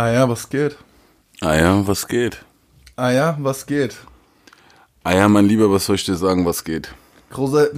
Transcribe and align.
Ah 0.00 0.10
ja, 0.10 0.26
was 0.30 0.48
geht? 0.48 0.78
Ah 1.42 1.54
ja, 1.56 1.86
was 1.86 2.08
geht? 2.08 2.42
Ah 2.96 3.10
ja, 3.10 3.36
was 3.38 3.66
geht? 3.66 3.96
Ah 5.04 5.12
ja, 5.12 5.28
mein 5.28 5.44
Lieber, 5.44 5.70
was 5.70 5.84
soll 5.84 5.96
ich 5.96 6.06
dir 6.06 6.14
sagen, 6.16 6.46
was 6.46 6.64
geht? 6.64 6.94
Große. 7.28 7.70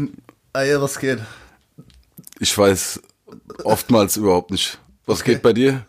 Ah 0.53 0.63
ja, 0.63 0.81
was 0.81 1.00
geht? 1.00 1.19
Ich 2.39 2.57
weiß 2.57 3.03
oftmals 3.64 4.17
überhaupt 4.17 4.53
nicht. 4.53 4.79
Was 5.05 5.23
Okay. 5.23 5.32
geht 5.32 5.43
bei 5.43 5.53
dir? 5.53 5.85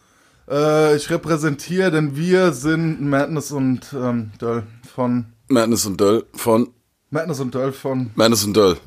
Äh, 0.49 0.95
ich 0.95 1.07
repräsentiere, 1.11 1.91
denn 1.91 2.15
wir 2.15 2.51
sind 2.53 2.99
Madness 3.01 3.51
und 3.51 3.93
ähm, 3.93 4.31
Döll 4.41 4.63
von. 4.91 5.33
Madness 5.49 5.85
und 5.85 6.01
Döll 6.01 6.25
von 6.33 6.73
Madness 7.11 7.41
und 7.41 7.53
Döll 7.53 7.71
von. 7.73 8.09
Madness 8.15 8.43
und 8.43 8.57
Döll. 8.57 8.77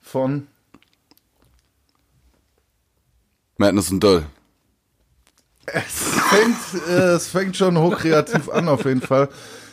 von. 0.00 0.48
Madness 3.58 3.92
und 3.92 4.02
Döll. 4.02 4.26
Es 5.66 6.10
fängt, 6.30 6.88
äh, 6.88 7.12
es 7.14 7.28
fängt 7.28 7.56
schon 7.56 7.78
hochkreativ 7.78 8.48
an, 8.48 8.68
auf 8.68 8.84
jeden 8.84 9.00
Fall. 9.00 9.28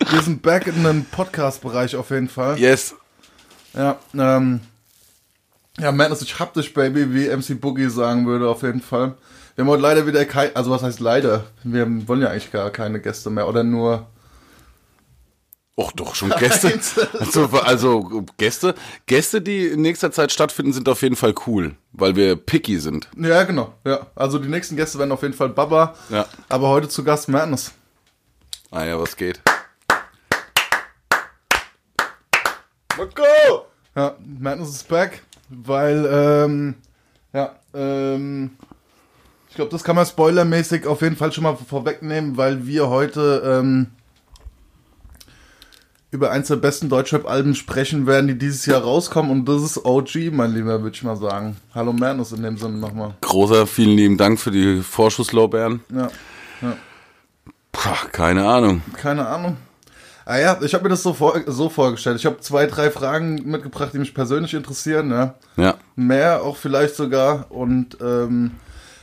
Wir 0.10 0.22
sind 0.22 0.42
back 0.42 0.68
in 0.68 0.84
den 0.84 1.06
Podcast-Bereich, 1.06 1.96
auf 1.96 2.10
jeden 2.12 2.30
Fall. 2.30 2.58
Yes. 2.58 2.96
Ja, 3.74 3.98
ähm. 4.14 4.62
Ja, 5.80 5.92
Madness, 5.92 6.22
ich 6.22 6.38
hab 6.40 6.54
dich, 6.54 6.74
Baby, 6.74 7.14
wie 7.14 7.30
MC 7.30 7.60
Boogie 7.60 7.90
sagen 7.90 8.26
würde, 8.28 8.48
auf 8.50 8.62
jeden 8.62 8.82
Fall. 8.82 9.16
Wir 9.56 9.64
haben 9.64 9.70
heute 9.70 9.82
leider 9.82 10.08
wieder 10.08 10.26
kein, 10.26 10.56
also 10.56 10.72
was 10.72 10.84
heißt 10.84 11.00
leider? 11.00 11.46
Wir 11.64 11.88
wollen 12.08 12.22
ja 12.22 12.30
eigentlich 12.30 12.52
gar 12.52 12.70
keine 12.70 13.00
Gäste 13.00 13.30
mehr, 13.30 13.48
oder 13.48 13.64
nur. 13.64 14.08
Och, 15.82 15.94
doch, 15.94 16.14
schon 16.14 16.30
Gäste. 16.38 16.80
Also, 17.20 17.48
also 17.48 18.26
Gäste, 18.38 18.76
Gäste, 19.08 19.42
die 19.42 19.66
in 19.66 19.82
nächster 19.82 20.12
Zeit 20.12 20.32
stattfinden, 20.32 20.74
sind 20.74 20.88
auf 20.88 21.02
jeden 21.02 21.16
Fall 21.16 21.34
cool, 21.48 21.76
weil 21.92 22.16
wir 22.16 22.36
picky 22.36 22.80
sind. 22.80 23.10
Ja, 23.18 23.42
genau, 23.44 23.74
ja. 23.84 24.06
Also 24.14 24.38
die 24.38 24.48
nächsten 24.48 24.76
Gäste 24.76 25.00
werden 25.00 25.12
auf 25.12 25.24
jeden 25.24 25.34
Fall 25.34 25.50
Baba. 25.50 25.96
Ja. 26.10 26.28
Aber 26.50 26.70
heute 26.70 26.88
zu 26.88 27.04
Gast 27.04 27.30
Madness. 27.30 27.72
Ah 28.70 28.84
ja, 28.86 29.00
was 29.00 29.18
geht? 29.18 29.42
Marco! 32.96 33.66
Ja, 33.96 34.16
Madness 34.20 34.70
is 34.70 34.84
back, 34.84 35.24
weil, 35.50 36.08
ähm, 36.12 36.76
ja, 37.34 37.56
ähm, 37.74 38.52
ich 39.50 39.56
glaube, 39.56 39.72
das 39.72 39.84
kann 39.84 39.96
man 39.96 40.06
spoilermäßig 40.06 40.86
auf 40.86 41.02
jeden 41.02 41.16
Fall 41.16 41.32
schon 41.32 41.44
mal 41.44 41.58
vorwegnehmen, 41.58 42.38
weil 42.38 42.68
wir 42.68 42.88
heute, 42.88 43.42
ähm, 43.44 43.88
über 46.12 46.30
eins 46.32 46.50
der 46.50 46.58
besten 46.58 46.90
Deutschrap-Alben 46.90 47.56
sprechen 47.56 48.06
werden, 48.06 48.28
die 48.28 48.38
dieses 48.38 48.66
Jahr 48.66 48.82
rauskommen 48.82 49.32
und 49.32 49.46
das 49.48 49.64
ist 49.64 49.86
OG, 49.86 50.32
mein 50.32 50.54
Lieber, 50.54 50.82
würde 50.84 50.96
ich 50.96 51.04
mal 51.04 51.16
sagen. 51.16 51.56
Hallo 51.74 51.94
Madness 51.94 52.34
in 52.34 52.44
dem 52.44 52.58
Sinne 52.58 52.78
nochmal. 52.78 53.14
Großer, 53.22 53.66
vielen 53.66 53.96
lieben 53.96 54.18
Dank 54.18 54.38
für 54.40 54.52
die 54.52 54.82
Vorschusslorbeeren. 54.82 55.82
Ja, 55.90 56.10
Puh, 57.72 57.90
keine 58.12 58.46
Ahnung. 58.46 58.82
keine 58.98 59.26
Ahnung. 59.26 59.56
Ah 60.26 60.38
ja, 60.38 60.58
ich 60.62 60.74
habe 60.74 60.84
mir 60.84 60.90
das 60.90 61.02
so, 61.02 61.14
vor, 61.14 61.40
so 61.48 61.70
vorgestellt. 61.70 62.18
Ich 62.20 62.26
habe 62.26 62.40
zwei, 62.42 62.68
drei 62.68 62.92
Fragen 62.92 63.36
mitgebracht, 63.50 63.92
die 63.94 63.98
mich 63.98 64.14
persönlich 64.14 64.54
interessieren, 64.54 65.10
ja. 65.10 65.36
Ja. 65.58 65.76
mehr 65.96 66.44
auch 66.44 66.58
vielleicht 66.58 66.96
sogar 66.96 67.46
und 67.50 67.98
ähm, 68.02 68.52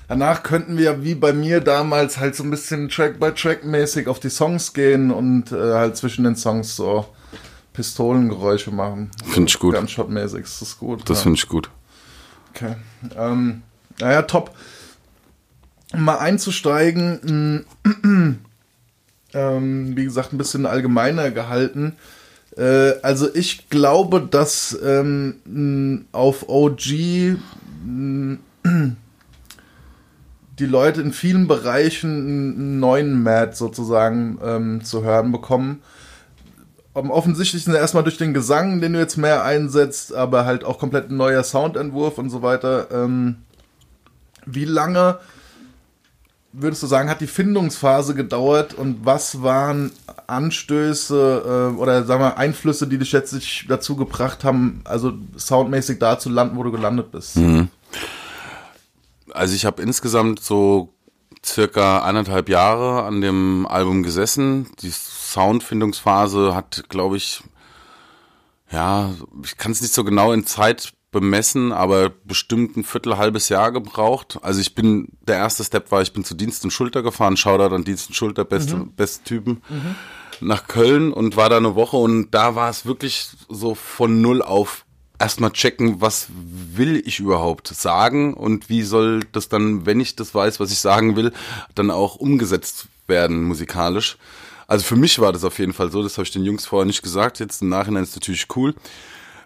danach 0.09 0.42
könnten 0.42 0.77
wir 0.77 1.05
wie 1.05 1.14
bei 1.14 1.33
mir 1.33 1.61
damals 1.61 2.19
halt 2.19 2.34
so 2.34 2.42
ein 2.42 2.51
bisschen 2.51 2.89
Track 2.89 3.20
by 3.20 3.33
Track 3.33 3.64
mäßig 3.64 4.09
auf 4.09 4.19
die 4.19 4.31
Songs 4.31 4.73
gehen 4.73 5.11
und 5.11 5.53
äh, 5.53 5.75
halt 5.75 5.97
zwischen 5.97 6.25
den 6.25 6.34
Songs 6.34 6.75
so 6.75 7.06
Pistolengeräusche 7.75 8.73
machen. 8.73 9.11
Find 9.25 9.48
ich 9.51 9.59
gut. 9.59 9.75
Gunshot 9.75 10.11
mäßig, 10.11 10.42
das 10.42 10.62
ist 10.62 10.79
gut. 10.79 11.09
Das 11.09 11.19
ja. 11.19 11.23
finde 11.25 11.39
ich 11.39 11.47
gut. 11.47 11.70
Okay. 12.51 12.74
Ähm, 13.17 13.63
naja, 14.01 14.23
top. 14.23 14.55
Um 15.92 16.05
Mal 16.05 16.19
einzusteigen, 16.19 17.64
mh, 17.85 18.35
ähm, 19.35 19.96
wie 19.96 20.05
gesagt, 20.05 20.33
ein 20.33 20.39
bisschen 20.39 20.67
allgemeiner 20.67 21.30
gehalten. 21.30 21.96
Äh, 22.57 22.95
also 23.02 23.33
ich 23.33 23.70
glaube, 23.70 24.27
dass 24.29 24.77
ähm, 24.85 26.07
auf 26.13 26.48
OG 26.48 27.36
mh, 27.85 28.39
die 30.58 30.67
Leute 30.67 31.01
in 31.01 31.13
vielen 31.13 31.46
Bereichen 31.46 32.11
einen 32.11 32.80
neuen 32.80 33.23
Mad 33.23 33.55
sozusagen 33.55 34.39
ähm, 34.45 34.85
zu 34.85 35.05
hören 35.05 35.33
bekommen. 35.33 35.83
Am 36.95 37.11
offensichtlichsten 37.11 37.74
erstmal 37.74 38.02
durch 38.02 38.19
den 38.19 38.35
Gesang, 38.35 38.80
den 38.80 38.95
du 38.95 38.98
jetzt 38.98 39.17
mehr 39.17 39.45
einsetzt, 39.45 40.13
aber 40.13 40.45
halt 40.46 40.64
auch 40.64 40.79
komplett 40.79 41.11
ein 41.11 41.17
neuer 41.17 41.45
Soundentwurf 41.45 42.19
und 42.19 42.30
so 42.30 42.42
weiter. 42.42 42.89
Ähm, 42.91 43.36
wie 44.46 44.64
lange 44.64 45.19
würdest 46.52 46.83
du 46.83 46.86
sagen, 46.86 47.08
hat 47.08 47.20
die 47.20 47.27
Findungsphase 47.27 48.14
gedauert 48.14 48.75
und 48.75 49.05
was 49.05 49.42
waren 49.42 49.92
Anstöße 50.27 51.73
äh, 51.75 51.79
oder 51.79 52.05
sagen 52.05 52.23
wir 52.23 52.36
Einflüsse, 52.39 52.86
die 52.86 52.98
dich 52.98 53.13
jetzt 53.13 53.30
sich 53.30 53.67
dazu 53.69 53.95
gebracht 53.96 54.45
haben, 54.45 54.80
also 54.85 55.13
soundmäßig 55.36 55.98
da 55.98 56.19
zu 56.19 56.30
landen, 56.30 56.57
wo 56.57 56.63
du 56.63 56.73
gelandet 56.73 57.13
bist? 57.13 57.36
Also 59.33 59.55
ich 59.55 59.64
habe 59.64 59.83
insgesamt 59.83 60.40
so 60.40 60.94
circa 61.44 62.02
eineinhalb 62.02 62.48
Jahre 62.48 63.05
an 63.05 63.20
dem 63.20 63.66
Album 63.66 64.02
gesessen. 64.02 64.68
Die 64.80 64.90
Soundfindungsphase 64.90 66.55
hat, 66.55 66.84
glaube 66.89 67.16
ich, 67.16 67.42
ja, 68.70 69.12
ich 69.44 69.56
kann 69.56 69.72
es 69.72 69.80
nicht 69.80 69.94
so 69.94 70.05
genau 70.05 70.33
in 70.33 70.46
Zeit 70.46 70.92
bemessen, 71.11 71.72
aber 71.72 72.11
bestimmt 72.11 72.77
ein 72.77 72.84
Viertel, 72.84 73.16
halbes 73.16 73.48
Jahr 73.48 73.72
gebraucht. 73.72 74.39
Also 74.42 74.61
ich 74.61 74.74
bin, 74.74 75.08
der 75.27 75.36
erste 75.36 75.64
Step 75.64 75.90
war, 75.90 76.02
ich 76.02 76.12
bin 76.12 76.24
zu 76.24 76.34
Dienst 76.34 76.64
und 76.64 76.70
Schulter 76.70 77.02
gefahren, 77.02 77.36
Shoutout 77.36 77.74
an 77.74 77.84
Dienst 77.84 78.08
und 78.08 78.14
Schulter, 78.14 78.45
beste, 78.45 78.77
beste 78.77 79.24
Typen, 79.24 79.62
nach 80.40 80.66
Köln 80.66 81.12
und 81.12 81.36
war 81.36 81.48
da 81.48 81.56
eine 81.56 81.74
Woche 81.74 81.96
und 81.96 82.30
da 82.33 82.55
war 82.55 82.68
es 82.68 82.84
wirklich 82.84 83.30
so 83.48 83.74
von 83.74 84.20
null 84.20 84.42
auf 84.42 84.84
erstmal 85.18 85.52
checken, 85.52 86.01
was 86.01 86.29
will 86.30 87.02
ich 87.05 87.20
überhaupt 87.20 87.68
sagen 87.68 88.34
und 88.34 88.68
wie 88.68 88.83
soll 88.83 89.20
das 89.33 89.48
dann, 89.48 89.86
wenn 89.86 90.01
ich 90.01 90.17
das 90.17 90.34
weiß, 90.34 90.61
was 90.61 90.70
ich 90.70 90.79
sagen 90.79 91.17
will, 91.17 91.33
dann 91.74 91.90
auch 91.90 92.17
umgesetzt 92.17 92.89
werden 93.06 93.42
musikalisch. 93.45 94.17
Also 94.67 94.84
für 94.84 94.96
mich 94.96 95.18
war 95.18 95.33
das 95.33 95.45
auf 95.45 95.58
jeden 95.58 95.73
Fall 95.73 95.90
so, 95.90 96.02
das 96.02 96.18
habe 96.18 96.24
ich 96.24 96.30
den 96.30 96.45
Jungs 96.45 96.67
vorher 96.67 96.86
nicht 96.86 97.02
gesagt, 97.02 97.40
jetzt 97.40 97.62
im 97.62 97.70
Nachhinein 97.70 98.02
ist 98.02 98.14
natürlich 98.14 98.46
cool, 98.55 98.74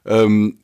ähm, 0.05 0.59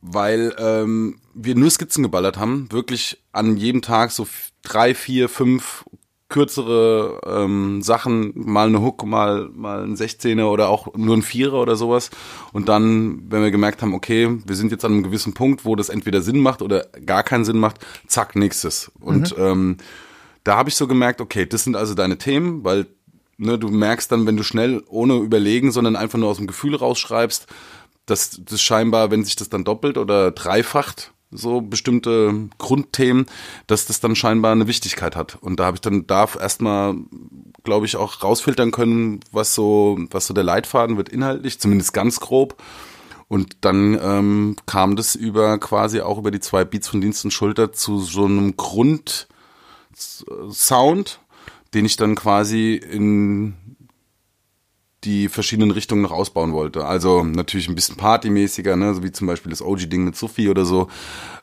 weil 0.00 0.54
ähm, 0.58 1.20
wir 1.34 1.54
nur 1.54 1.70
Skizzen 1.70 2.02
geballert 2.02 2.36
haben, 2.36 2.70
wirklich 2.72 3.22
an 3.30 3.56
jedem 3.56 3.80
Tag 3.80 4.10
so 4.10 4.26
drei, 4.62 4.94
vier, 4.94 5.28
fünf 5.28 5.84
kürzere 6.32 7.20
ähm, 7.24 7.82
Sachen, 7.82 8.32
mal 8.34 8.66
eine 8.66 8.82
Hook, 8.82 9.04
mal, 9.06 9.48
mal 9.54 9.84
ein 9.84 9.94
16er 9.94 10.46
oder 10.46 10.68
auch 10.68 10.94
nur 10.96 11.16
ein 11.16 11.22
Vierer 11.22 11.60
oder 11.60 11.76
sowas. 11.76 12.10
Und 12.52 12.68
dann, 12.68 13.30
wenn 13.30 13.42
wir 13.42 13.52
gemerkt 13.52 13.82
haben, 13.82 13.94
okay, 13.94 14.38
wir 14.44 14.56
sind 14.56 14.72
jetzt 14.72 14.84
an 14.84 14.92
einem 14.92 15.02
gewissen 15.04 15.34
Punkt, 15.34 15.64
wo 15.64 15.76
das 15.76 15.90
entweder 15.90 16.22
Sinn 16.22 16.40
macht 16.40 16.62
oder 16.62 16.86
gar 17.06 17.22
keinen 17.22 17.44
Sinn 17.44 17.58
macht, 17.58 17.76
zack, 18.06 18.34
nächstes. 18.34 18.90
Und 18.98 19.34
ähm, 19.38 19.76
da 20.42 20.56
habe 20.56 20.70
ich 20.70 20.74
so 20.74 20.88
gemerkt, 20.88 21.20
okay, 21.20 21.46
das 21.46 21.64
sind 21.64 21.76
also 21.76 21.94
deine 21.94 22.18
Themen, 22.18 22.64
weil 22.64 22.86
ne, 23.36 23.58
du 23.58 23.68
merkst 23.68 24.10
dann, 24.10 24.26
wenn 24.26 24.36
du 24.36 24.42
schnell 24.42 24.82
ohne 24.88 25.18
überlegen, 25.18 25.70
sondern 25.70 25.96
einfach 25.96 26.18
nur 26.18 26.30
aus 26.30 26.38
dem 26.38 26.46
Gefühl 26.46 26.74
rausschreibst, 26.74 27.46
dass 28.06 28.40
das 28.44 28.60
scheinbar, 28.60 29.10
wenn 29.10 29.24
sich 29.24 29.36
das 29.36 29.48
dann 29.48 29.64
doppelt 29.64 29.98
oder 29.98 30.32
dreifacht, 30.32 31.11
so 31.32 31.60
bestimmte 31.60 32.48
Grundthemen, 32.58 33.26
dass 33.66 33.86
das 33.86 34.00
dann 34.00 34.14
scheinbar 34.14 34.52
eine 34.52 34.66
Wichtigkeit 34.66 35.16
hat. 35.16 35.38
Und 35.40 35.58
da 35.58 35.64
habe 35.64 35.76
ich 35.76 35.80
dann 35.80 36.06
darf 36.06 36.36
erstmal, 36.36 36.94
glaube 37.64 37.86
ich, 37.86 37.96
auch 37.96 38.22
rausfiltern 38.22 38.70
können, 38.70 39.20
was 39.32 39.54
so, 39.54 39.98
was 40.10 40.26
so 40.26 40.34
der 40.34 40.44
Leitfaden 40.44 40.96
wird 40.96 41.08
inhaltlich, 41.08 41.58
zumindest 41.58 41.92
ganz 41.92 42.20
grob. 42.20 42.62
Und 43.28 43.56
dann 43.62 43.98
ähm, 44.02 44.56
kam 44.66 44.94
das 44.94 45.14
über 45.14 45.58
quasi 45.58 46.02
auch 46.02 46.18
über 46.18 46.30
die 46.30 46.40
zwei 46.40 46.66
Beats 46.66 46.88
von 46.88 47.00
Dienst 47.00 47.24
und 47.24 47.30
Schulter 47.30 47.72
zu 47.72 47.98
so 47.98 48.26
einem 48.26 48.58
Grundsound, 48.58 49.28
den 51.72 51.86
ich 51.86 51.96
dann 51.96 52.14
quasi 52.14 52.74
in 52.74 53.54
die 55.04 55.28
verschiedenen 55.28 55.70
Richtungen 55.72 56.02
noch 56.02 56.12
ausbauen 56.12 56.52
wollte. 56.52 56.84
Also 56.84 57.24
natürlich 57.24 57.68
ein 57.68 57.74
bisschen 57.74 57.96
partymäßiger, 57.96 58.76
ne, 58.76 58.94
so 58.94 59.02
wie 59.02 59.10
zum 59.12 59.26
Beispiel 59.26 59.50
das 59.50 59.62
OG-Ding 59.62 60.04
mit 60.04 60.16
Sophie 60.16 60.48
oder 60.48 60.64
so. 60.64 60.88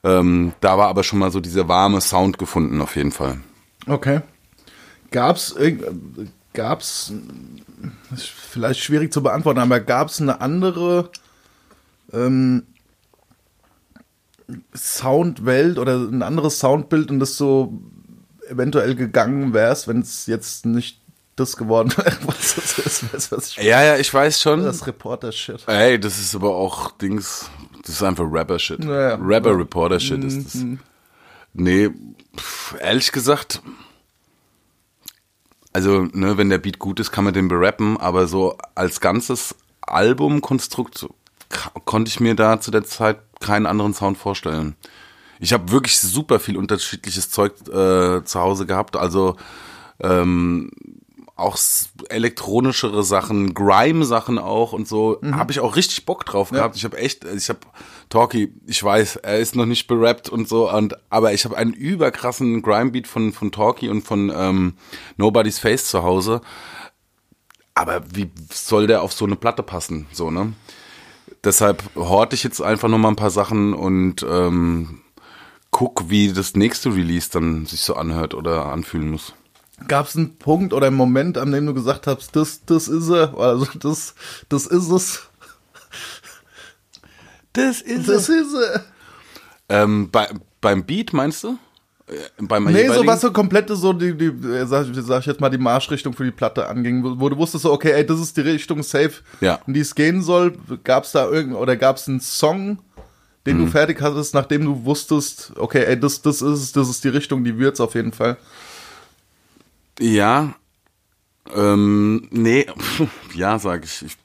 Ähm, 0.03 0.53
da 0.61 0.77
war 0.77 0.87
aber 0.87 1.03
schon 1.03 1.19
mal 1.19 1.31
so 1.31 1.39
dieser 1.41 1.67
warme 1.67 1.99
Sound 2.01 2.37
gefunden, 2.37 2.79
auf 2.81 2.95
jeden 2.95 3.11
Fall. 3.11 3.39
Okay. 3.87 4.21
Gab's 5.11 5.51
irgend- 5.51 6.31
gab's 6.53 7.11
vielleicht 8.15 8.81
schwierig 8.81 9.11
zu 9.11 9.21
beantworten, 9.23 9.59
aber 9.59 9.79
gab's 9.79 10.21
eine 10.21 10.39
andere 10.41 11.11
ähm, 12.13 12.63
Soundwelt 14.75 15.77
oder 15.77 15.97
ein 15.97 16.23
anderes 16.23 16.59
Soundbild 16.59 17.11
und 17.11 17.19
das 17.19 17.37
so 17.37 17.73
eventuell 18.49 18.95
gegangen 18.95 19.53
wärst, 19.53 19.87
wenn 19.87 19.99
es 19.99 20.25
jetzt 20.25 20.65
nicht 20.65 20.98
das 21.39 21.57
geworden 21.57 21.93
was 22.25 22.55
das 22.55 22.77
ist, 22.79 23.13
weißt 23.13 23.31
was 23.31 23.49
ich 23.49 23.57
Ja, 23.57 23.83
ja, 23.83 23.97
ich 23.97 24.13
weiß 24.13 24.41
schon. 24.41 24.63
Das 24.63 24.85
Reporter-Shit. 24.85 25.67
Ey, 25.67 25.99
das 25.99 26.19
ist 26.19 26.35
aber 26.35 26.55
auch 26.55 26.91
Dings, 26.91 27.49
das 27.83 27.95
ist 27.95 28.03
einfach 28.03 28.25
Rapper-Shit. 28.29 28.83
Ja, 28.83 29.09
ja. 29.09 29.15
Rapper-Reporter-Shit 29.19 30.23
ist 30.23 30.45
das. 30.45 30.63
Nee, 31.53 31.89
pff, 32.37 32.75
ehrlich 32.79 33.11
gesagt, 33.11 33.61
also, 35.71 36.07
ne, 36.13 36.37
wenn 36.37 36.49
der 36.49 36.57
Beat 36.57 36.79
gut 36.79 36.99
ist, 36.99 37.11
kann 37.11 37.23
man 37.23 37.33
den 37.33 37.47
berappen, 37.47 37.97
aber 37.97 38.27
so 38.27 38.57
als 38.75 38.99
ganzes 38.99 39.55
Albumkonstrukt 39.81 41.07
konnte 41.85 42.09
ich 42.09 42.19
mir 42.19 42.35
da 42.35 42.59
zu 42.59 42.71
der 42.71 42.83
Zeit 42.83 43.19
keinen 43.39 43.65
anderen 43.65 43.93
Sound 43.93 44.17
vorstellen. 44.17 44.75
Ich 45.39 45.53
habe 45.53 45.71
wirklich 45.71 45.99
super 45.99 46.39
viel 46.39 46.57
unterschiedliches 46.57 47.29
Zeug 47.29 47.53
äh, 47.67 48.23
zu 48.23 48.39
Hause 48.39 48.65
gehabt, 48.65 48.95
also 48.95 49.35
ähm, 50.01 50.71
auch 51.39 51.57
elektronischere 52.09 53.03
Sachen, 53.03 53.53
Grime-Sachen 53.53 54.37
auch 54.37 54.73
und 54.73 54.87
so, 54.87 55.17
mhm. 55.21 55.35
habe 55.35 55.51
ich 55.51 55.59
auch 55.59 55.75
richtig 55.75 56.05
Bock 56.05 56.25
drauf 56.25 56.51
gehabt. 56.51 56.75
Ja. 56.75 56.79
Ich 56.79 56.83
habe 56.85 56.97
echt, 56.97 57.25
ich 57.25 57.49
habe 57.49 57.59
Talkie, 58.09 58.53
ich 58.65 58.83
weiß, 58.83 59.17
er 59.17 59.39
ist 59.39 59.55
noch 59.55 59.65
nicht 59.65 59.87
berappt 59.87 60.29
und 60.29 60.47
so, 60.47 60.71
und 60.71 60.95
aber 61.09 61.33
ich 61.33 61.45
habe 61.45 61.57
einen 61.57 61.73
überkrassen 61.73 62.61
Grime-Beat 62.61 63.07
von 63.07 63.33
von 63.33 63.51
Talkie 63.51 63.89
und 63.89 64.01
von 64.01 64.31
ähm, 64.35 64.73
Nobody's 65.17 65.59
Face 65.59 65.85
zu 65.85 66.03
Hause. 66.03 66.41
Aber 67.75 68.03
wie 68.13 68.29
soll 68.51 68.87
der 68.87 69.01
auf 69.01 69.13
so 69.13 69.25
eine 69.25 69.35
Platte 69.35 69.63
passen, 69.63 70.07
so 70.11 70.31
ne? 70.31 70.53
Deshalb 71.43 71.83
horte 71.95 72.35
ich 72.35 72.43
jetzt 72.43 72.61
einfach 72.61 72.89
noch 72.89 72.97
mal 72.97 73.09
ein 73.09 73.15
paar 73.15 73.29
Sachen 73.29 73.73
und 73.73 74.25
ähm, 74.27 75.01
guck, 75.71 76.09
wie 76.09 76.33
das 76.33 76.55
nächste 76.55 76.93
Release 76.93 77.29
dann 77.31 77.65
sich 77.65 77.81
so 77.81 77.95
anhört 77.95 78.33
oder 78.33 78.65
anfühlen 78.65 79.11
muss. 79.11 79.33
Gab 79.87 80.07
es 80.07 80.15
einen 80.15 80.37
Punkt 80.37 80.73
oder 80.73 80.87
einen 80.87 80.95
Moment, 80.95 81.37
an 81.37 81.51
dem 81.51 81.65
du 81.65 81.73
gesagt 81.73 82.07
hast, 82.07 82.35
das, 82.35 82.65
das 82.65 82.87
ist 82.87 83.09
er, 83.09 83.37
also 83.37 83.67
das, 83.79 84.15
das 84.49 84.67
ist 84.67 84.89
es. 84.89 85.29
Das 87.53 87.81
ist 87.81 88.07
das 88.07 88.29
ist 88.29 88.53
er. 88.53 88.83
Ähm, 89.69 90.09
bei, 90.11 90.27
beim 90.61 90.85
Beat 90.85 91.13
meinst 91.13 91.43
du? 91.43 91.57
Äh, 92.07 92.43
beim 92.43 92.65
nee, 92.65 92.87
so 92.87 93.05
was 93.05 93.21
so 93.21 93.31
komplette, 93.31 93.75
so 93.75 93.93
die, 93.93 94.15
die 94.15 94.31
sag, 94.65 94.87
sag 94.93 95.19
ich 95.21 95.25
jetzt 95.27 95.41
mal, 95.41 95.49
die 95.49 95.57
Marschrichtung 95.57 96.13
für 96.13 96.23
die 96.23 96.31
Platte 96.31 96.67
anging, 96.67 97.03
wo, 97.19 97.29
du 97.29 97.37
wusstest 97.37 97.63
so, 97.63 97.71
okay, 97.71 97.91
ey, 97.91 98.05
das 98.05 98.19
ist 98.19 98.35
die 98.37 98.41
Richtung 98.41 98.81
safe, 98.83 99.13
ja. 99.41 99.59
in 99.67 99.73
die 99.73 99.81
es 99.81 99.93
gehen 99.93 100.21
soll. 100.21 100.57
Gab 100.83 101.03
es 101.03 101.11
da 101.11 101.29
irgend 101.29 101.55
oder 101.55 101.75
gab 101.75 101.97
es 101.97 102.07
einen 102.07 102.19
Song, 102.19 102.79
den 103.45 103.57
mhm. 103.57 103.65
du 103.65 103.71
fertig 103.71 104.01
hattest, 104.01 104.33
nachdem 104.33 104.65
du 104.65 104.85
wusstest, 104.85 105.53
okay, 105.55 105.85
ey, 105.85 105.99
das, 105.99 106.21
das 106.21 106.41
ist 106.41 106.75
das 106.75 106.89
ist 106.89 107.03
die 107.03 107.09
Richtung, 107.09 107.43
die 107.43 107.57
wird's 107.57 107.79
auf 107.79 107.93
jeden 107.93 108.11
Fall. 108.11 108.37
Ja. 109.99 110.55
Ähm, 111.53 112.27
nee, 112.31 112.65
ja, 113.35 113.59
sag 113.59 113.83
ich. 113.83 114.03
ich 114.03 114.17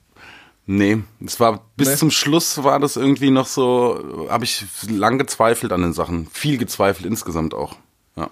nee, 0.67 1.03
es 1.25 1.41
war 1.41 1.65
bis 1.77 1.89
nee. 1.89 1.97
zum 1.97 2.11
Schluss 2.11 2.63
war 2.63 2.81
das 2.81 2.97
irgendwie 2.97 3.31
noch 3.31 3.47
so, 3.47 4.27
habe 4.31 4.45
ich 4.45 4.65
lang 4.89 5.19
gezweifelt 5.19 5.73
an 5.73 5.83
den 5.83 5.93
Sachen. 5.93 6.29
Viel 6.33 6.59
gezweifelt 6.59 7.07
insgesamt 7.07 7.55
auch. 7.55 7.77
Ja. 8.17 8.31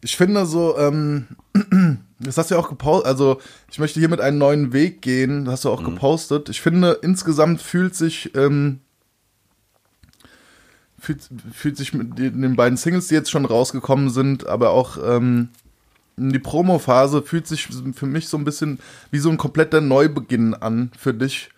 Ich 0.00 0.16
finde 0.16 0.46
so, 0.46 0.76
ähm, 0.78 1.28
das 2.20 2.38
hast 2.38 2.50
du 2.50 2.54
ja 2.54 2.60
auch 2.60 2.68
gepostet, 2.68 3.06
also 3.06 3.40
ich 3.70 3.78
möchte 3.78 4.00
hiermit 4.00 4.20
einen 4.20 4.38
neuen 4.38 4.72
Weg 4.72 5.02
gehen, 5.02 5.44
das 5.44 5.54
hast 5.54 5.64
du 5.64 5.70
auch 5.70 5.80
mhm. 5.80 5.94
gepostet. 5.94 6.48
Ich 6.50 6.60
finde, 6.60 6.98
insgesamt 7.02 7.62
fühlt 7.62 7.94
sich, 7.94 8.34
ähm, 8.36 8.80
fühlt, 10.98 11.28
fühlt 11.52 11.76
sich 11.76 11.94
mit 11.94 12.18
den 12.18 12.54
beiden 12.54 12.76
Singles, 12.76 13.08
die 13.08 13.14
jetzt 13.14 13.30
schon 13.30 13.46
rausgekommen 13.46 14.10
sind, 14.10 14.46
aber 14.46 14.70
auch 14.70 14.98
ähm, 15.02 15.48
die 16.16 16.38
Promo-Phase 16.38 17.22
fühlt 17.22 17.46
sich 17.46 17.68
für 17.94 18.06
mich 18.06 18.28
so 18.28 18.36
ein 18.36 18.44
bisschen 18.44 18.78
wie 19.10 19.18
so 19.18 19.30
ein 19.30 19.36
kompletter 19.36 19.80
Neubeginn 19.80 20.54
an 20.54 20.90
für 20.96 21.14
dich. 21.14 21.50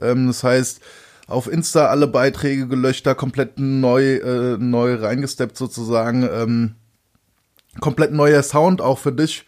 Ähm, 0.00 0.26
das 0.26 0.44
heißt, 0.44 0.80
auf 1.26 1.50
Insta 1.50 1.86
alle 1.86 2.06
Beiträge 2.06 2.68
gelöscht, 2.68 3.06
da 3.06 3.14
komplett 3.14 3.58
neu, 3.58 4.16
äh, 4.16 4.58
neu 4.58 4.94
reingesteppt 4.94 5.56
sozusagen. 5.56 6.28
Ähm, 6.30 6.74
komplett 7.80 8.12
neuer 8.12 8.42
Sound 8.42 8.80
auch 8.80 8.98
für 8.98 9.12
dich. 9.12 9.46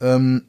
Ähm, 0.00 0.46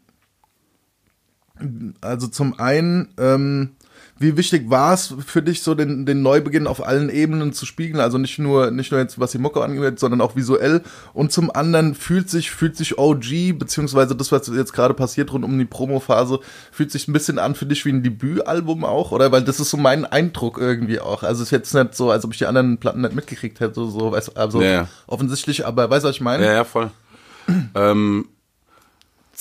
also 2.01 2.27
zum 2.27 2.59
einen, 2.59 3.13
ähm, 3.17 3.75
wie 4.19 4.37
wichtig 4.37 4.69
war 4.69 4.93
es 4.93 5.13
für 5.25 5.41
dich, 5.41 5.63
so 5.63 5.73
den, 5.73 6.05
den 6.05 6.21
Neubeginn 6.21 6.67
auf 6.67 6.85
allen 6.85 7.09
Ebenen 7.09 7.51
zu 7.51 7.65
spiegeln? 7.65 7.99
Also 7.99 8.17
nicht 8.17 8.37
nur, 8.39 8.71
nicht 8.71 8.91
nur 8.91 9.01
jetzt, 9.01 9.19
was 9.19 9.31
die 9.31 9.37
Mucke 9.37 9.63
angeht, 9.63 9.99
sondern 9.99 10.21
auch 10.21 10.35
visuell. 10.35 10.81
Und 11.13 11.31
zum 11.31 11.49
anderen 11.51 11.95
fühlt 11.95 12.29
sich, 12.29 12.51
fühlt 12.51 12.77
sich 12.77 12.97
OG, 12.97 13.57
beziehungsweise 13.57 14.15
das, 14.15 14.31
was 14.31 14.47
jetzt 14.47 14.73
gerade 14.73 14.93
passiert 14.93 15.33
rund 15.33 15.43
um 15.43 15.57
die 15.57 15.65
Promophase, 15.65 16.39
fühlt 16.71 16.91
sich 16.91 17.07
ein 17.07 17.13
bisschen 17.13 17.39
an 17.39 17.55
für 17.55 17.65
dich 17.65 17.85
wie 17.85 17.89
ein 17.89 18.03
Debütalbum 18.03 18.85
auch, 18.85 19.11
oder? 19.11 19.31
Weil 19.31 19.43
das 19.43 19.59
ist 19.59 19.71
so 19.71 19.77
mein 19.77 20.05
Eindruck 20.05 20.57
irgendwie 20.59 20.99
auch. 20.99 21.23
Also 21.23 21.41
es 21.41 21.47
ist 21.47 21.51
jetzt 21.51 21.73
nicht 21.73 21.95
so, 21.95 22.11
als 22.11 22.23
ob 22.23 22.31
ich 22.31 22.37
die 22.37 22.45
anderen 22.45 22.77
Platten 22.77 23.01
nicht 23.01 23.15
mitgekriegt 23.15 23.59
hätte, 23.59 23.85
so, 23.85 24.13
also 24.35 24.61
ja. 24.61 24.87
offensichtlich, 25.07 25.65
aber 25.65 25.89
weißt 25.89 26.05
du, 26.05 26.09
was 26.09 26.15
ich 26.15 26.21
meine? 26.21 26.45
Ja, 26.45 26.53
ja, 26.53 26.63
voll. 26.63 26.91
ähm, 27.75 28.25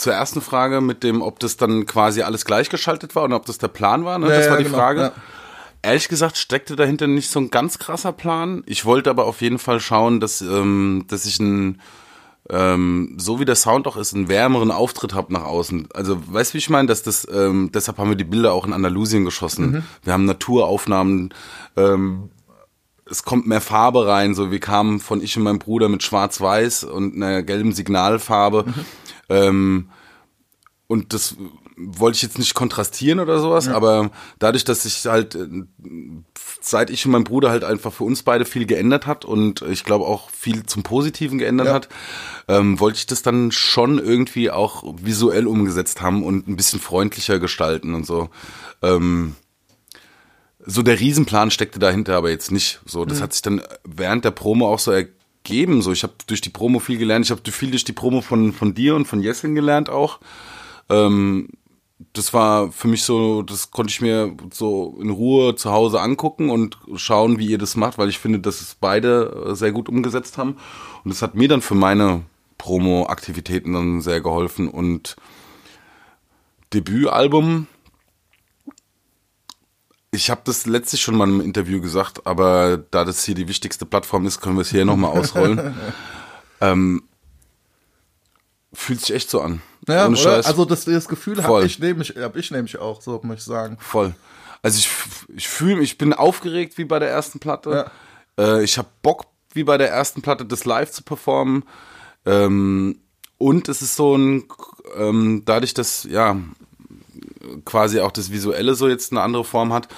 zur 0.02 0.12
ersten 0.12 0.40
Frage 0.40 0.80
mit 0.80 1.02
dem, 1.04 1.22
ob 1.22 1.38
das 1.38 1.56
dann 1.56 1.86
quasi 1.86 2.22
alles 2.22 2.44
gleichgeschaltet 2.44 3.14
war 3.14 3.22
und 3.24 3.32
ob 3.32 3.46
das 3.46 3.58
der 3.58 3.68
Plan 3.68 4.04
war. 4.04 4.18
Ne? 4.18 4.28
Ja, 4.28 4.36
das 4.36 4.50
war 4.50 4.58
die 4.58 4.64
genau, 4.64 4.76
Frage. 4.76 5.12
Ehrlich 5.80 6.08
gesagt 6.08 6.36
steckte 6.36 6.76
dahinter 6.76 7.06
nicht 7.06 7.30
so 7.30 7.40
ein 7.40 7.50
ganz 7.50 7.78
krasser 7.78 8.12
Plan. 8.12 8.62
Ich 8.66 8.84
wollte 8.84 9.10
aber 9.10 9.26
auf 9.26 9.40
jeden 9.40 9.58
Fall 9.58 9.80
schauen, 9.80 10.20
dass, 10.20 10.40
ähm, 10.40 11.04
dass 11.08 11.24
ich 11.24 11.38
ein, 11.40 11.80
ähm, 12.50 13.16
so 13.16 13.38
wie 13.40 13.44
der 13.44 13.54
Sound 13.54 13.86
auch 13.86 13.96
ist, 13.96 14.14
einen 14.14 14.28
wärmeren 14.28 14.70
Auftritt 14.70 15.14
habe 15.14 15.32
nach 15.32 15.44
außen. 15.44 15.88
Also 15.94 16.20
weißt 16.26 16.50
du, 16.50 16.54
wie 16.54 16.58
ich 16.58 16.70
meine? 16.70 16.88
Dass 16.88 17.02
das, 17.02 17.26
ähm, 17.32 17.70
deshalb 17.72 17.98
haben 17.98 18.10
wir 18.10 18.16
die 18.16 18.24
Bilder 18.24 18.52
auch 18.52 18.66
in 18.66 18.72
Andalusien 18.72 19.24
geschossen. 19.24 19.70
Mhm. 19.70 19.82
Wir 20.02 20.12
haben 20.12 20.24
Naturaufnahmen, 20.24 21.32
ähm, 21.76 22.30
es 23.08 23.24
kommt 23.24 23.46
mehr 23.46 23.60
Farbe 23.60 24.06
rein. 24.06 24.34
So, 24.34 24.50
wir 24.50 24.60
kamen 24.60 25.00
von 25.00 25.22
ich 25.22 25.36
und 25.36 25.42
meinem 25.42 25.58
Bruder 25.58 25.88
mit 25.88 26.02
Schwarz-Weiß 26.02 26.84
und 26.84 27.14
einer 27.14 27.42
gelben 27.42 27.72
Signalfarbe. 27.72 28.64
Mhm 28.66 28.84
ähm, 29.28 29.90
und 30.86 31.12
das 31.14 31.36
wollte 31.76 32.16
ich 32.16 32.22
jetzt 32.22 32.38
nicht 32.38 32.54
kontrastieren 32.54 33.18
oder 33.18 33.38
sowas, 33.38 33.66
ja. 33.66 33.74
aber 33.74 34.10
dadurch, 34.38 34.64
dass 34.64 34.82
sich 34.82 35.06
halt, 35.06 35.34
äh, 35.34 35.48
seit 36.60 36.90
ich 36.90 37.06
und 37.06 37.12
mein 37.12 37.24
Bruder 37.24 37.50
halt 37.50 37.64
einfach 37.64 37.92
für 37.92 38.04
uns 38.04 38.22
beide 38.22 38.44
viel 38.44 38.66
geändert 38.66 39.06
hat 39.06 39.24
und 39.24 39.62
ich 39.62 39.84
glaube 39.84 40.04
auch 40.04 40.30
viel 40.30 40.64
zum 40.64 40.82
Positiven 40.82 41.38
geändert 41.38 41.68
ja. 41.68 41.74
hat, 41.74 41.88
ähm, 42.48 42.78
wollte 42.78 42.98
ich 42.98 43.06
das 43.06 43.22
dann 43.22 43.52
schon 43.52 43.98
irgendwie 43.98 44.50
auch 44.50 44.84
visuell 45.02 45.46
umgesetzt 45.46 46.02
haben 46.02 46.22
und 46.22 46.48
ein 46.48 46.56
bisschen 46.56 46.80
freundlicher 46.80 47.38
gestalten 47.38 47.94
und 47.94 48.06
so. 48.06 48.28
Ähm, 48.82 49.34
so 50.64 50.82
der 50.82 51.00
Riesenplan 51.00 51.50
steckte 51.50 51.78
dahinter 51.78 52.16
aber 52.16 52.30
jetzt 52.30 52.52
nicht. 52.52 52.80
So, 52.84 53.04
das 53.04 53.18
mhm. 53.18 53.22
hat 53.22 53.32
sich 53.32 53.42
dann 53.42 53.62
während 53.84 54.24
der 54.24 54.30
Promo 54.30 54.72
auch 54.72 54.78
so 54.78 54.92
ergeben 54.92 55.16
geben. 55.44 55.82
So, 55.82 55.92
ich 55.92 56.02
habe 56.02 56.14
durch 56.26 56.40
die 56.40 56.50
Promo 56.50 56.78
viel 56.78 56.98
gelernt. 56.98 57.24
Ich 57.24 57.30
habe 57.30 57.50
viel 57.50 57.70
durch 57.70 57.84
die 57.84 57.92
Promo 57.92 58.20
von 58.20 58.52
von 58.52 58.74
dir 58.74 58.94
und 58.94 59.06
von 59.06 59.22
Jessin 59.22 59.54
gelernt 59.54 59.90
auch. 59.90 60.20
Ähm, 60.88 61.48
das 62.12 62.34
war 62.34 62.72
für 62.72 62.88
mich 62.88 63.04
so, 63.04 63.42
das 63.42 63.70
konnte 63.70 63.90
ich 63.90 64.00
mir 64.00 64.36
so 64.52 64.98
in 65.00 65.10
Ruhe 65.10 65.54
zu 65.54 65.70
Hause 65.70 66.00
angucken 66.00 66.50
und 66.50 66.78
schauen, 66.96 67.38
wie 67.38 67.46
ihr 67.46 67.58
das 67.58 67.76
macht, 67.76 67.98
weil 67.98 68.08
ich 68.08 68.18
finde, 68.18 68.40
dass 68.40 68.60
es 68.60 68.74
beide 68.74 69.46
äh, 69.50 69.54
sehr 69.54 69.72
gut 69.72 69.88
umgesetzt 69.88 70.38
haben. 70.38 70.56
Und 71.04 71.10
das 71.12 71.22
hat 71.22 71.34
mir 71.34 71.48
dann 71.48 71.62
für 71.62 71.74
meine 71.74 72.22
Promo-Aktivitäten 72.58 73.72
dann 73.72 74.00
sehr 74.00 74.20
geholfen. 74.20 74.68
Und 74.68 75.16
Debütalbum, 76.72 77.66
ich 80.12 80.30
habe 80.30 80.42
das 80.44 80.66
letztlich 80.66 81.00
schon 81.00 81.16
mal 81.16 81.28
im 81.28 81.40
Interview 81.40 81.80
gesagt, 81.80 82.26
aber 82.26 82.76
da 82.90 83.04
das 83.04 83.24
hier 83.24 83.34
die 83.34 83.48
wichtigste 83.48 83.86
Plattform 83.86 84.26
ist, 84.26 84.40
können 84.40 84.56
wir 84.56 84.60
es 84.60 84.70
hier 84.70 84.84
nochmal 84.84 85.10
ausrollen. 85.18 85.74
ähm, 86.60 87.02
fühlt 88.74 89.00
sich 89.00 89.14
echt 89.14 89.30
so 89.30 89.40
an. 89.40 89.62
Ja, 89.88 90.04
also 90.06 90.64
das, 90.64 90.84
das 90.84 91.08
Gefühl 91.08 91.42
habe 91.42 91.64
ich, 91.64 91.78
nämlich, 91.78 92.14
hab 92.16 92.36
ich 92.36 92.50
nämlich 92.50 92.78
auch, 92.78 93.00
so 93.00 93.20
muss 93.24 93.38
ich 93.38 93.42
sagen. 93.42 93.78
Voll. 93.80 94.14
Also 94.62 94.78
ich, 94.78 94.90
ich 95.34 95.48
fühle 95.48 95.82
ich 95.82 95.98
bin 95.98 96.12
aufgeregt 96.12 96.78
wie 96.78 96.84
bei 96.84 96.98
der 96.98 97.10
ersten 97.10 97.40
Platte. 97.40 97.90
Ja. 98.38 98.58
Äh, 98.58 98.62
ich 98.62 98.78
habe 98.78 98.88
Bock 99.02 99.26
wie 99.54 99.64
bei 99.64 99.78
der 99.78 99.90
ersten 99.90 100.22
Platte, 100.22 100.44
das 100.44 100.64
live 100.64 100.90
zu 100.90 101.02
performen. 101.02 101.64
Ähm, 102.26 103.00
und 103.38 103.68
es 103.68 103.82
ist 103.82 103.96
so 103.96 104.16
ein, 104.16 104.44
ähm, 104.96 105.42
dadurch, 105.44 105.74
dass, 105.74 106.04
ja, 106.04 106.36
quasi 107.64 108.00
auch 108.00 108.12
das 108.12 108.30
Visuelle 108.30 108.74
so 108.74 108.88
jetzt 108.88 109.12
eine 109.12 109.22
andere 109.22 109.44
Form 109.44 109.72
hat, 109.72 109.88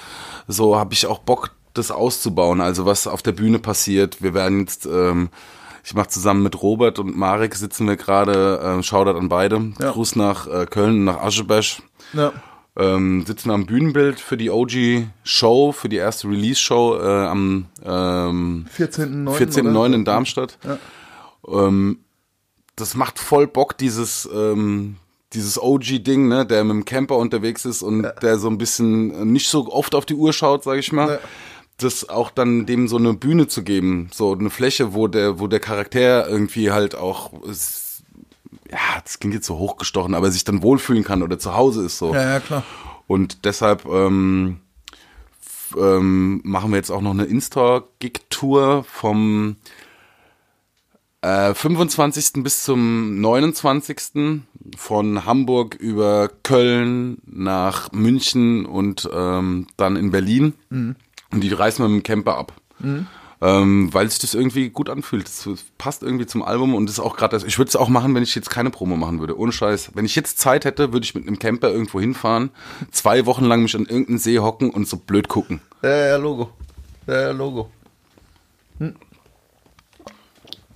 so 0.47 0.77
habe 0.77 0.93
ich 0.93 1.07
auch 1.07 1.19
Bock, 1.19 1.51
das 1.73 1.91
auszubauen. 1.91 2.61
Also 2.61 2.85
was 2.85 3.07
auf 3.07 3.21
der 3.21 3.33
Bühne 3.33 3.59
passiert. 3.59 4.21
Wir 4.21 4.33
werden 4.33 4.61
jetzt, 4.61 4.85
ähm, 4.85 5.29
ich 5.83 5.93
mache 5.93 6.07
zusammen 6.07 6.43
mit 6.43 6.61
Robert 6.61 6.99
und 6.99 7.15
Marek 7.15 7.55
sitzen 7.55 7.87
wir 7.87 7.95
gerade, 7.95 8.77
äh, 8.79 8.83
Shoutout 8.83 9.17
an 9.17 9.29
beide. 9.29 9.73
Ja. 9.79 9.91
Gruß 9.91 10.15
nach 10.15 10.47
äh, 10.47 10.65
Köln, 10.65 11.03
nach 11.03 11.17
Aschebesch. 11.17 11.81
Ja. 12.13 12.33
Ähm, 12.77 13.25
sitzen 13.25 13.51
am 13.51 13.65
Bühnenbild 13.65 14.19
für 14.19 14.35
die 14.35 14.49
OG-Show, 14.49 15.71
für 15.71 15.87
die 15.87 15.95
erste 15.95 16.27
Release-Show 16.27 16.97
äh, 16.97 17.25
am 17.25 17.67
ähm, 17.85 18.65
14.9. 18.77 19.31
14 19.31 19.93
in 19.93 20.05
Darmstadt. 20.05 20.57
Ja. 20.63 20.77
Ähm, 21.47 21.99
das 22.75 22.95
macht 22.95 23.17
voll 23.17 23.47
Bock, 23.47 23.77
dieses 23.77 24.27
ähm, 24.33 24.97
dieses 25.35 25.61
OG-Ding, 25.61 26.27
ne, 26.27 26.45
der 26.45 26.63
mit 26.63 26.73
dem 26.73 26.85
Camper 26.85 27.17
unterwegs 27.17 27.65
ist 27.65 27.81
und 27.81 28.03
ja. 28.03 28.11
der 28.11 28.37
so 28.37 28.47
ein 28.47 28.57
bisschen 28.57 29.31
nicht 29.31 29.49
so 29.49 29.71
oft 29.71 29.93
auf 29.95 30.05
die 30.05 30.15
Uhr 30.15 30.33
schaut, 30.33 30.63
sag 30.63 30.77
ich 30.77 30.91
mal. 30.91 31.09
Ja. 31.09 31.19
Das 31.77 32.07
auch 32.07 32.31
dann 32.31 32.65
dem 32.65 32.87
so 32.87 32.95
eine 32.95 33.13
Bühne 33.13 33.47
zu 33.47 33.61
geben, 33.61 34.09
so 34.13 34.33
eine 34.33 34.49
Fläche, 34.49 34.93
wo 34.93 35.07
der, 35.07 35.39
wo 35.39 35.47
der 35.47 35.59
Charakter 35.59 36.27
irgendwie 36.27 36.71
halt 36.71 36.95
auch 36.95 37.33
ja, 38.71 39.01
das 39.03 39.19
klingt 39.19 39.35
jetzt 39.35 39.47
so 39.47 39.57
hochgestochen, 39.57 40.15
aber 40.15 40.31
sich 40.31 40.43
dann 40.43 40.63
wohlfühlen 40.63 41.03
kann 41.03 41.23
oder 41.23 41.37
zu 41.39 41.55
Hause 41.55 41.85
ist 41.85 41.97
so. 41.97 42.13
Ja, 42.13 42.23
ja, 42.23 42.39
klar. 42.39 42.63
Und 43.07 43.45
deshalb 43.45 43.85
ähm, 43.85 44.59
ähm, 45.77 46.41
machen 46.43 46.71
wir 46.71 46.77
jetzt 46.77 46.91
auch 46.91 47.01
noch 47.01 47.11
eine 47.11 47.25
In-Store-Gig-Tour 47.25 48.85
vom 48.87 49.57
äh, 51.25 51.53
25. 51.53 52.43
bis 52.43 52.63
zum 52.63 53.19
29. 53.19 54.41
von 54.77 55.25
Hamburg 55.25 55.75
über 55.75 56.29
Köln 56.43 57.17
nach 57.25 57.91
München 57.91 58.65
und 58.65 59.09
ähm, 59.11 59.67
dann 59.77 59.95
in 59.95 60.11
Berlin. 60.11 60.53
Und 61.31 61.41
die 61.41 61.51
reißen 61.51 61.83
wir 61.83 61.89
mit 61.89 62.01
dem 62.01 62.03
Camper 62.03 62.37
ab. 62.37 62.53
Ähm, 63.41 63.93
weil 63.93 64.09
sich 64.09 64.19
das 64.19 64.33
irgendwie 64.33 64.69
gut 64.69 64.89
anfühlt. 64.89 65.25
Das 65.25 65.65
passt 65.77 66.03
irgendwie 66.03 66.25
zum 66.25 66.43
Album 66.43 66.73
und 66.73 66.89
ist 66.89 66.99
auch 66.99 67.17
gerade 67.17 67.35
das. 67.35 67.43
Ich 67.43 67.57
würde 67.57 67.69
es 67.69 67.75
auch 67.75 67.89
machen, 67.89 68.15
wenn 68.15 68.23
ich 68.23 68.33
jetzt 68.35 68.49
keine 68.49 68.69
Promo 68.69 68.95
machen 68.95 69.19
würde. 69.19 69.37
Ohne 69.37 69.51
Scheiß. 69.51 69.91
Wenn 69.93 70.05
ich 70.05 70.15
jetzt 70.15 70.39
Zeit 70.39 70.63
hätte, 70.63 70.93
würde 70.93 71.03
ich 71.03 71.15
mit 71.15 71.27
einem 71.27 71.39
Camper 71.39 71.69
irgendwo 71.69 71.99
hinfahren, 71.99 72.51
zwei 72.91 73.25
Wochen 73.25 73.45
lang 73.45 73.63
mich 73.63 73.75
an 73.75 73.85
irgendeinen 73.85 74.19
See 74.19 74.39
hocken 74.39 74.69
und 74.69 74.87
so 74.87 74.97
blöd 74.97 75.27
gucken. 75.27 75.61
Ja, 75.83 76.07
ja, 76.07 76.17
Logo. 76.17 76.51
Ja, 77.07 77.21
ja, 77.21 77.31
Logo. 77.31 77.69
Hm. 78.79 78.95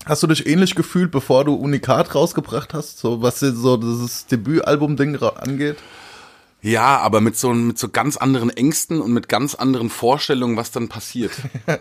Hast 0.05 0.23
du 0.23 0.27
dich 0.27 0.47
ähnlich 0.47 0.75
gefühlt, 0.75 1.11
bevor 1.11 1.45
du 1.45 1.53
Unikat 1.53 2.15
rausgebracht 2.15 2.73
hast? 2.73 2.99
So, 2.99 3.21
was 3.21 3.39
so 3.39 3.77
dieses 3.77 4.25
Debütalbum-Ding 4.27 5.17
angeht? 5.21 5.77
Ja, 6.61 6.97
aber 6.97 7.21
mit 7.21 7.37
so, 7.37 7.53
mit 7.53 7.77
so 7.79 7.87
ganz 7.87 8.17
anderen 8.17 8.49
Ängsten 8.49 8.99
und 9.01 9.13
mit 9.13 9.29
ganz 9.29 9.55
anderen 9.55 9.89
Vorstellungen, 9.89 10.57
was 10.57 10.71
dann 10.71 10.89
passiert. 10.89 11.31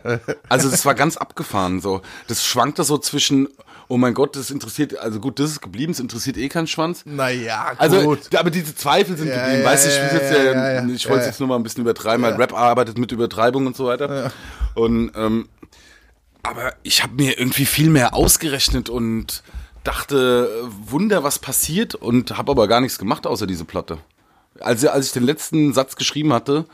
Also 0.48 0.70
das 0.70 0.86
war 0.86 0.94
ganz 0.94 1.16
abgefahren 1.16 1.80
so. 1.80 2.00
Das 2.28 2.44
schwankte 2.44 2.84
so 2.84 2.96
zwischen, 2.98 3.48
oh 3.88 3.98
mein 3.98 4.14
Gott, 4.14 4.36
das 4.36 4.50
interessiert, 4.50 4.96
also 4.98 5.20
gut, 5.20 5.38
das 5.40 5.50
ist 5.50 5.60
geblieben, 5.60 5.92
es 5.92 6.00
interessiert 6.00 6.36
eh 6.38 6.48
keinen 6.48 6.66
Schwanz. 6.68 7.02
Naja, 7.04 7.70
gut. 7.70 7.80
Also, 7.80 8.16
aber 8.36 8.50
diese 8.50 8.74
Zweifel 8.74 9.16
sind 9.16 9.28
Ja, 9.28 9.36
geblieben. 9.42 9.62
ja, 9.62 9.68
weißt 9.68 9.84
du, 9.84 9.88
ich, 9.90 10.12
jetzt 10.12 10.32
ja, 10.32 10.42
ja, 10.52 10.86
ich 10.86 11.08
wollte 11.08 11.22
Ja, 11.22 11.28
jetzt 11.28 11.40
nur 11.40 11.48
mal 11.48 11.56
ein 11.56 11.62
bisschen 11.62 11.82
übertreiben, 11.82 12.22
weil 12.24 12.34
Rap 12.34 12.54
arbeitet 12.54 12.98
mit 12.98 13.10
Übertreibung 13.12 13.66
und 13.66 13.76
so 13.76 13.86
weiter. 13.86 14.30
Und 14.74 15.10
ähm, 15.16 15.48
aber 16.42 16.74
ich 16.82 17.02
habe 17.02 17.14
mir 17.14 17.38
irgendwie 17.38 17.66
viel 17.66 17.90
mehr 17.90 18.14
ausgerechnet 18.14 18.88
und 18.88 19.42
dachte, 19.84 20.50
Wunder, 20.86 21.24
was 21.24 21.38
passiert 21.38 21.94
und 21.94 22.36
habe 22.36 22.52
aber 22.52 22.68
gar 22.68 22.80
nichts 22.80 22.98
gemacht 22.98 23.26
außer 23.26 23.46
diese 23.46 23.64
Platte. 23.64 23.98
Also 24.60 24.90
als 24.90 25.06
ich 25.06 25.12
den 25.12 25.22
letzten 25.22 25.72
Satz 25.72 25.96
geschrieben 25.96 26.32
hatte, 26.32 26.66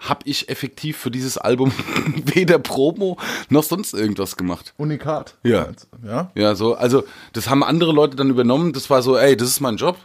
habe 0.00 0.20
ich 0.24 0.48
effektiv 0.48 0.96
für 0.96 1.10
dieses 1.10 1.38
Album 1.38 1.72
weder 2.24 2.58
Promo 2.58 3.18
noch 3.48 3.64
sonst 3.64 3.94
irgendwas 3.94 4.36
gemacht. 4.36 4.74
Unikat. 4.76 5.36
Ja. 5.42 5.68
Ja? 6.04 6.30
Ja, 6.34 6.54
so, 6.54 6.74
also 6.74 7.04
das 7.32 7.48
haben 7.48 7.64
andere 7.64 7.92
Leute 7.92 8.16
dann 8.16 8.30
übernommen. 8.30 8.72
Das 8.72 8.90
war 8.90 9.02
so, 9.02 9.16
ey, 9.16 9.36
das 9.36 9.48
ist 9.48 9.60
mein 9.60 9.76
Job. 9.76 9.96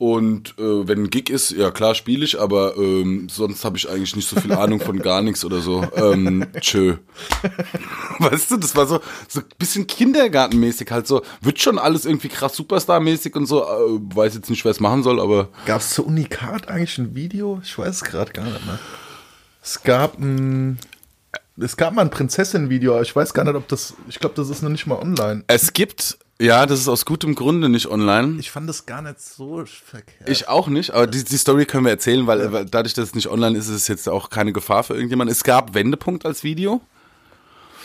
Und 0.00 0.54
äh, 0.58 0.88
wenn 0.88 1.02
ein 1.02 1.10
Gig 1.10 1.28
ist, 1.28 1.50
ja 1.50 1.70
klar 1.70 1.94
spiele 1.94 2.24
ich, 2.24 2.40
aber 2.40 2.74
ähm, 2.78 3.28
sonst 3.28 3.66
habe 3.66 3.76
ich 3.76 3.86
eigentlich 3.86 4.16
nicht 4.16 4.26
so 4.26 4.40
viel 4.40 4.54
Ahnung 4.54 4.80
von 4.80 4.98
gar 4.98 5.20
nichts 5.20 5.44
oder 5.44 5.60
so. 5.60 5.86
Ähm, 5.94 6.46
tschö. 6.58 6.94
Weißt 8.18 8.50
du, 8.50 8.56
das 8.56 8.74
war 8.74 8.86
so 8.86 9.02
so 9.28 9.40
ein 9.40 9.46
bisschen 9.58 9.86
kindergartenmäßig 9.86 10.90
halt 10.90 11.06
so. 11.06 11.20
Wird 11.42 11.60
schon 11.60 11.78
alles 11.78 12.06
irgendwie 12.06 12.28
krass 12.28 12.56
Superstar-mäßig 12.56 13.36
und 13.36 13.44
so. 13.44 13.62
Äh, 13.62 14.00
weiß 14.16 14.36
jetzt 14.36 14.48
nicht, 14.48 14.64
wer 14.64 14.70
es 14.70 14.80
machen 14.80 15.02
soll, 15.02 15.20
aber 15.20 15.50
Gab 15.66 15.82
es 15.82 15.90
zu 15.90 16.06
Unikat 16.06 16.68
eigentlich 16.68 16.96
ein 16.96 17.14
Video? 17.14 17.60
Ich 17.62 17.76
weiß 17.76 17.96
es 17.96 18.04
gerade 18.04 18.32
gar 18.32 18.46
nicht 18.46 18.64
mehr. 18.64 18.78
Es 19.62 19.82
gab 19.82 20.18
ein. 20.18 20.78
Es 21.58 21.76
gab 21.76 21.92
mal 21.92 22.00
ein 22.00 22.10
Prinzessin-Video, 22.10 22.92
aber 22.94 23.02
ich 23.02 23.14
weiß 23.14 23.34
gar 23.34 23.44
nicht, 23.44 23.54
ob 23.54 23.68
das. 23.68 23.92
Ich 24.08 24.18
glaube, 24.18 24.34
das 24.34 24.48
ist 24.48 24.62
noch 24.62 24.70
nicht 24.70 24.86
mal 24.86 24.98
online. 24.98 25.44
es 25.46 25.74
gibt, 25.74 26.16
ja, 26.40 26.66
das 26.66 26.80
ist 26.80 26.88
aus 26.88 27.04
gutem 27.04 27.34
Grunde 27.34 27.68
nicht 27.68 27.86
online. 27.86 28.38
Ich 28.40 28.50
fand 28.50 28.68
das 28.68 28.86
gar 28.86 29.02
nicht 29.02 29.20
so 29.20 29.64
verkehrt. 29.66 30.28
Ich 30.28 30.48
auch 30.48 30.68
nicht, 30.68 30.92
aber 30.92 31.06
die, 31.06 31.22
die 31.22 31.36
Story 31.36 31.66
können 31.66 31.84
wir 31.84 31.90
erzählen, 31.92 32.26
weil, 32.26 32.52
weil 32.52 32.64
dadurch, 32.64 32.94
dass 32.94 33.08
es 33.10 33.14
nicht 33.14 33.28
online 33.28 33.56
ist, 33.56 33.68
ist 33.68 33.74
es 33.76 33.88
jetzt 33.88 34.08
auch 34.08 34.30
keine 34.30 34.52
Gefahr 34.52 34.82
für 34.82 34.94
irgendjemanden. 34.94 35.32
Es 35.32 35.44
gab 35.44 35.74
Wendepunkt 35.74 36.24
als 36.26 36.42
Video. 36.42 36.80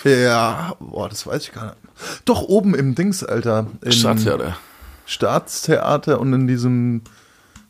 ja, 0.03 0.73
boah, 0.79 1.09
das 1.09 1.27
weiß 1.27 1.43
ich 1.43 1.51
gar 1.51 1.65
nicht. 1.65 1.77
Doch 2.25 2.41
oben 2.41 2.73
im 2.75 2.95
Dings, 2.95 3.23
Alter. 3.23 3.67
In 3.81 3.91
Staatstheater. 3.91 4.57
Staatstheater 5.05 6.19
und 6.19 6.33
in 6.33 6.47
diesem. 6.47 7.01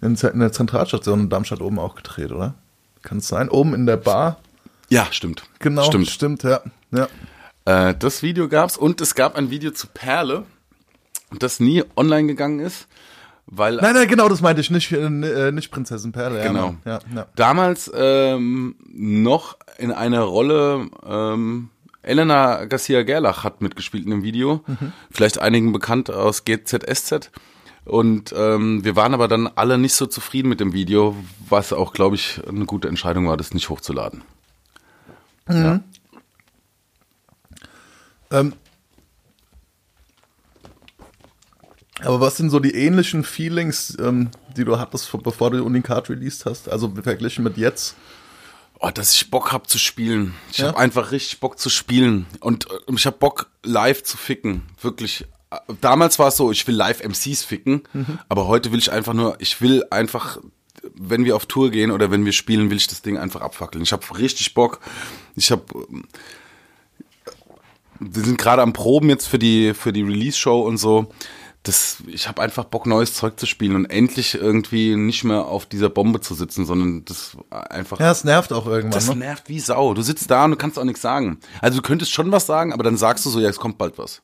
In, 0.02 0.16
in 0.16 0.40
der 0.40 0.52
Zentralstation 0.52 1.22
in 1.22 1.30
Darmstadt 1.30 1.62
oben 1.62 1.80
auch 1.80 1.96
gedreht, 1.96 2.32
oder? 2.32 2.54
Kann 3.02 3.20
es 3.20 3.28
sein? 3.28 3.50
Oben 3.50 3.74
in 3.74 3.86
der 3.86 3.98
Bar. 3.98 4.38
Ja, 4.90 5.08
stimmt. 5.10 5.44
Genau, 5.60 5.84
Stimmt. 5.84 6.10
stimmt, 6.10 6.44
ja. 6.44 6.62
ja. 6.92 7.08
Äh, 7.66 7.96
das 7.98 8.22
Video 8.22 8.48
gab's 8.48 8.78
und 8.78 9.02
es 9.02 9.16
gab 9.16 9.36
ein 9.36 9.50
Video 9.50 9.72
zu 9.72 9.88
Perle, 9.88 10.44
das 11.32 11.60
nie 11.60 11.84
online 11.96 12.28
gegangen 12.28 12.60
ist, 12.60 12.88
weil 13.48 13.76
Nein, 13.78 13.94
nein, 13.94 14.08
genau, 14.08 14.28
das 14.30 14.42
meinte 14.42 14.62
ich, 14.62 14.72
nicht, 14.72 14.92
äh, 14.92 15.52
nicht 15.52 15.72
Prinzessin 15.72 16.12
Perle. 16.12 16.42
Genau. 16.42 16.76
Ja, 16.86 17.00
ja. 17.14 17.28
damals 17.36 17.92
ähm, 17.94 18.76
noch 18.92 19.58
in 19.78 19.92
einer 19.92 20.22
Rolle 20.22 20.90
ähm, 21.06 21.70
Elena 22.02 22.66
Garcia 22.66 23.04
Gerlach 23.04 23.44
hat 23.44 23.62
mitgespielt 23.62 24.06
in 24.06 24.12
dem 24.12 24.24
Video, 24.24 24.64
vielleicht 25.12 25.40
einigen 25.40 25.72
bekannt 25.72 26.12
aus 26.12 26.46
GZSZ. 26.46 27.32
Und 27.84 28.34
ähm, 28.36 28.84
wir 28.84 28.96
waren 28.96 29.14
aber 29.14 29.28
dann 29.28 29.48
alle 29.48 29.78
nicht 29.78 29.94
so 29.94 30.08
zufrieden 30.08 30.50
mit 30.50 30.60
dem 30.60 30.74
Video, 30.74 31.16
was 31.48 31.72
auch, 31.72 31.94
glaube 31.94 32.16
ich, 32.16 32.42
eine 32.48 32.66
gute 32.66 32.88
Entscheidung 32.88 33.28
war, 33.28 33.38
das 33.38 33.54
nicht 33.54 33.70
hochzuladen. 33.70 34.24
Ja. 35.50 35.82
Ähm, 38.32 38.54
aber 42.06 42.20
was 42.22 42.38
sind 42.38 42.50
so 42.50 42.60
die 42.60 42.74
ähnlichen 42.76 43.24
Feelings, 43.24 43.98
ähm, 44.00 44.30
die 44.56 44.64
du 44.66 44.80
hattest, 44.80 45.08
vor- 45.10 45.22
bevor 45.24 45.52
du 45.52 45.64
Unikat 45.64 46.10
released 46.10 46.46
hast? 46.46 46.70
Also 46.70 46.92
verglichen 47.04 47.44
mit 47.44 47.58
jetzt? 47.58 47.96
Oh, 48.80 48.90
dass 48.94 49.14
ich 49.14 49.32
Bock 49.32 49.52
hab 49.52 49.70
zu 49.70 49.78
spielen. 49.78 50.34
Ich 50.52 50.58
Ja? 50.60 50.68
hab 50.68 50.78
einfach 50.78 51.12
richtig 51.12 51.40
Bock 51.40 51.58
zu 51.60 51.70
spielen. 51.70 52.26
Und 52.42 52.70
äh, 52.70 52.94
ich 52.96 53.06
hab 53.06 53.20
Bock, 53.20 53.50
live 53.64 54.04
zu 54.04 54.18
ficken. 54.18 54.64
Wirklich. 54.82 55.26
Äh, 55.52 55.58
Damals 55.82 56.20
war 56.20 56.28
es 56.28 56.38
so, 56.38 56.52
ich 56.52 56.68
will 56.68 56.76
live 56.76 57.02
MCs 57.04 57.44
ficken, 57.44 57.84
aber 58.30 58.48
heute 58.48 58.72
will 58.72 58.80
ich 58.80 58.92
einfach 58.92 59.14
nur, 59.14 59.36
ich 59.40 59.62
will 59.62 59.84
einfach, 59.92 60.38
wenn 60.94 61.24
wir 61.26 61.36
auf 61.36 61.46
Tour 61.46 61.72
gehen 61.72 61.90
oder 61.92 62.12
wenn 62.12 62.26
wir 62.26 62.34
spielen, 62.34 62.70
will 62.70 62.78
ich 62.78 62.88
das 62.88 63.02
Ding 63.02 63.18
einfach 63.18 63.42
abfackeln. 63.42 63.84
Ich 63.84 63.94
hab 63.94 64.18
richtig 64.20 64.54
Bock. 64.54 64.80
Ich 65.36 65.52
hab. 65.52 65.74
ähm, 65.74 66.04
Wir 68.00 68.24
sind 68.24 68.38
gerade 68.38 68.62
am 68.62 68.74
Proben 68.74 69.10
jetzt 69.10 69.28
für 69.28 69.40
die, 69.40 69.74
für 69.74 69.94
die 69.94 70.02
Release-Show 70.04 70.60
und 70.62 70.78
so. 70.78 71.08
Das, 71.66 71.98
ich 72.08 72.28
habe 72.28 72.42
einfach 72.42 72.64
Bock, 72.66 72.86
neues 72.86 73.14
Zeug 73.16 73.40
zu 73.40 73.46
spielen 73.46 73.76
und 73.76 73.86
endlich 73.86 74.36
irgendwie 74.36 74.96
nicht 74.96 75.24
mehr 75.24 75.46
auf 75.46 75.66
dieser 75.66 75.90
Bombe 75.90 76.22
zu 76.22 76.34
sitzen, 76.36 76.66
sondern 76.66 77.04
das 77.06 77.36
einfach 77.50 78.00
Ja, 78.00 78.12
es 78.12 78.24
nervt 78.24 78.54
auch 78.54 78.68
irgendwann. 78.68 78.92
das 78.92 79.10
Ne? 79.10 79.16
nervt 79.18 79.50
wie 79.50 79.60
Sau. 79.60 79.94
Du 79.94 80.02
sitzt 80.04 80.30
da 80.32 80.46
und 80.46 80.52
du 80.52 80.58
kannst 80.58 80.80
auch 80.80 80.84
nichts 80.84 81.02
sagen. 81.02 81.40
Also 81.62 81.78
du 81.78 81.82
könntest 81.82 82.12
schon 82.12 82.32
was 82.32 82.46
sagen, 82.46 82.72
aber 82.72 82.84
dann 82.84 82.98
sagst 82.98 83.26
du 83.26 83.30
so, 83.30 83.40
ja, 83.40 83.50
es 83.50 83.58
kommt 83.60 83.78
bald 83.78 83.98
was. 83.98 84.22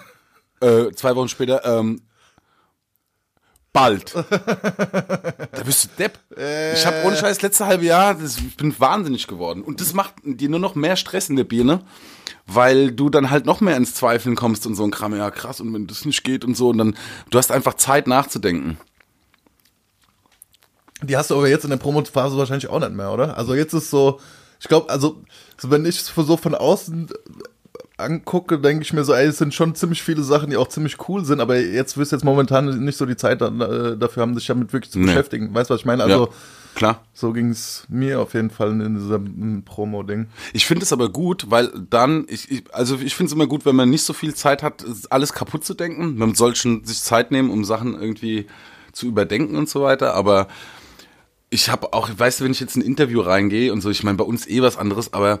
äh, 0.60 0.90
zwei 0.92 1.14
Wochen 1.16 1.28
später, 1.28 1.64
ähm, 1.64 2.00
bald. 3.72 4.14
da 4.14 5.62
bist 5.64 5.84
du 5.84 5.88
Depp. 5.98 6.18
Ich 6.74 6.86
habe 6.86 7.02
ohne 7.04 7.16
Scheiß 7.16 7.36
das 7.38 7.42
letzte 7.42 7.66
halbe 7.66 7.84
Jahr, 7.84 8.14
das, 8.14 8.38
ich 8.38 8.56
bin 8.56 8.78
wahnsinnig 8.78 9.26
geworden. 9.26 9.62
Und 9.62 9.80
das 9.80 9.94
macht 9.94 10.14
dir 10.22 10.48
nur 10.48 10.60
noch 10.60 10.74
mehr 10.76 10.94
Stress 10.96 11.28
in 11.28 11.34
der 11.36 11.44
Birne, 11.44 11.80
weil 12.46 12.92
du 12.92 13.08
dann 13.08 13.30
halt 13.30 13.46
noch 13.46 13.60
mehr 13.60 13.76
ins 13.76 13.94
Zweifeln 13.94 14.36
kommst 14.36 14.66
und 14.66 14.74
so 14.74 14.84
ein 14.84 14.90
Kram, 14.90 15.16
ja 15.16 15.30
krass, 15.30 15.60
und 15.60 15.72
wenn 15.72 15.86
das 15.86 16.04
nicht 16.04 16.24
geht 16.24 16.44
und 16.44 16.56
so, 16.56 16.68
und 16.70 16.78
dann, 16.78 16.96
du 17.30 17.38
hast 17.38 17.50
einfach 17.50 17.74
Zeit 17.74 18.06
nachzudenken. 18.06 18.78
Die 21.02 21.16
hast 21.16 21.30
du 21.30 21.34
aber 21.34 21.48
jetzt 21.48 21.64
in 21.64 21.70
der 21.70 21.76
Promo-Phase 21.76 22.36
wahrscheinlich 22.36 22.68
auch 22.68 22.80
nicht 22.80 22.92
mehr, 22.92 23.12
oder? 23.12 23.36
Also 23.36 23.54
jetzt 23.54 23.74
ist 23.74 23.90
so, 23.90 24.20
ich 24.60 24.68
glaube, 24.68 24.90
also 24.90 25.22
so 25.58 25.70
wenn 25.70 25.84
ich 25.84 26.02
so 26.02 26.36
von 26.36 26.54
außen 26.54 27.08
angucke, 27.96 28.58
denke 28.58 28.82
ich 28.82 28.92
mir 28.92 29.04
so, 29.04 29.12
ey, 29.14 29.26
es 29.26 29.38
sind 29.38 29.54
schon 29.54 29.74
ziemlich 29.74 30.02
viele 30.02 30.22
Sachen, 30.22 30.50
die 30.50 30.56
auch 30.56 30.68
ziemlich 30.68 30.96
cool 31.08 31.24
sind, 31.24 31.40
aber 31.40 31.56
jetzt 31.58 31.96
wirst 31.96 32.12
du 32.12 32.16
jetzt 32.16 32.24
momentan 32.24 32.84
nicht 32.84 32.96
so 32.98 33.06
die 33.06 33.16
Zeit 33.16 33.40
äh, 33.40 33.96
dafür 33.96 34.22
haben, 34.22 34.34
sich 34.34 34.46
damit 34.46 34.72
wirklich 34.72 34.90
zu 34.90 34.98
Nee. 34.98 35.06
beschäftigen. 35.06 35.54
Weißt 35.54 35.70
du, 35.70 35.74
was 35.74 35.80
ich 35.80 35.86
meine? 35.86 36.02
Also 36.02 36.26
ja, 36.26 36.32
klar. 36.74 37.04
so 37.12 37.32
ging 37.32 37.50
es 37.50 37.84
mir 37.88 38.20
auf 38.20 38.34
jeden 38.34 38.50
Fall 38.50 38.70
in 38.80 38.94
diesem 38.96 39.62
Promo-Ding. 39.64 40.26
Ich 40.52 40.66
finde 40.66 40.82
es 40.84 40.92
aber 40.92 41.08
gut, 41.08 41.46
weil 41.50 41.70
dann, 41.88 42.24
ich, 42.28 42.50
ich, 42.50 42.64
also 42.74 42.96
ich 42.96 43.14
finde 43.14 43.28
es 43.28 43.34
immer 43.34 43.46
gut, 43.46 43.64
wenn 43.64 43.76
man 43.76 43.90
nicht 43.90 44.02
so 44.04 44.12
viel 44.12 44.34
Zeit 44.34 44.62
hat, 44.64 44.84
alles 45.10 45.32
kaputt 45.32 45.64
zu 45.64 45.74
denken. 45.74 46.16
Man 46.18 46.34
soll 46.34 46.56
schon 46.56 46.84
sich 46.84 47.00
Zeit 47.00 47.30
nehmen, 47.30 47.50
um 47.50 47.64
Sachen 47.64 47.94
irgendwie 48.00 48.46
zu 48.92 49.06
überdenken 49.06 49.54
und 49.56 49.68
so 49.68 49.82
weiter. 49.82 50.14
Aber 50.14 50.48
ich 51.50 51.70
habe 51.70 51.92
auch, 51.92 52.10
weißt 52.16 52.40
du, 52.40 52.44
wenn 52.44 52.50
ich 52.52 52.58
jetzt 52.60 52.74
in 52.74 52.82
ein 52.82 52.86
Interview 52.86 53.20
reingehe 53.20 53.72
und 53.72 53.80
so, 53.82 53.90
ich 53.90 54.02
meine, 54.02 54.18
bei 54.18 54.24
uns 54.24 54.48
eh 54.48 54.62
was 54.62 54.76
anderes, 54.76 55.12
aber 55.12 55.40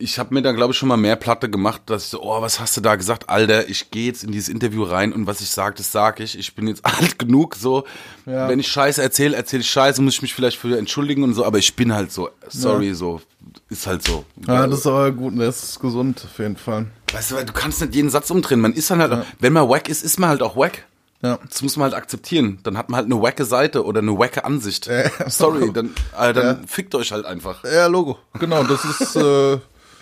ich 0.00 0.18
habe 0.18 0.34
mir 0.34 0.42
da, 0.42 0.52
glaube 0.52 0.72
ich, 0.72 0.78
schon 0.78 0.88
mal 0.88 0.96
mehr 0.96 1.14
Platte 1.16 1.48
gemacht, 1.48 1.82
dass 1.86 2.04
ich 2.04 2.08
so, 2.10 2.22
oh, 2.22 2.40
was 2.42 2.58
hast 2.58 2.76
du 2.76 2.80
da 2.80 2.96
gesagt? 2.96 3.28
Alter, 3.28 3.68
ich 3.68 3.90
gehe 3.90 4.06
jetzt 4.06 4.24
in 4.24 4.32
dieses 4.32 4.48
Interview 4.48 4.82
rein 4.82 5.12
und 5.12 5.26
was 5.26 5.40
ich 5.40 5.50
sage, 5.50 5.76
das 5.76 5.92
sage 5.92 6.22
ich. 6.24 6.38
Ich 6.38 6.54
bin 6.54 6.66
jetzt 6.66 6.84
alt 6.84 7.18
genug, 7.18 7.54
so. 7.54 7.84
Ja. 8.26 8.48
Wenn 8.48 8.58
ich 8.58 8.68
Scheiße 8.68 9.02
erzähle, 9.02 9.36
erzähle 9.36 9.60
ich 9.62 9.70
Scheiße, 9.70 10.02
muss 10.02 10.14
ich 10.14 10.22
mich 10.22 10.34
vielleicht 10.34 10.58
für 10.58 10.76
entschuldigen 10.78 11.22
und 11.22 11.34
so, 11.34 11.44
aber 11.44 11.58
ich 11.58 11.76
bin 11.76 11.94
halt 11.94 12.10
so, 12.12 12.30
sorry, 12.48 12.88
Ja. 12.88 12.94
so, 12.94 13.20
ist 13.68 13.86
halt 13.86 14.04
so. 14.04 14.24
Ja, 14.46 14.66
das 14.66 14.80
ist 14.80 14.86
aber 14.86 15.12
gut, 15.12 15.38
das 15.38 15.62
ist 15.62 15.80
gesund 15.80 16.22
auf 16.24 16.38
jeden 16.38 16.56
Fall. 16.56 16.86
Weißt 17.12 17.30
du, 17.30 17.34
weil 17.36 17.44
du 17.44 17.52
kannst 17.52 17.80
nicht 17.80 17.94
jeden 17.94 18.10
Satz 18.10 18.30
umdrehen. 18.30 18.60
Man 18.60 18.72
ist 18.72 18.90
dann 18.90 19.00
halt, 19.00 19.24
wenn 19.38 19.52
man 19.52 19.68
wack 19.68 19.88
ist, 19.88 20.02
ist 20.02 20.18
man 20.18 20.30
halt 20.30 20.42
auch 20.42 20.56
wack. 20.56 20.86
Ja. 21.22 21.38
Das 21.50 21.60
muss 21.60 21.76
man 21.76 21.84
halt 21.84 21.94
akzeptieren. 21.94 22.60
Dann 22.62 22.78
hat 22.78 22.88
man 22.88 22.96
halt 22.96 23.04
eine 23.12 23.20
wacke 23.20 23.44
Seite 23.44 23.84
oder 23.84 24.00
eine 24.00 24.16
wacke 24.18 24.44
Ansicht. 24.44 24.88
Sorry, 25.26 25.70
dann, 25.70 25.90
äh, 26.18 26.32
dann 26.32 26.66
fickt 26.66 26.94
euch 26.94 27.12
halt 27.12 27.26
einfach. 27.26 27.62
Ja, 27.64 27.88
Logo. 27.88 28.18
Genau, 28.38 28.64
das 28.64 28.84
ist, 28.86 29.16
äh, 29.16 29.58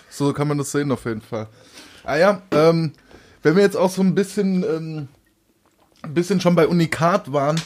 so 0.09 0.33
kann 0.33 0.47
man 0.47 0.57
das 0.57 0.71
sehen 0.71 0.91
auf 0.91 1.05
jeden 1.05 1.21
Fall. 1.21 1.47
Ah 2.03 2.15
ja, 2.17 2.41
ähm, 2.51 2.93
wenn 3.43 3.55
wir 3.55 3.63
jetzt 3.63 3.77
auch 3.77 3.89
so 3.89 4.01
ein 4.01 4.15
bisschen, 4.15 4.63
ähm, 4.63 5.07
ein 6.01 6.13
bisschen 6.13 6.41
schon 6.41 6.55
bei 6.55 6.67
Unikat 6.67 7.31
waren, 7.33 7.59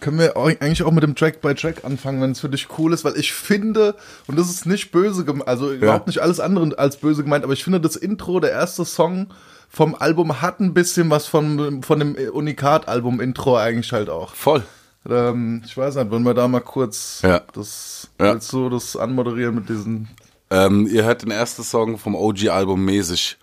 können 0.00 0.18
wir 0.18 0.36
eigentlich 0.36 0.82
auch 0.82 0.90
mit 0.92 1.02
dem 1.02 1.14
Track 1.14 1.40
by 1.40 1.54
Track 1.54 1.84
anfangen, 1.84 2.20
wenn 2.20 2.32
es 2.32 2.40
für 2.40 2.48
dich 2.50 2.68
cool 2.78 2.92
ist, 2.92 3.04
weil 3.04 3.16
ich 3.16 3.32
finde, 3.32 3.94
und 4.26 4.38
das 4.38 4.50
ist 4.50 4.66
nicht 4.66 4.90
böse 4.92 5.24
gemeint, 5.24 5.48
also 5.48 5.72
überhaupt 5.72 6.06
nicht 6.08 6.18
alles 6.20 6.40
andere 6.40 6.76
als 6.78 6.98
böse 6.98 7.22
gemeint, 7.22 7.44
aber 7.44 7.54
ich 7.54 7.64
finde 7.64 7.80
das 7.80 7.96
Intro, 7.96 8.38
der 8.40 8.50
erste 8.50 8.84
Song 8.84 9.28
vom 9.70 9.94
Album 9.94 10.42
hat 10.42 10.60
ein 10.60 10.74
bisschen 10.74 11.08
was 11.10 11.26
von, 11.26 11.82
von 11.82 11.98
dem 11.98 12.16
Unikat-Album-Intro 12.32 13.56
eigentlich 13.56 13.92
halt 13.92 14.10
auch. 14.10 14.34
Voll. 14.34 14.62
Ähm, 15.08 15.62
ich 15.64 15.76
weiß 15.76 15.96
nicht, 15.96 16.10
wollen 16.10 16.22
wir 16.24 16.34
da 16.34 16.48
mal 16.48 16.60
kurz 16.60 17.20
Ja. 17.22 17.40
das, 17.52 18.08
Ja. 18.20 18.32
willst 18.34 18.52
du 18.52 18.68
das 18.68 18.96
anmoderieren 18.96 19.54
mit 19.54 19.68
diesen 19.68 20.08
Ähm, 20.50 20.86
ihr 20.86 21.04
hört 21.04 21.22
den 21.22 21.30
ersten 21.30 21.62
Song 21.62 21.98
vom 21.98 22.14
OG-Album 22.14 22.84
mäßig. 22.84 23.38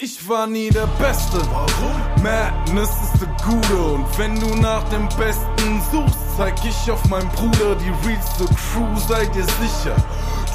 Ich 0.00 0.28
war 0.28 0.46
nie 0.46 0.70
der 0.70 0.86
Beste. 0.98 1.38
Warum? 1.50 2.07
Madness 2.22 2.90
ist 2.90 3.20
der 3.20 3.28
Gute. 3.44 3.76
Und 3.76 4.18
wenn 4.18 4.38
du 4.40 4.54
nach 4.56 4.88
dem 4.90 5.08
Besten 5.18 5.80
suchst, 5.92 6.18
zeig 6.36 6.54
ich 6.64 6.90
auf 6.90 7.04
meinen 7.08 7.28
Bruder. 7.30 7.76
Die 7.76 8.08
realste 8.08 8.44
Crew, 8.44 8.96
seid 9.08 9.34
ihr 9.36 9.44
sicher. 9.44 9.96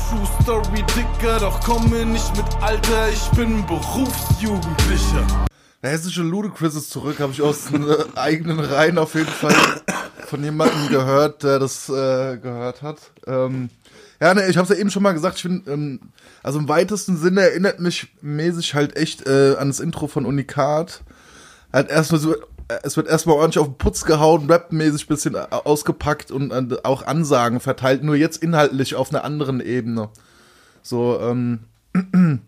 True 0.09 0.27
Story 0.41 0.83
dicker, 0.95 1.39
doch 1.39 1.59
komme 1.61 2.05
nicht 2.05 2.35
mit 2.35 2.45
Alter. 2.61 3.09
Ich 3.09 3.29
bin 3.37 3.65
Berufsjugendlicher. 3.65 5.25
Der 5.81 5.91
hessische 5.91 6.21
Ludacris 6.21 6.75
ist 6.75 6.91
zurück, 6.91 7.19
habe 7.19 7.33
ich 7.33 7.41
aus 7.41 7.71
äh, 7.71 7.95
eigenen 8.15 8.59
Reihen 8.59 8.97
auf 8.97 9.15
jeden 9.15 9.27
Fall 9.27 9.55
von 10.27 10.43
jemandem 10.43 10.87
gehört, 10.89 11.43
der 11.43 11.59
das 11.59 11.89
äh, 11.89 12.37
gehört 12.37 12.81
hat. 12.81 12.99
Ähm, 13.27 13.69
ja, 14.21 14.33
ne, 14.33 14.47
ich 14.47 14.55
habe 14.55 14.63
es 14.63 14.69
ja 14.69 14.79
eben 14.79 14.89
schon 14.89 15.03
mal 15.03 15.11
gesagt, 15.11 15.35
ich 15.35 15.41
finde, 15.41 15.69
ähm, 15.71 15.99
also 16.41 16.59
im 16.59 16.69
weitesten 16.69 17.17
Sinne 17.17 17.41
erinnert 17.41 17.79
mich 17.81 18.07
mäßig 18.21 18.75
halt 18.75 18.95
echt 18.95 19.27
äh, 19.27 19.55
an 19.57 19.67
das 19.67 19.81
Intro 19.81 20.07
von 20.07 20.25
Unikat. 20.25 21.01
Halt 21.73 21.89
erstmal 21.89 22.21
so, 22.21 22.35
äh, 22.67 22.79
es 22.83 22.95
wird 22.95 23.07
erstmal 23.07 23.35
ordentlich 23.35 23.59
auf 23.59 23.67
den 23.67 23.77
Putz 23.77 24.05
gehauen, 24.05 24.49
rapmäßig 24.49 25.07
bisschen 25.07 25.35
äh, 25.35 25.45
ausgepackt 25.49 26.31
und 26.31 26.51
äh, 26.51 26.77
auch 26.83 27.05
Ansagen 27.05 27.59
verteilt, 27.59 28.03
nur 28.03 28.15
jetzt 28.15 28.41
inhaltlich 28.41 28.95
auf 28.95 29.09
einer 29.09 29.23
anderen 29.23 29.59
Ebene. 29.59 30.09
So, 30.81 31.19
ähm, 31.19 31.61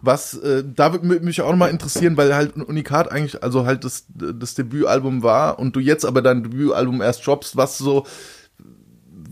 was, 0.00 0.34
äh, 0.34 0.64
da 0.64 0.92
würde 0.92 1.20
mich 1.20 1.42
auch 1.42 1.50
nochmal 1.50 1.70
interessieren, 1.70 2.16
weil 2.16 2.34
halt 2.34 2.56
Unikat 2.56 3.10
eigentlich, 3.10 3.42
also 3.42 3.66
halt 3.66 3.84
das, 3.84 4.06
das 4.08 4.54
Debütalbum 4.54 5.22
war 5.22 5.58
und 5.58 5.76
du 5.76 5.80
jetzt 5.80 6.04
aber 6.04 6.22
dein 6.22 6.42
Debütalbum 6.42 7.02
erst 7.02 7.26
droppst, 7.26 7.56
was 7.56 7.78
so, 7.78 8.06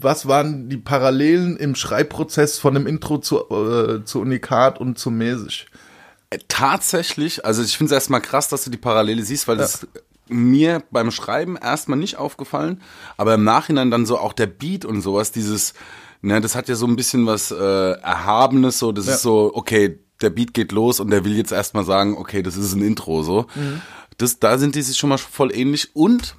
was 0.02 0.26
waren 0.26 0.68
die 0.68 0.78
Parallelen 0.78 1.56
im 1.56 1.74
Schreibprozess 1.74 2.58
von 2.58 2.74
dem 2.74 2.86
Intro 2.86 3.18
zu, 3.18 3.38
äh, 3.50 4.04
zu 4.04 4.20
Unikat 4.20 4.80
und 4.80 4.98
zu 4.98 5.10
Mäßig? 5.10 5.66
Tatsächlich, 6.48 7.44
also 7.44 7.62
ich 7.62 7.76
finde 7.76 7.92
es 7.92 7.94
erstmal 7.96 8.20
krass, 8.20 8.48
dass 8.48 8.64
du 8.64 8.70
die 8.70 8.76
Parallele 8.76 9.22
siehst, 9.22 9.48
weil 9.48 9.56
das 9.56 9.86
mir 10.28 10.82
beim 10.92 11.10
Schreiben 11.10 11.56
erstmal 11.56 11.98
nicht 11.98 12.16
aufgefallen, 12.18 12.80
aber 13.16 13.34
im 13.34 13.42
Nachhinein 13.42 13.90
dann 13.90 14.06
so 14.06 14.16
auch 14.18 14.32
der 14.32 14.46
Beat 14.46 14.84
und 14.84 15.00
sowas, 15.00 15.32
dieses, 15.32 15.74
ne, 16.22 16.40
das 16.40 16.54
hat 16.54 16.68
ja 16.68 16.76
so 16.76 16.86
ein 16.86 16.94
bisschen 16.94 17.26
was 17.26 17.50
äh, 17.50 17.56
Erhabenes, 17.92 18.78
so, 18.78 18.92
das 18.92 19.06
Ja. 19.06 19.14
ist 19.14 19.22
so, 19.22 19.50
okay, 19.54 19.98
der 20.20 20.30
Beat 20.30 20.54
geht 20.54 20.70
los 20.70 21.00
und 21.00 21.10
der 21.10 21.24
will 21.24 21.36
jetzt 21.36 21.50
erstmal 21.50 21.84
sagen, 21.84 22.16
okay, 22.16 22.42
das 22.42 22.56
ist 22.56 22.74
ein 22.74 22.82
Intro, 22.82 23.22
so. 23.24 23.46
Das, 24.18 24.38
da 24.38 24.58
sind 24.58 24.74
die 24.76 24.82
sich 24.82 24.98
schon 24.98 25.08
mal 25.08 25.18
voll 25.18 25.52
ähnlich 25.52 25.96
und 25.96 26.36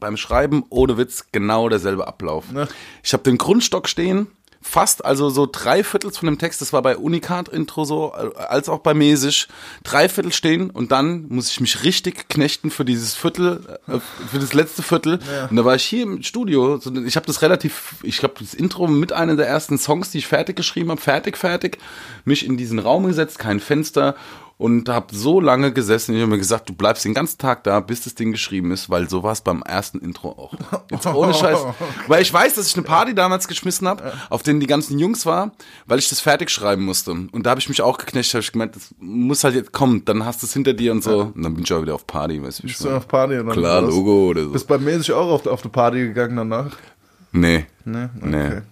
beim 0.00 0.16
Schreiben, 0.16 0.64
ohne 0.70 0.96
Witz, 0.96 1.26
genau 1.32 1.68
derselbe 1.68 2.06
Ablauf. 2.06 2.52
Ne? 2.52 2.68
Ich 3.02 3.12
habe 3.12 3.24
den 3.24 3.36
Grundstock 3.36 3.88
stehen, 3.88 4.28
fast, 4.60 5.04
also 5.04 5.30
so 5.30 5.48
drei 5.50 5.84
Viertels 5.84 6.18
von 6.18 6.26
dem 6.26 6.38
Text, 6.38 6.60
das 6.60 6.72
war 6.72 6.82
bei 6.82 6.96
Unikat-Intro 6.96 7.84
so, 7.84 8.12
äh, 8.16 8.36
als 8.38 8.68
auch 8.68 8.80
bei 8.80 8.94
Mäßig, 8.94 9.48
drei 9.84 10.08
Viertel 10.08 10.32
stehen 10.32 10.70
und 10.70 10.92
dann 10.92 11.26
muss 11.28 11.50
ich 11.50 11.60
mich 11.60 11.84
richtig 11.84 12.28
knechten 12.28 12.70
für 12.70 12.84
dieses 12.84 13.14
Viertel, 13.14 13.78
äh, 13.86 13.98
für 14.30 14.38
das 14.38 14.52
letzte 14.52 14.82
Viertel. 14.82 15.20
Und 15.50 15.56
da 15.56 15.64
war 15.64 15.74
ich 15.74 15.84
hier 15.84 16.02
im 16.02 16.22
Studio, 16.22 16.80
ich 17.06 17.16
habe 17.16 17.26
das 17.26 17.42
relativ, 17.42 17.96
ich 18.02 18.18
glaube, 18.18 18.36
das 18.40 18.54
Intro 18.54 18.86
mit 18.86 19.12
einer 19.12 19.36
der 19.36 19.46
ersten 19.46 19.78
Songs, 19.78 20.10
die 20.10 20.18
ich 20.18 20.26
fertig 20.26 20.56
geschrieben 20.56 20.90
habe, 20.90 21.00
fertig, 21.00 21.36
fertig, 21.36 21.78
mich 22.24 22.44
in 22.44 22.56
diesen 22.56 22.78
Raum 22.78 23.06
gesetzt, 23.06 23.38
kein 23.38 23.60
Fenster 23.60 24.16
und 24.58 24.88
habe 24.88 25.14
so 25.14 25.38
lange 25.40 25.72
gesessen, 25.72 26.14
ich 26.14 26.22
habe 26.22 26.30
mir 26.30 26.38
gesagt, 26.38 26.68
du 26.68 26.72
bleibst 26.72 27.04
den 27.04 27.12
ganzen 27.12 27.36
Tag 27.36 27.62
da, 27.64 27.80
bis 27.80 28.02
das 28.04 28.14
Ding 28.14 28.32
geschrieben 28.32 28.70
ist, 28.70 28.88
weil 28.88 29.08
so 29.08 29.22
war 29.22 29.32
es 29.32 29.42
beim 29.42 29.62
ersten 29.62 29.98
Intro 29.98 30.30
auch. 30.30 30.54
Jetzt 30.90 31.06
ohne 31.06 31.34
Scheiß. 31.34 31.58
Weil 32.06 32.22
ich 32.22 32.32
weiß, 32.32 32.54
dass 32.54 32.66
ich 32.66 32.74
eine 32.74 32.84
Party 32.84 33.14
damals 33.14 33.48
geschmissen 33.48 33.86
habe, 33.86 34.14
auf 34.30 34.42
denen 34.42 34.60
die 34.60 34.66
ganzen 34.66 34.98
Jungs 34.98 35.26
war, 35.26 35.52
weil 35.84 35.98
ich 35.98 36.08
das 36.08 36.20
fertig 36.20 36.48
schreiben 36.50 36.84
musste. 36.84 37.10
Und 37.10 37.44
da 37.44 37.50
habe 37.50 37.60
ich 37.60 37.68
mich 37.68 37.82
auch 37.82 37.98
geknecht, 37.98 38.32
habe 38.32 38.40
ich 38.40 38.52
gemeint, 38.52 38.76
das 38.76 38.94
muss 38.98 39.44
halt 39.44 39.54
jetzt 39.54 39.72
kommen, 39.72 40.04
dann 40.06 40.24
hast 40.24 40.42
du 40.42 40.46
es 40.46 40.54
hinter 40.54 40.72
dir 40.72 40.92
und 40.92 41.04
so. 41.04 41.32
Und 41.34 41.42
dann 41.42 41.54
bin 41.54 41.64
ich 41.64 41.72
auch 41.72 41.82
wieder 41.82 41.94
auf 41.94 42.06
Party, 42.06 42.42
weißt 42.42 42.60
du, 42.60 42.62
wie 42.62 42.68
ich 42.68 42.72
Bist 42.74 42.84
du 42.84 42.96
auf 42.96 43.06
Party? 43.06 43.38
und 43.38 43.48
dann 43.48 43.56
Klar? 43.56 43.82
Logo 43.82 44.28
oder 44.28 44.44
so. 44.44 44.50
Bist 44.52 44.66
bei 44.66 44.78
Mäßig 44.78 45.12
auch 45.12 45.30
auf, 45.32 45.46
auf 45.46 45.60
die 45.60 45.68
Party 45.68 45.98
gegangen 45.98 46.36
danach? 46.36 46.70
Nee. 47.32 47.66
Ne? 47.84 48.10
Nee. 48.22 48.62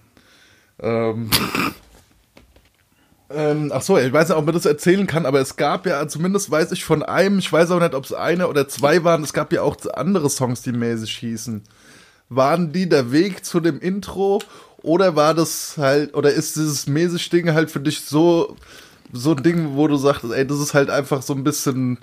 Ähm, 0.81 1.31
ähm, 3.35 3.71
ach 3.75 3.83
so, 3.83 3.99
ich 3.99 4.13
weiß 4.13 4.29
nicht, 4.29 4.39
ob 4.39 4.45
man 4.45 4.55
das 4.55 4.67
erzählen 4.67 5.07
kann, 5.07 5.27
aber 5.27 5.41
es 5.41 5.57
gab 5.57 5.87
ja, 5.87 6.07
zumindest 6.09 6.51
weiß 6.51 6.73
ich 6.73 6.85
von 6.85 7.03
einem, 7.03 7.39
ich 7.39 7.53
weiß 7.53 7.71
auch 7.71 7.81
nicht, 7.81 7.95
ob 7.95 8.05
es 8.05 8.13
eine 8.13 8.49
oder 8.49 8.69
zwei 8.69 9.05
waren, 9.05 9.23
es 9.23 9.33
gab 9.33 9.53
ja 9.53 9.63
auch 9.63 9.77
andere 9.95 10.31
Songs, 10.31 10.63
die 10.63 10.73
mäßig 10.73 11.17
hießen. 11.17 11.63
Waren 12.29 12.73
die 12.73 12.89
der 12.89 13.13
Weg 13.13 13.45
zu 13.45 13.61
dem 13.61 13.81
Intro 13.81 14.41
oder 14.83 15.17
war 15.17 15.35
das 15.35 15.77
halt, 15.79 16.15
oder 16.15 16.33
ist 16.33 16.57
dieses 16.57 16.87
mäßig 16.87 17.31
Ding 17.31 17.53
halt 17.53 17.71
für 17.71 17.81
dich 17.81 18.01
so, 18.03 18.57
so 19.13 19.33
ein 19.33 19.43
Ding, 19.43 19.77
wo 19.77 19.89
du 19.89 19.97
sagst, 19.97 20.25
ey, 20.25 20.47
das 20.47 20.59
ist 20.59 20.75
halt 20.75 20.91
einfach 20.91 21.23
so 21.23 21.35
ein 21.35 21.45
bisschen 21.45 21.99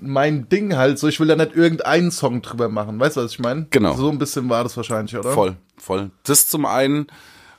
mein 0.00 0.48
Ding 0.48 0.76
halt, 0.76 0.98
so 0.98 1.08
ich 1.08 1.20
will 1.20 1.28
da 1.28 1.36
nicht 1.36 1.54
irgendeinen 1.54 2.10
Song 2.10 2.42
drüber 2.42 2.68
machen, 2.68 2.98
weißt 2.98 3.16
du, 3.16 3.20
was 3.22 3.32
ich 3.32 3.38
meine? 3.38 3.66
Genau. 3.70 3.94
So 3.94 4.10
ein 4.10 4.18
bisschen 4.18 4.48
war 4.48 4.62
das 4.62 4.76
wahrscheinlich, 4.76 5.16
oder? 5.16 5.32
Voll, 5.32 5.56
voll. 5.76 6.10
Das 6.24 6.48
zum 6.48 6.66
einen, 6.66 7.06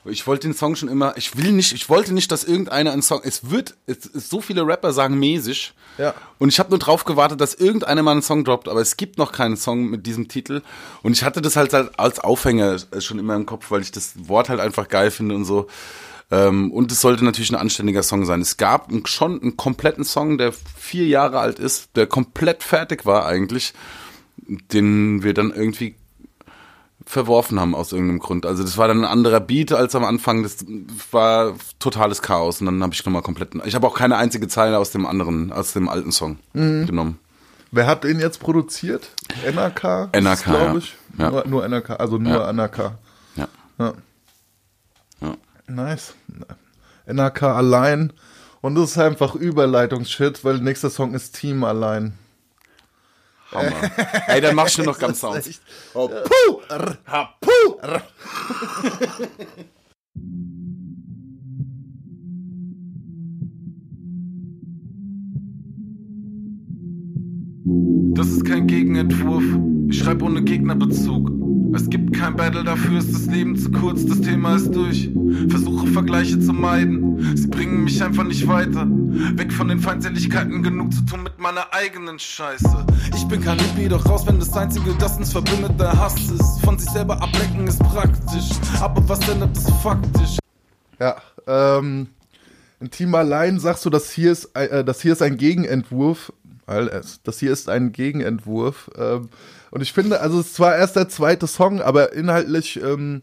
ich 0.06 0.26
wollte 0.26 0.46
den 0.46 0.54
Song 0.54 0.76
schon 0.76 0.88
immer, 0.88 1.16
ich 1.16 1.36
will 1.36 1.52
nicht, 1.52 1.72
ich 1.72 1.88
wollte 1.88 2.12
nicht, 2.12 2.30
dass 2.30 2.44
irgendeiner 2.44 2.92
einen 2.92 3.02
Song, 3.02 3.20
es 3.24 3.50
wird, 3.50 3.74
es 3.86 4.06
ist 4.06 4.28
so 4.28 4.40
viele 4.40 4.66
Rapper 4.66 4.92
sagen 4.92 5.18
mäßig. 5.18 5.72
Ja. 5.96 6.14
Und 6.38 6.48
ich 6.48 6.58
habe 6.58 6.70
nur 6.70 6.78
drauf 6.78 7.04
gewartet, 7.04 7.40
dass 7.40 7.54
irgendeiner 7.54 8.02
mal 8.02 8.12
einen 8.12 8.22
Song 8.22 8.44
droppt, 8.44 8.68
aber 8.68 8.80
es 8.80 8.96
gibt 8.96 9.16
noch 9.16 9.32
keinen 9.32 9.56
Song 9.56 9.88
mit 9.88 10.06
diesem 10.06 10.28
Titel. 10.28 10.62
Und 11.02 11.12
ich 11.12 11.24
hatte 11.24 11.40
das 11.40 11.56
halt 11.56 11.74
als 11.98 12.20
Aufhänger 12.20 12.76
schon 12.98 13.18
immer 13.18 13.34
im 13.36 13.46
Kopf, 13.46 13.70
weil 13.70 13.82
ich 13.82 13.92
das 13.92 14.12
Wort 14.28 14.48
halt 14.48 14.60
einfach 14.60 14.88
geil 14.88 15.10
finde 15.10 15.34
und 15.34 15.44
so. 15.44 15.68
Ähm, 16.30 16.72
und 16.72 16.90
es 16.90 17.00
sollte 17.00 17.24
natürlich 17.24 17.50
ein 17.50 17.56
anständiger 17.56 18.02
Song 18.02 18.24
sein. 18.24 18.40
Es 18.40 18.56
gab 18.56 18.90
schon 19.06 19.40
einen 19.40 19.56
kompletten 19.56 20.04
Song, 20.04 20.36
der 20.38 20.52
vier 20.52 21.06
Jahre 21.06 21.38
alt 21.38 21.58
ist, 21.58 21.96
der 21.96 22.06
komplett 22.06 22.62
fertig 22.62 23.06
war 23.06 23.26
eigentlich, 23.26 23.72
den 24.36 25.22
wir 25.22 25.34
dann 25.34 25.52
irgendwie 25.52 25.94
verworfen 27.06 27.60
haben 27.60 27.74
aus 27.74 27.92
irgendeinem 27.92 28.18
Grund. 28.18 28.46
Also 28.46 28.62
das 28.62 28.78
war 28.78 28.88
dann 28.88 29.00
ein 29.00 29.10
anderer 29.10 29.40
Beat 29.40 29.72
als 29.72 29.94
am 29.94 30.04
Anfang. 30.04 30.42
Das 30.42 30.64
war 31.10 31.54
totales 31.78 32.22
Chaos 32.22 32.60
und 32.60 32.66
dann 32.66 32.82
habe 32.82 32.94
ich 32.94 33.04
nochmal 33.04 33.22
komplett. 33.22 33.54
Ich 33.64 33.74
habe 33.74 33.86
auch 33.86 33.94
keine 33.94 34.16
einzige 34.16 34.48
Zeile 34.48 34.78
aus 34.78 34.90
dem 34.90 35.06
anderen, 35.06 35.52
aus 35.52 35.72
dem 35.72 35.88
alten 35.88 36.12
Song 36.12 36.38
genommen. 36.52 37.18
Wer 37.70 37.86
hat 37.88 38.04
den 38.04 38.20
jetzt 38.20 38.38
produziert? 38.38 39.10
NRK? 39.44 40.10
NRK, 40.12 40.44
glaube 40.44 40.78
ich. 40.78 40.96
Ja. 41.18 41.30
Nur, 41.30 41.46
nur 41.46 41.68
NRK, 41.68 41.90
also 41.98 42.18
nur 42.18 42.32
Ja. 42.32 42.52
NRK. 42.52 42.92
Ja. 43.36 43.48
Ja. 43.78 43.92
Ja. 45.20 45.34
Nice. 45.66 46.14
NRK 47.06 47.42
allein. 47.42 48.12
Und 48.60 48.76
das 48.76 48.92
ist 48.92 48.98
einfach 48.98 49.34
Überleitungsshit, 49.34 50.44
weil 50.44 50.58
nächster 50.58 50.88
Song 50.88 51.14
ist 51.14 51.34
Team 51.34 51.64
allein. 51.64 52.14
Hammer. 53.54 53.90
Ey, 54.28 54.40
dann 54.40 54.54
mach 54.54 54.66
ich 54.68 54.76
nur 54.78 54.86
noch 54.86 54.98
ganz 54.98 55.20
Sounds. 55.22 55.46
echt- 55.46 55.60
Oh, 55.94 56.08
puh, 56.08 56.60
ha, 57.06 57.34
puh. 57.40 57.78
Das 67.66 68.26
ist 68.28 68.44
kein 68.44 68.66
Gegenentwurf. 68.66 69.42
Ich 69.88 69.98
schreib 70.00 70.20
ohne 70.22 70.42
Gegnerbezug. 70.42 71.32
Es 71.74 71.88
gibt 71.88 72.12
kein 72.12 72.36
Battle, 72.36 72.62
dafür 72.62 72.98
ist 72.98 73.14
das 73.14 73.24
Leben 73.26 73.56
zu 73.56 73.70
kurz, 73.70 74.04
das 74.04 74.20
Thema 74.20 74.56
ist 74.56 74.70
durch. 74.72 75.10
Versuche 75.48 75.86
Vergleiche 75.86 76.38
zu 76.38 76.52
meiden, 76.52 77.34
sie 77.34 77.48
bringen 77.48 77.82
mich 77.84 78.02
einfach 78.02 78.24
nicht 78.24 78.46
weiter. 78.46 78.86
Weg 78.86 79.50
von 79.50 79.68
den 79.68 79.80
Feindseligkeiten, 79.80 80.62
genug 80.62 80.92
zu 80.92 81.06
tun 81.06 81.22
mit 81.22 81.38
meiner 81.38 81.72
eigenen 81.72 82.18
Scheiße. 82.18 82.86
Ich 83.16 83.24
bin 83.28 83.40
kein 83.40 83.58
Hippie, 83.58 83.88
doch 83.88 84.06
raus, 84.06 84.26
wenn 84.26 84.38
das 84.38 84.52
Einzige, 84.52 84.94
das 84.98 85.16
uns 85.16 85.32
verbindet, 85.32 85.80
der 85.80 85.98
Hass 85.98 86.30
ist. 86.30 86.60
Von 86.64 86.78
sich 86.78 86.90
selber 86.90 87.20
ablenken 87.22 87.66
ist 87.66 87.80
praktisch, 87.80 88.50
aber 88.80 89.08
was 89.08 89.26
ändert 89.26 89.56
das 89.56 89.70
faktisch? 89.82 90.38
Ja, 91.00 91.16
ähm, 91.46 92.08
in 92.78 92.90
Team 92.90 93.14
allein 93.14 93.58
sagst 93.58 93.86
du, 93.86 93.90
das 93.90 94.10
hier 94.10 94.32
ist, 94.32 94.54
äh, 94.54 94.84
das 94.84 95.00
hier 95.00 95.14
ist 95.14 95.22
ein 95.22 95.38
Gegenentwurf. 95.38 96.30
Das 96.66 97.38
hier 97.38 97.52
ist 97.52 97.68
ein 97.68 97.92
Gegenentwurf. 97.92 98.90
Ähm, 98.96 99.28
und 99.70 99.80
ich 99.80 99.92
finde, 99.92 100.20
also 100.20 100.40
es 100.40 100.46
ist 100.46 100.54
zwar 100.54 100.76
erst 100.76 100.96
der 100.96 101.08
zweite 101.08 101.46
Song, 101.46 101.80
aber 101.82 102.12
inhaltlich 102.12 102.80
ähm, 102.82 103.22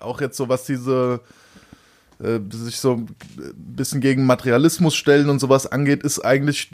auch 0.00 0.20
jetzt 0.20 0.36
so, 0.36 0.48
was 0.48 0.64
diese 0.64 1.20
äh, 2.20 2.40
sich 2.50 2.80
so 2.80 2.94
ein 2.94 3.16
bisschen 3.54 4.00
gegen 4.00 4.26
Materialismus 4.26 4.96
stellen 4.96 5.30
und 5.30 5.38
sowas 5.38 5.70
angeht, 5.70 6.02
ist 6.02 6.20
eigentlich 6.24 6.70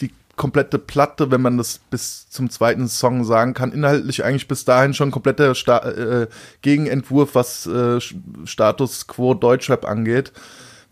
die 0.00 0.10
komplette 0.36 0.78
Platte, 0.78 1.30
wenn 1.30 1.42
man 1.42 1.58
das 1.58 1.80
bis 1.90 2.28
zum 2.30 2.50
zweiten 2.50 2.88
Song 2.88 3.24
sagen 3.24 3.54
kann, 3.54 3.72
inhaltlich 3.72 4.24
eigentlich 4.24 4.48
bis 4.48 4.64
dahin 4.64 4.94
schon 4.94 5.10
kompletter 5.10 5.54
Sta 5.54 5.78
äh, 5.78 6.28
Gegenentwurf, 6.62 7.34
was 7.34 7.66
äh, 7.66 8.00
Status 8.44 9.06
quo 9.06 9.34
Deutschrap 9.34 9.84
angeht. 9.84 10.32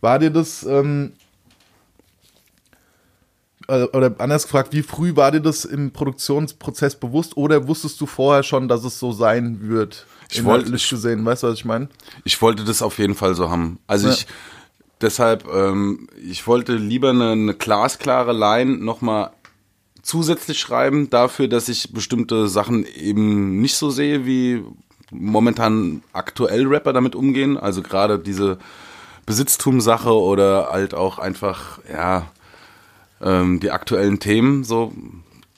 War 0.00 0.18
dir 0.18 0.30
das 0.30 0.62
ähm, 0.62 1.12
äh, 1.14 1.19
oder 3.70 4.14
anders 4.18 4.44
gefragt, 4.44 4.72
wie 4.72 4.82
früh 4.82 5.16
war 5.16 5.30
dir 5.30 5.40
das 5.40 5.64
im 5.64 5.92
Produktionsprozess 5.92 6.96
bewusst 6.96 7.36
oder 7.36 7.68
wusstest 7.68 8.00
du 8.00 8.06
vorher 8.06 8.42
schon, 8.42 8.68
dass 8.68 8.84
es 8.84 8.98
so 8.98 9.12
sein 9.12 9.58
wird? 9.62 10.06
Ich 10.30 10.44
wollte 10.44 10.70
gesehen, 10.70 11.24
weißt 11.24 11.42
du, 11.42 11.48
was 11.48 11.54
ich 11.54 11.64
meine? 11.64 11.88
Ich 12.24 12.40
wollte 12.40 12.64
das 12.64 12.82
auf 12.82 12.98
jeden 12.98 13.14
Fall 13.14 13.34
so 13.34 13.50
haben. 13.50 13.78
Also 13.86 14.08
ja. 14.08 14.14
ich 14.14 14.26
deshalb, 15.00 15.46
ähm, 15.52 16.08
ich 16.22 16.46
wollte 16.46 16.74
lieber 16.74 17.10
eine, 17.10 17.32
eine 17.32 17.54
glasklare 17.54 18.32
Line 18.32 18.76
nochmal 18.78 19.30
zusätzlich 20.02 20.58
schreiben 20.58 21.10
dafür, 21.10 21.48
dass 21.48 21.68
ich 21.68 21.92
bestimmte 21.92 22.48
Sachen 22.48 22.84
eben 22.84 23.60
nicht 23.60 23.74
so 23.74 23.90
sehe, 23.90 24.24
wie 24.26 24.64
momentan 25.10 26.02
aktuell 26.12 26.66
Rapper 26.66 26.92
damit 26.92 27.14
umgehen. 27.14 27.56
Also 27.56 27.82
gerade 27.82 28.18
diese 28.18 28.58
Besitztumsache 29.26 30.12
oder 30.12 30.68
halt 30.70 30.94
auch 30.94 31.18
einfach, 31.18 31.80
ja, 31.90 32.26
ähm, 33.20 33.60
die 33.60 33.70
aktuellen 33.70 34.20
Themen, 34.20 34.64
so 34.64 34.92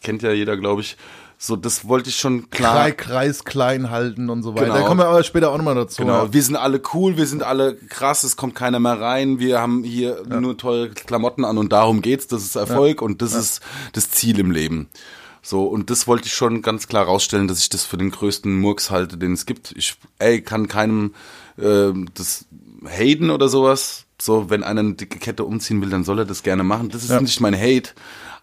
kennt 0.02 0.22
ja 0.22 0.32
jeder, 0.32 0.56
glaube 0.56 0.80
ich. 0.80 0.96
So, 1.38 1.56
das 1.56 1.88
wollte 1.88 2.08
ich 2.08 2.18
schon 2.18 2.50
klar. 2.50 2.92
Kreis 2.92 3.42
klein 3.42 3.90
halten 3.90 4.30
und 4.30 4.44
so 4.44 4.54
weiter. 4.54 4.66
Genau. 4.66 4.76
Da 4.76 4.82
kommen 4.82 5.00
wir 5.00 5.08
aber 5.08 5.24
später 5.24 5.50
auch 5.50 5.56
nochmal 5.56 5.74
dazu. 5.74 6.02
Genau, 6.02 6.32
wir 6.32 6.40
sind 6.40 6.54
alle 6.54 6.80
cool, 6.94 7.16
wir 7.16 7.26
sind 7.26 7.42
alle 7.42 7.74
krass, 7.74 8.22
es 8.22 8.36
kommt 8.36 8.54
keiner 8.54 8.78
mehr 8.78 9.00
rein, 9.00 9.40
wir 9.40 9.60
haben 9.60 9.82
hier 9.82 10.22
ja. 10.30 10.40
nur 10.40 10.56
tolle 10.56 10.90
Klamotten 10.90 11.44
an 11.44 11.58
und 11.58 11.72
darum 11.72 12.00
geht's, 12.00 12.28
das 12.28 12.44
ist 12.44 12.54
Erfolg 12.54 13.00
ja. 13.00 13.06
und 13.06 13.22
das 13.22 13.32
ja. 13.32 13.40
ist 13.40 13.60
das 13.92 14.12
Ziel 14.12 14.38
im 14.38 14.52
Leben. 14.52 14.88
So, 15.42 15.64
und 15.64 15.90
das 15.90 16.06
wollte 16.06 16.26
ich 16.26 16.34
schon 16.34 16.62
ganz 16.62 16.86
klar 16.86 17.06
rausstellen, 17.06 17.48
dass 17.48 17.58
ich 17.58 17.68
das 17.68 17.84
für 17.84 17.96
den 17.96 18.12
größten 18.12 18.60
Murks 18.60 18.92
halte, 18.92 19.16
den 19.16 19.32
es 19.32 19.44
gibt. 19.44 19.74
Ich, 19.76 19.96
ey, 20.20 20.40
kann 20.40 20.68
keinem 20.68 21.12
äh, 21.58 21.90
das 22.14 22.44
haten 22.86 23.30
oder 23.30 23.48
sowas. 23.48 24.04
So, 24.24 24.50
wenn 24.50 24.62
einer 24.62 24.80
eine 24.80 24.94
dicke 24.94 25.18
Kette 25.18 25.44
umziehen 25.44 25.80
will, 25.82 25.90
dann 25.90 26.04
soll 26.04 26.20
er 26.20 26.24
das 26.24 26.42
gerne 26.42 26.62
machen. 26.62 26.90
Das 26.90 27.02
ist 27.02 27.10
ja. 27.10 27.20
nicht 27.20 27.40
mein 27.40 27.58
Hate, 27.58 27.90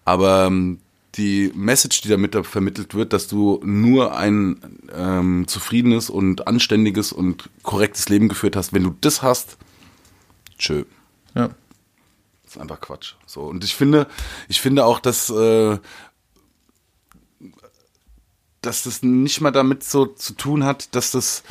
aber 0.04 0.46
ähm, 0.46 0.80
die 1.16 1.52
Message, 1.56 2.02
die 2.02 2.10
damit 2.10 2.36
vermittelt 2.46 2.94
wird, 2.94 3.14
dass 3.14 3.28
du 3.28 3.60
nur 3.64 4.16
ein 4.16 4.60
ähm, 4.94 5.48
zufriedenes 5.48 6.10
und 6.10 6.48
anständiges 6.48 7.12
und 7.12 7.50
korrektes 7.64 8.10
Leben 8.10 8.28
geführt 8.28 8.56
hast, 8.56 8.74
wenn 8.74 8.84
du 8.84 8.96
das 9.02 9.22
hast, 9.22 9.58
tschö. 10.58 10.84
Ja. 11.34 11.50
Das 12.44 12.56
ist 12.56 12.62
einfach 12.62 12.82
Quatsch. 12.82 13.14
So 13.26 13.44
und 13.44 13.64
ich 13.64 13.76
finde, 13.76 14.08
ich 14.48 14.60
finde 14.60 14.86
auch, 14.86 15.00
dass 15.00 15.30
äh, 15.30 15.78
dass 18.62 18.84
das 18.84 19.04
nicht 19.04 19.40
mal 19.42 19.52
damit 19.52 19.84
so 19.84 20.06
zu 20.06 20.34
tun 20.34 20.66
hat, 20.66 20.94
dass 20.96 21.12
das 21.12 21.44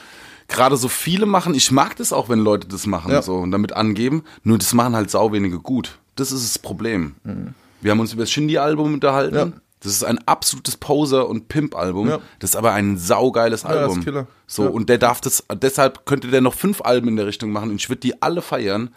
gerade 0.48 0.76
so 0.76 0.88
viele 0.88 1.26
machen. 1.26 1.54
Ich 1.54 1.70
mag 1.70 1.96
das 1.96 2.12
auch, 2.12 2.28
wenn 2.28 2.40
Leute 2.40 2.66
das 2.66 2.86
machen 2.86 3.12
ja. 3.12 3.22
so 3.22 3.36
und 3.36 3.50
damit 3.50 3.74
angeben. 3.74 4.24
Nur 4.42 4.58
das 4.58 4.74
machen 4.74 4.96
halt 4.96 5.10
sau 5.10 5.32
wenige 5.32 5.60
gut. 5.60 5.98
Das 6.16 6.32
ist 6.32 6.44
das 6.44 6.58
Problem. 6.58 7.14
Mhm. 7.22 7.54
Wir 7.80 7.92
haben 7.92 8.00
uns 8.00 8.12
über 8.12 8.22
das 8.22 8.32
Shindy-Album 8.32 8.94
unterhalten. 8.94 9.36
Ja. 9.36 9.52
Das 9.80 9.92
ist 9.92 10.02
ein 10.02 10.18
absolutes 10.26 10.76
Poser- 10.76 11.28
und 11.28 11.48
Pimp-Album. 11.48 12.08
Ja. 12.08 12.18
Das 12.40 12.50
ist 12.50 12.56
aber 12.56 12.72
ein 12.72 12.98
saugeiles 12.98 13.64
Album. 13.64 14.02
Ja, 14.02 14.26
so, 14.46 14.64
ja. 14.64 14.70
und 14.70 14.88
der 14.88 14.98
darf 14.98 15.20
das, 15.20 15.44
deshalb 15.54 16.04
könnte 16.04 16.28
der 16.28 16.40
noch 16.40 16.54
fünf 16.54 16.80
Alben 16.80 17.06
in 17.08 17.16
der 17.16 17.26
Richtung 17.26 17.52
machen 17.52 17.70
und 17.70 17.76
ich 17.76 17.88
würde 17.88 18.00
die 18.00 18.20
alle 18.20 18.42
feiern. 18.42 18.90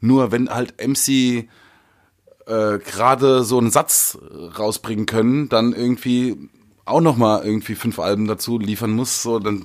Nur 0.00 0.32
wenn 0.32 0.50
halt 0.50 0.74
MC 0.84 1.48
äh, 2.46 2.78
gerade 2.78 3.44
so 3.44 3.58
einen 3.58 3.70
Satz 3.70 4.18
rausbringen 4.58 5.06
können, 5.06 5.48
dann 5.48 5.72
irgendwie 5.72 6.50
auch 6.86 7.00
noch 7.00 7.16
mal 7.16 7.44
irgendwie 7.44 7.74
fünf 7.74 7.98
Alben 7.98 8.26
dazu 8.26 8.58
liefern 8.58 8.90
muss 8.90 9.22
so 9.22 9.38
dann 9.38 9.64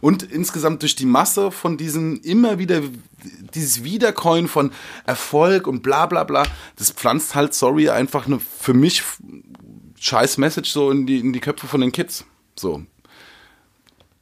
und 0.00 0.22
insgesamt 0.22 0.82
durch 0.82 0.94
die 0.94 1.06
Masse 1.06 1.50
von 1.50 1.76
diesen 1.76 2.20
immer 2.20 2.58
wieder 2.58 2.80
dieses 3.54 3.82
Wiedercoin 3.82 4.46
von 4.46 4.70
Erfolg 5.04 5.66
und 5.66 5.82
bla 5.82 6.06
bla 6.06 6.24
bla 6.24 6.44
das 6.76 6.92
pflanzt 6.92 7.34
halt 7.34 7.54
sorry 7.54 7.88
einfach 7.88 8.26
eine 8.26 8.38
für 8.38 8.74
mich 8.74 9.02
scheiß 9.98 10.38
Message 10.38 10.70
so 10.70 10.90
in 10.90 11.06
die 11.06 11.18
in 11.18 11.32
die 11.32 11.40
Köpfe 11.40 11.66
von 11.66 11.80
den 11.80 11.92
Kids 11.92 12.24
so. 12.56 12.82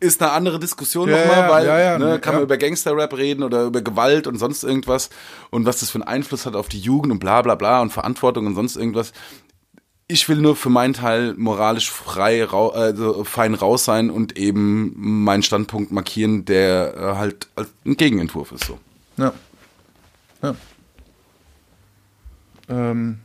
Ist 0.01 0.21
eine 0.21 0.33
andere 0.33 0.59
Diskussion 0.59 1.09
ja, 1.09 1.19
nochmal, 1.19 1.49
weil 1.49 1.67
ja, 1.67 1.79
ja, 1.79 1.99
ne, 1.99 2.19
kann 2.19 2.35
man 2.35 2.43
über 2.43 2.57
Gangster-Rap 2.57 3.17
reden 3.17 3.45
oder 3.45 3.67
über 3.67 3.83
Gewalt 3.83 4.27
und 4.27 4.37
sonst 4.37 4.65
irgendwas 4.65 5.11
und 5.51 5.65
was 5.65 5.79
das 5.79 5.91
für 5.91 5.99
einen 5.99 6.09
Einfluss 6.09 6.45
hat 6.45 6.57
auf 6.57 6.69
die 6.69 6.81
Jugend 6.81 7.13
und 7.13 7.19
bla 7.21 7.41
bla 7.41 7.55
bla 7.55 7.81
und 7.81 7.93
Verantwortung 7.93 8.47
und 8.47 8.57
sonst 8.57 8.75
irgendwas 8.75 9.13
ich 10.09 10.29
will 10.29 10.39
nur 10.39 10.57
für 10.57 10.69
meinen 10.69 10.95
Teil 10.95 11.35
moralisch 11.35 11.91
frei, 11.91 12.47
also 12.47 13.25
fein 13.25 13.55
raus 13.55 13.85
sein 13.85 14.11
und 14.11 14.37
eben 14.37 14.93
meinen 14.97 15.43
Standpunkt 15.43 15.93
markieren, 15.93 16.45
der 16.45 16.95
äh, 16.97 17.17
halt 17.17 17.49
ein 17.85 17.97
Gegenentwurf 17.97 18.53
ist. 18.53 18.65
So. 18.65 18.79
Ja. 19.17 19.33
Ja. 20.43 20.55
Ähm. 22.69 23.19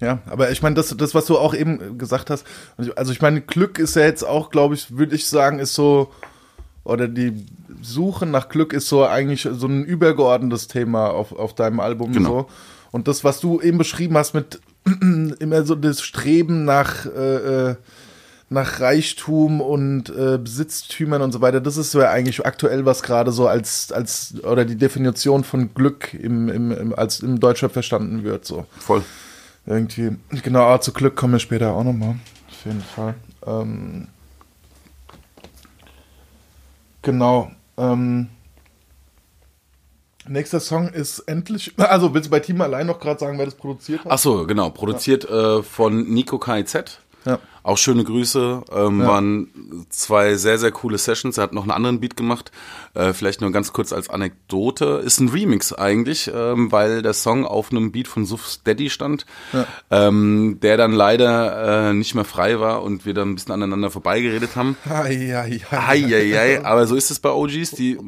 Ja, 0.00 0.18
aber 0.26 0.50
ich 0.50 0.60
meine, 0.60 0.74
das, 0.74 0.94
das, 0.94 1.14
was 1.14 1.24
du 1.24 1.38
auch 1.38 1.54
eben 1.54 1.96
gesagt 1.96 2.28
hast, 2.28 2.44
also 2.94 3.12
ich 3.12 3.22
meine, 3.22 3.40
Glück 3.40 3.78
ist 3.78 3.96
ja 3.96 4.02
jetzt 4.02 4.22
auch, 4.22 4.50
glaube 4.50 4.74
ich, 4.74 4.96
würde 4.98 5.14
ich 5.14 5.26
sagen, 5.26 5.60
ist 5.60 5.72
so, 5.72 6.12
oder 6.82 7.08
die 7.08 7.46
Suche 7.80 8.26
nach 8.26 8.50
Glück 8.50 8.74
ist 8.74 8.88
so 8.88 9.06
eigentlich 9.06 9.48
so 9.50 9.66
ein 9.66 9.84
übergeordnetes 9.84 10.68
Thema 10.68 11.08
auf, 11.08 11.32
auf 11.32 11.54
deinem 11.54 11.80
Album 11.80 12.12
genau. 12.12 12.28
so. 12.28 12.46
Und 12.90 13.08
das, 13.08 13.24
was 13.24 13.40
du 13.40 13.60
eben 13.60 13.78
beschrieben 13.78 14.16
hast 14.16 14.34
mit 14.34 14.60
immer 15.38 15.64
so 15.64 15.74
das 15.74 16.02
Streben 16.02 16.64
nach, 16.64 17.06
äh, 17.06 17.70
äh, 17.70 17.76
nach 18.50 18.80
Reichtum 18.80 19.60
und 19.60 20.10
äh, 20.10 20.38
Besitztümern 20.38 21.22
und 21.22 21.32
so 21.32 21.40
weiter, 21.40 21.60
das 21.60 21.76
ist 21.76 21.94
ja 21.94 22.10
eigentlich 22.10 22.44
aktuell, 22.44 22.84
was 22.84 23.02
gerade 23.02 23.32
so 23.32 23.48
als, 23.48 23.90
als, 23.92 24.34
oder 24.44 24.64
die 24.64 24.76
Definition 24.76 25.44
von 25.44 25.74
Glück 25.74 26.14
im, 26.14 26.48
im, 26.48 26.70
im, 26.70 26.94
als 26.94 27.20
im 27.20 27.40
Deutschrap 27.40 27.72
verstanden 27.72 28.24
wird. 28.24 28.44
So. 28.44 28.66
Voll. 28.78 29.02
Irgendwie. 29.66 30.16
Genau, 30.42 30.60
aber 30.60 30.80
zu 30.80 30.92
Glück 30.92 31.16
kommen 31.16 31.34
wir 31.34 31.40
später 31.40 31.72
auch 31.72 31.84
nochmal. 31.84 32.16
Auf 32.50 32.64
jeden 32.66 32.82
Fall. 32.82 33.14
Ähm, 33.46 34.08
genau. 37.02 37.50
Ähm, 37.78 38.28
Nächster 40.28 40.60
Song 40.60 40.88
ist 40.88 41.20
endlich. 41.20 41.72
Also 41.94 42.14
willst 42.14 42.26
du 42.26 42.30
bei 42.30 42.40
Team 42.40 42.60
allein 42.60 42.86
noch 42.86 42.98
gerade 42.98 43.20
sagen, 43.20 43.38
wer 43.38 43.44
das 43.44 43.54
produziert 43.54 44.04
hat? 44.04 44.12
Ach 44.12 44.18
so, 44.18 44.46
genau. 44.46 44.70
Produziert 44.70 45.28
ja. 45.28 45.58
äh, 45.58 45.62
von 45.62 46.08
Nico 46.08 46.38
KIZ. 46.38 46.98
Ja. 47.26 47.38
Auch 47.62 47.78
schöne 47.78 48.04
Grüße. 48.04 48.62
Ähm, 48.72 49.00
ja. 49.00 49.06
Waren 49.06 49.86
zwei 49.88 50.34
sehr, 50.34 50.58
sehr 50.58 50.70
coole 50.70 50.98
Sessions. 50.98 51.38
Er 51.38 51.44
hat 51.44 51.54
noch 51.54 51.62
einen 51.62 51.70
anderen 51.70 52.00
Beat 52.00 52.16
gemacht. 52.16 52.52
Äh, 52.92 53.14
vielleicht 53.14 53.40
nur 53.40 53.52
ganz 53.52 53.72
kurz 53.72 53.92
als 53.92 54.10
Anekdote. 54.10 55.02
Ist 55.04 55.20
ein 55.20 55.30
Remix 55.30 55.72
eigentlich, 55.72 56.30
ähm, 56.34 56.70
weil 56.70 57.00
der 57.00 57.14
Song 57.14 57.46
auf 57.46 57.70
einem 57.70 57.92
Beat 57.92 58.08
von 58.08 58.26
Suf 58.26 58.46
Steady 58.46 58.90
stand, 58.90 59.24
ja. 59.54 59.66
ähm, 59.90 60.58
der 60.62 60.76
dann 60.76 60.92
leider 60.92 61.88
äh, 61.88 61.94
nicht 61.94 62.14
mehr 62.14 62.26
frei 62.26 62.60
war 62.60 62.82
und 62.82 63.06
wir 63.06 63.14
dann 63.14 63.30
ein 63.30 63.34
bisschen 63.34 63.52
aneinander 63.52 63.90
vorbeigeredet 63.90 64.56
haben. 64.56 64.76
Ei, 64.84 65.34
ei, 65.34 65.60
ei. 65.70 65.78
ei, 65.78 66.04
ei, 66.04 66.38
ei. 66.38 66.64
Aber 66.64 66.86
so 66.86 66.94
ist 66.94 67.10
es 67.10 67.18
bei 67.18 67.30
OGs, 67.30 67.70
die 67.70 67.92
äh, 67.92 67.98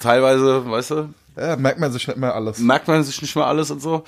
teilweise, 0.00 0.68
weißt 0.68 0.90
du, 0.90 1.08
ja, 1.36 1.56
merkt 1.56 1.80
man 1.80 1.92
sich 1.92 2.06
nicht 2.06 2.18
mehr 2.18 2.34
alles. 2.34 2.58
Merkt 2.58 2.88
man 2.88 3.02
sich 3.02 3.20
nicht 3.22 3.36
mehr 3.36 3.46
alles 3.46 3.70
und 3.70 3.82
so. 3.82 4.04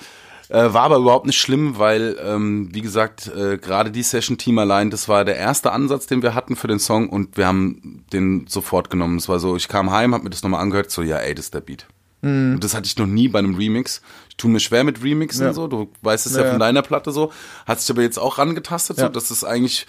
Äh, 0.48 0.72
war 0.72 0.84
aber 0.84 0.96
überhaupt 0.96 1.26
nicht 1.26 1.38
schlimm, 1.38 1.78
weil, 1.78 2.16
ähm, 2.24 2.70
wie 2.72 2.80
gesagt, 2.80 3.30
äh, 3.36 3.58
gerade 3.58 3.90
die 3.90 4.02
Session 4.02 4.38
Team 4.38 4.58
allein, 4.58 4.90
das 4.90 5.06
war 5.06 5.26
der 5.26 5.36
erste 5.36 5.72
Ansatz, 5.72 6.06
den 6.06 6.22
wir 6.22 6.34
hatten 6.34 6.56
für 6.56 6.68
den 6.68 6.78
Song 6.78 7.10
und 7.10 7.36
wir 7.36 7.46
haben 7.46 8.04
den 8.14 8.46
sofort 8.48 8.88
genommen. 8.88 9.18
Es 9.18 9.28
war 9.28 9.40
so, 9.40 9.56
ich 9.56 9.68
kam 9.68 9.90
heim, 9.90 10.14
hab 10.14 10.22
mir 10.22 10.30
das 10.30 10.42
nochmal 10.42 10.62
angehört, 10.62 10.90
so, 10.90 11.02
ja, 11.02 11.18
ey, 11.18 11.34
das 11.34 11.46
ist 11.46 11.54
der 11.54 11.60
Beat. 11.60 11.86
Mhm. 12.22 12.54
Und 12.54 12.64
das 12.64 12.74
hatte 12.74 12.86
ich 12.86 12.96
noch 12.96 13.06
nie 13.06 13.28
bei 13.28 13.40
einem 13.40 13.56
Remix. 13.56 14.00
Ich 14.30 14.36
tue 14.36 14.50
mir 14.50 14.60
schwer 14.60 14.84
mit 14.84 15.02
Remixen 15.02 15.44
ja. 15.44 15.52
so, 15.52 15.66
du 15.66 15.90
weißt 16.00 16.24
es 16.24 16.34
ja. 16.34 16.44
ja. 16.44 16.50
von 16.50 16.58
deiner 16.58 16.82
Platte 16.82 17.10
so. 17.10 17.30
Hat 17.66 17.80
sich 17.80 17.90
aber 17.90 18.02
jetzt 18.02 18.18
auch 18.18 18.38
rangetastet, 18.38 18.96
ja. 18.96 19.04
so, 19.04 19.08
dass 19.10 19.30
es 19.30 19.44
eigentlich 19.44 19.86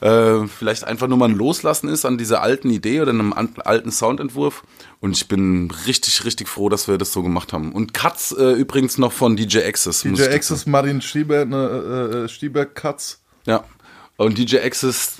äh, 0.00 0.46
vielleicht 0.46 0.84
einfach 0.84 1.08
nur 1.08 1.18
mal 1.18 1.28
ein 1.28 1.36
Loslassen 1.36 1.88
ist 1.88 2.04
an 2.04 2.18
dieser 2.18 2.40
alten 2.40 2.70
Idee 2.70 3.00
oder 3.00 3.10
einem 3.10 3.32
alten 3.32 3.90
Soundentwurf. 3.90 4.62
Und 5.00 5.16
ich 5.16 5.28
bin 5.28 5.70
richtig, 5.86 6.24
richtig 6.24 6.48
froh, 6.48 6.68
dass 6.68 6.88
wir 6.88 6.98
das 6.98 7.12
so 7.12 7.22
gemacht 7.22 7.52
haben. 7.52 7.72
Und 7.72 7.94
Cuts 7.94 8.32
äh, 8.32 8.52
übrigens 8.52 8.98
noch 8.98 9.12
von 9.12 9.36
DJ 9.36 9.58
Access. 9.60 10.02
DJ 10.02 10.24
Access, 10.24 10.66
Martin 10.66 11.00
Stieber, 11.00 11.44
ne, 11.44 12.24
äh, 12.24 12.28
Stieber 12.28 12.66
Cuts. 12.66 13.20
Ja. 13.46 13.64
Und 14.16 14.38
DJ 14.38 14.58
Access, 14.58 15.18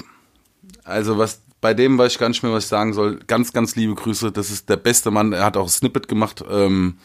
also 0.82 1.18
was 1.18 1.40
bei 1.60 1.74
dem 1.74 1.98
weiß 1.98 2.12
ich 2.12 2.18
gar 2.18 2.28
nicht 2.28 2.42
mehr, 2.42 2.52
was 2.52 2.64
ich 2.64 2.68
sagen 2.68 2.92
soll. 2.92 3.18
Ganz, 3.26 3.52
ganz 3.52 3.76
liebe 3.76 3.94
Grüße. 3.94 4.32
Das 4.32 4.50
ist 4.50 4.68
der 4.68 4.76
beste 4.76 5.10
Mann. 5.10 5.32
Er 5.32 5.44
hat 5.44 5.56
auch 5.56 5.64
ein 5.64 5.68
Snippet 5.68 6.08
gemacht. 6.08 6.44
Ähm, 6.48 6.98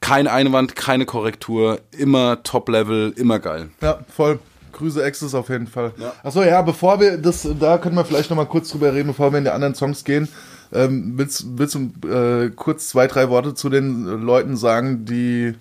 kein 0.00 0.26
Einwand, 0.26 0.76
keine 0.76 1.06
Korrektur, 1.06 1.80
immer 1.96 2.42
Top-Level, 2.42 3.14
immer 3.16 3.38
geil. 3.38 3.70
Ja, 3.80 4.00
voll. 4.14 4.38
Grüße 4.72 5.02
Access 5.02 5.34
auf 5.34 5.48
jeden 5.48 5.66
Fall. 5.66 5.92
Ja. 5.98 6.12
Achso, 6.22 6.42
ja, 6.42 6.60
bevor 6.60 7.00
wir 7.00 7.16
das, 7.16 7.48
da 7.58 7.78
können 7.78 7.94
wir 7.94 8.04
vielleicht 8.04 8.28
nochmal 8.28 8.46
kurz 8.46 8.70
drüber 8.70 8.92
reden, 8.92 9.06
bevor 9.06 9.32
wir 9.32 9.38
in 9.38 9.44
die 9.44 9.50
anderen 9.50 9.74
Songs 9.74 10.04
gehen. 10.04 10.28
Ähm, 10.74 11.12
willst, 11.16 11.58
willst 11.58 11.74
du 11.74 12.08
äh, 12.08 12.50
kurz 12.50 12.88
zwei, 12.88 13.06
drei 13.06 13.28
Worte 13.28 13.54
zu 13.54 13.70
den 13.70 14.04
Leuten 14.04 14.56
sagen, 14.56 15.04
die 15.04 15.54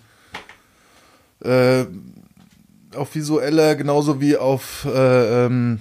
äh, 1.43 1.86
auf 2.95 3.13
visueller 3.15 3.76
genauso 3.76 4.19
wie 4.19 4.38
auf 4.38 4.86
äh, 4.86 5.45
ähm, 5.45 5.80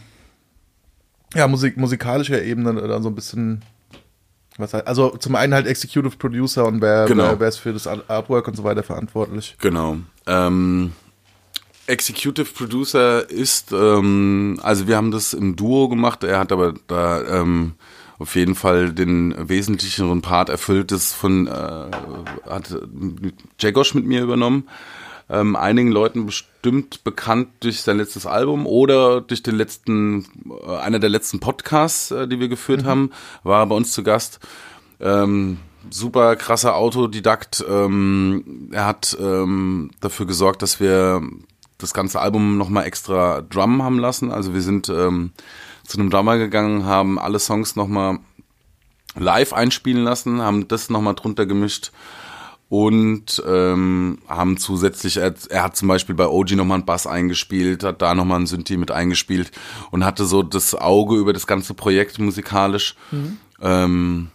ja, 1.34 1.48
Musik, 1.48 1.76
musikalischer 1.76 2.42
Ebene 2.42 2.74
da 2.74 3.00
so 3.00 3.08
ein 3.08 3.14
bisschen 3.14 3.62
was 4.58 4.74
halt, 4.74 4.86
also 4.86 5.16
zum 5.16 5.34
einen 5.34 5.54
halt 5.54 5.66
Executive 5.66 6.16
Producer 6.16 6.66
und 6.66 6.80
wer, 6.82 7.06
genau. 7.06 7.24
wer, 7.24 7.40
wer 7.40 7.48
ist 7.48 7.58
für 7.58 7.72
das 7.72 7.86
Artwork 7.86 8.48
und 8.48 8.56
so 8.56 8.64
weiter 8.64 8.82
verantwortlich. 8.82 9.56
Genau. 9.60 9.96
Ähm, 10.26 10.92
Executive 11.86 12.52
Producer 12.52 13.28
ist, 13.28 13.72
ähm, 13.72 14.60
also 14.62 14.86
wir 14.86 14.96
haben 14.96 15.10
das 15.10 15.32
im 15.32 15.56
Duo 15.56 15.88
gemacht, 15.88 16.22
er 16.22 16.38
hat 16.38 16.52
aber 16.52 16.74
da 16.86 17.40
ähm, 17.40 17.72
auf 18.22 18.34
jeden 18.36 18.54
Fall 18.54 18.92
den 18.92 19.34
wesentlicheren 19.48 20.22
Part 20.22 20.48
erfüllt, 20.48 20.90
das 20.92 21.12
von 21.12 21.46
äh, 21.46 21.50
hat 22.48 22.76
Jagosh 23.58 23.94
mit 23.94 24.06
mir 24.06 24.22
übernommen 24.22 24.64
ähm, 25.32 25.56
einigen 25.56 25.90
Leuten 25.90 26.26
bestimmt 26.26 27.04
bekannt 27.04 27.48
durch 27.60 27.80
sein 27.80 27.96
letztes 27.96 28.26
Album 28.26 28.66
oder 28.66 29.22
durch 29.22 29.42
den 29.42 29.56
letzten, 29.56 30.26
äh, 30.66 30.76
einer 30.76 30.98
der 30.98 31.10
letzten 31.10 31.40
Podcasts, 31.40 32.10
äh, 32.10 32.28
die 32.28 32.38
wir 32.38 32.48
geführt 32.48 32.82
mhm. 32.82 32.86
haben, 32.86 33.10
war 33.42 33.66
bei 33.66 33.74
uns 33.74 33.92
zu 33.92 34.02
Gast. 34.02 34.40
Ähm, 35.00 35.58
super 35.90 36.36
krasser 36.36 36.76
Autodidakt. 36.76 37.64
Ähm, 37.68 38.68
er 38.72 38.86
hat 38.86 39.16
ähm, 39.18 39.90
dafür 40.00 40.26
gesorgt, 40.26 40.60
dass 40.62 40.80
wir 40.80 41.22
das 41.78 41.94
ganze 41.94 42.20
Album 42.20 42.58
nochmal 42.58 42.84
extra 42.84 43.40
Drum 43.40 43.82
haben 43.82 43.98
lassen. 43.98 44.30
Also 44.30 44.52
wir 44.54 44.62
sind 44.62 44.90
ähm, 44.90 45.32
zu 45.86 45.98
einem 45.98 46.10
Drummer 46.10 46.38
gegangen, 46.38 46.84
haben 46.84 47.18
alle 47.18 47.38
Songs 47.38 47.76
nochmal 47.76 48.18
live 49.14 49.52
einspielen 49.52 50.04
lassen, 50.04 50.40
haben 50.40 50.68
das 50.68 50.90
nochmal 50.90 51.14
drunter 51.14 51.46
gemischt 51.46 51.92
und 52.72 53.42
ähm, 53.46 54.18
haben 54.28 54.56
zusätzlich, 54.56 55.18
er, 55.18 55.34
er 55.50 55.62
hat 55.62 55.76
zum 55.76 55.88
Beispiel 55.88 56.14
bei 56.14 56.26
OG 56.26 56.52
nochmal 56.52 56.78
einen 56.78 56.86
Bass 56.86 57.06
eingespielt, 57.06 57.84
hat 57.84 58.00
da 58.00 58.14
nochmal 58.14 58.38
einen 58.38 58.46
Synthi 58.46 58.78
mit 58.78 58.90
eingespielt 58.90 59.52
und 59.90 60.06
hatte 60.06 60.24
so 60.24 60.42
das 60.42 60.74
Auge 60.74 61.16
über 61.16 61.34
das 61.34 61.46
ganze 61.46 61.74
Projekt 61.74 62.18
musikalisch. 62.18 62.96
Mhm. 63.10 63.38
Ähm, 63.60 64.28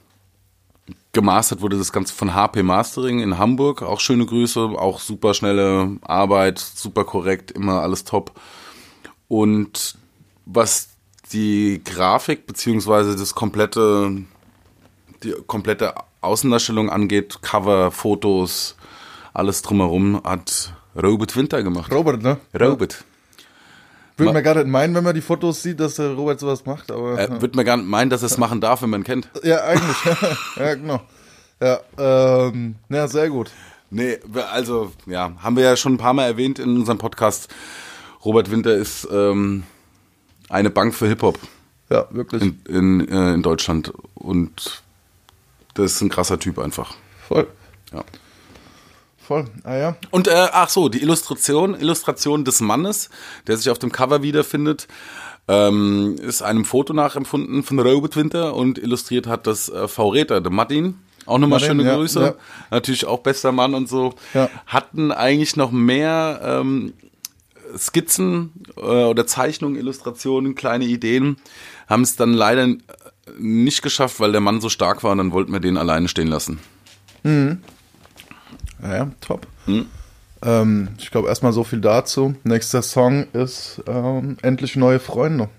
gemastert 1.14 1.62
wurde 1.62 1.80
das 1.80 1.92
Ganze 1.92 2.14
von 2.14 2.36
HP 2.36 2.62
Mastering 2.62 3.22
in 3.22 3.40
Hamburg, 3.40 3.82
auch 3.82 4.00
schöne 4.00 4.28
Grüße, 4.28 4.60
auch 4.60 5.00
super 5.00 5.34
schnelle 5.34 5.98
Arbeit, 6.04 6.60
super 6.60 7.06
korrekt, 7.06 7.50
immer 7.50 7.82
alles 7.82 8.04
top. 8.04 8.40
Und 9.28 9.98
was 10.46 10.90
die 11.34 11.82
Grafik 11.84 12.46
beziehungsweise 12.48 13.16
das 13.16 13.36
komplette, 13.36 14.24
die 15.24 15.34
komplette 15.48 15.94
Außendarstellung 16.22 16.90
angeht, 16.90 17.42
Cover, 17.42 17.92
Fotos, 17.92 18.76
alles 19.34 19.62
drumherum, 19.62 20.22
hat 20.24 20.74
Robert 20.96 21.36
Winter 21.36 21.64
gemacht. 21.64 21.92
Robert, 21.92 22.22
ne? 22.22 22.38
Robert. 22.60 23.04
Würde 24.18 24.34
man 24.34 24.44
gar 24.44 24.56
nicht 24.56 24.68
meinen, 24.68 24.96
wenn 24.96 25.04
man 25.04 25.14
die 25.14 25.22
Fotos 25.22 25.62
sieht, 25.62 25.80
dass 25.80 25.96
der 25.96 26.14
Robert 26.14 26.40
sowas 26.40 26.66
macht, 26.66 26.92
aber. 26.92 27.20
Äh, 27.20 27.40
Würde 27.40 27.56
man 27.56 27.66
gar 27.66 27.78
nicht 27.78 27.88
meinen, 27.88 28.10
dass 28.10 28.24
er 28.24 28.28
es 28.28 28.38
machen 28.40 28.60
darf, 28.60 28.82
wenn 28.82 28.90
man 28.90 29.02
ihn 29.02 29.04
kennt. 29.04 29.30
Ja, 29.44 29.64
eigentlich. 29.64 29.98
ja, 30.56 30.74
genau. 30.74 31.02
Ja, 31.62 31.80
ähm, 31.98 32.76
ja, 32.90 33.08
sehr 33.08 33.30
gut. 33.30 33.52
Nee, 33.92 34.18
also, 34.52 34.92
ja, 35.06 35.34
haben 35.38 35.56
wir 35.56 35.64
ja 35.64 35.76
schon 35.76 35.94
ein 35.94 35.98
paar 35.98 36.14
Mal 36.14 36.26
erwähnt 36.26 36.58
in 36.58 36.78
unserem 36.78 36.98
Podcast. 36.98 37.48
Robert 38.26 38.50
Winter 38.50 38.74
ist 38.74 39.08
ähm, 39.12 39.64
eine 40.50 40.70
Bank 40.70 40.94
für 40.94 41.08
Hip-Hop. 41.08 41.40
Ja, 41.90 42.08
wirklich. 42.12 42.42
In, 42.42 42.60
in, 42.68 43.08
äh, 43.08 43.34
in 43.34 43.44
Deutschland. 43.44 43.94
Und 44.16 44.84
das 45.74 45.94
ist 45.94 46.02
ein 46.02 46.10
krasser 46.10 46.40
Typ 46.40 46.60
einfach. 46.60 46.96
Voll. 47.28 47.48
Ja. 47.94 48.04
Voll, 49.28 49.46
ah 49.66 49.76
ja. 49.76 49.96
Und 50.12 50.30
äh, 50.30 50.48
ach 50.54 50.70
so, 50.70 50.88
die 50.88 51.02
Illustration, 51.02 51.78
Illustration 51.78 52.46
des 52.46 52.62
Mannes, 52.62 53.10
der 53.46 53.58
sich 53.58 53.70
auf 53.70 53.78
dem 53.78 53.92
Cover 53.92 54.22
wiederfindet, 54.24 54.88
ähm, 55.50 56.16
ist 56.22 56.42
einem 56.42 56.64
Foto 56.64 56.94
nachempfunden 56.94 57.64
von 57.64 57.80
Robert 57.80 58.16
Winter 58.16 58.54
und 58.54 58.78
illustriert 58.78 59.28
hat 59.28 59.46
das 59.46 59.68
äh, 59.68 59.90
V-Räter, 59.90 60.40
der 60.40 60.52
Martin. 60.52 61.00
Auch 61.26 61.40
nochmal 61.40 61.60
schöne 61.60 61.84
ja, 61.84 61.96
Grüße. 61.96 62.22
Ja. 62.22 62.36
Natürlich 62.72 63.06
auch 63.06 63.20
bester 63.20 63.52
Mann 63.52 63.74
und 63.74 63.90
so. 63.90 64.14
Ja. 64.34 64.50
Hatten 64.66 65.12
eigentlich 65.12 65.58
noch 65.58 65.72
mehr 65.72 66.40
ähm, 66.42 66.94
Skizzen 67.78 68.52
äh, 68.76 68.82
oder 68.82 69.26
Zeichnungen, 69.28 69.78
Illustrationen, 69.78 70.56
kleine 70.56 70.86
Ideen. 70.86 71.38
Haben 71.88 72.04
es 72.04 72.16
dann 72.16 72.34
leider 72.34 72.68
nicht 73.38 73.82
geschafft, 73.82 74.20
weil 74.20 74.32
der 74.32 74.42
Mann 74.42 74.62
so 74.62 74.70
stark 74.70 75.04
war 75.04 75.12
und 75.12 75.18
dann 75.18 75.32
wollten 75.32 75.52
wir 75.52 75.60
den 75.60 75.78
alleine 75.78 76.08
stehen 76.08 76.28
lassen. 76.28 76.60
Mhm. 77.24 77.62
Ja, 78.82 79.12
top. 79.22 79.48
Mhm. 79.66 79.88
Ähm, 80.44 80.90
ich 81.00 81.12
glaube 81.12 81.28
erstmal 81.28 81.54
so 81.54 81.64
viel 81.64 81.82
dazu. 81.82 82.36
Nächster 82.44 82.82
Song 82.82 83.28
ist 83.34 83.82
ähm, 83.88 84.38
Endlich 84.42 84.76
neue 84.76 85.00
Freunde. 85.00 85.50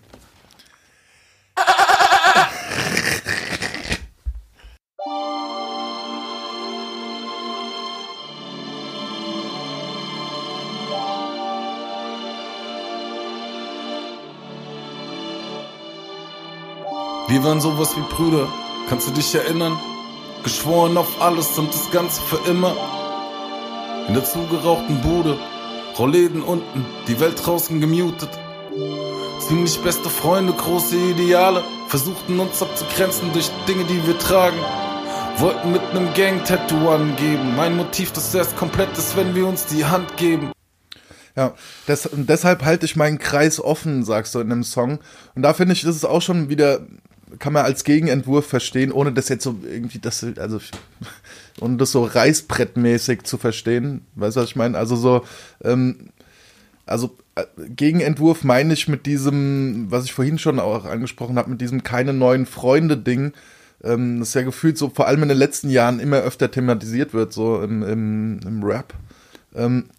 Wir 17.38 17.44
waren 17.44 17.60
sowas 17.60 17.96
wie 17.96 18.00
Brüder, 18.12 18.48
kannst 18.88 19.06
du 19.06 19.12
dich 19.12 19.32
erinnern? 19.32 19.78
Geschworen 20.42 20.96
auf 20.96 21.22
alles 21.22 21.56
und 21.56 21.72
das 21.72 21.88
Ganze 21.92 22.20
für 22.20 22.50
immer. 22.50 22.74
In 24.08 24.14
der 24.14 24.24
zugerauchten 24.24 25.00
Bude, 25.02 25.38
Rollläden 25.96 26.42
unten, 26.42 26.84
die 27.06 27.20
Welt 27.20 27.40
draußen 27.46 27.80
gemutet. 27.80 28.28
Ziemlich 29.46 29.78
beste 29.84 30.10
Freunde, 30.10 30.52
große 30.52 30.96
Ideale, 30.96 31.62
versuchten 31.86 32.40
uns 32.40 32.60
abzugrenzen 32.60 33.32
durch 33.32 33.48
Dinge, 33.68 33.84
die 33.84 34.04
wir 34.04 34.18
tragen. 34.18 34.58
Wollten 35.36 35.70
mit 35.70 35.94
nem 35.94 36.12
Gang-Tattoo 36.14 36.90
angeben, 36.90 37.54
mein 37.54 37.76
Motiv, 37.76 38.10
das 38.10 38.34
erst 38.34 38.56
komplett 38.56 38.98
ist, 38.98 39.16
wenn 39.16 39.36
wir 39.36 39.46
uns 39.46 39.64
die 39.66 39.84
Hand 39.84 40.16
geben. 40.16 40.50
Ja, 41.36 41.54
des, 41.86 42.08
deshalb 42.12 42.64
halte 42.64 42.84
ich 42.84 42.96
meinen 42.96 43.20
Kreis 43.20 43.60
offen, 43.60 44.02
sagst 44.02 44.34
du 44.34 44.40
in 44.40 44.50
einem 44.50 44.64
Song. 44.64 44.98
Und 45.36 45.42
da 45.42 45.54
finde 45.54 45.74
ich, 45.74 45.82
das 45.82 45.94
ist 45.94 46.04
auch 46.04 46.20
schon 46.20 46.48
wieder 46.48 46.80
kann 47.38 47.52
man 47.52 47.64
als 47.64 47.84
Gegenentwurf 47.84 48.46
verstehen, 48.46 48.92
ohne 48.92 49.12
das 49.12 49.28
jetzt 49.28 49.44
so 49.44 49.56
irgendwie, 49.64 49.98
das, 49.98 50.24
also, 50.38 50.60
ohne 51.60 51.76
das 51.76 51.92
so 51.92 52.04
reißbrettmäßig 52.04 53.24
zu 53.24 53.38
verstehen. 53.38 54.06
Weißt 54.14 54.36
du, 54.36 54.40
was 54.40 54.50
ich 54.50 54.56
meine? 54.56 54.78
Also 54.78 54.96
so, 54.96 55.24
ähm, 55.62 56.10
also 56.86 57.16
äh, 57.34 57.44
Gegenentwurf 57.68 58.44
meine 58.44 58.72
ich 58.72 58.88
mit 58.88 59.06
diesem, 59.06 59.86
was 59.90 60.04
ich 60.04 60.12
vorhin 60.12 60.38
schon 60.38 60.58
auch 60.58 60.84
angesprochen 60.84 61.38
habe, 61.38 61.50
mit 61.50 61.60
diesem 61.60 61.82
keine 61.82 62.12
neuen 62.12 62.46
Freunde-Ding. 62.46 63.32
Ähm, 63.84 64.20
das 64.20 64.34
ja 64.34 64.42
gefühlt 64.42 64.76
so 64.78 64.90
vor 64.90 65.06
allem 65.06 65.22
in 65.22 65.28
den 65.28 65.38
letzten 65.38 65.70
Jahren 65.70 66.00
immer 66.00 66.18
öfter 66.18 66.50
thematisiert 66.50 67.14
wird, 67.14 67.32
so 67.32 67.62
im, 67.62 67.82
im, 67.82 68.40
im 68.44 68.62
Rap. 68.64 68.94
Ähm, 69.54 69.90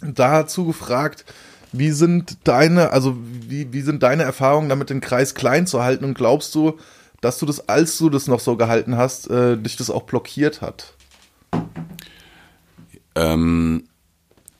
dazu 0.00 0.66
gefragt, 0.66 1.24
wie 1.72 1.90
sind 1.90 2.38
deine, 2.44 2.90
also 2.90 3.16
wie, 3.20 3.72
wie 3.72 3.82
sind 3.82 4.02
deine 4.02 4.22
Erfahrungen 4.22 4.68
damit, 4.68 4.90
den 4.90 5.00
Kreis 5.00 5.34
klein 5.34 5.66
zu 5.66 5.82
halten 5.82 6.04
und 6.04 6.14
glaubst 6.14 6.54
du, 6.54 6.78
dass 7.20 7.38
du 7.38 7.46
das, 7.46 7.68
als 7.68 7.98
du 7.98 8.10
das 8.10 8.26
noch 8.26 8.40
so 8.40 8.56
gehalten 8.56 8.96
hast, 8.96 9.30
äh, 9.30 9.56
dich 9.56 9.76
das 9.76 9.90
auch 9.90 10.02
blockiert 10.02 10.60
hat? 10.62 10.94
Ähm, 13.14 13.84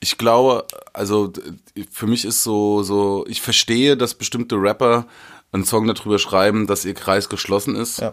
ich 0.00 0.18
glaube, 0.18 0.66
also 0.92 1.32
für 1.90 2.06
mich 2.06 2.24
ist 2.24 2.42
so, 2.42 2.82
so, 2.82 3.24
ich 3.28 3.40
verstehe, 3.40 3.96
dass 3.96 4.14
bestimmte 4.14 4.56
Rapper 4.56 5.06
einen 5.52 5.64
Song 5.64 5.86
darüber 5.86 6.18
schreiben, 6.18 6.66
dass 6.66 6.84
ihr 6.84 6.94
Kreis 6.94 7.28
geschlossen 7.28 7.76
ist. 7.76 7.98
Ja 7.98 8.12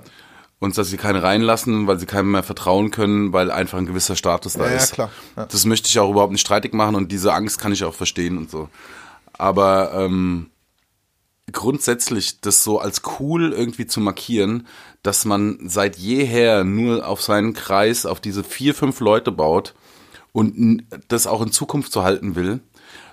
und 0.59 0.77
dass 0.77 0.89
sie 0.89 0.97
keine 0.97 1.21
reinlassen, 1.21 1.87
weil 1.87 1.99
sie 1.99 2.05
keinem 2.05 2.31
mehr 2.31 2.43
vertrauen 2.43 2.91
können, 2.91 3.31
weil 3.33 3.51
einfach 3.51 3.77
ein 3.77 3.85
gewisser 3.85 4.15
Status 4.15 4.53
da 4.53 4.67
ja, 4.67 4.75
ist. 4.75 4.89
Ja, 4.89 4.95
klar. 4.95 5.11
Ja. 5.35 5.45
Das 5.45 5.65
möchte 5.65 5.87
ich 5.87 5.99
auch 5.99 6.09
überhaupt 6.09 6.31
nicht 6.31 6.41
streitig 6.41 6.73
machen 6.73 6.95
und 6.95 7.11
diese 7.11 7.33
Angst 7.33 7.59
kann 7.59 7.71
ich 7.71 7.83
auch 7.83 7.93
verstehen 7.93 8.37
und 8.37 8.49
so. 8.49 8.69
Aber 9.33 9.91
ähm, 9.93 10.49
grundsätzlich 11.51 12.41
das 12.41 12.63
so 12.63 12.79
als 12.79 13.01
cool 13.19 13.53
irgendwie 13.53 13.85
zu 13.85 13.99
markieren, 13.99 14.67
dass 15.03 15.25
man 15.25 15.59
seit 15.65 15.97
jeher 15.97 16.63
nur 16.63 17.07
auf 17.07 17.21
seinen 17.21 17.53
Kreis, 17.53 18.05
auf 18.05 18.19
diese 18.19 18.43
vier, 18.43 18.73
fünf 18.73 18.99
Leute 18.99 19.31
baut 19.31 19.75
und 20.33 20.83
das 21.07 21.27
auch 21.27 21.41
in 21.41 21.51
Zukunft 21.51 21.91
so 21.91 22.03
halten 22.03 22.35
will, 22.35 22.59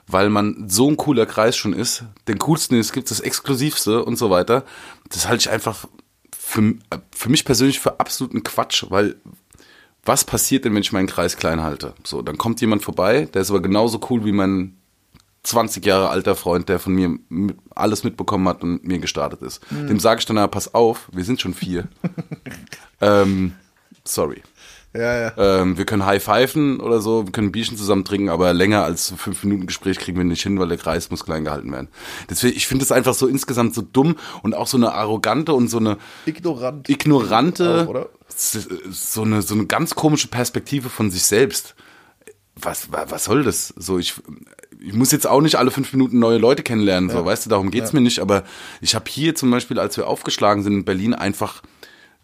weil 0.07 0.31
man 0.31 0.69
so 0.69 0.89
ein 0.89 0.97
cooler 0.97 1.27
Kreis 1.27 1.57
schon 1.57 1.73
ist, 1.73 2.05
den 2.27 2.39
coolsten, 2.39 2.75
den 2.75 2.81
es 2.81 2.93
gibt, 2.93 3.11
das 3.11 3.21
exklusivste 3.21 4.05
und 4.05 4.17
so 4.17 4.31
weiter. 4.31 4.65
Das 5.11 5.29
halte 5.29 5.43
ich 5.43 5.51
einfach 5.51 5.87
für, 6.47 6.75
für 7.11 7.31
mich 7.31 7.45
persönlich 7.45 7.81
für 7.81 7.99
absoluten 7.99 8.43
Quatsch, 8.43 8.85
weil 8.91 9.17
was 10.05 10.25
passiert 10.25 10.65
denn, 10.65 10.75
wenn 10.75 10.83
ich 10.83 10.93
meinen 10.93 11.07
Kreis 11.07 11.39
klein 11.39 11.63
halte? 11.63 11.95
So, 12.05 12.21
dann 12.21 12.37
kommt 12.37 12.61
jemand 12.61 12.83
vorbei, 12.83 13.27
der 13.33 13.41
ist 13.41 13.51
aber 13.51 13.63
genauso 13.63 13.99
cool 14.11 14.27
wie 14.27 14.33
mein 14.33 14.77
20 15.43 15.85
Jahre 15.85 16.11
alter 16.11 16.37
Freund, 16.37 16.69
der 16.69 16.79
von 16.79 16.95
mir 16.95 17.19
alles 17.75 18.05
mitbekommen 18.05 18.47
hat 18.47 18.63
und 18.63 18.85
mir 18.85 18.99
gestartet 18.99 19.41
ist. 19.43 19.61
Mhm. 19.73 19.87
Dem 19.87 20.01
sage 20.01 20.21
ich 20.21 20.27
dann, 20.27 20.37
na, 20.37 20.47
pass 20.47 20.75
auf, 20.75 21.09
wir 21.13 21.25
sind 21.25 21.41
schon 21.41 21.55
vier. 21.55 21.89
ähm, 23.01 23.55
sorry. 24.05 24.43
Ja, 24.97 25.21
ja. 25.21 25.33
Ähm, 25.37 25.77
wir 25.77 25.87
können 25.87 26.07
high-pfeifen 26.07 26.79
oder 26.79 27.01
so, 27.01 27.27
wir 27.27 27.33
können 27.33 27.51
Bierchen 27.51 27.77
zusammen 27.77 28.05
trinken, 28.05 28.29
aber 28.29 28.55
länger 28.55 28.85
als 28.85 29.13
fünf 29.17 29.43
Minuten 29.43 29.67
Gespräch 29.67 29.99
kriegen 29.99 30.17
wir 30.17 30.25
nicht 30.25 30.43
hin, 30.43 30.59
weil 30.61 30.69
der 30.69 30.79
Kreis 30.79 31.11
muss 31.11 31.25
klein 31.25 31.45
gehalten 31.45 31.73
werden. 31.73 31.89
Deswegen, 32.31 32.57
ich 32.57 32.69
finde 32.69 32.85
es 32.85 32.93
einfach 32.93 33.15
so 33.15 33.27
insgesamt 33.27 33.75
so 33.75 33.83
dumm 33.83 34.15
und 34.43 34.55
auch 34.55 34.69
so 34.69 34.77
eine 34.77 34.93
arrogante 34.93 35.53
und 35.53 35.67
so 35.69 35.79
eine 35.79 35.99
Ignorant. 36.27 36.89
ignorante, 36.89 37.89
auch, 37.89 38.07
so 38.29 39.23
eine 39.23 39.43
so 39.43 39.55
eine 39.55 39.67
ganz 39.67 39.97
komische 39.97 40.29
Perspektive 40.29 40.89
von 40.89 41.11
sich 41.11 41.25
selbst. 41.25 41.75
Was 42.55 42.93
was 42.93 43.25
soll 43.25 43.43
das? 43.43 43.75
So 43.77 43.99
ich 43.99 44.15
ich 44.79 44.93
muss 44.93 45.11
jetzt 45.11 45.27
auch 45.27 45.41
nicht 45.41 45.57
alle 45.57 45.73
fünf 45.73 45.93
Minuten 45.93 46.21
neue 46.21 46.39
Leute 46.39 46.63
kennenlernen, 46.63 47.11
so, 47.11 47.25
weißt 47.25 47.47
du, 47.47 47.51
darum 47.51 47.71
geht's 47.71 47.91
ja. 47.93 47.97
mir 47.99 48.03
nicht, 48.03 48.21
aber 48.21 48.45
ich 48.81 48.95
habe 48.95 49.07
hier 49.09 49.35
zum 49.35 49.51
Beispiel, 49.51 49.79
als 49.79 49.97
wir 49.97 50.07
aufgeschlagen 50.07 50.63
sind 50.63 50.75
in 50.75 50.85
Berlin, 50.85 51.15
einfach 51.15 51.63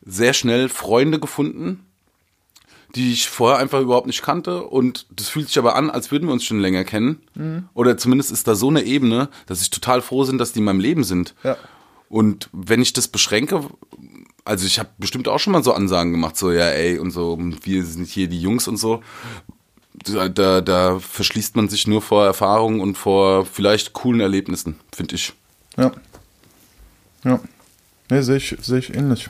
sehr 0.04 0.34
schnell 0.34 0.68
Freunde 0.68 1.18
gefunden, 1.18 1.89
die 2.94 3.12
ich 3.12 3.28
vorher 3.28 3.58
einfach 3.58 3.80
überhaupt 3.80 4.06
nicht 4.06 4.22
kannte 4.22 4.62
und 4.62 5.06
das 5.10 5.28
fühlt 5.28 5.48
sich 5.48 5.58
aber 5.58 5.76
an, 5.76 5.90
als 5.90 6.10
würden 6.10 6.28
wir 6.28 6.32
uns 6.32 6.44
schon 6.44 6.60
länger 6.60 6.84
kennen. 6.84 7.20
Mhm. 7.34 7.68
Oder 7.74 7.96
zumindest 7.96 8.32
ist 8.32 8.48
da 8.48 8.54
so 8.54 8.68
eine 8.68 8.82
Ebene, 8.82 9.28
dass 9.46 9.62
ich 9.62 9.70
total 9.70 10.02
froh 10.02 10.24
bin, 10.24 10.38
dass 10.38 10.52
die 10.52 10.58
in 10.58 10.64
meinem 10.64 10.80
Leben 10.80 11.04
sind. 11.04 11.34
Ja. 11.44 11.56
Und 12.08 12.48
wenn 12.52 12.82
ich 12.82 12.92
das 12.92 13.08
beschränke, 13.08 13.64
also 14.44 14.66
ich 14.66 14.78
habe 14.78 14.90
bestimmt 14.98 15.28
auch 15.28 15.38
schon 15.38 15.52
mal 15.52 15.62
so 15.62 15.72
Ansagen 15.72 16.12
gemacht, 16.12 16.36
so 16.36 16.50
ja, 16.50 16.68
ey 16.70 16.98
und 16.98 17.12
so, 17.12 17.38
wir 17.62 17.84
sind 17.84 18.08
hier 18.08 18.28
die 18.28 18.40
Jungs 18.40 18.66
und 18.66 18.76
so. 18.76 19.02
Da, 20.04 20.28
da, 20.28 20.60
da 20.60 20.98
verschließt 20.98 21.56
man 21.56 21.68
sich 21.68 21.86
nur 21.86 22.00
vor 22.00 22.24
Erfahrungen 22.24 22.80
und 22.80 22.96
vor 22.96 23.44
vielleicht 23.44 23.92
coolen 23.92 24.20
Erlebnissen, 24.20 24.76
finde 24.92 25.14
ich. 25.16 25.34
Ja. 25.76 25.92
Ja. 27.24 27.40
Ne, 28.08 28.22
sehe 28.22 28.36
ich, 28.38 28.56
seh 28.60 28.78
ich 28.78 28.94
ähnlich. 28.94 29.28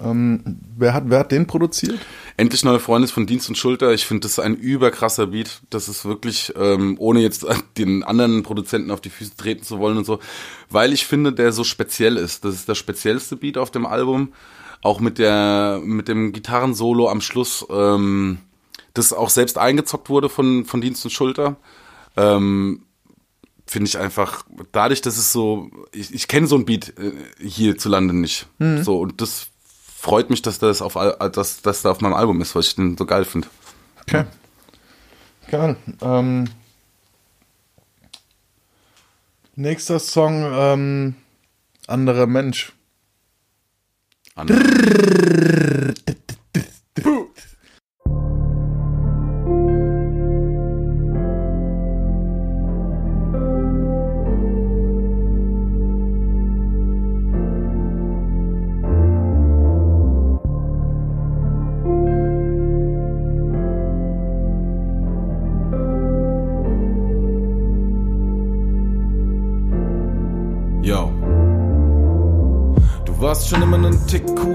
Ähm, 0.00 0.42
wer, 0.76 0.94
hat, 0.94 1.04
wer 1.06 1.20
hat 1.20 1.32
den 1.32 1.46
produziert? 1.46 1.98
Endlich 2.36 2.64
neue 2.64 2.80
Freunde 2.80 3.08
von 3.08 3.26
Dienst 3.26 3.48
und 3.48 3.56
Schulter. 3.56 3.92
Ich 3.92 4.06
finde 4.06 4.22
das 4.22 4.38
ein 4.38 4.56
überkrasser 4.56 5.28
Beat. 5.28 5.60
Das 5.70 5.88
ist 5.88 6.04
wirklich, 6.04 6.52
ähm, 6.56 6.96
ohne 6.98 7.20
jetzt 7.20 7.46
den 7.78 8.02
anderen 8.02 8.42
Produzenten 8.42 8.90
auf 8.90 9.00
die 9.00 9.10
Füße 9.10 9.36
treten 9.36 9.62
zu 9.62 9.78
wollen 9.78 9.98
und 9.98 10.04
so, 10.04 10.18
weil 10.70 10.92
ich 10.92 11.06
finde, 11.06 11.32
der 11.32 11.52
so 11.52 11.64
speziell 11.64 12.16
ist. 12.16 12.44
Das 12.44 12.54
ist 12.54 12.68
der 12.68 12.74
speziellste 12.74 13.36
Beat 13.36 13.58
auf 13.58 13.70
dem 13.70 13.86
Album. 13.86 14.32
Auch 14.82 14.98
mit 14.98 15.18
der, 15.18 15.80
mit 15.84 16.08
dem 16.08 16.32
Gitarrensolo 16.32 17.08
am 17.08 17.20
Schluss, 17.20 17.64
ähm, 17.70 18.38
das 18.94 19.12
auch 19.12 19.30
selbst 19.30 19.56
eingezockt 19.56 20.08
wurde 20.08 20.28
von, 20.28 20.64
von 20.64 20.80
Dienst 20.80 21.04
und 21.04 21.12
Schulter. 21.12 21.56
Ähm, 22.16 22.82
finde 23.66 23.88
ich 23.88 23.98
einfach, 23.98 24.44
dadurch, 24.72 25.00
dass 25.00 25.16
es 25.16 25.32
so, 25.32 25.70
ich, 25.92 26.12
ich 26.12 26.26
kenne 26.26 26.46
so 26.46 26.56
ein 26.56 26.64
Beat 26.64 26.94
äh, 26.98 27.12
hierzulande 27.40 28.14
nicht. 28.14 28.46
Mhm. 28.58 28.82
So, 28.82 28.98
und 28.98 29.20
das 29.20 29.51
freut 30.02 30.30
mich, 30.30 30.42
dass 30.42 30.58
das 30.58 30.82
auf 30.82 30.94
dass 30.94 31.62
das 31.62 31.82
da 31.82 31.92
auf 31.92 32.00
meinem 32.00 32.14
Album 32.14 32.40
ist, 32.40 32.56
weil 32.56 32.62
ich 32.62 32.74
den 32.74 32.96
so 32.98 33.06
geil 33.06 33.24
finde. 33.24 33.46
Okay. 34.00 34.24
Geil. 35.48 35.76
Ähm, 36.00 36.48
nächster 39.54 40.00
Song, 40.00 40.44
ähm, 40.52 41.14
anderer 41.86 42.26
Mensch. 42.26 42.72
Anderer. 44.34 44.58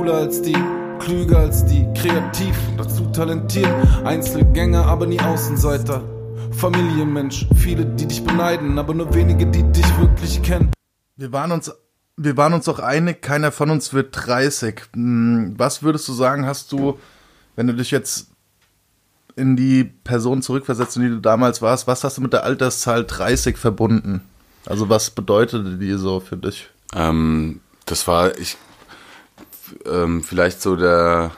Cooler 0.07 0.19
als 0.19 0.41
die, 0.41 0.55
klüger 0.99 1.39
als 1.39 1.65
die, 1.65 1.85
kreativ, 1.93 2.55
dazu 2.77 3.07
talentiert, 3.07 3.67
Einzelgänger, 4.05 4.85
aber 4.85 5.05
nie 5.05 5.19
Außenseiter. 5.19 6.01
Familienmensch, 6.51 7.45
viele, 7.55 7.85
die 7.85 8.05
dich 8.05 8.23
beneiden, 8.23 8.79
aber 8.79 8.93
nur 8.93 9.13
wenige, 9.13 9.45
die 9.47 9.63
dich 9.63 9.99
wirklich 9.99 10.41
kennen. 10.41 10.71
Wir 11.17 11.33
waren 11.33 11.51
uns, 11.51 11.73
wir 12.15 12.37
waren 12.37 12.53
uns 12.53 12.69
auch 12.69 12.79
einig, 12.79 13.21
keiner 13.21 13.51
von 13.51 13.69
uns 13.69 13.93
wird 13.93 14.15
30. 14.27 14.81
Hm, 14.93 15.55
was 15.57 15.83
würdest 15.83 16.07
du 16.07 16.13
sagen, 16.13 16.45
hast 16.45 16.71
du, 16.71 16.97
wenn 17.57 17.67
du 17.67 17.73
dich 17.73 17.91
jetzt 17.91 18.27
in 19.35 19.57
die 19.57 19.83
Person 19.83 20.41
zurückversetzt, 20.41 20.95
in 20.95 21.03
die 21.03 21.09
du 21.09 21.19
damals 21.19 21.61
warst, 21.61 21.85
was 21.85 22.05
hast 22.05 22.17
du 22.17 22.21
mit 22.21 22.31
der 22.31 22.45
Alterszahl 22.45 23.03
30 23.03 23.57
verbunden? 23.57 24.21
Also 24.65 24.87
was 24.87 25.09
bedeutete 25.09 25.77
die 25.77 25.93
so 25.97 26.21
für 26.21 26.37
dich? 26.37 26.69
Ähm, 26.95 27.59
das 27.85 28.07
war, 28.07 28.37
ich 28.37 28.57
ähm, 29.85 30.23
vielleicht 30.23 30.61
so 30.61 30.75
der. 30.75 31.31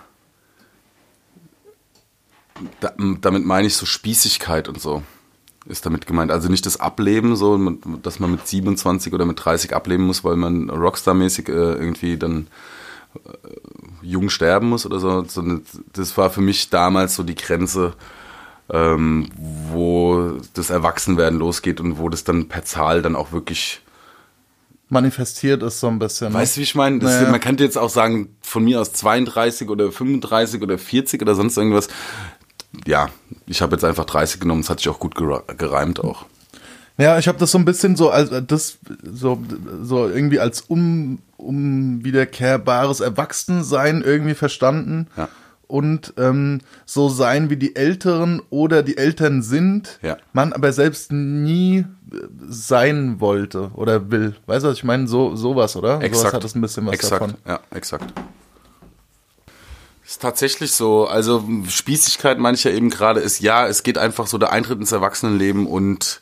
Da, 2.82 2.92
damit 3.22 3.46
meine 3.46 3.68
ich 3.68 3.76
so 3.76 3.86
Spießigkeit 3.86 4.68
und 4.68 4.82
so 4.82 5.02
ist 5.70 5.86
damit 5.86 6.08
gemeint. 6.08 6.32
Also 6.32 6.50
nicht 6.50 6.66
das 6.66 6.80
Ableben, 6.80 7.36
so, 7.36 7.58
dass 8.02 8.20
man 8.20 8.32
mit 8.32 8.48
27 8.48 9.14
oder 9.14 9.26
mit 9.26 9.44
30 9.44 9.76
ableben 9.76 10.06
muss, 10.06 10.24
weil 10.24 10.36
man 10.36 10.70
Rockstar-mäßig 10.70 11.48
äh, 11.50 11.52
irgendwie 11.52 12.18
dann 12.18 12.48
äh, 13.16 13.50
jung 14.02 14.30
sterben 14.30 14.70
muss 14.70 14.86
oder 14.86 15.00
so. 15.00 15.26
Das 15.94 16.18
war 16.18 16.30
für 16.30 16.42
mich 16.42 16.70
damals 16.70 17.16
so 17.16 17.24
die 17.24 17.36
Grenze, 17.36 17.94
ähm, 18.70 19.30
wo 19.72 20.38
das 20.54 20.70
Erwachsenwerden 20.70 21.38
losgeht 21.40 21.80
und 21.80 22.00
wo 22.00 22.10
das 22.10 22.24
dann 22.24 22.48
per 22.48 22.66
Zahl 22.66 23.02
dann 23.02 23.16
auch 23.16 23.32
wirklich 23.32 23.82
manifestiert 24.90 25.64
ist 25.64 25.80
so 25.80 25.88
ein 25.88 26.00
bisschen. 26.00 26.30
Ne? 26.30 26.34
Weißt 26.34 26.56
du, 26.56 26.60
wie 26.60 26.64
ich 26.64 26.76
meine? 26.76 26.98
Naja. 26.98 27.30
Man 27.30 27.40
könnte 27.40 27.64
jetzt 27.64 27.78
auch 27.78 27.90
sagen, 27.90 28.36
von 28.42 28.64
mir 28.64 28.82
aus 28.82 28.94
32 28.94 29.70
oder 29.70 29.92
35 29.92 30.62
oder 30.62 30.78
40 30.78 31.22
oder 31.22 31.36
sonst 31.36 31.58
irgendwas. 31.58 31.88
Ja, 32.86 33.10
ich 33.48 33.62
habe 33.62 33.76
jetzt 33.76 33.84
einfach 33.84 34.06
30 34.06 34.40
genommen, 34.40 34.62
es 34.62 34.70
hat 34.70 34.80
sich 34.80 34.90
auch 34.90 35.00
gut 35.00 35.16
gereimt 35.16 36.00
auch. 36.00 36.26
Ja, 36.98 37.18
ich 37.18 37.28
habe 37.28 37.38
das 37.38 37.52
so 37.52 37.58
ein 37.58 37.66
bisschen 37.66 37.96
so 37.96 38.10
als 38.10 38.30
das 38.46 38.78
so 39.04 39.42
so 39.82 40.10
irgendwie 40.10 40.40
als 40.40 40.70
un, 40.70 41.20
unwiederkehrbares 41.38 43.00
Erwachsensein 43.00 44.02
irgendwie 44.02 44.34
verstanden. 44.36 45.08
Ja 45.16 45.30
und 45.70 46.16
ähm, 46.18 46.62
so 46.86 47.10
sein 47.10 47.52
wie 47.52 47.56
die 47.56 47.76
Älteren 47.76 48.42
oder 48.50 48.82
die 48.82 48.98
Eltern 48.98 49.44
sind, 49.44 50.00
ja. 50.02 50.18
man 50.34 50.52
aber 50.52 50.74
selbst 50.74 51.12
nie 51.12 51.78
äh, 51.78 51.86
sein 52.48 53.20
wollte 53.20 53.70
oder 53.76 54.10
will. 54.10 54.36
Weißt 54.48 54.66
du, 54.66 54.70
was 54.70 54.78
ich 54.78 54.84
meine? 54.84 55.08
So, 55.08 55.36
sowas, 55.36 55.76
oder? 55.76 56.02
Exakt. 56.02 56.16
Sowas 56.16 56.34
hat 56.34 56.44
es 56.44 56.56
ein 56.56 56.62
bisschen 56.62 56.88
was 56.88 56.96
exakt. 56.96 57.22
davon. 57.22 57.36
Ja, 57.48 57.60
exakt. 57.70 58.14
Ist 60.04 60.24
tatsächlich 60.24 60.72
so. 60.72 61.06
Also 61.06 61.48
Spießigkeit 61.68 62.40
meine 62.40 62.56
ich 62.56 62.64
ja 62.64 62.72
eben 62.72 62.90
gerade 62.90 63.20
ist, 63.20 63.40
ja, 63.40 63.68
es 63.68 63.84
geht 63.84 64.00
einfach 64.00 64.26
so 64.26 64.40
der 64.40 64.52
Eintritt 64.52 64.80
ins 64.80 64.92
Erwachsenenleben 64.92 65.68
und 65.68 66.20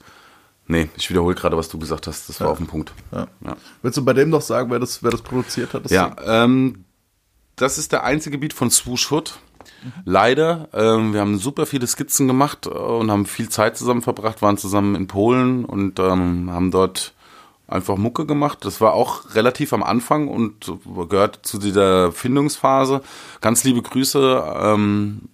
Nee, 0.69 0.89
ich 0.97 1.09
wiederhole 1.09 1.33
gerade, 1.33 1.55
was 1.55 1.69
du 1.69 1.79
gesagt 1.79 2.07
hast. 2.07 2.27
Das 2.27 2.41
war 2.41 2.47
ja. 2.47 2.51
auf 2.51 2.57
dem 2.57 2.67
Punkt. 2.67 2.91
Ja. 3.13 3.27
Ja. 3.45 3.55
Willst 3.81 3.97
du 3.97 4.03
bei 4.03 4.11
dem 4.11 4.29
doch 4.31 4.41
sagen, 4.41 4.69
wer 4.69 4.79
das, 4.79 5.01
wer 5.01 5.11
das 5.11 5.21
produziert 5.21 5.73
hat? 5.73 5.85
Das 5.85 5.91
ja, 5.93 6.13
ähm, 6.25 6.83
das 7.58 7.78
ist 7.78 7.91
der 7.91 8.03
einzige 8.03 8.38
Beat 8.38 8.53
von 8.53 8.72
Swoosh 8.72 9.12
Hood. 9.12 9.39
Leider, 10.05 10.70
ähm, 10.74 11.14
wir 11.14 11.22
haben 11.22 11.38
super 11.38 11.66
viele 11.66 11.88
Skizzen 11.88 12.28
gemacht 12.28 12.66
äh, 12.66 12.70
und 12.70 13.12
haben 13.12 13.26
viel 13.26 13.49
Zeit 13.49 13.78
zusammen 13.78 14.01
verbracht, 14.01 14.41
waren 14.41 14.58
zusammen 14.58 14.95
in 14.95 15.08
Polen 15.08 15.66
und 15.66 15.99
ähm, 15.99 16.49
haben 16.51 16.72
dort 16.72 17.14
einfach 17.68 17.97
Mucke 17.97 18.26
gemacht. 18.26 18.60
Das 18.64 18.80
war 18.80 18.93
auch 18.93 19.36
relativ 19.36 19.74
am 19.74 19.84
Anfang 19.84 20.28
und 20.30 20.72
gehört 21.10 21.39
zu 21.43 21.58
dieser 21.58 22.12
Findungsphase. 22.12 23.01
Ganz 23.41 23.64
liebe 23.64 23.82
Grüße 23.82 24.43
ähm, 24.62 25.30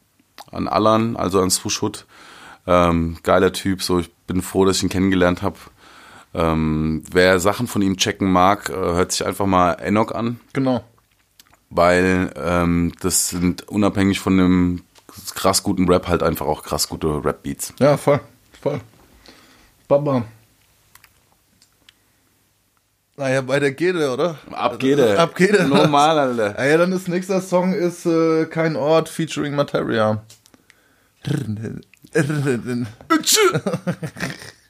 an 0.51 0.67
Alan, 0.67 1.15
also 1.15 1.41
an 1.41 1.51
Swoosh 1.51 1.81
Hood. 1.81 2.05
Ähm, 2.65 3.17
geiler 3.23 3.51
Typ, 3.51 3.81
so 3.81 3.99
ich 3.99 4.11
bin 4.27 4.41
froh, 4.41 4.65
dass 4.65 4.77
ich 4.77 4.83
ihn 4.83 4.89
kennengelernt 4.89 5.41
habe. 5.41 5.57
Ähm, 6.33 7.03
wer 7.11 7.39
Sachen 7.39 7.67
von 7.67 7.81
ihm 7.81 7.97
checken 7.97 8.31
mag, 8.31 8.69
äh, 8.69 8.73
hört 8.73 9.11
sich 9.11 9.25
einfach 9.25 9.45
mal 9.45 9.73
Enoch 9.73 10.11
an, 10.11 10.39
Genau. 10.53 10.83
Weil 11.75 12.31
ähm, 12.35 12.93
das 13.01 13.29
sind 13.29 13.67
unabhängig 13.69 14.19
von 14.19 14.37
dem 14.37 14.83
krass 15.35 15.63
guten 15.63 15.89
Rap 15.89 16.07
halt 16.07 16.23
einfach 16.23 16.45
auch 16.45 16.63
krass 16.63 16.87
gute 16.87 17.23
Rap-Beats. 17.23 17.73
Ja, 17.79 17.97
voll. 17.97 18.19
Voll. 18.61 18.79
Baba. 19.87 20.25
Naja, 23.15 23.47
weiter 23.47 23.71
geht 23.71 23.95
er, 23.95 24.13
oder? 24.13 24.39
Ab 24.51 24.79
geht 24.79 24.97
er. 24.97 25.19
Ab 25.19 25.35
geht 25.35 25.51
er. 25.51 25.67
Normal, 25.67 26.17
Alter. 26.17 26.55
Ah 26.57 26.65
ja, 26.65 26.77
dann 26.77 26.91
ist 26.91 27.07
nächster 27.07 27.41
Song 27.41 27.73
ist 27.73 28.05
äh, 28.05 28.45
Kein 28.45 28.75
Ort 28.75 29.09
featuring 29.09 29.55
Materia. 29.55 30.23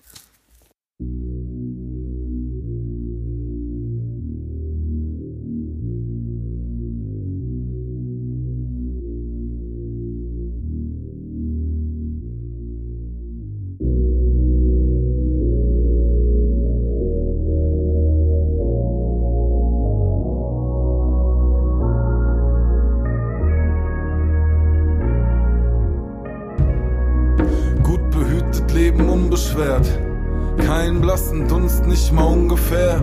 ungefähr. 32.43 32.99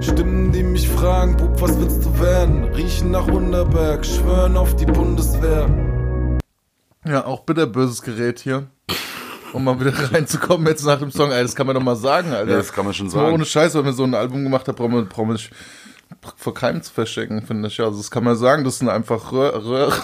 Stimmen, 0.00 0.50
die 0.50 0.62
mich 0.62 0.88
fragen, 0.88 1.36
Bub, 1.36 1.60
was 1.60 1.78
willst 1.78 2.06
du 2.06 2.18
werden? 2.18 2.64
Riechen 2.72 3.10
nach 3.10 3.26
Unterberg, 3.26 4.04
schwören 4.04 4.56
auf 4.56 4.74
die 4.76 4.86
Bundeswehr. 4.86 5.68
Ja, 7.04 7.26
auch 7.26 7.40
bitterböses 7.40 8.00
Gerät 8.00 8.40
hier. 8.40 8.68
Um 9.52 9.64
mal 9.64 9.78
wieder 9.78 9.92
reinzukommen 10.12 10.66
jetzt 10.68 10.86
nach 10.86 10.98
dem 10.98 11.10
Song. 11.10 11.30
Ey, 11.32 11.42
das 11.42 11.54
kann 11.54 11.66
man 11.66 11.76
doch 11.76 11.82
mal 11.82 11.96
sagen, 11.96 12.32
Alter. 12.32 12.50
Ja, 12.50 12.56
das 12.56 12.72
kann 12.72 12.86
man 12.86 12.94
schon 12.94 13.10
sagen. 13.10 13.34
ohne 13.34 13.44
Scheiß, 13.44 13.74
wenn 13.74 13.84
wir 13.84 13.92
so 13.92 14.04
ein 14.04 14.14
Album 14.14 14.42
gemacht 14.42 14.66
haben, 14.66 14.76
brauchen 14.76 14.94
wir, 14.94 15.02
brauchen 15.04 15.28
wir 15.28 15.34
nicht 15.34 15.50
vor 16.36 16.54
keinem 16.54 16.82
zu 16.82 16.94
verstecken, 16.94 17.42
finde 17.42 17.68
ich. 17.68 17.78
Also 17.78 17.98
das 17.98 18.10
kann 18.10 18.24
man 18.24 18.36
sagen, 18.36 18.64
das 18.64 18.78
sind 18.78 18.88
einfach 18.88 19.32
Röhr, 19.32 19.62
Röhr. 19.66 19.92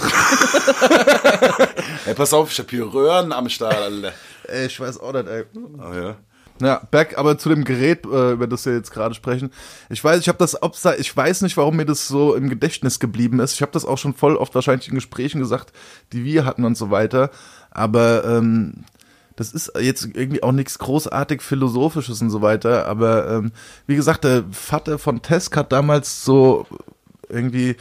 Ey, 2.05 2.13
pass 2.15 2.35
auf, 2.35 2.53
ich 2.53 2.59
hab 2.59 2.69
hier 2.69 2.93
Röhren 2.93 3.33
am 3.33 3.49
Start, 3.49 3.79
Alter. 3.79 4.13
ey, 4.45 4.67
ich 4.67 4.79
weiß 4.79 5.01
auch 5.01 5.15
nicht, 5.15 5.27
ey. 5.27 5.45
Oh, 5.57 5.95
ja. 5.95 6.17
Ja, 6.61 6.83
back 6.91 7.17
aber 7.17 7.39
zu 7.39 7.49
dem 7.49 7.65
Gerät, 7.65 8.05
äh, 8.05 8.33
über 8.33 8.47
das 8.47 8.67
wir 8.67 8.75
jetzt 8.75 8.91
gerade 8.91 9.15
sprechen. 9.15 9.51
Ich 9.91 10.03
weiß, 10.03 10.21
ich 10.21 10.29
habe 10.29 10.39
das 10.39 10.57
ich 10.99 11.17
weiß 11.17 11.43
nicht, 11.43 11.57
warum 11.57 11.77
mir 11.77 11.87
das 11.87 12.09
so 12.09 12.35
im 12.35 12.49
Gedächtnis 12.49 12.99
geblieben 12.99 13.41
ist. 13.41 13.55
Ich 13.55 13.63
habe 13.63 13.73
das 13.73 13.85
auch 13.85 13.99
schon 13.99 14.15
voll 14.15 14.37
oft 14.37 14.55
wahrscheinlich 14.55 14.89
in 14.89 14.95
Gesprächen 14.95 15.41
gesagt, 15.41 15.73
die 16.13 16.25
wir 16.25 16.45
hatten 16.45 16.65
und 16.65 16.77
so 16.77 16.91
weiter. 16.91 17.31
Aber 17.71 18.25
ähm, 18.25 18.85
das 19.37 19.53
ist 19.53 19.73
jetzt 19.79 20.05
irgendwie 20.15 20.43
auch 20.43 20.53
nichts 20.53 20.79
großartig 20.81 21.43
philosophisches 21.43 22.21
und 22.21 22.31
so 22.31 22.43
weiter. 22.43 22.87
Aber 22.87 23.31
ähm, 23.31 23.53
wie 23.87 23.95
gesagt, 23.95 24.25
der 24.25 24.45
Vater 24.51 24.99
von 24.99 25.23
Tesk 25.23 25.57
hat 25.57 25.71
damals 25.71 26.25
so 26.25 26.67
irgendwie 27.29 27.77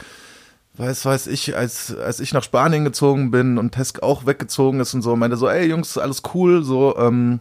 weiß, 0.78 1.04
weiß 1.04 1.26
ich, 1.26 1.56
als, 1.56 1.96
als 1.96 2.20
ich 2.20 2.32
nach 2.32 2.44
Spanien 2.44 2.84
gezogen 2.84 3.30
bin 3.30 3.58
und 3.58 3.72
Tesk 3.72 4.02
auch 4.02 4.26
weggezogen 4.26 4.80
ist 4.80 4.94
und 4.94 5.02
so, 5.02 5.16
meinte 5.16 5.36
so, 5.36 5.48
ey 5.48 5.66
Jungs, 5.66 5.98
alles 5.98 6.22
cool, 6.34 6.62
so, 6.62 6.96
ähm, 6.96 7.40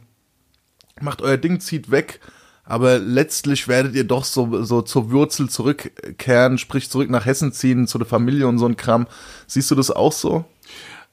macht 1.02 1.22
euer 1.22 1.38
Ding, 1.38 1.60
zieht 1.60 1.92
weg, 1.92 2.20
aber 2.64 3.00
letztlich 3.00 3.68
werdet 3.68 3.96
ihr 3.96 4.04
doch 4.04 4.26
so, 4.26 4.64
so 4.64 4.82
zur 4.82 5.12
Wurzel 5.12 5.50
zurückkehren, 5.50 6.58
sprich 6.58 6.90
zurück 6.90 7.10
nach 7.10 7.26
Hessen 7.26 7.54
ziehen, 7.54 7.88
zu 7.88 7.98
der 7.98 8.08
Familie 8.08 8.48
und 8.48 8.58
so 8.60 8.66
ein 8.66 8.76
Kram. 8.78 9.08
Siehst 9.48 9.72
du 9.72 9.76
das 9.76 9.90
auch 9.92 10.12
so? 10.12 10.46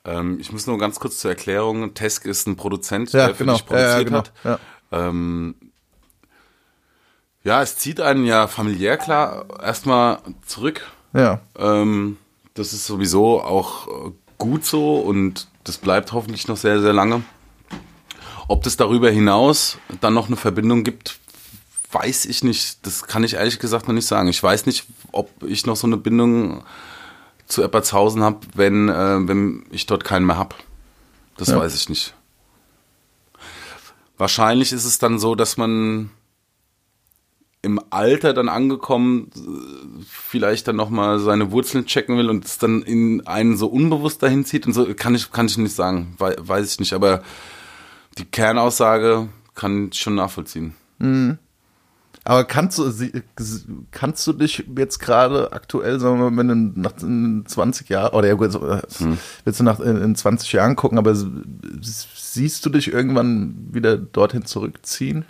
Ähm, 0.05 0.39
ich 0.41 0.53
muss 0.53 0.67
nur 0.67 0.79
ganz 0.79 0.99
kurz 1.01 1.19
zur 1.19 1.31
Erklärung. 1.31 1.95
Tesk 1.95 2.27
ist 2.27 2.47
ein 2.47 2.57
Produzent, 2.57 3.13
Ja, 3.13 3.27
der 3.27 3.35
für 3.35 3.45
genau. 3.45 3.55
dich 3.55 3.67
produziert 3.67 3.91
Ja, 3.93 3.99
ja, 3.99 4.03
genau. 4.05 4.19
hat. 4.19 4.33
Ja. 4.45 4.59
Ähm, 4.93 5.55
ja, 7.43 7.63
es 7.63 7.77
zieht 7.77 8.01
einen 8.01 8.25
ja 8.25 8.47
familiär 8.47 8.97
klar 8.97 9.47
erstmal 9.63 10.19
zurück. 10.47 10.91
Ja, 11.13 11.41
Ähm, 11.59 12.17
das 12.55 12.73
ist 12.73 12.87
sowieso 12.87 13.41
auch 13.43 13.87
gut 14.39 14.65
so 14.65 14.97
und 14.97 15.49
das 15.65 15.79
bleibt 15.79 16.13
hoffentlich 16.13 16.49
noch 16.49 16.57
sehr, 16.57 16.81
sehr 16.81 16.93
lange. 16.93 17.23
Ob 18.49 18.63
das 18.63 18.77
darüber 18.77 19.11
hinaus 19.11 19.79
dann 20.01 20.15
noch 20.15 20.27
eine 20.27 20.37
Verbindung 20.37 20.85
gibt, 20.85 21.19
weiß 21.93 22.27
ich 22.27 22.45
nicht. 22.45 22.85
Das 22.87 23.05
kann 23.07 23.25
ich 23.25 23.35
ehrlich 23.35 23.59
gesagt 23.59 23.87
noch 23.89 23.95
nicht 23.95 24.07
sagen. 24.07 24.29
Ich 24.29 24.43
weiß 24.43 24.67
nicht, 24.67 24.85
ob 25.13 25.31
ich 25.45 25.65
noch 25.67 25.77
so 25.77 25.87
eine 25.87 25.97
Bindung 25.97 26.63
zu 27.47 27.63
Eppertshausen 27.63 28.23
habe, 28.23 28.41
wenn, 28.55 28.89
äh, 28.89 29.29
wenn 29.29 29.65
ich 29.71 29.87
dort 29.87 30.05
keinen 30.05 30.27
mehr 30.27 30.37
habe. 30.37 30.55
Das 31.37 31.49
Ja. 31.49 31.59
weiß 31.59 31.75
ich 31.75 31.89
nicht. 31.89 32.15
Wahrscheinlich 34.17 34.73
ist 34.73 34.85
es 34.85 34.99
dann 34.99 35.19
so, 35.19 35.35
dass 35.35 35.57
man 35.57 36.11
im 37.63 37.81
Alter 37.91 38.35
dann 38.35 38.49
angekommen 38.49 39.31
äh, 39.35 40.05
vielleicht 40.09 40.69
dann 40.69 40.77
nochmal 40.77 41.19
seine 41.19 41.51
Wurzeln 41.51 41.87
checken 41.87 42.17
will 42.19 42.29
und 42.29 42.45
es 42.45 42.59
dann 42.59 42.83
in 42.83 43.27
einen 43.27 43.57
so 43.57 43.67
unbewusst 43.69 44.23
dahin 44.23 44.45
zieht 44.45 44.67
und 44.67 44.75
so, 44.75 44.87
kann 44.95 45.15
ich, 45.15 45.33
kann 45.33 45.47
ich 45.47 45.57
nicht 45.59 45.75
sagen, 45.75 46.15
Wei- 46.19 46.37
weiß 46.39 46.73
ich 46.73 46.79
nicht, 46.81 46.93
aber 46.93 47.23
die 48.19 48.25
Kernaussage 48.25 49.29
kann 49.55 49.89
ich 49.93 50.01
schon 50.01 50.15
nachvollziehen. 50.17 50.75
aber 52.25 52.45
kannst 52.45 52.79
du, 52.79 52.91
kannst 53.91 54.27
du 54.27 54.33
dich 54.33 54.65
jetzt 54.79 54.99
gerade 54.99 55.53
aktuell, 55.53 56.01
sagen 56.01 56.19
wir 56.21 56.31
mal, 56.31 56.37
wenn 56.39 56.49
du 56.75 56.81
nach 56.81 56.93
in 57.03 57.45
20 57.47 57.89
Jahren, 57.91 58.15
oder 58.15 58.29
ja 58.29 58.35
gut, 58.35 58.55
äh, 58.55 58.83
willst 59.45 59.61
du 59.61 59.65
nach 59.65 59.81
in 59.81 59.97
in 60.01 60.15
20 60.17 60.53
Jahren 60.53 60.77
gucken, 60.77 60.97
aber 60.99 61.15
siehst 61.15 62.65
du 62.65 62.71
dich 62.71 62.93
irgendwann 62.93 63.69
wieder 63.73 63.97
dorthin 63.99 64.45
zurückziehen? 64.47 65.25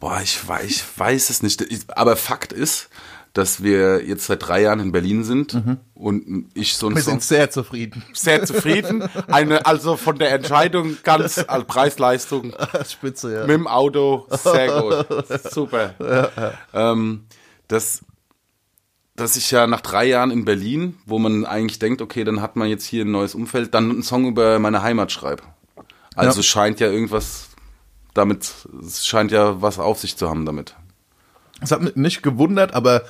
Boah, 0.00 0.20
ich 0.22 0.46
weiß, 0.46 0.64
ich 0.66 0.98
weiß 0.98 1.30
es 1.30 1.42
nicht. 1.42 1.60
Ich- 1.62 1.86
Aber 1.96 2.16
Fakt 2.16 2.52
ist, 2.52 2.90
dass 3.34 3.62
wir 3.64 4.04
jetzt 4.06 4.26
seit 4.26 4.46
drei 4.46 4.62
Jahren 4.62 4.78
in 4.80 4.92
Berlin 4.92 5.24
sind 5.24 5.60
und 5.94 6.48
ich 6.54 6.76
so 6.76 6.86
ein 6.88 6.94
Wir 6.94 7.02
Song 7.02 7.14
sind 7.14 7.22
sehr 7.24 7.50
zufrieden. 7.50 8.02
sehr 8.12 8.44
zufrieden. 8.44 9.02
Eine, 9.26 9.66
also 9.66 9.96
von 9.96 10.18
der 10.18 10.30
Entscheidung 10.32 10.96
ganz 11.02 11.38
als 11.48 11.64
Preis-Leistung 11.66 12.52
Spitze, 12.88 13.34
ja. 13.34 13.40
mit 13.40 13.50
dem 13.50 13.66
Auto 13.66 14.26
sehr 14.30 14.80
gut. 14.80 15.26
Super. 15.50 16.54
Ähm, 16.72 17.24
das, 17.68 18.04
dass 19.16 19.34
ich 19.36 19.50
ja 19.50 19.66
nach 19.66 19.80
drei 19.80 20.04
Jahren 20.06 20.30
in 20.30 20.44
Berlin, 20.44 20.96
wo 21.04 21.18
man 21.18 21.44
eigentlich 21.44 21.80
denkt, 21.80 22.02
okay, 22.02 22.22
dann 22.22 22.40
hat 22.40 22.54
man 22.56 22.68
jetzt 22.68 22.84
hier 22.84 23.04
ein 23.04 23.10
neues 23.10 23.34
Umfeld, 23.34 23.74
dann 23.74 23.90
einen 23.90 24.02
Song 24.04 24.26
über 24.28 24.58
meine 24.60 24.82
Heimat 24.82 25.10
schreibe. 25.10 25.42
Also 26.14 26.38
Ja. 26.38 26.44
scheint 26.44 26.78
ja 26.78 26.88
irgendwas 26.88 27.48
damit, 28.14 28.52
es 28.86 29.04
scheint 29.04 29.32
ja 29.32 29.60
was 29.60 29.80
auf 29.80 29.98
sich 29.98 30.16
zu 30.16 30.30
haben 30.30 30.46
damit. 30.46 30.76
Es 31.60 31.72
hat 31.72 31.80
mich 31.82 31.96
nicht 31.96 32.22
gewundert, 32.22 32.74
aber 32.74 33.02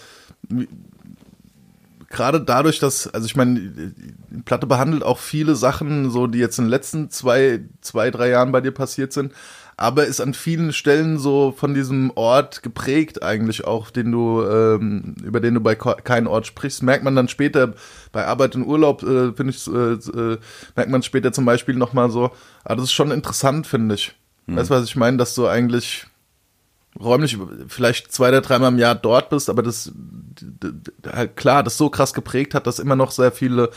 gerade 2.14 2.40
dadurch, 2.40 2.78
dass, 2.78 3.08
also 3.08 3.26
ich 3.26 3.36
meine, 3.36 3.60
die 3.60 4.42
Platte 4.44 4.66
behandelt 4.66 5.02
auch 5.02 5.18
viele 5.18 5.56
Sachen, 5.56 6.10
so 6.10 6.26
die 6.26 6.38
jetzt 6.38 6.58
in 6.58 6.66
den 6.66 6.70
letzten 6.70 7.10
zwei, 7.10 7.60
zwei, 7.80 8.10
drei 8.10 8.30
Jahren 8.30 8.52
bei 8.52 8.60
dir 8.60 8.70
passiert 8.70 9.12
sind, 9.12 9.32
aber 9.76 10.06
ist 10.06 10.20
an 10.20 10.34
vielen 10.34 10.72
Stellen 10.72 11.18
so 11.18 11.52
von 11.56 11.74
diesem 11.74 12.12
Ort 12.14 12.62
geprägt 12.62 13.22
eigentlich 13.24 13.64
auch, 13.64 13.90
den 13.90 14.12
du, 14.12 14.42
ähm, 14.42 15.16
über 15.24 15.40
den 15.40 15.54
du 15.54 15.60
bei 15.60 15.74
keinem 15.74 16.28
Ort 16.28 16.46
sprichst, 16.46 16.82
merkt 16.82 17.02
man 17.02 17.16
dann 17.16 17.28
später 17.28 17.74
bei 18.12 18.24
Arbeit 18.24 18.54
und 18.54 18.64
Urlaub, 18.64 19.02
äh, 19.02 19.32
finde 19.32 19.50
ich, 19.50 19.66
äh, 19.66 19.94
äh, 19.94 20.38
merkt 20.76 20.90
man 20.90 21.02
später 21.02 21.32
zum 21.32 21.44
Beispiel 21.44 21.74
nochmal 21.74 22.10
so, 22.10 22.30
ah, 22.64 22.76
das 22.76 22.84
ist 22.84 22.92
schon 22.92 23.10
interessant, 23.10 23.66
finde 23.66 23.96
ich. 23.96 24.14
Weißt 24.46 24.70
du, 24.70 24.74
was 24.74 24.84
ich 24.84 24.94
meine, 24.94 25.16
dass 25.16 25.34
du 25.34 25.46
eigentlich 25.46 26.06
räumlich 27.00 27.36
vielleicht 27.68 28.12
zwei 28.12 28.28
oder 28.28 28.40
dreimal 28.40 28.72
im 28.72 28.78
Jahr 28.78 28.94
dort 28.94 29.30
bist, 29.30 29.50
aber 29.50 29.62
das 29.62 29.92
halt 31.10 31.36
klar, 31.36 31.62
das 31.62 31.76
so 31.76 31.90
krass 31.90 32.14
geprägt 32.14 32.54
hat, 32.54 32.66
dass 32.66 32.78
immer 32.78 32.96
noch 32.96 33.10
sehr 33.10 33.32
viele, 33.32 33.70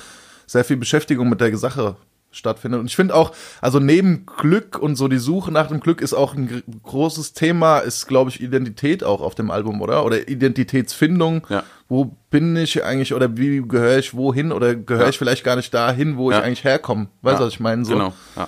sehr 0.46 0.64
viel 0.64 0.78
Beschäftigung 0.78 1.30
mit 1.30 1.42
der 1.42 1.56
Sache 1.58 1.96
stattfindet. 2.32 2.80
Und 2.82 2.86
ich 2.88 2.96
finde 2.96 3.16
auch, 3.16 3.32
also 3.62 3.80
neben 3.80 4.26
Glück 4.26 4.78
und 4.78 4.96
so 4.96 5.08
die 5.08 5.18
Suche 5.18 5.52
nach 5.52 5.68
dem 5.68 5.80
Glück 5.80 6.02
ist 6.02 6.14
auch 6.14 6.36
ein 6.36 6.48
gr- 6.48 6.62
großes 6.84 7.34
Thema, 7.34 7.80
ist 7.80 8.06
glaube 8.08 8.30
ich 8.30 8.42
Identität 8.42 9.04
auch 9.04 9.22
auf 9.22 9.34
dem 9.34 9.50
Album, 9.50 9.82
oder? 9.82 10.06
Oder 10.06 10.28
Identitätsfindung. 10.28 11.48
Ja. 11.50 11.64
Wo 11.90 12.16
bin 12.30 12.56
ich 12.58 12.84
eigentlich 12.84 13.14
oder 13.14 13.38
wie 13.38 13.64
gehöre 13.66 13.98
ich 13.98 14.14
wohin 14.14 14.52
oder 14.52 14.76
gehöre 14.76 15.04
Ja. 15.06 15.10
ich 15.10 15.18
vielleicht 15.18 15.44
gar 15.46 15.56
nicht 15.56 15.74
dahin, 15.74 16.18
wo 16.18 16.30
Ja. 16.30 16.40
ich 16.40 16.44
eigentlich 16.44 16.64
herkomme? 16.66 17.08
Weißt 17.22 17.40
du, 17.40 17.46
was 17.46 17.54
ich 17.54 17.60
meine? 17.60 17.86
So, 17.86 17.94
Genau. 17.94 18.14
Ja. 18.36 18.48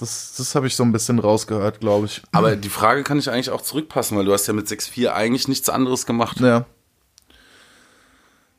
Das, 0.00 0.34
das 0.36 0.54
habe 0.54 0.66
ich 0.66 0.74
so 0.76 0.82
ein 0.82 0.92
bisschen 0.92 1.18
rausgehört, 1.18 1.80
glaube 1.80 2.06
ich. 2.06 2.22
Aber 2.32 2.56
die 2.56 2.68
Frage 2.68 3.04
kann 3.04 3.18
ich 3.18 3.30
eigentlich 3.30 3.50
auch 3.50 3.62
zurückpassen, 3.62 4.16
weil 4.18 4.24
du 4.24 4.32
hast 4.32 4.46
ja 4.46 4.52
mit 4.52 4.66
6.4 4.66 5.10
eigentlich 5.12 5.46
nichts 5.48 5.68
anderes 5.68 6.04
gemacht. 6.06 6.40
Ja. 6.40 6.64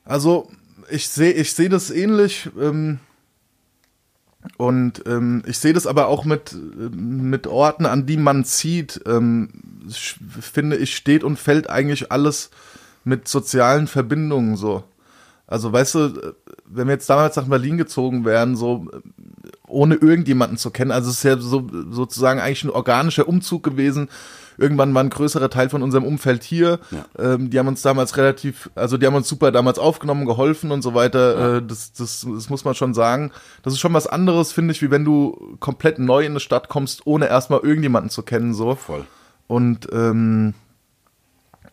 Also, 0.04 0.50
ich 0.88 1.08
sehe 1.08 1.32
ich 1.32 1.52
sehe 1.52 1.68
das 1.68 1.90
ähnlich. 1.90 2.48
Ähm, 2.58 3.00
Und 4.58 5.02
ähm, 5.06 5.42
ich 5.46 5.58
sehe 5.58 5.72
das 5.72 5.86
aber 5.86 6.06
auch 6.08 6.24
mit, 6.24 6.54
mit 6.92 7.46
Orten, 7.48 7.84
an 7.86 8.06
die 8.06 8.16
man 8.16 8.44
zieht, 8.44 9.00
ähm, 9.06 9.50
sch- 9.88 10.16
finde 10.40 10.76
ich, 10.76 10.94
steht 10.96 11.24
und 11.24 11.38
fällt 11.38 11.68
eigentlich 11.68 12.12
alles 12.12 12.50
mit 13.04 13.26
sozialen 13.28 13.88
Verbindungen 13.88 14.56
so. 14.56 14.84
Also 15.48 15.72
weißt 15.72 15.94
du, 15.96 16.34
wenn 16.64 16.86
wir 16.88 16.94
jetzt 16.94 17.10
damals 17.10 17.36
nach 17.36 17.46
Berlin 17.46 17.76
gezogen 17.76 18.24
wären, 18.24 18.56
so 18.56 18.86
äh, 18.92 19.00
ohne 19.68 19.94
irgendjemanden 19.96 20.58
zu 20.58 20.70
kennen, 20.70 20.90
also 20.92 21.10
es 21.10 21.16
ist 21.18 21.22
ja 21.24 21.38
so 21.38 21.66
sozusagen 21.90 22.40
eigentlich 22.40 22.64
ein 22.64 22.70
organischer 22.70 23.28
Umzug 23.28 23.62
gewesen. 23.62 24.08
Irgendwann 24.58 24.94
war 24.94 25.04
ein 25.04 25.10
größerer 25.10 25.50
Teil 25.50 25.68
von 25.68 25.82
unserem 25.82 26.04
Umfeld 26.04 26.42
hier. 26.42 26.78
Ähm, 27.18 27.50
die 27.50 27.58
haben 27.58 27.68
uns 27.68 27.82
damals 27.82 28.16
relativ, 28.16 28.70
also 28.74 28.96
die 28.96 29.04
haben 29.06 29.14
uns 29.14 29.28
super 29.28 29.52
damals 29.52 29.78
aufgenommen, 29.78 30.24
geholfen 30.24 30.70
und 30.70 30.80
so 30.80 30.94
weiter. 30.94 31.56
Äh, 31.56 31.62
das, 31.62 31.92
das, 31.92 32.26
das 32.26 32.48
muss 32.48 32.64
man 32.64 32.74
schon 32.74 32.94
sagen. 32.94 33.32
Das 33.62 33.74
ist 33.74 33.80
schon 33.80 33.92
was 33.92 34.06
anderes, 34.06 34.52
finde 34.52 34.72
ich, 34.72 34.80
wie 34.80 34.90
wenn 34.90 35.04
du 35.04 35.56
komplett 35.60 35.98
neu 35.98 36.24
in 36.24 36.32
eine 36.32 36.40
Stadt 36.40 36.70
kommst, 36.70 37.06
ohne 37.06 37.28
erstmal 37.28 37.60
irgendjemanden 37.60 38.08
zu 38.08 38.22
kennen. 38.22 38.54
So. 38.54 38.76
Voll. 38.76 39.04
Und 39.46 39.88
ähm, 39.92 40.54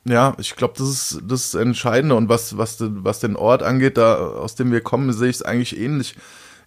ja, 0.04 0.36
ich 0.38 0.58
glaube, 0.58 0.74
das 0.78 0.90
ist 0.90 1.22
das 1.26 1.54
Entscheidende. 1.54 2.16
Und 2.16 2.28
was, 2.28 2.58
was, 2.58 2.76
den- 2.76 3.06
was 3.06 3.22
den 3.22 3.38
Ort 3.38 3.64
angeht, 3.64 3.98
da 3.98 4.16
aus 4.16 4.56
dem 4.56 4.74
wir 4.74 4.82
kommen, 4.82 5.14
sehe 5.14 5.30
ich 5.30 5.38
es 5.38 5.42
eigentlich 5.42 5.80
ähnlich. 5.80 6.16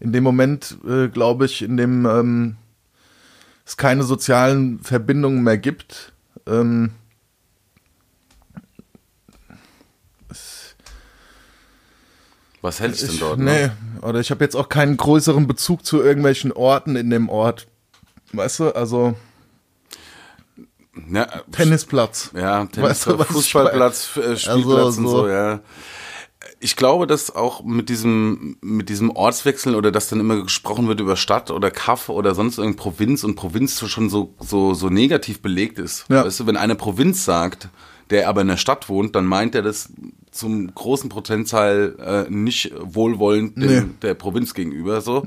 In 0.00 0.12
dem 0.12 0.24
Moment, 0.24 0.76
äh, 0.86 1.08
glaube 1.08 1.46
ich, 1.46 1.62
in 1.62 1.76
dem 1.76 2.06
ähm, 2.06 2.56
es 3.64 3.76
keine 3.76 4.02
sozialen 4.04 4.78
Verbindungen 4.80 5.42
mehr 5.42 5.58
gibt, 5.58 6.12
ähm, 6.46 6.90
Was 12.62 12.80
hältst 12.80 13.02
du 13.02 13.06
denn 13.08 13.18
dort? 13.20 13.38
nee, 13.38 13.66
Ne? 13.66 13.76
oder 14.02 14.20
ich 14.20 14.30
habe 14.30 14.42
jetzt 14.44 14.56
auch 14.56 14.68
keinen 14.68 14.96
größeren 14.96 15.46
Bezug 15.46 15.84
zu 15.84 16.02
irgendwelchen 16.02 16.52
Orten 16.52 16.96
in 16.96 17.10
dem 17.10 17.28
Ort. 17.28 17.66
Weißt 18.32 18.60
du, 18.60 18.70
also 18.74 19.14
Ja, 21.12 21.26
Tennisplatz. 21.52 22.30
Ja, 22.34 22.62
Weißt 22.62 22.72
Tennis, 22.72 23.04
du, 23.04 23.18
Fußballplatz, 23.34 24.16
äh, 24.16 24.36
Spielplatz 24.36 24.46
Also, 24.48 24.82
und 24.82 24.92
so. 24.94 25.08
so, 25.08 25.28
ja. 25.28 25.60
Ich 26.66 26.74
glaube, 26.74 27.06
dass 27.06 27.32
auch 27.32 27.62
mit 27.62 27.88
diesem, 27.88 28.56
mit 28.60 28.88
diesem 28.88 29.10
Ortswechsel 29.10 29.76
oder 29.76 29.92
dass 29.92 30.08
dann 30.08 30.18
immer 30.18 30.42
gesprochen 30.42 30.88
wird 30.88 30.98
über 30.98 31.14
Stadt 31.14 31.52
oder 31.52 31.70
Kaff 31.70 32.08
oder 32.08 32.34
sonst 32.34 32.58
irgendeine 32.58 32.82
Provinz 32.82 33.22
und 33.22 33.36
Provinz 33.36 33.88
schon 33.88 34.10
so, 34.10 34.34
so, 34.40 34.74
so 34.74 34.88
negativ 34.88 35.42
belegt 35.42 35.78
ist. 35.78 36.06
Ja. 36.08 36.24
Weißt 36.24 36.40
du, 36.40 36.46
wenn 36.48 36.56
eine 36.56 36.74
Provinz 36.74 37.24
sagt, 37.24 37.68
der 38.10 38.28
aber 38.28 38.40
in 38.40 38.48
der 38.48 38.56
Stadt 38.56 38.88
wohnt, 38.88 39.14
dann 39.14 39.26
meint 39.26 39.54
er 39.54 39.62
das 39.62 39.90
zum 40.32 40.74
großen 40.74 41.08
Prozentteil 41.08 41.94
äh, 42.00 42.30
nicht 42.32 42.72
wohlwollend 42.80 43.56
Nee. 43.56 43.84
der 44.02 44.14
Provinz 44.14 44.52
gegenüber, 44.52 45.00
so. 45.00 45.24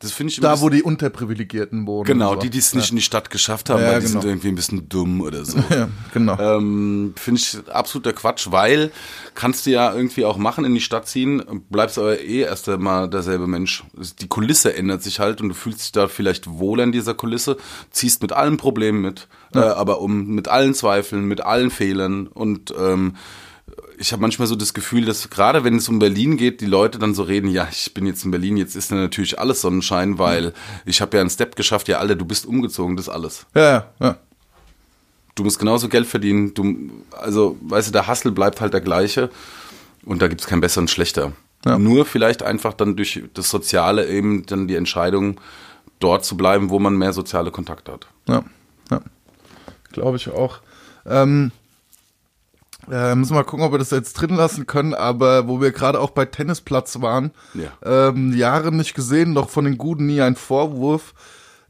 Das 0.00 0.12
finde 0.12 0.30
ich 0.32 0.40
Da, 0.40 0.60
wo 0.60 0.68
die 0.68 0.82
Unterprivilegierten 0.82 1.86
wohnen. 1.86 2.04
Genau, 2.04 2.34
so. 2.34 2.40
die, 2.40 2.50
die 2.50 2.58
es 2.58 2.74
nicht 2.74 2.90
in 2.90 2.96
die 2.96 3.02
Stadt 3.02 3.30
geschafft 3.30 3.70
haben, 3.70 3.80
Ja, 3.82 3.92
weil 3.92 4.00
die 4.00 4.06
genau. 4.06 4.20
sind 4.20 4.28
irgendwie 4.28 4.48
ein 4.48 4.54
bisschen 4.54 4.88
dumm 4.88 5.20
oder 5.20 5.44
so. 5.44 5.58
Ja, 5.70 5.88
genau. 6.12 6.38
Ähm, 6.38 7.14
Finde 7.16 7.40
ich 7.40 7.58
absoluter 7.70 8.12
Quatsch, 8.12 8.48
weil 8.50 8.90
kannst 9.34 9.66
du 9.66 9.70
ja 9.70 9.94
irgendwie 9.94 10.24
auch 10.24 10.36
machen, 10.36 10.64
in 10.64 10.74
die 10.74 10.80
Stadt 10.80 11.08
ziehen, 11.08 11.42
bleibst 11.70 11.98
aber 11.98 12.20
eh 12.20 12.40
erst 12.40 12.68
einmal 12.68 13.08
derselbe 13.08 13.46
Mensch. 13.46 13.84
Die 14.20 14.28
Kulisse 14.28 14.74
ändert 14.76 15.02
sich 15.02 15.18
halt 15.18 15.40
und 15.40 15.48
du 15.48 15.54
fühlst 15.54 15.80
dich 15.80 15.92
da 15.92 16.08
vielleicht 16.08 16.46
wohl 16.48 16.80
in 16.80 16.92
dieser 16.92 17.14
Kulisse, 17.14 17.56
ziehst 17.90 18.22
mit 18.22 18.32
allen 18.32 18.58
Problemen 18.58 19.00
mit, 19.00 19.28
äh, 19.54 19.58
aber 19.58 20.00
um 20.00 20.26
mit 20.26 20.48
allen 20.48 20.74
Zweifeln, 20.74 21.24
mit 21.24 21.40
allen 21.40 21.70
Fehlern 21.70 22.26
und 22.26 22.72
ähm, 22.78 23.16
ich 23.98 24.12
habe 24.12 24.22
manchmal 24.22 24.46
so 24.46 24.56
das 24.56 24.74
Gefühl, 24.74 25.04
dass 25.04 25.30
gerade 25.30 25.64
wenn 25.64 25.76
es 25.76 25.88
um 25.88 25.98
Berlin 25.98 26.36
geht, 26.36 26.60
die 26.60 26.66
Leute 26.66 26.98
dann 26.98 27.14
so 27.14 27.22
reden, 27.22 27.48
ja, 27.48 27.68
ich 27.70 27.94
bin 27.94 28.06
jetzt 28.06 28.24
in 28.24 28.30
Berlin, 28.30 28.56
jetzt 28.56 28.76
ist 28.76 28.90
natürlich 28.90 29.38
alles 29.38 29.60
Sonnenschein, 29.60 30.18
weil 30.18 30.52
ich 30.84 31.00
habe 31.00 31.16
ja 31.16 31.20
einen 31.20 31.30
Step 31.30 31.56
geschafft, 31.56 31.88
ja, 31.88 31.98
Alter, 31.98 32.16
du 32.16 32.24
bist 32.24 32.46
umgezogen, 32.46 32.96
das 32.96 33.06
ist 33.06 33.12
alles. 33.12 33.46
Ja, 33.54 33.62
ja, 33.62 33.90
ja. 34.00 34.16
Du 35.34 35.44
musst 35.44 35.58
genauso 35.58 35.88
Geld 35.88 36.06
verdienen. 36.06 36.54
Du, 36.54 36.90
also, 37.12 37.58
weißt 37.60 37.88
du, 37.88 37.92
der 37.92 38.08
Hustle 38.08 38.32
bleibt 38.32 38.60
halt 38.62 38.72
der 38.72 38.80
gleiche. 38.80 39.30
Und 40.04 40.22
da 40.22 40.28
gibt's 40.28 40.46
keinen 40.46 40.62
besseren 40.62 40.84
und 40.84 40.88
schlechter. 40.88 41.32
Ja. 41.66 41.78
Nur 41.78 42.06
vielleicht 42.06 42.42
einfach 42.42 42.72
dann 42.72 42.96
durch 42.96 43.22
das 43.34 43.50
Soziale 43.50 44.08
eben 44.08 44.46
dann 44.46 44.66
die 44.66 44.76
Entscheidung, 44.76 45.38
dort 46.00 46.24
zu 46.24 46.36
bleiben, 46.36 46.70
wo 46.70 46.78
man 46.78 46.96
mehr 46.96 47.12
soziale 47.12 47.50
Kontakte 47.50 47.92
hat. 47.92 48.06
Ja, 48.28 48.44
ja. 48.90 49.00
Glaube 49.92 50.16
ich 50.16 50.28
auch. 50.30 50.60
Ähm, 51.04 51.52
äh, 52.90 53.14
müssen 53.14 53.30
wir 53.32 53.36
mal 53.36 53.44
gucken, 53.44 53.64
ob 53.64 53.72
wir 53.72 53.78
das 53.78 53.90
jetzt 53.90 54.14
drin 54.14 54.34
lassen 54.36 54.66
können, 54.66 54.94
aber 54.94 55.48
wo 55.48 55.60
wir 55.60 55.72
gerade 55.72 56.00
auch 56.00 56.10
bei 56.10 56.24
Tennisplatz 56.24 57.00
waren, 57.00 57.30
Ja. 57.54 58.08
ähm, 58.08 58.34
Jahre 58.36 58.72
nicht 58.72 58.94
gesehen, 58.94 59.34
doch 59.34 59.48
von 59.50 59.64
den 59.64 59.78
Guten 59.78 60.06
nie 60.06 60.20
ein 60.20 60.36
Vorwurf, 60.36 61.14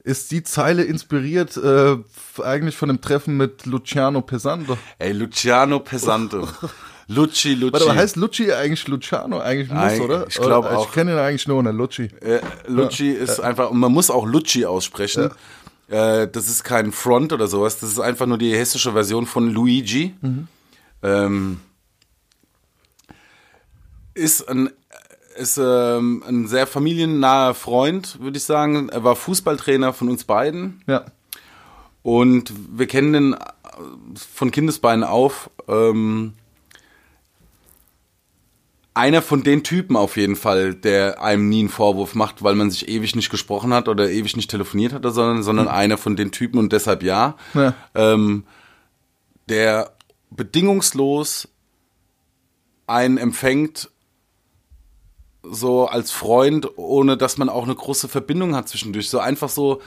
ist 0.04 0.30
die 0.30 0.42
Zeile 0.44 0.84
inspiriert 0.84 1.56
äh, 1.56 1.96
eigentlich 2.42 2.76
von 2.76 2.88
dem 2.88 3.00
Treffen 3.00 3.36
mit 3.36 3.66
Luciano 3.66 4.20
Pesando. 4.22 4.78
Ey, 4.98 5.12
Luciano 5.12 5.80
Pesante. 5.80 6.46
Lucci, 7.08 7.54
Lucci. 7.54 7.72
Warte, 7.72 7.86
aber 7.90 7.94
heißt 8.00 8.16
Lucci 8.16 8.52
eigentlich 8.52 8.86
Luciano? 8.88 9.38
Eigentlich 9.38 9.70
muss, 9.70 9.78
Eig- 9.92 10.00
oder? 10.00 10.26
ich 10.28 10.34
glaub 10.34 10.64
Oder- 10.64 10.78
auch. 10.78 10.86
Ich 10.88 10.92
kenne 10.92 11.12
ihn 11.12 11.18
eigentlich 11.18 11.46
nur 11.46 11.58
unter 11.58 11.72
Lucci. 11.72 12.10
Äh, 12.20 12.40
Lucci 12.66 13.10
ist 13.10 13.38
einfach, 13.40 13.70
und 13.70 13.78
man 13.78 13.92
muss 13.92 14.10
auch 14.10 14.26
Lucci 14.26 14.64
aussprechen. 14.66 15.30
Äh, 15.88 16.26
das 16.26 16.48
ist 16.48 16.64
kein 16.64 16.90
Front 16.90 17.32
oder 17.32 17.46
sowas, 17.46 17.78
das 17.78 17.90
ist 17.90 18.00
einfach 18.00 18.26
nur 18.26 18.38
die 18.38 18.52
hessische 18.56 18.92
Version 18.92 19.24
von 19.24 19.50
Luigi. 19.52 20.14
Ähm, 21.03 21.61
ist 24.14 24.49
ein, 24.49 24.70
ist 25.36 25.59
ähm, 25.59 26.22
ein 26.26 26.49
sehr 26.49 26.66
familiennaher 26.66 27.55
Freund, 27.55 28.20
würde 28.20 28.38
ich 28.38 28.44
sagen. 28.44 28.88
Er 28.88 29.05
war 29.05 29.16
Fußballtrainer 29.16 29.92
von 29.92 30.09
uns 30.09 30.24
beiden. 30.24 30.82
Ja. 30.86 31.05
Und 32.03 32.53
wir 32.72 32.86
kennen 32.86 33.12
den 33.12 33.32
äh, 33.34 33.38
von 34.16 34.51
Kindesbeinen 34.51 35.05
auf. 35.05 35.51
Ähm, 35.68 36.34
einer 38.94 39.20
von 39.20 39.42
den 39.42 39.62
Typen 39.62 39.94
auf 39.94 40.16
jeden 40.16 40.36
Fall, 40.36 40.74
der 40.74 41.20
einem 41.20 41.51
nie 41.51 41.61
einen 41.61 41.68
Vorwurf 41.68 42.14
macht, 42.14 42.42
weil 42.42 42.55
man 42.55 42.70
sich 42.70 42.88
ewig 42.88 43.14
nicht 43.14 43.28
gesprochen 43.28 43.74
hat 43.74 43.88
oder 43.88 44.09
ewig 44.09 44.36
nicht 44.36 44.51
telefoniert 44.51 44.94
hat, 44.94 45.03
sondern, 45.03 45.42
sondern 45.42 45.68
einer 45.68 45.99
von 45.99 46.16
den 46.16 46.32
Typen 46.32 46.59
und 46.59 46.72
deshalb 46.72 47.03
ja. 47.03 47.36
Ja. 47.53 47.74
Ähm, 47.94 48.44
der 49.51 49.95
bedingungslos 50.37 51.49
einen 52.87 53.18
empfängt, 53.18 53.91
so 55.43 55.87
als 55.87 56.11
Freund, 56.11 56.76
ohne 56.76 57.16
dass 57.16 57.39
man 57.39 57.49
auch 57.49 57.64
eine 57.64 57.74
große 57.74 58.09
Verbindung 58.09 58.55
hat 58.55 58.68
zwischendurch. 58.68 59.09
So 59.09 59.18
einfach 59.18 59.49
so, 59.49 59.80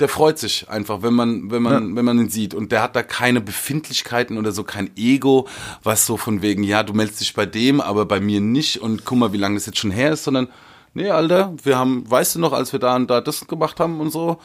der 0.00 0.08
freut 0.08 0.38
sich 0.38 0.68
einfach, 0.68 1.02
wenn 1.02 1.14
man, 1.14 1.50
wenn 1.50 1.62
man, 1.62 1.96
wenn 1.96 2.04
man 2.04 2.18
ihn 2.18 2.28
sieht. 2.28 2.54
Und 2.54 2.72
der 2.72 2.82
hat 2.82 2.96
da 2.96 3.02
keine 3.02 3.40
Befindlichkeiten 3.40 4.38
oder 4.38 4.52
so 4.52 4.64
kein 4.64 4.90
Ego, 4.96 5.48
was 5.82 6.06
so 6.06 6.16
von 6.16 6.42
wegen, 6.42 6.62
ja, 6.62 6.82
du 6.82 6.92
meldest 6.92 7.20
dich 7.20 7.34
bei 7.34 7.46
dem, 7.46 7.80
aber 7.80 8.04
bei 8.06 8.20
mir 8.20 8.40
nicht 8.40 8.80
und 8.80 9.04
guck 9.04 9.18
mal, 9.18 9.32
wie 9.32 9.38
lange 9.38 9.54
das 9.54 9.66
jetzt 9.66 9.78
schon 9.78 9.90
her 9.90 10.12
ist, 10.12 10.24
sondern, 10.24 10.48
nee, 10.94 11.10
Alter, 11.10 11.54
wir 11.62 11.78
haben, 11.78 12.10
weißt 12.10 12.34
du 12.34 12.40
noch, 12.40 12.52
als 12.52 12.72
wir 12.72 12.80
da 12.80 12.96
und 12.96 13.10
da 13.10 13.20
das 13.20 13.46
gemacht 13.46 13.80
haben 13.80 14.00
und 14.00 14.10
so. 14.10 14.38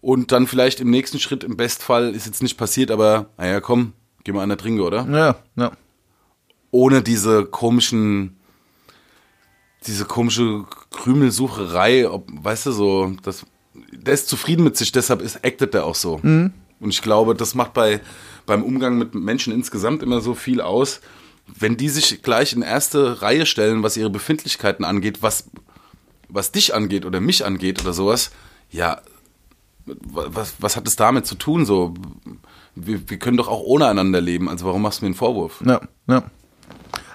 Und 0.00 0.32
dann 0.32 0.46
vielleicht 0.46 0.80
im 0.80 0.90
nächsten 0.90 1.18
Schritt, 1.18 1.42
im 1.44 1.56
Bestfall, 1.56 2.14
ist 2.14 2.26
jetzt 2.26 2.42
nicht 2.42 2.56
passiert, 2.56 2.90
aber, 2.90 3.30
naja, 3.36 3.60
komm, 3.60 3.92
geh 4.26 4.32
mal 4.32 4.42
an 4.42 4.48
der 4.48 4.58
Trinke, 4.58 4.82
oder? 4.82 5.06
Ja, 5.08 5.36
ja. 5.54 5.70
ohne 6.72 7.00
diese 7.00 7.46
komischen, 7.46 8.36
diese 9.86 10.04
komische 10.04 10.64
Krümelsucherei, 10.90 12.10
ob, 12.10 12.28
weißt 12.32 12.66
du, 12.66 12.72
so, 12.72 13.12
das, 13.22 13.46
der 13.92 14.14
ist 14.14 14.28
zufrieden 14.28 14.64
mit 14.64 14.76
sich, 14.76 14.90
deshalb 14.90 15.22
ist, 15.22 15.44
actet 15.44 15.74
der 15.74 15.84
auch 15.84 15.94
so. 15.94 16.18
Und 16.80 16.90
ich 16.90 17.02
glaube, 17.02 17.36
das 17.36 17.54
macht 17.54 17.72
bei, 17.72 18.00
beim 18.46 18.64
Umgang 18.64 18.98
mit 18.98 19.14
Menschen 19.14 19.52
insgesamt 19.52 20.02
immer 20.02 20.20
so 20.20 20.34
viel 20.34 20.60
aus, 20.60 21.00
wenn 21.46 21.76
die 21.76 21.88
sich 21.88 22.22
gleich 22.22 22.52
in 22.52 22.62
erste 22.62 23.22
Reihe 23.22 23.46
stellen, 23.46 23.84
was 23.84 23.96
ihre 23.96 24.10
Befindlichkeiten 24.10 24.84
angeht, 24.84 25.22
was, 25.22 25.48
was 26.28 26.50
dich 26.50 26.74
angeht 26.74 27.06
oder 27.06 27.20
mich 27.20 27.44
angeht 27.44 27.80
oder 27.80 27.92
sowas, 27.92 28.32
ja, 28.72 29.00
was, 29.84 30.54
was 30.58 30.74
hat 30.74 30.88
es 30.88 30.96
damit 30.96 31.26
zu 31.26 31.36
tun? 31.36 31.64
So, 31.64 31.94
wir, 32.76 33.08
wir 33.10 33.18
können 33.18 33.36
doch 33.36 33.48
auch 33.48 33.62
ohne 33.62 33.86
einander 33.86 34.20
leben. 34.20 34.48
Also 34.48 34.66
warum 34.66 34.82
machst 34.82 35.00
du 35.00 35.04
mir 35.04 35.08
einen 35.08 35.14
Vorwurf? 35.16 35.62
Ja, 35.66 35.80
ja. 36.06 36.22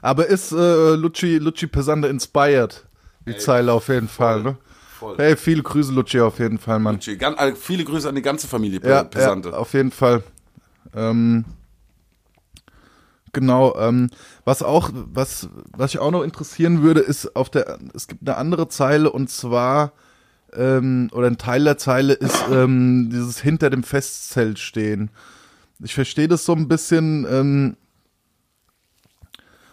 Aber 0.01 0.27
ist 0.27 0.51
äh, 0.51 0.95
Lucci, 0.95 1.37
Lucci 1.37 1.67
Pesante 1.67 2.07
inspired? 2.07 2.85
Die 3.27 3.37
Zeile 3.37 3.71
auf 3.71 3.87
jeden 3.87 4.07
Fall, 4.07 4.41
ne? 4.41 4.57
voll. 5.01 5.15
Hey, 5.17 5.35
viele 5.35 5.63
Grüße, 5.63 5.91
Lucci, 5.91 6.19
auf 6.21 6.39
jeden 6.39 6.57
Fall, 6.59 6.79
Mann. 6.79 6.95
Lucci, 6.95 7.17
ganz, 7.17 7.37
also 7.37 7.55
viele 7.55 7.83
Grüße 7.83 8.07
an 8.07 8.15
die 8.15 8.21
ganze 8.21 8.47
Familie 8.47 8.79
Ja, 8.83 9.03
Pesante. 9.03 9.49
ja, 9.49 9.55
auf 9.55 9.73
jeden 9.73 9.91
Fall. 9.91 10.23
Ähm, 10.95 11.45
genau, 13.33 13.75
ähm, 13.77 14.09
was 14.45 14.63
auch, 14.63 14.89
was, 14.93 15.49
was 15.75 15.93
ich 15.93 15.99
auch 15.99 16.11
noch 16.11 16.23
interessieren 16.23 16.81
würde, 16.83 17.01
ist 17.01 17.35
auf 17.35 17.49
der, 17.49 17.79
es 17.93 18.07
gibt 18.07 18.21
eine 18.27 18.37
andere 18.37 18.67
Zeile 18.67 19.11
und 19.11 19.29
zwar, 19.29 19.93
ähm, 20.53 21.09
oder 21.13 21.27
ein 21.27 21.37
Teil 21.37 21.63
der 21.63 21.77
Zeile 21.77 22.13
ist 22.13 22.43
ähm, 22.51 23.09
dieses 23.11 23.39
hinter 23.39 23.69
dem 23.69 23.83
Festzelt 23.83 24.59
stehen. 24.59 25.09
Ich 25.83 25.93
verstehe 25.93 26.27
das 26.27 26.45
so 26.45 26.53
ein 26.53 26.67
bisschen, 26.67 27.25
ähm, 27.29 27.77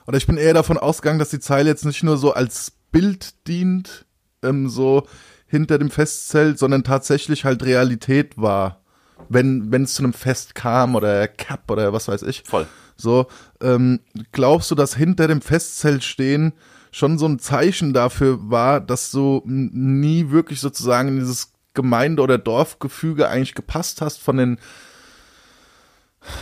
oder 0.07 0.17
ich 0.17 0.27
bin 0.27 0.37
eher 0.37 0.55
davon 0.55 0.79
ausgegangen, 0.79 1.19
dass 1.19 1.31
die 1.31 1.41
Zeile 1.41 1.69
jetzt 1.69 1.85
nicht 1.85 2.03
nur 2.03 2.17
so 2.17 2.33
als 2.33 2.73
Bild 2.91 3.47
dient, 3.47 4.07
ähm, 4.43 4.69
so 4.69 5.07
hinter 5.47 5.79
dem 5.79 5.91
Festzelt, 5.91 6.59
sondern 6.59 6.85
tatsächlich 6.85 7.45
halt 7.45 7.63
Realität 7.65 8.39
war. 8.39 8.83
Wenn 9.29 9.73
wenn 9.73 9.83
es 9.83 9.95
zu 9.95 10.03
einem 10.03 10.13
Fest 10.13 10.55
kam 10.55 10.95
oder 10.95 11.27
Cup 11.27 11.71
oder 11.71 11.93
was 11.93 12.09
weiß 12.09 12.23
ich. 12.23 12.45
Voll. 12.47 12.67
So, 12.97 13.27
ähm, 13.61 14.01
glaubst 14.33 14.71
du, 14.71 14.75
dass 14.75 14.95
hinter 14.95 15.29
dem 15.29 15.41
Festzelt 15.41 16.05
stehen 16.05 16.53
schon 16.91 17.19
so 17.19 17.27
ein 17.27 17.39
Zeichen 17.39 17.93
dafür 17.93 18.51
war, 18.51 18.81
dass 18.81 19.11
du 19.11 19.43
nie 19.45 20.31
wirklich 20.31 20.61
sozusagen 20.61 21.09
in 21.09 21.19
dieses 21.19 21.53
Gemeinde- 21.75 22.23
oder 22.23 22.39
Dorfgefüge 22.39 23.29
eigentlich 23.29 23.55
gepasst 23.55 24.01
hast 24.01 24.21
von 24.21 24.37
den 24.37 24.59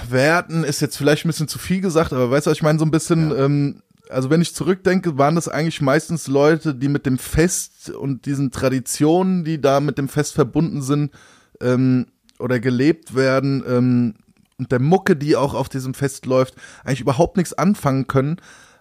Werten, 0.08 0.64
ist 0.64 0.80
jetzt 0.80 0.96
vielleicht 0.96 1.24
ein 1.24 1.28
bisschen 1.28 1.48
zu 1.48 1.58
viel 1.58 1.80
gesagt, 1.80 2.12
aber 2.12 2.30
weißt 2.30 2.46
du, 2.46 2.50
ich 2.50 2.62
meine, 2.62 2.78
so 2.78 2.84
ein 2.84 2.90
bisschen, 2.90 3.32
ähm, 3.36 3.82
also 4.08 4.30
wenn 4.30 4.40
ich 4.40 4.54
zurückdenke, 4.54 5.18
waren 5.18 5.34
das 5.34 5.48
eigentlich 5.48 5.80
meistens 5.80 6.26
Leute, 6.26 6.74
die 6.74 6.88
mit 6.88 7.06
dem 7.06 7.18
Fest 7.18 7.90
und 7.90 8.26
diesen 8.26 8.50
Traditionen, 8.50 9.44
die 9.44 9.60
da 9.60 9.80
mit 9.80 9.98
dem 9.98 10.08
Fest 10.08 10.34
verbunden 10.34 10.82
sind, 10.82 11.12
ähm, 11.60 12.06
oder 12.38 12.60
gelebt 12.60 13.14
werden, 13.14 13.64
ähm, 13.66 14.14
und 14.58 14.72
der 14.72 14.80
Mucke, 14.80 15.16
die 15.16 15.36
auch 15.36 15.54
auf 15.54 15.68
diesem 15.68 15.94
Fest 15.94 16.26
läuft, 16.26 16.54
eigentlich 16.84 17.00
überhaupt 17.00 17.36
nichts 17.36 17.52
anfangen 17.52 18.06
können, 18.06 18.36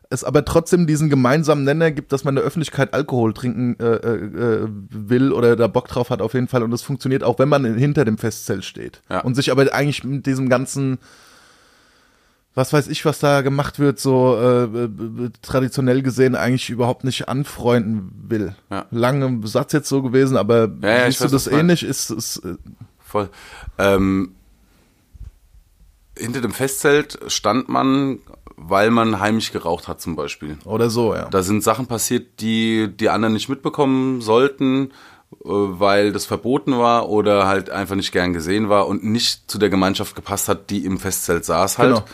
es 0.09 0.23
aber 0.23 0.45
trotzdem 0.45 0.87
diesen 0.87 1.09
gemeinsamen 1.09 1.63
Nenner 1.63 1.91
gibt, 1.91 2.11
dass 2.11 2.23
man 2.23 2.33
in 2.33 2.37
der 2.37 2.45
Öffentlichkeit 2.45 2.93
Alkohol 2.93 3.33
trinken 3.33 3.75
äh, 3.79 3.95
äh, 3.95 4.63
äh, 4.63 4.67
will 4.89 5.31
oder 5.31 5.55
da 5.55 5.67
Bock 5.67 5.87
drauf 5.87 6.09
hat 6.09 6.21
auf 6.21 6.33
jeden 6.33 6.47
Fall 6.47 6.63
und 6.63 6.71
das 6.71 6.81
funktioniert 6.81 7.23
auch, 7.23 7.39
wenn 7.39 7.49
man 7.49 7.65
hinter 7.75 8.05
dem 8.05 8.17
Festzelt 8.17 8.63
steht 8.65 9.01
Ja. 9.09 9.21
und 9.21 9.35
sich 9.35 9.51
aber 9.51 9.73
eigentlich 9.73 10.03
mit 10.03 10.25
diesem 10.25 10.49
ganzen 10.49 10.99
was 12.57 12.71
weiß 12.71 12.87
ich, 12.87 13.03
was 13.03 13.19
da 13.19 13.41
gemacht 13.41 13.79
wird, 13.79 13.99
so 13.99 14.37
äh, 14.39 14.63
äh, 14.63 14.89
traditionell 15.41 16.01
gesehen 16.01 16.35
eigentlich 16.35 16.69
überhaupt 16.69 17.03
nicht 17.03 17.27
anfreunden 17.27 18.11
will. 18.29 18.55
Ja. 18.71 18.85
Lange 18.91 19.45
Satz 19.45 19.73
jetzt 19.73 19.89
so 19.89 20.01
gewesen, 20.01 20.37
aber 20.37 20.69
Ja, 20.81 20.87
ja, 20.89 20.97
ich 21.07 21.17
siehst 21.17 21.19
du 21.19 21.23
weiß, 21.25 21.31
das 21.31 21.47
ähnlich? 21.47 21.83
Ist, 21.83 22.11
ist 22.11 22.37
äh, 22.45 22.55
Voll. 22.99 23.29
Ähm, 23.77 24.35
hinter 26.17 26.39
dem 26.39 26.51
Festzelt 26.53 27.19
stand 27.27 27.67
man, 27.67 28.19
weil 28.57 28.91
man 28.91 29.19
heimlich 29.19 29.51
geraucht 29.51 29.87
hat 29.87 30.01
zum 30.01 30.15
Beispiel. 30.15 30.57
oder 30.65 30.89
so, 30.89 31.13
ja. 31.13 31.27
Da 31.29 31.43
sind 31.43 31.63
Sachen 31.63 31.87
passiert, 31.87 32.39
die 32.39 32.89
die 32.95 33.09
anderen 33.09 33.33
nicht 33.33 33.49
mitbekommen 33.49 34.21
sollten, 34.21 34.91
äh, 35.31 35.47
weil 35.47 36.11
das 36.11 36.25
verboten 36.25 36.77
war 36.77 37.09
oder 37.09 37.47
halt 37.47 37.69
einfach 37.69 37.95
nicht 37.95 38.11
gern 38.11 38.33
gesehen 38.33 38.69
war 38.69 38.87
und 38.87 39.03
nicht 39.03 39.49
zu 39.49 39.57
der 39.57 39.69
Gemeinschaft 39.69 40.15
gepasst 40.15 40.47
hat, 40.47 40.69
die 40.69 40.85
im 40.85 40.99
Festzelt 40.99 41.45
saß 41.45 41.77
halt. 41.77 41.95
Genau. 41.95 42.05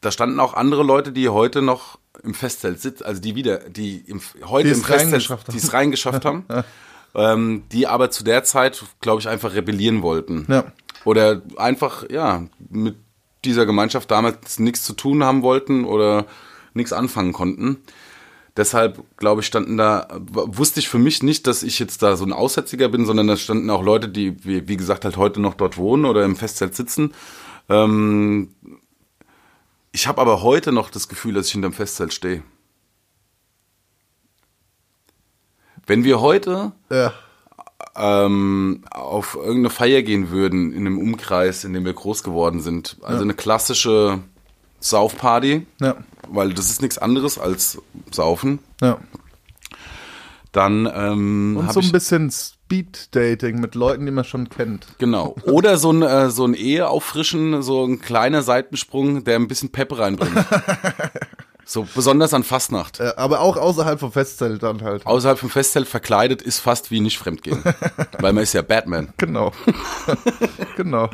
Da 0.00 0.10
standen 0.12 0.38
auch 0.40 0.54
andere 0.54 0.84
Leute, 0.84 1.12
die 1.12 1.28
heute 1.28 1.60
noch 1.60 1.98
im 2.22 2.34
Festzelt 2.34 2.80
sitzen, 2.80 3.04
also 3.04 3.20
die 3.20 3.34
wieder, 3.34 3.58
die 3.68 3.98
im, 3.98 4.20
heute 4.44 4.68
Die 4.68 4.74
im 4.74 4.80
es 4.80 4.86
Festzelt, 4.86 5.38
die 5.52 5.56
es 5.56 5.72
reingeschafft 5.72 6.24
haben, 6.24 6.44
ähm, 7.14 7.64
die 7.72 7.86
aber 7.86 8.10
zu 8.10 8.24
der 8.24 8.44
Zeit, 8.44 8.82
glaube 9.00 9.20
ich, 9.20 9.28
einfach 9.28 9.54
rebellieren 9.54 10.02
wollten. 10.02 10.46
Ja. 10.48 10.64
Oder 11.04 11.42
einfach, 11.56 12.08
ja, 12.10 12.44
mit 12.70 12.96
dieser 13.44 13.66
Gemeinschaft 13.66 14.10
damals 14.10 14.58
nichts 14.58 14.84
zu 14.84 14.94
tun 14.94 15.22
haben 15.24 15.42
wollten 15.42 15.84
oder 15.84 16.26
nichts 16.74 16.92
anfangen 16.92 17.32
konnten. 17.32 17.78
Deshalb, 18.56 19.04
glaube 19.16 19.40
ich, 19.40 19.46
standen 19.46 19.76
da, 19.76 20.08
wusste 20.10 20.80
ich 20.80 20.88
für 20.88 20.98
mich 20.98 21.22
nicht, 21.22 21.46
dass 21.46 21.62
ich 21.62 21.78
jetzt 21.78 22.02
da 22.02 22.16
so 22.16 22.24
ein 22.24 22.32
Aussätziger 22.32 22.88
bin, 22.88 23.06
sondern 23.06 23.28
da 23.28 23.36
standen 23.36 23.70
auch 23.70 23.84
Leute, 23.84 24.08
die, 24.08 24.44
wie, 24.44 24.66
wie 24.66 24.76
gesagt, 24.76 25.04
halt 25.04 25.16
heute 25.16 25.40
noch 25.40 25.54
dort 25.54 25.76
wohnen 25.76 26.04
oder 26.04 26.24
im 26.24 26.34
Festzelt 26.34 26.74
sitzen. 26.74 27.14
Ähm, 27.68 28.54
ich 29.92 30.08
habe 30.08 30.20
aber 30.20 30.42
heute 30.42 30.72
noch 30.72 30.90
das 30.90 31.08
Gefühl, 31.08 31.34
dass 31.34 31.46
ich 31.46 31.52
hinterm 31.52 31.72
Festzelt 31.72 32.12
stehe. 32.12 32.42
Wenn 35.86 36.02
wir 36.02 36.20
heute 36.20 36.72
Ja. 36.90 37.14
Ähm, 37.96 38.82
auf 38.90 39.34
irgendeine 39.36 39.70
Feier 39.70 40.02
gehen 40.02 40.30
würden 40.30 40.72
in 40.72 40.86
einem 40.86 40.98
Umkreis, 40.98 41.64
in 41.64 41.72
dem 41.72 41.84
wir 41.84 41.92
groß 41.94 42.22
geworden 42.22 42.60
sind, 42.60 42.96
also 43.02 43.22
eine 43.22 43.34
klassische 43.34 44.20
Saufparty, 44.80 45.66
Ja. 45.80 45.96
weil 46.28 46.52
das 46.54 46.70
ist 46.70 46.82
nichts 46.82 46.98
anderes 46.98 47.38
als 47.38 47.78
Saufen, 48.10 48.58
Ja. 48.80 48.98
dann 50.52 50.88
ähm, 50.92 51.56
Und 51.58 51.72
so 51.72 51.80
ein 51.80 51.92
bisschen 51.92 52.30
Speed-Dating 52.30 53.60
mit 53.60 53.74
Leuten, 53.74 54.06
die 54.06 54.12
man 54.12 54.24
schon 54.24 54.48
kennt. 54.48 54.86
genau 54.98 55.34
oder 55.44 55.76
so 55.78 55.90
ein 55.92 56.02
äh, 56.02 56.30
so 56.30 56.44
ein 56.44 56.54
Ehe 56.54 56.88
auffrischen, 56.88 57.62
so 57.62 57.84
ein 57.84 58.00
kleiner 58.00 58.42
Seitensprung, 58.42 59.24
der 59.24 59.36
ein 59.36 59.48
bisschen 59.48 59.70
Pep 59.70 59.96
reinbringt. 59.98 60.34
so 61.70 61.86
besonders 61.94 62.32
an 62.32 62.44
Fastnacht. 62.44 62.98
Äh, 62.98 63.12
aber 63.16 63.40
auch 63.40 63.58
außerhalb 63.58 64.00
vom 64.00 64.10
Festzelt 64.10 64.62
dann 64.62 64.82
halt. 64.82 65.04
Außerhalb 65.06 65.38
vom 65.38 65.50
Festzelt 65.50 65.86
verkleidet 65.86 66.40
ist 66.40 66.60
fast 66.60 66.90
wie 66.90 67.00
nicht 67.00 67.18
fremdgehen, 67.18 67.62
weil 68.20 68.32
man 68.32 68.42
ist 68.42 68.54
ja 68.54 68.62
Batman. 68.62 69.12
Genau. 69.18 69.52
genau. 70.76 71.10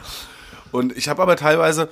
Und 0.71 0.97
ich 0.97 1.09
habe 1.09 1.23
aber 1.23 1.37
teilweise 1.37 1.89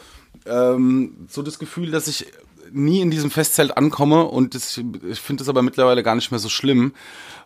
ähm, 0.46 1.26
so 1.28 1.42
das 1.42 1.58
Gefühl, 1.58 1.90
dass 1.90 2.06
ich 2.06 2.26
nie 2.72 3.00
in 3.00 3.10
diesem 3.10 3.30
Festzelt 3.30 3.76
ankomme 3.76 4.24
und 4.24 4.54
das, 4.54 4.78
ich 4.78 5.20
finde 5.20 5.40
das 5.42 5.48
aber 5.48 5.62
mittlerweile 5.62 6.02
gar 6.02 6.14
nicht 6.14 6.30
mehr 6.30 6.38
so 6.40 6.48
schlimm, 6.48 6.94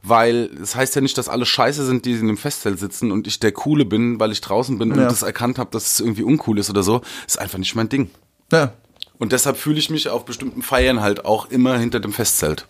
weil 0.03 0.51
es 0.63 0.77
heißt 0.77 0.95
ja 0.95 1.01
nicht, 1.01 1.19
dass 1.19 1.29
alle 1.29 1.47
scheiße 1.47 1.85
sind, 1.85 2.05
die 2.05 2.13
in 2.13 2.29
dem 2.29 2.37
Festzelt 2.37 2.79
sitzen 2.79 3.11
und 3.11 3.27
ich 3.27 3.41
der 3.41 3.53
Coole 3.53 3.85
bin, 3.87 4.21
weil 4.21 4.31
ich 4.33 4.41
draußen 4.41 4.79
bin 4.79 4.93
und 4.93 4.99
Ja. 5.01 5.09
das 5.09 5.23
erkannt 5.23 5.59
habe, 5.59 5.71
dass 5.73 5.95
es 5.95 6.01
irgendwie 6.01 6.23
uncool 6.23 6.59
ist 6.59 6.71
oder 6.71 6.83
so. 6.83 7.01
Ist 7.27 7.39
einfach 7.41 7.59
nicht 7.59 7.75
mein 7.75 7.89
Ding. 7.89 8.11
Ja. 8.53 8.73
Und 9.19 9.33
deshalb 9.33 9.57
fühle 9.57 9.79
ich 9.79 9.91
mich 9.91 10.09
auf 10.09 10.25
bestimmten 10.25 10.63
Feiern 10.63 11.01
halt 11.01 11.25
auch 11.25 11.47
immer 11.47 11.79
hinter 11.79 12.01
dem 12.01 12.13
Festzelt. 12.13 12.67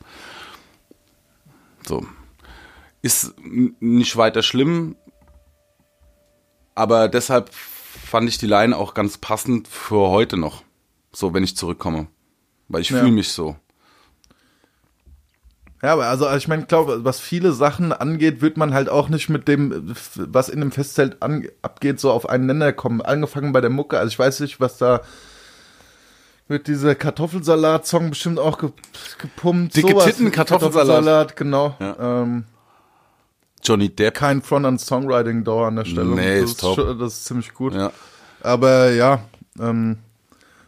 So. 1.87 2.07
Ist 3.03 3.35
nicht 3.41 4.17
weiter 4.17 4.43
schlimm, 4.43 4.97
aber 6.75 7.09
deshalb 7.09 7.51
fand 7.53 8.29
ich 8.29 8.39
die 8.39 8.47
Line 8.47 8.77
auch 8.77 8.95
ganz 8.95 9.19
passend 9.19 9.67
für 9.69 10.09
heute 10.11 10.37
noch. 10.37 10.63
So, 11.13 11.33
wenn 11.35 11.43
ich 11.45 11.57
zurückkomme. 11.57 12.09
Weil 12.69 12.83
ich 12.83 12.91
Ja. 12.91 12.99
fühle 12.99 13.13
mich 13.13 13.31
so. 13.31 13.57
Ja, 15.83 15.93
aber 15.93 16.07
also 16.07 16.31
ich 16.35 16.49
meine, 16.49 16.63
ich 16.63 16.69
glaube, 16.69 17.05
was 17.05 17.21
viele 17.21 17.53
Sachen 17.53 17.93
angeht, 17.93 18.41
wird 18.41 18.57
man 18.57 18.75
halt 18.75 18.89
auch 18.89 19.09
nicht 19.09 19.29
mit 19.29 19.47
dem, 19.47 19.95
was 20.17 20.49
in 20.49 20.61
dem 20.61 20.73
Festzelt 20.73 21.23
an, 21.23 21.47
abgeht, 21.63 22.01
so 22.01 22.11
auf 22.11 22.29
einen 22.29 22.47
Nenner 22.47 22.73
kommen. 22.73 23.03
Angefangen 23.03 23.53
bei 23.53 23.61
der 23.61 23.71
Mucke. 23.71 23.99
Also 23.99 24.09
ich 24.09 24.19
weiß 24.19 24.41
nicht, 24.41 24.59
was 24.59 24.79
da 24.79 25.03
wird 26.49 26.67
dieser 26.69 26.95
Kartoffelsalat-Song 26.95 28.11
bestimmt 28.11 28.39
auch 28.39 28.59
ge, 28.59 28.71
gepumpt. 29.19 29.77
Dicke 29.77 29.91
Sowas. 29.91 30.05
Titten, 30.05 30.31
Kartoffelsalat. 30.31 31.37
genau. 31.37 31.75
Ja. 31.81 32.23
Ähm, 32.23 32.45
Johnny 33.63 33.89
Depp. 33.89 34.15
kein 34.15 34.43
Front 34.43 34.67
an 34.67 34.79
Songwriting 34.79 35.43
Door 35.43 35.67
an 35.67 35.77
der 35.77 35.85
Stelle. 35.85 36.07
Nee, 36.07 36.41
das 36.41 36.51
ist 36.51 36.61
top. 36.61 36.77
das 36.99 37.15
ist 37.15 37.25
ziemlich 37.25 37.53
gut. 37.53 37.75
Ja. 37.75 37.91
Aber 38.41 38.93
ja, 38.93 39.21
ähm, 39.59 39.99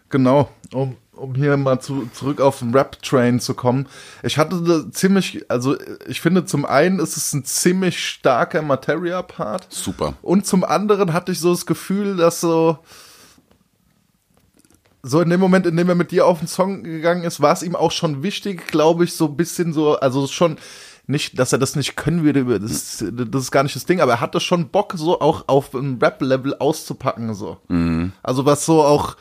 genau, 0.09 0.49
um, 0.73 0.97
um 1.13 1.35
hier 1.37 1.57
mal 1.57 1.79
zu, 1.81 2.09
zurück 2.13 2.41
auf 2.41 2.59
den 2.59 2.75
Rap-Train 2.75 3.39
zu 3.39 3.55
kommen. 3.55 3.87
Ich 4.25 4.37
hatte 4.37 4.61
da 4.63 4.91
ziemlich, 4.91 5.45
also 5.49 5.77
ich 6.09 6.21
finde 6.21 6.45
zum 6.45 6.65
einen 6.65 6.99
ist 6.99 7.17
es 7.17 7.33
ein 7.33 7.45
ziemlich 7.45 8.05
starker 8.05 8.63
Materia-Part 8.63 9.69
Super. 9.69 10.15
und 10.23 10.45
zum 10.45 10.65
anderen 10.65 11.13
hatte 11.13 11.31
ich 11.31 11.39
so 11.39 11.53
das 11.53 11.67
Gefühl, 11.67 12.17
dass 12.17 12.41
so 12.41 12.79
so 15.09 15.21
in 15.21 15.31
dem 15.31 15.41
Moment, 15.41 15.67
in 15.67 15.77
dem 15.77 15.89
er 15.89 15.95
mit 15.95 16.11
dir 16.11 16.27
auf 16.27 16.39
den 16.39 16.49
Song 16.49 16.83
gegangen 16.83 17.25
ist, 17.25 17.41
war 17.41 17.53
es 17.53 17.63
ihm 17.63 17.75
auch 17.75 17.93
schon 17.93 18.23
wichtig, 18.23 18.67
glaube 18.69 19.05
ich, 19.05 19.15
so 19.15 19.27
ein 19.27 19.37
bisschen 19.37 19.73
so, 19.73 19.99
also 19.99 20.27
schon 20.27 20.59
nicht, 21.07 21.39
dass 21.39 21.53
er 21.53 21.59
das 21.59 21.75
nicht 21.75 21.97
können 21.97 22.23
würde, 22.23 22.61
das, 22.61 23.03
das 23.11 23.43
ist 23.43 23.51
gar 23.51 23.63
nicht 23.63 23.75
das 23.75 23.87
Ding, 23.87 24.01
aber 24.01 24.13
er 24.13 24.21
hatte 24.21 24.41
schon 24.41 24.69
Bock, 24.69 24.93
so 24.97 25.21
auch 25.21 25.45
auf 25.49 25.75
ein 25.75 25.99
Rap-Level 26.01 26.57
auszupacken, 26.59 27.33
so. 27.35 27.57
Also 28.23 28.45
was 28.45 28.67
so 28.67 28.83
auch 28.83 29.17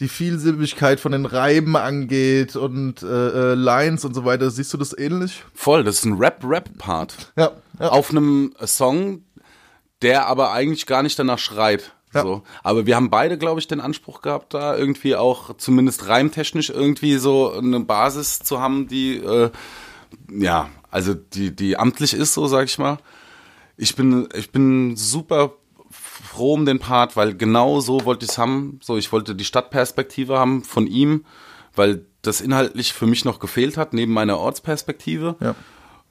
die 0.00 0.08
Vielsilbigkeit 0.08 1.00
von 1.00 1.12
den 1.12 1.24
Reiben 1.26 1.76
angeht 1.76 2.54
und 2.54 3.02
äh, 3.02 3.52
äh, 3.52 3.54
Lines 3.54 4.04
und 4.04 4.14
so 4.14 4.24
weiter, 4.24 4.50
siehst 4.50 4.72
du 4.72 4.76
das 4.76 4.96
ähnlich? 4.96 5.44
Voll, 5.54 5.82
das 5.82 5.96
ist 5.96 6.04
ein 6.04 6.18
Rap-Rap-Part. 6.18 7.32
Ja, 7.36 7.52
ja. 7.80 7.88
auf 7.88 8.10
einem 8.10 8.52
Song, 8.64 9.22
der 10.02 10.26
aber 10.26 10.52
eigentlich 10.52 10.86
gar 10.86 11.02
nicht 11.02 11.18
danach 11.18 11.38
schreit. 11.38 11.94
Ja. 12.14 12.22
So. 12.22 12.42
Aber 12.62 12.86
wir 12.86 12.96
haben 12.96 13.10
beide, 13.10 13.36
glaube 13.36 13.60
ich, 13.60 13.68
den 13.68 13.80
Anspruch 13.80 14.22
gehabt, 14.22 14.54
da 14.54 14.76
irgendwie 14.76 15.14
auch 15.14 15.56
zumindest 15.56 16.08
reimtechnisch 16.08 16.70
irgendwie 16.70 17.16
so 17.16 17.52
eine 17.52 17.80
Basis 17.80 18.40
zu 18.40 18.60
haben, 18.60 18.88
die 18.88 19.16
äh, 19.16 19.50
ja, 20.30 20.70
also 20.90 21.14
die, 21.14 21.54
die 21.54 21.76
amtlich 21.76 22.14
ist, 22.14 22.34
so 22.34 22.46
sag 22.46 22.64
ich 22.64 22.78
mal. 22.78 22.98
Ich 23.76 23.94
bin, 23.94 24.28
ich 24.34 24.50
bin 24.50 24.96
super 24.96 25.52
froh 25.90 26.54
um 26.54 26.66
den 26.66 26.78
Part, 26.78 27.16
weil 27.16 27.34
genau 27.34 27.80
so 27.80 28.04
wollte 28.04 28.24
ich 28.24 28.32
es 28.32 28.38
haben. 28.38 28.80
So, 28.82 28.96
ich 28.96 29.12
wollte 29.12 29.34
die 29.34 29.44
Stadtperspektive 29.44 30.38
haben 30.38 30.64
von 30.64 30.86
ihm, 30.86 31.24
weil 31.74 32.04
das 32.22 32.40
inhaltlich 32.40 32.92
für 32.92 33.06
mich 33.06 33.24
noch 33.24 33.38
gefehlt 33.38 33.76
hat, 33.76 33.92
neben 33.92 34.12
meiner 34.12 34.38
Ortsperspektive. 34.38 35.36
Ja. 35.40 35.54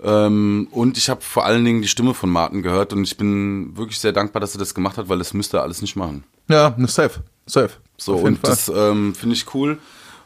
Ähm, 0.04 0.68
und 0.72 0.98
ich 0.98 1.10
habe 1.10 1.22
vor 1.22 1.45
allen 1.45 1.66
Dingen 1.66 1.82
die 1.82 1.88
Stimme 1.88 2.14
von 2.14 2.30
Martin 2.30 2.62
gehört 2.62 2.93
und 2.93 3.04
ich 3.04 3.18
bin 3.18 3.76
wirklich 3.76 4.00
sehr 4.00 4.14
dankbar, 4.14 4.39
dass 4.39 4.54
er 4.56 4.60
das 4.60 4.76
gemacht 4.76 4.98
hat, 4.98 5.10
weil 5.10 5.18
das 5.18 5.34
müsste 5.34 5.58
er 5.58 5.64
alles 5.64 5.82
nicht 5.82 5.95
machen. 5.95 6.24
Ja, 6.50 6.76
ne, 6.78 6.88
safe, 6.88 7.22
safe. 7.48 7.72
So, 7.98 8.16
und 8.16 8.45
das 8.48 8.70
ähm, 8.70 9.16
finde 9.16 9.36
ich 9.36 9.54
cool, 9.56 9.80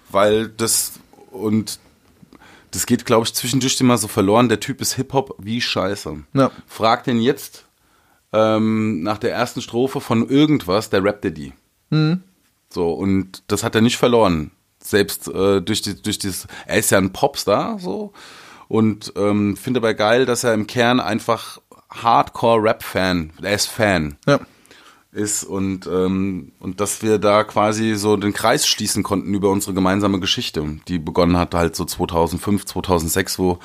weil 0.09 0.49
das 0.49 0.93
und 1.31 1.79
Das 2.71 2.85
geht, 2.85 3.05
glaube 3.05 3.25
ich, 3.25 3.33
zwischendurch 3.33 3.79
immer 3.81 3.97
so 3.97 4.07
verloren. 4.07 4.47
Der 4.49 4.59
Typ 4.59 4.81
ist 4.81 4.93
Hip-Hop 4.93 5.35
wie 5.37 5.59
Scheiße. 5.61 6.23
Ja. 6.33 6.51
Frag 6.67 7.03
den 7.03 7.21
jetzt 7.21 7.65
ähm, 8.31 9.03
nach 9.03 9.17
der 9.17 9.33
ersten 9.33 9.61
Strophe 9.61 9.99
von 9.99 10.27
irgendwas, 10.29 10.89
der 10.89 11.03
rappt 11.03 11.25
dir 11.25 11.31
die. 11.31 11.53
So, 12.69 12.93
und 12.93 13.43
das 13.47 13.63
hat 13.63 13.75
er 13.75 13.81
nicht 13.81 13.97
verloren. 13.97 14.51
Selbst 14.81 15.27
äh, 15.27 15.61
durch, 15.61 15.81
die, 15.81 16.01
durch 16.01 16.17
dieses, 16.17 16.47
er 16.65 16.77
ist 16.79 16.91
ja 16.91 16.97
ein 16.97 17.11
Popstar, 17.11 17.77
so. 17.77 18.13
Und 18.71 19.11
ähm, 19.17 19.57
finde 19.57 19.81
aber 19.81 19.93
geil, 19.93 20.25
dass 20.25 20.45
er 20.45 20.53
im 20.53 20.65
Kern 20.65 21.01
einfach 21.01 21.57
Hardcore-Rap-Fan, 21.89 23.31
er 23.41 23.53
ist 23.55 23.67
Fan 23.67 24.15
Ja. 24.25 24.39
ist 25.11 25.43
und, 25.43 25.87
ähm, 25.87 26.53
und 26.59 26.79
dass 26.79 27.01
wir 27.01 27.17
da 27.19 27.43
quasi 27.43 27.95
so 27.95 28.15
den 28.15 28.31
Kreis 28.31 28.65
schließen 28.65 29.03
konnten 29.03 29.33
über 29.33 29.49
unsere 29.49 29.73
gemeinsame 29.73 30.21
Geschichte, 30.21 30.63
die 30.87 30.99
begonnen 30.99 31.37
hat 31.37 31.53
halt 31.53 31.75
so 31.75 31.83
2005, 31.83 32.63
2006, 32.65 33.39
wo 33.39 33.59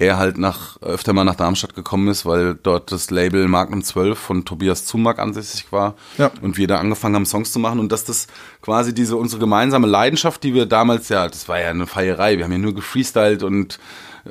er 0.00 0.16
halt 0.18 0.36
nach 0.38 0.80
öfter 0.82 1.12
mal 1.12 1.22
nach 1.24 1.36
Darmstadt 1.36 1.74
gekommen 1.76 2.08
ist, 2.08 2.26
weil 2.26 2.56
dort 2.60 2.90
das 2.90 3.10
Label 3.10 3.46
Magnum 3.46 3.84
12 3.84 4.18
von 4.18 4.44
Tobias 4.44 4.84
Zumack 4.84 5.20
ansässig 5.20 5.70
war 5.70 5.94
Ja. 6.18 6.32
und 6.42 6.56
wir 6.56 6.66
da 6.66 6.78
angefangen 6.78 7.14
haben 7.14 7.26
Songs 7.26 7.52
zu 7.52 7.60
machen 7.60 7.78
und 7.78 7.92
dass 7.92 8.04
das 8.04 8.26
quasi 8.62 8.92
diese 8.94 9.16
unsere 9.16 9.38
gemeinsame 9.38 9.86
Leidenschaft, 9.86 10.42
die 10.42 10.54
wir 10.54 10.66
damals 10.66 11.08
ja, 11.08 11.28
das 11.28 11.48
war 11.48 11.60
ja 11.60 11.68
eine 11.70 11.86
Feierei, 11.86 12.36
wir 12.38 12.44
haben 12.46 12.52
ja 12.52 12.58
nur 12.58 12.74
gefreestylt 12.74 13.44
und 13.44 13.78
äh, 14.24 14.30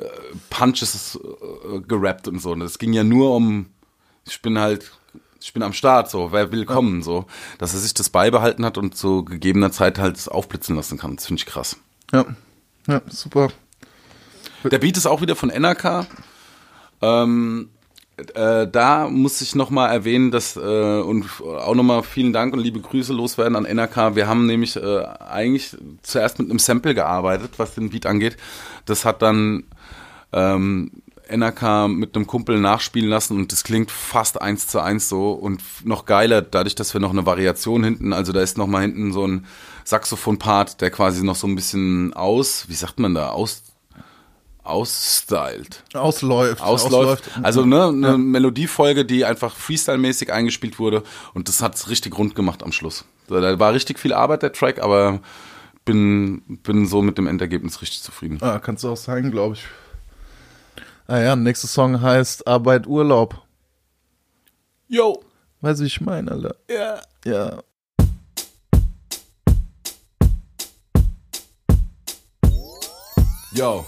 Punches 0.50 1.18
äh, 1.18 1.80
gerappt 1.80 2.28
und 2.28 2.40
so 2.40 2.52
und 2.52 2.62
es 2.62 2.78
ging 2.78 2.92
ja 2.92 3.04
nur 3.04 3.34
um 3.34 3.66
ich 4.26 4.42
bin 4.42 4.58
halt, 4.58 4.90
ich 5.40 5.52
bin 5.52 5.62
am 5.62 5.72
Start, 5.72 6.10
so, 6.10 6.32
wer 6.32 6.52
will 6.52 6.64
kommen, 6.64 7.02
so, 7.02 7.26
dass 7.58 7.74
er 7.74 7.80
sich 7.80 7.94
das 7.94 8.10
beibehalten 8.10 8.64
hat 8.64 8.78
und 8.78 8.96
zu 8.96 9.24
gegebener 9.24 9.72
Zeit 9.72 9.98
halt 9.98 10.16
es 10.16 10.28
aufblitzen 10.28 10.76
lassen 10.76 10.98
kann. 10.98 11.16
Das 11.16 11.26
finde 11.26 11.40
ich 11.40 11.46
krass. 11.46 11.76
Ja. 12.12 12.24
Ja, 12.86 13.02
super. 13.08 13.50
Der 14.64 14.78
Beat 14.78 14.96
ist 14.96 15.06
auch 15.06 15.20
wieder 15.20 15.36
von 15.36 15.50
NRK. 15.50 16.06
Ähm, 17.02 17.70
äh, 18.34 18.66
da 18.66 19.08
muss 19.08 19.40
ich 19.40 19.54
nochmal 19.54 19.90
erwähnen, 19.90 20.30
dass 20.30 20.56
äh, 20.56 20.60
und 21.00 21.26
auch 21.42 21.74
nochmal 21.74 22.02
vielen 22.02 22.32
Dank 22.32 22.52
und 22.52 22.60
liebe 22.60 22.80
Grüße 22.80 23.12
loswerden 23.12 23.56
an 23.56 23.64
NRK. 23.64 24.16
Wir 24.16 24.28
haben 24.28 24.46
nämlich 24.46 24.76
äh, 24.76 25.04
eigentlich 25.04 25.76
zuerst 26.02 26.38
mit 26.38 26.50
einem 26.50 26.58
Sample 26.58 26.94
gearbeitet, 26.94 27.52
was 27.58 27.74
den 27.74 27.90
Beat 27.90 28.06
angeht. 28.06 28.36
Das 28.86 29.04
hat 29.04 29.22
dann 29.22 29.64
ähm, 30.32 31.02
NRK 31.30 31.88
mit 31.88 32.16
einem 32.16 32.26
Kumpel 32.26 32.58
nachspielen 32.58 33.08
lassen 33.08 33.36
und 33.36 33.52
das 33.52 33.62
klingt 33.62 33.90
fast 33.90 34.40
eins 34.40 34.66
zu 34.66 34.80
eins 34.80 35.08
so 35.08 35.32
und 35.32 35.62
noch 35.84 36.04
geiler, 36.04 36.42
dadurch, 36.42 36.74
dass 36.74 36.92
wir 36.92 37.00
noch 37.00 37.10
eine 37.10 37.24
Variation 37.24 37.84
hinten, 37.84 38.12
also 38.12 38.32
da 38.32 38.40
ist 38.40 38.58
noch 38.58 38.66
mal 38.66 38.82
hinten 38.82 39.12
so 39.12 39.26
ein 39.26 39.46
Saxophon-Part, 39.84 40.80
der 40.80 40.90
quasi 40.90 41.24
noch 41.24 41.36
so 41.36 41.46
ein 41.46 41.54
bisschen 41.54 42.12
aus, 42.14 42.68
wie 42.68 42.74
sagt 42.74 42.98
man 42.98 43.14
da, 43.14 43.30
aus 43.30 43.62
ausstylt 44.62 45.84
Ausläuft. 45.94 46.60
ausläuft. 46.60 47.30
Also 47.42 47.64
ne, 47.64 47.88
eine 47.88 48.18
Melodiefolge, 48.18 49.04
die 49.04 49.24
einfach 49.24 49.54
Freestyle-mäßig 49.56 50.30
eingespielt 50.32 50.78
wurde 50.78 51.02
und 51.32 51.48
das 51.48 51.62
hat's 51.62 51.88
richtig 51.88 52.16
rund 52.18 52.34
gemacht 52.34 52.62
am 52.62 52.72
Schluss. 52.72 53.04
Da 53.28 53.40
da 53.40 53.58
war 53.58 53.72
richtig 53.72 53.98
viel 53.98 54.12
Arbeit 54.12 54.42
der 54.42 54.52
Track, 54.52 54.80
aber 54.80 55.20
bin 55.84 56.42
bin 56.62 56.86
so 56.86 57.02
mit 57.02 57.18
dem 57.18 57.26
Endergebnis 57.26 57.80
richtig 57.80 58.02
zufrieden. 58.02 58.38
Ah, 58.42 58.58
kannst 58.58 58.84
du 58.84 58.90
auch 58.90 58.96
sagen, 58.96 59.30
glaube 59.30 59.54
ich. 59.54 59.64
Ah 61.10 61.18
ja, 61.18 61.34
nächster 61.34 61.66
Song 61.66 62.00
heißt 62.00 62.46
Arbeit 62.46 62.86
Urlaub. 62.86 63.42
Yo, 64.86 65.20
Weißt 65.60 65.80
du, 65.80 65.82
wie 65.82 65.88
ich 65.88 66.00
meine, 66.00 66.30
Alter? 66.30 66.54
ja. 66.68 67.00
Ja. 67.24 67.62
Yo. 73.52 73.84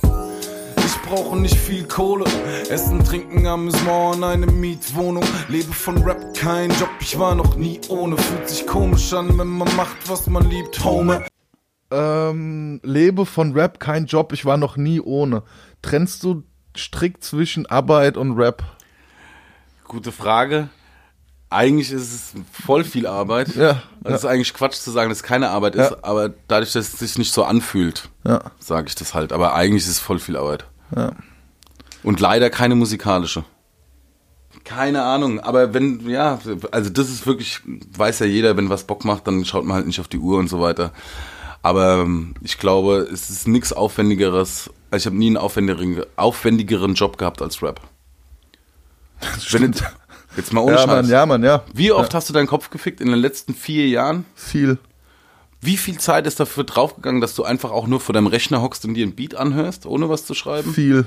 Ich 0.85 0.97
brauche 1.09 1.37
nicht 1.37 1.55
viel 1.55 1.85
Kohle. 1.87 2.25
Essen, 2.69 3.05
trinken, 3.05 3.47
Amüsement 3.47 4.17
und 4.17 4.25
eine 4.25 4.47
Mietwohnung. 4.47 5.23
Lebe 5.49 5.73
von 5.73 6.03
Rap, 6.03 6.35
kein 6.35 6.71
Job, 6.73 6.91
ich 6.99 7.17
war 7.21 7.37
noch 7.37 7.55
nie 7.55 7.81
ohne. 7.89 8.17
Fühlt 8.17 8.49
sich 8.49 8.67
komisch 8.67 9.13
an, 9.13 9.39
wenn 9.39 9.47
man 9.47 9.69
macht, 9.77 10.11
was 10.11 10.27
man 10.27 10.51
liebt, 10.51 10.85
Home. 10.85 11.25
Ähm, 11.93 12.81
lebe 12.83 13.27
von 13.27 13.53
Rap, 13.53 13.79
kein 13.79 14.07
Job, 14.07 14.33
ich 14.33 14.45
war 14.45 14.57
noch 14.57 14.77
nie 14.77 15.01
ohne. 15.01 15.45
Trennst 15.83 16.25
du 16.25 16.43
strikt 16.77 17.25
zwischen 17.25 17.67
Arbeit 17.67 18.17
und 18.17 18.33
Rap? 18.39 18.63
Gute 19.87 20.13
Frage. 20.13 20.69
Eigentlich 21.51 21.93
ist 21.93 22.13
es 22.15 22.33
voll 22.51 22.83
viel 22.83 23.07
Arbeit. 23.07 23.55
Ja, 23.57 23.83
Also 24.03 24.15
Es 24.17 24.25
ist 24.25 24.25
eigentlich 24.25 24.55
Quatsch 24.55 24.77
zu 24.77 24.91
sagen, 24.91 25.11
dass 25.11 25.19
es 25.19 25.23
keine 25.23 25.51
Arbeit 25.51 25.75
ist, 25.75 25.91
Ja. 25.91 25.97
aber 26.03 26.31
dadurch, 26.49 26.73
dass 26.73 26.93
es 26.95 26.99
sich 26.99 27.19
nicht 27.19 27.33
so 27.33 27.45
anfühlt, 27.45 28.09
Ja. 28.25 28.41
sage 28.59 28.89
ich 28.89 28.95
das 28.95 29.13
halt. 29.13 29.33
Aber 29.35 29.55
eigentlich 29.55 29.83
ist 29.85 29.91
es 29.91 29.99
voll 29.99 30.19
viel 30.19 30.37
Arbeit. 30.37 30.65
Ja. 30.97 31.13
Und 32.03 32.21
leider 32.21 32.49
keine 32.49 32.75
musikalische. 32.75 33.45
Keine 34.65 35.03
Ahnung, 35.03 35.41
aber 35.41 35.75
wenn, 35.75 36.09
ja, 36.09 36.39
also 36.71 36.89
das 36.89 37.11
ist 37.11 37.27
wirklich, 37.27 37.61
weiß 37.97 38.21
ja 38.21 38.27
jeder, 38.27 38.57
wenn 38.57 38.71
was 38.71 38.85
Bock 38.85 39.05
macht, 39.05 39.27
dann 39.27 39.45
schaut 39.45 39.65
man 39.65 39.75
halt 39.77 39.87
nicht 39.87 40.01
auf 40.01 40.09
die 40.09 40.19
Uhr 40.19 40.39
und 40.39 40.49
so 40.49 40.61
weiter. 40.61 40.93
Aber 41.63 41.99
ähm, 42.01 42.35
ich 42.41 42.59
glaube, 42.59 43.09
es 43.13 43.29
ist 43.29 43.47
nichts 43.47 43.73
Aufwendigeres. 43.73 44.71
Also 44.93 45.05
ich 45.05 45.07
habe 45.07 45.17
nie 45.17 45.29
einen 45.29 45.39
aufwendigeren, 45.39 46.05
aufwendigeren 46.17 46.93
Job 46.95 47.17
gehabt 47.17 47.41
als 47.41 47.63
Rap. 47.63 47.81
Wenn 49.51 49.63
jetzt, 49.63 49.83
jetzt 50.37 50.53
mal 50.53 50.61
ohne 50.61 50.73
Ja, 50.73 50.79
Scheiß. 50.81 50.87
Mann, 50.89 51.09
ja, 51.09 51.25
Mann, 51.25 51.43
ja. 51.43 51.63
Wie 51.73 51.91
oft 51.93 52.13
hast 52.13 52.29
du 52.29 52.35
deinen 52.35 52.47
Kopf 52.47 52.69
gefickt 52.69 53.01
in 53.01 53.09
den 53.09 53.19
letzten 53.19 53.55
vier 53.55 53.89
Jahren? 53.89 54.27
Viel. 54.35 54.77
Wie 55.63 55.79
viel 55.79 55.97
Zeit 55.99 56.27
ist 56.27 56.39
dafür 56.41 56.65
draufgegangen, 56.65 57.23
dass 57.23 57.35
du 57.35 57.43
einfach 57.43 57.71
auch 57.71 57.87
nur 57.87 58.01
vor 58.01 58.13
deinem 58.13 58.27
Rechner 58.27 58.61
hockst 58.61 58.85
und 58.85 58.93
dir 58.93 59.07
ein 59.07 59.15
Beat 59.15 59.35
anhörst, 59.35 59.87
ohne 59.87 60.11
was 60.11 60.27
zu 60.27 60.35
schreiben? 60.35 60.75
Viel. 60.75 61.07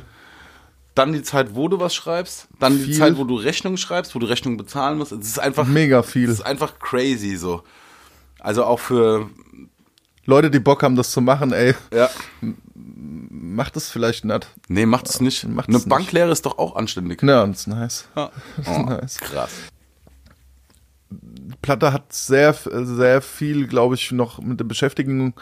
Dann 0.96 1.14
die 1.14 1.22
Zeit, 1.22 1.54
wo 1.54 1.68
du 1.68 1.80
was 1.80 1.94
schreibst, 1.94 2.48
dann 2.60 2.80
die 2.80 2.86
Viel. 2.86 2.98
Zeit, 2.98 3.18
wo 3.18 3.24
du 3.26 3.36
Rechnungen 3.36 3.78
schreibst, 3.78 4.16
wo 4.16 4.20
du 4.20 4.26
Rechnungen 4.26 4.58
bezahlen 4.58 4.98
musst. 4.98 5.12
Es 5.12 5.28
ist 5.28 5.40
einfach, 5.40 5.68
Mega 5.68 6.00
es 6.00 6.10
viel. 6.10 6.28
ist 6.28 6.42
einfach 6.42 6.80
crazy 6.80 7.36
so. 7.36 7.62
Also 8.40 8.64
auch 8.64 8.80
für, 8.80 9.30
Leute, 10.26 10.50
die 10.50 10.60
Bock 10.60 10.82
haben, 10.82 10.96
das 10.96 11.12
zu 11.12 11.22
machen, 11.22 11.54
ey, 11.54 11.76
ja, 11.94 12.10
macht 12.76 13.78
es 13.78 13.90
vielleicht 13.90 14.26
nicht. 14.26 14.48
nee, 14.68 14.86
macht 14.86 15.08
es 15.10 15.22
nicht. 15.22 15.48
Macht's 15.48 15.74
Eine. 15.74 15.84
Banklehre 15.86 16.32
ist 16.32 16.46
doch 16.46 16.58
auch 16.58 16.76
anständig. 16.76 17.22
Ja, 17.24 17.46
das 17.48 17.62
ist 17.62 17.68
nice. 17.68 18.08
Ja. 18.16 18.32
Das 18.58 18.68
ist 18.68 18.74
Oh, 18.78 18.82
nice. 18.84 19.18
krass. 19.18 19.52
Platte 21.62 21.94
hat 21.94 22.12
sehr, 22.12 22.54
sehr 22.54 23.22
viel, 23.22 23.68
glaube 23.68 23.96
ich, 23.96 24.12
noch 24.12 24.40
mit 24.42 24.60
der 24.60 24.66
Beschäftigung 24.66 25.34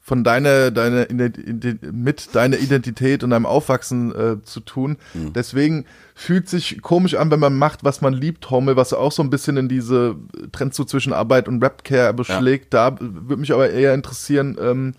von 0.00 0.22
deiner, 0.24 0.70
deiner 0.70 1.06
mit 1.10 2.34
deiner 2.34 2.58
Identität 2.58 3.22
und 3.24 3.30
deinem 3.30 3.46
Aufwachsen 3.46 4.14
äh, 4.14 4.42
zu 4.42 4.60
tun. 4.60 4.98
Deswegen 5.14 5.86
fühlt 6.14 6.48
sich 6.48 6.82
komisch 6.82 7.14
an, 7.14 7.30
wenn 7.30 7.40
man 7.40 7.56
macht, 7.56 7.84
was 7.84 8.02
man 8.02 8.12
liebt, 8.12 8.50
Hommel, 8.50 8.76
was 8.76 8.92
auch 8.92 9.12
so 9.12 9.22
ein 9.22 9.30
bisschen 9.30 9.56
in 9.56 9.68
diese 9.68 10.16
Trends 10.52 10.76
so 10.76 10.84
zwischen 10.84 11.14
Arbeit 11.14 11.48
und 11.48 11.62
Rapcare 11.62 12.12
beschlägt. 12.12 12.74
Da 12.74 12.96
würde 13.00 13.38
mich 13.40 13.52
aber 13.52 13.70
eher 13.70 13.94
interessieren, 13.94 14.58
ähm, 14.60 14.94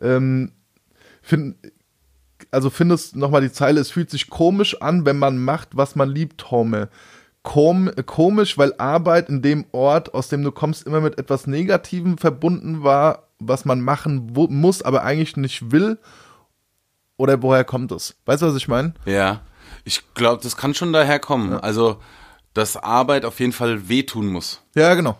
ähm, 0.00 0.50
find, 1.24 1.56
also 2.50 2.70
findest 2.70 3.16
nochmal 3.16 3.40
die 3.40 3.52
Zeile, 3.52 3.80
es 3.80 3.90
fühlt 3.90 4.10
sich 4.10 4.30
komisch 4.30 4.80
an, 4.80 5.04
wenn 5.04 5.18
man 5.18 5.42
macht, 5.42 5.76
was 5.76 5.96
man 5.96 6.10
liebt, 6.10 6.50
Hommel. 6.50 6.88
Kom 7.42 7.90
komisch, 8.06 8.56
weil 8.56 8.72
Arbeit 8.78 9.28
in 9.28 9.42
dem 9.42 9.66
Ort, 9.72 10.14
aus 10.14 10.28
dem 10.28 10.42
du 10.42 10.52
kommst, 10.52 10.86
immer 10.86 11.00
mit 11.00 11.18
etwas 11.18 11.46
Negativem 11.46 12.16
verbunden 12.16 12.82
war, 12.82 13.28
was 13.38 13.64
man 13.64 13.80
machen 13.80 14.32
muss, 14.32 14.82
aber 14.82 15.02
eigentlich 15.02 15.36
nicht 15.36 15.70
will. 15.70 15.98
Oder 17.16 17.42
woher 17.42 17.64
kommt 17.64 17.92
es? 17.92 18.16
Weißt 18.24 18.42
du, 18.42 18.46
was 18.46 18.56
ich 18.56 18.68
meine? 18.68 18.94
Ja, 19.04 19.42
ich 19.84 20.02
glaube, 20.14 20.42
das 20.42 20.56
kann 20.56 20.74
schon 20.74 20.92
daher 20.92 21.18
kommen. 21.18 21.52
Also, 21.52 22.00
dass 22.54 22.76
Arbeit 22.76 23.24
auf 23.24 23.40
jeden 23.40 23.52
Fall 23.52 23.88
wehtun 23.88 24.28
muss. 24.28 24.62
Ja, 24.74 24.94
genau. 24.94 25.18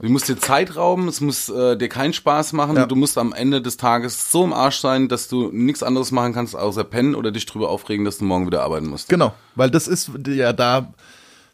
Du 0.00 0.08
musst 0.08 0.28
dir 0.28 0.38
Zeit 0.38 0.76
rauben, 0.76 1.08
es 1.08 1.20
muss 1.20 1.48
äh, 1.48 1.76
dir 1.76 1.88
keinen 1.88 2.12
Spaß 2.12 2.52
machen, 2.52 2.76
Ja. 2.76 2.86
du 2.86 2.96
musst 2.96 3.18
am 3.18 3.32
Ende 3.32 3.60
des 3.62 3.76
Tages 3.76 4.30
so 4.30 4.44
im 4.44 4.52
Arsch 4.52 4.78
sein, 4.78 5.08
dass 5.08 5.28
du 5.28 5.50
nichts 5.52 5.82
anderes 5.82 6.10
machen 6.12 6.32
kannst, 6.32 6.56
außer 6.56 6.84
pennen 6.84 7.14
oder 7.14 7.30
dich 7.32 7.46
drüber 7.46 7.68
aufregen, 7.70 8.04
dass 8.04 8.18
du 8.18 8.24
morgen 8.24 8.46
wieder 8.46 8.62
arbeiten 8.62 8.86
musst. 8.86 9.08
Genau, 9.08 9.34
weil 9.54 9.70
das 9.70 9.88
ist 9.88 10.10
ja 10.26 10.52
da, 10.52 10.92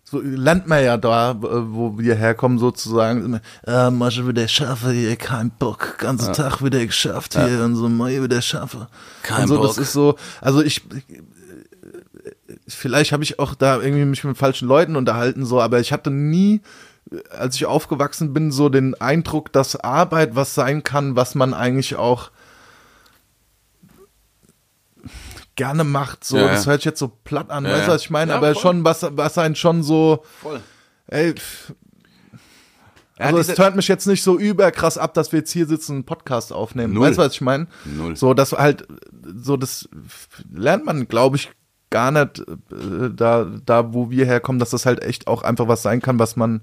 so 0.05 0.21
lernt 0.21 0.67
man 0.67 0.83
ja 0.85 0.97
da, 0.97 1.37
wo 1.39 1.97
wir 1.99 2.15
herkommen 2.17 2.59
sozusagen, 2.59 3.41
äh, 3.67 3.91
mal 3.91 4.11
schon 4.11 4.27
wieder 4.29 4.49
schaffe 4.49 4.91
hier, 4.91 5.15
kein 5.17 5.51
Bock, 5.51 5.99
ganzen 5.99 6.33
Tag 6.33 6.65
wieder 6.65 6.85
geschafft 6.85 7.35
hier 7.39 7.63
und 7.65 7.77
so, 7.77 7.89
mal 7.89 8.23
wieder 8.23 8.43
schaffe. 8.43 8.89
Kein 9.23 9.43
und 9.43 9.49
so, 9.49 9.57
Bock. 9.57 9.67
Das 9.69 9.79
ist 9.79 9.93
so, 9.93 10.17
also 10.41 10.63
ich, 10.63 10.83
vielleicht 12.69 13.13
habe 13.13 13.23
ich 13.23 13.39
auch 13.39 13.55
da 13.55 13.81
irgendwie 13.81 14.05
mich 14.05 14.25
mit 14.25 14.37
falschen 14.37 14.69
Leuten 14.69 14.97
unterhalten, 14.97 15.45
so, 15.45 15.61
aber 15.61 15.81
ich 15.81 15.93
hatte 15.93 16.11
nie, 16.11 16.61
als 17.31 17.57
ich 17.57 17.67
aufgewachsen 17.67 18.33
bin, 18.33 18.53
so 18.53 18.69
den 18.69 19.01
Eindruck, 19.01 19.53
dass 19.53 19.77
Arbeit 19.77 20.37
was 20.37 20.55
sein 20.55 20.85
kann, 20.85 21.17
was 21.17 21.35
man 21.35 21.55
eigentlich 21.55 21.97
auch 21.97 22.31
gerne 25.57 25.85
macht. 25.85 26.25
So, 26.25 26.37
Ja, 26.39 26.49
das 26.49 26.67
hört 26.67 26.81
sich 26.81 26.87
jetzt 26.87 26.99
so 26.99 27.09
platt 27.09 27.51
an, 27.51 27.65
Ja, 27.65 27.73
weißt 27.73 27.89
du, 27.89 27.93
was 27.93 28.03
ich 28.03 28.11
meine? 28.11 28.33
Ja, 28.33 28.39
aber 28.39 28.55
voll. 28.55 28.63
schon, 28.63 28.85
was, 28.85 29.05
was 29.11 29.39
einen 29.39 29.57
schon 29.57 29.83
so, 29.83 30.25
Voll. 30.41 30.61
ey, 31.09 31.35
Also 33.19 33.39
es 33.39 33.49
turnt 33.49 33.77
mich 33.77 33.89
jetzt 33.89 34.07
nicht 34.07 34.23
so 34.23 34.39
überkrass 34.39 34.97
ab, 34.97 35.13
dass 35.15 35.33
wir 35.33 35.41
jetzt 35.41 35.51
hier 35.53 35.67
sitzen 35.67 35.93
und 35.93 35.97
einen 35.99 36.05
Podcast 36.07 36.53
aufnehmen. 36.53 36.95
Null. 36.95 37.09
Weißt 37.09 37.19
du, 37.19 37.23
was 37.23 37.33
ich 37.33 37.41
meine? 37.41 37.67
Null. 37.85 38.17
So, 38.17 38.33
das 38.35 38.53
halt, 38.53 38.87
so 39.37 39.57
das 39.57 39.89
lernt 40.51 40.85
man, 40.87 41.09
glaube 41.09 41.37
ich, 41.37 41.51
gar 41.91 42.11
nicht 42.13 42.39
äh, 42.71 43.11
da, 43.13 43.47
da, 43.67 43.93
wo 43.93 44.11
wir 44.11 44.25
herkommen, 44.25 44.61
dass 44.61 44.71
das 44.71 44.87
halt 44.87 45.03
echt 45.03 45.27
auch 45.27 45.43
einfach 45.43 45.69
was 45.69 45.83
sein 45.83 46.01
kann, 46.01 46.19
was 46.19 46.37
man 46.37 46.63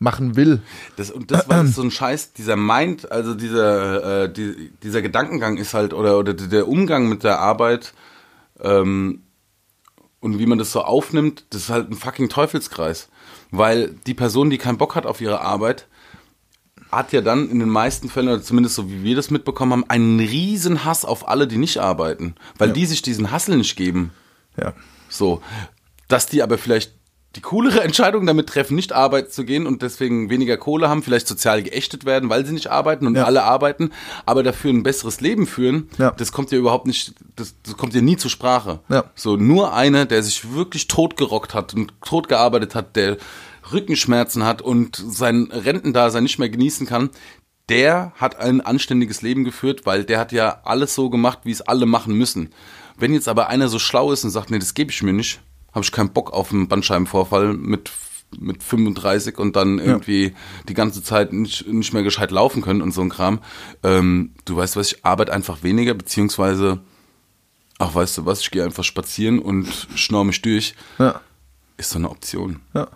machen 0.00 0.34
will. 0.34 0.62
Das, 0.96 1.12
und 1.12 1.30
das 1.30 1.48
war 1.48 1.64
so 1.66 1.82
ein 1.82 1.92
Scheiß, 1.92 2.32
dieser 2.32 2.56
Mind, 2.56 3.12
also 3.12 3.34
dieser, 3.34 4.24
äh, 4.24 4.32
die, 4.32 4.72
dieser 4.82 5.02
Gedankengang 5.02 5.56
ist 5.58 5.74
halt, 5.74 5.94
oder, 5.94 6.18
oder 6.18 6.34
der 6.34 6.66
Umgang 6.66 7.08
mit 7.08 7.22
der 7.22 7.38
Arbeit 7.38 7.92
ähm, 8.60 9.22
und 10.20 10.38
wie 10.38 10.46
man 10.46 10.58
das 10.58 10.72
so 10.72 10.82
aufnimmt, 10.82 11.44
das 11.50 11.62
ist 11.62 11.70
halt 11.70 11.90
ein 11.90 11.96
fucking 11.96 12.28
Teufelskreis. 12.28 13.08
Weil 13.50 13.94
die 14.06 14.14
Person, 14.14 14.50
die 14.50 14.58
keinen 14.58 14.78
Bock 14.78 14.94
hat 14.94 15.06
auf 15.06 15.20
ihre 15.20 15.40
Arbeit, 15.40 15.86
hat 16.90 17.12
ja 17.12 17.20
dann 17.20 17.48
in 17.50 17.58
den 17.58 17.68
meisten 17.68 18.08
Fällen, 18.08 18.28
oder 18.28 18.42
zumindest 18.42 18.74
so 18.74 18.90
wie 18.90 19.02
wir 19.02 19.16
das 19.16 19.30
mitbekommen 19.30 19.72
haben, 19.72 19.84
einen 19.88 20.18
riesen 20.18 20.84
Hass 20.84 21.04
auf 21.04 21.28
alle, 21.28 21.46
die 21.46 21.56
nicht 21.56 21.78
arbeiten. 21.78 22.34
Weil 22.58 22.72
die 22.72 22.86
sich 22.86 23.02
diesen 23.02 23.30
Hassel 23.30 23.56
nicht 23.56 23.76
geben. 23.76 24.12
Ja. 24.60 24.74
So, 25.08 25.42
dass 26.08 26.26
die 26.26 26.42
aber 26.42 26.58
vielleicht 26.58 26.99
die 27.36 27.40
coolere 27.42 27.80
Entscheidung 27.84 28.26
damit 28.26 28.48
treffen, 28.48 28.74
nicht 28.74 28.92
arbeiten 28.92 29.30
zu 29.30 29.44
gehen 29.44 29.66
und 29.66 29.82
deswegen 29.82 30.30
weniger 30.30 30.56
Kohle 30.56 30.88
haben, 30.88 31.02
vielleicht 31.02 31.28
sozial 31.28 31.62
geächtet 31.62 32.04
werden, 32.04 32.28
weil 32.28 32.44
sie 32.44 32.52
nicht 32.52 32.68
arbeiten 32.70 33.06
und 33.06 33.14
Ja. 33.16 33.24
alle 33.24 33.44
arbeiten, 33.44 33.90
aber 34.26 34.42
dafür 34.42 34.72
ein 34.72 34.82
besseres 34.82 35.20
Leben 35.20 35.46
führen, 35.46 35.88
Ja. 35.98 36.10
das 36.10 36.32
kommt 36.32 36.50
ja 36.50 36.58
überhaupt 36.58 36.86
nicht, 36.86 37.14
das, 37.36 37.54
das 37.62 37.76
kommt 37.76 37.94
ja 37.94 38.00
nie 38.00 38.16
zur 38.16 38.30
Sprache. 38.30 38.80
Ja. 38.88 39.04
So, 39.14 39.36
nur 39.36 39.72
einer, 39.74 40.06
der 40.06 40.22
sich 40.22 40.52
wirklich 40.54 40.88
totgerockt 40.88 41.54
hat 41.54 41.74
und 41.74 41.92
tot 42.04 42.28
gearbeitet 42.28 42.74
hat, 42.74 42.96
der 42.96 43.16
Rückenschmerzen 43.72 44.44
hat 44.44 44.62
und 44.62 44.96
sein 44.96 45.48
Rentendasein 45.52 46.22
nicht 46.22 46.38
mehr 46.38 46.48
genießen 46.48 46.86
kann, 46.86 47.10
der 47.68 48.12
hat 48.16 48.40
ein 48.40 48.60
anständiges 48.60 49.22
Leben 49.22 49.44
geführt, 49.44 49.86
weil 49.86 50.02
der 50.04 50.18
hat 50.18 50.32
ja 50.32 50.60
alles 50.64 50.94
so 50.96 51.08
gemacht, 51.10 51.40
wie 51.44 51.52
es 51.52 51.60
alle 51.62 51.86
machen 51.86 52.14
müssen. 52.14 52.50
Wenn 52.96 53.14
jetzt 53.14 53.28
aber 53.28 53.48
einer 53.48 53.68
so 53.68 53.78
schlau 53.78 54.10
ist 54.10 54.24
und 54.24 54.30
sagt, 54.30 54.50
nee, 54.50 54.58
das 54.58 54.74
gebe 54.74 54.90
ich 54.90 55.02
mir 55.04 55.12
nicht, 55.12 55.40
habe 55.72 55.84
ich 55.84 55.92
keinen 55.92 56.12
Bock 56.12 56.32
auf 56.32 56.52
einen 56.52 56.68
Bandscheibenvorfall 56.68 57.54
mit 57.54 57.90
mit 58.38 58.62
35 58.62 59.38
und 59.38 59.56
dann 59.56 59.78
irgendwie 59.78 60.34
die 60.68 60.74
ganze 60.74 61.02
Zeit 61.02 61.32
nicht, 61.32 61.66
nicht 61.66 61.92
mehr 61.92 62.02
gescheit 62.02 62.30
laufen 62.30 62.62
können 62.62 62.82
und 62.82 62.92
so 62.92 63.00
ein 63.00 63.08
Kram. 63.08 63.40
Ähm, 63.82 64.32
du 64.44 64.56
weißt 64.56 64.76
was, 64.76 64.92
ich 64.92 65.04
arbeite 65.04 65.32
einfach 65.32 65.62
weniger, 65.62 65.94
beziehungsweise, 65.94 66.80
ach 67.78 67.94
weißt 67.94 68.18
du 68.18 68.26
was, 68.26 68.40
ich 68.40 68.50
gehe 68.50 68.64
einfach 68.64 68.84
spazieren 68.84 69.38
und 69.38 69.88
schnorr 69.94 70.24
mich 70.24 70.42
durch. 70.42 70.74
Ja. 70.98 71.20
Ist 71.76 71.90
so 71.90 71.98
eine 71.98 72.10
Option. 72.10 72.60
Ja. 72.74 72.88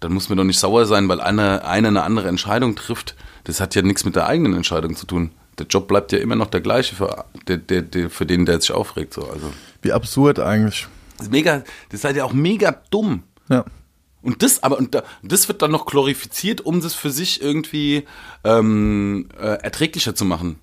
Dann 0.00 0.12
muss 0.12 0.28
mir 0.28 0.36
doch 0.36 0.44
nicht 0.44 0.58
sauer 0.58 0.86
sein, 0.86 1.08
weil 1.08 1.20
einer, 1.20 1.64
einer 1.64 1.88
eine 1.88 2.02
andere 2.02 2.28
Entscheidung 2.28 2.74
trifft. 2.74 3.14
Das 3.44 3.60
hat 3.60 3.74
ja 3.74 3.82
nichts 3.82 4.04
mit 4.04 4.16
der 4.16 4.26
eigenen 4.26 4.54
Entscheidung 4.54 4.96
zu 4.96 5.06
tun. 5.06 5.30
Der 5.58 5.66
Job 5.66 5.88
bleibt 5.88 6.12
ja 6.12 6.18
immer 6.18 6.36
noch 6.36 6.48
der 6.48 6.60
gleiche 6.60 6.94
für, 6.94 7.24
der, 7.46 7.58
der, 7.58 7.82
der, 7.82 8.10
für 8.10 8.26
den, 8.26 8.46
der 8.46 8.60
sich 8.60 8.72
aufregt. 8.72 9.14
So. 9.14 9.22
Also, 9.28 9.52
Wie 9.82 9.92
absurd 9.92 10.38
eigentlich. 10.40 10.86
das 11.16 11.26
ist 11.26 11.32
mega, 11.32 11.62
das 11.90 12.04
halt 12.04 12.16
ja 12.16 12.24
auch 12.24 12.32
mega 12.32 12.82
dumm. 12.90 13.22
Ja. 13.48 13.64
Und 14.22 14.42
das, 14.42 14.62
aber 14.62 14.78
und 14.78 14.94
da, 14.94 15.02
das 15.22 15.48
wird 15.48 15.60
dann 15.60 15.70
noch 15.70 15.84
glorifiziert, 15.84 16.62
um 16.62 16.80
das 16.80 16.94
für 16.94 17.10
sich 17.10 17.42
irgendwie 17.42 18.04
ähm, 18.42 19.28
äh, 19.38 19.62
erträglicher 19.62 20.14
zu 20.14 20.24
machen. 20.24 20.58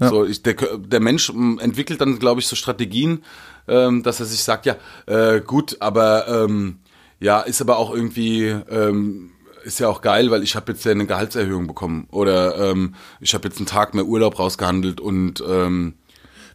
Ja. 0.00 0.08
So, 0.08 0.24
ich, 0.24 0.42
der, 0.42 0.54
der 0.54 1.00
Mensch 1.00 1.28
ähm, 1.28 1.60
entwickelt 1.60 2.00
dann, 2.00 2.18
glaube 2.18 2.40
ich, 2.40 2.46
so 2.46 2.56
Strategien, 2.56 3.22
ähm, 3.68 4.02
dass 4.02 4.18
er 4.18 4.26
sich 4.26 4.42
sagt, 4.42 4.66
ja, 4.66 4.76
äh, 5.06 5.40
gut, 5.40 5.76
aber 5.80 6.26
ähm, 6.26 6.78
ja, 7.20 7.40
ist 7.40 7.60
aber 7.60 7.76
auch 7.76 7.94
irgendwie, 7.94 8.46
ähm, 8.46 9.30
ist 9.64 9.80
ja 9.80 9.88
auch 9.88 10.00
geil, 10.00 10.30
weil 10.30 10.42
ich 10.42 10.56
habe 10.56 10.72
jetzt 10.72 10.84
ja 10.84 10.90
eine 10.92 11.06
Gehaltserhöhung 11.06 11.66
bekommen 11.66 12.06
oder 12.10 12.70
ähm, 12.70 12.94
ich 13.20 13.34
habe 13.34 13.48
jetzt 13.48 13.58
einen 13.58 13.66
Tag 13.66 13.94
mehr 13.94 14.04
Urlaub 14.04 14.38
rausgehandelt 14.38 15.00
und 15.00 15.42
ähm, 15.48 15.94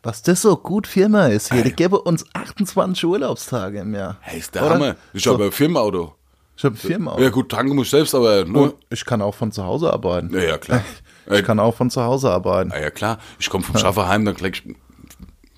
Was 0.03 0.22
das 0.24 0.41
so 0.41 0.55
gut 0.58 0.88
Firma 0.88 1.28
ist 1.28 1.51
hier, 1.53 1.64
die 1.64 1.74
gäbe 1.74 1.99
uns 2.01 2.26
28 2.34 3.05
Urlaubstage 3.05 3.80
im 3.80 3.93
Jahr. 3.93 4.18
hey, 4.22 4.39
ist 4.39 4.55
der 4.55 4.64
Oder? 4.66 4.76
Hammer. 4.76 4.95
Ich 5.14 5.24
So. 5.24 5.34
habe 5.34 5.45
ein 5.45 5.51
Firmenauto. 5.51 6.14
Ich 6.55 6.64
habe 6.66 6.76
Firma. 6.76 7.20
Ja 7.20 7.30
gut, 7.30 7.49
tanken 7.51 7.76
muss 7.76 7.86
ich 7.88 7.91
selbst, 7.91 8.16
aber 8.16 8.43
ne? 8.45 8.58
Und 8.60 8.76
ich 8.89 9.05
kann 9.05 9.22
auch 9.22 9.36
von 9.36 9.51
zu 9.51 9.64
Hause 9.64 9.93
arbeiten. 9.93 10.34
Ja, 10.34 10.41
ja, 10.43 10.58
klar. 10.58 10.84
Ich 11.30 11.43
kann 11.43 11.60
auch 11.60 11.76
von 11.76 11.89
zu 11.89 12.01
Hause 12.01 12.32
arbeiten. 12.32 12.70
Ja, 12.72 12.80
ja 12.80 12.89
klar. 12.89 13.18
Ich 13.38 13.49
komme 13.49 13.62
vom 13.62 13.78
Schaffer 13.78 14.08
heim, 14.08 14.24
dann 14.24 14.34
klick 14.34 14.64
ich, 14.66 14.76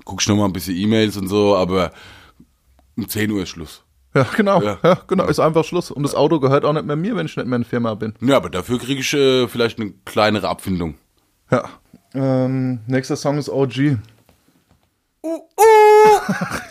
guck 0.03 0.19
ich 0.19 0.27
noch 0.27 0.35
mal 0.35 0.45
ein 0.45 0.51
bisschen 0.51 0.75
E-Mails 0.75 1.15
und 1.15 1.27
so, 1.27 1.55
aber 1.55 1.91
um 2.97 3.07
10 3.07 3.29
Uhr 3.29 3.43
ist 3.43 3.49
Schluss. 3.49 3.83
Ja, 4.13 4.25
genau. 4.35 4.61
Ja. 4.61 4.77
Ja. 4.83 4.97
genau. 5.07 5.25
Ist 5.25 5.39
einfach 5.39 5.63
Schluss. 5.63 5.91
Und 5.91 6.03
das 6.03 6.15
Auto 6.15 6.39
gehört 6.39 6.65
auch 6.65 6.73
nicht 6.73 6.85
mehr 6.85 6.95
mir, 6.95 7.15
wenn 7.15 7.27
ich 7.27 7.37
nicht 7.37 7.45
mehr 7.45 7.57
in 7.57 7.63
Firma 7.63 7.93
bin. 7.93 8.15
Ja, 8.21 8.37
aber 8.37 8.49
dafür 8.49 8.79
kriege 8.79 9.01
ich 9.01 9.13
äh, 9.13 9.47
vielleicht 9.47 9.79
eine 9.79 9.93
kleinere 10.05 10.49
Abfindung. 10.49 10.95
Ja. 11.51 11.69
Ähm, 12.13 12.79
nächster 12.87 13.15
Song 13.15 13.37
ist 13.37 13.49
OG. 13.49 13.97
Lachendes 15.21 16.61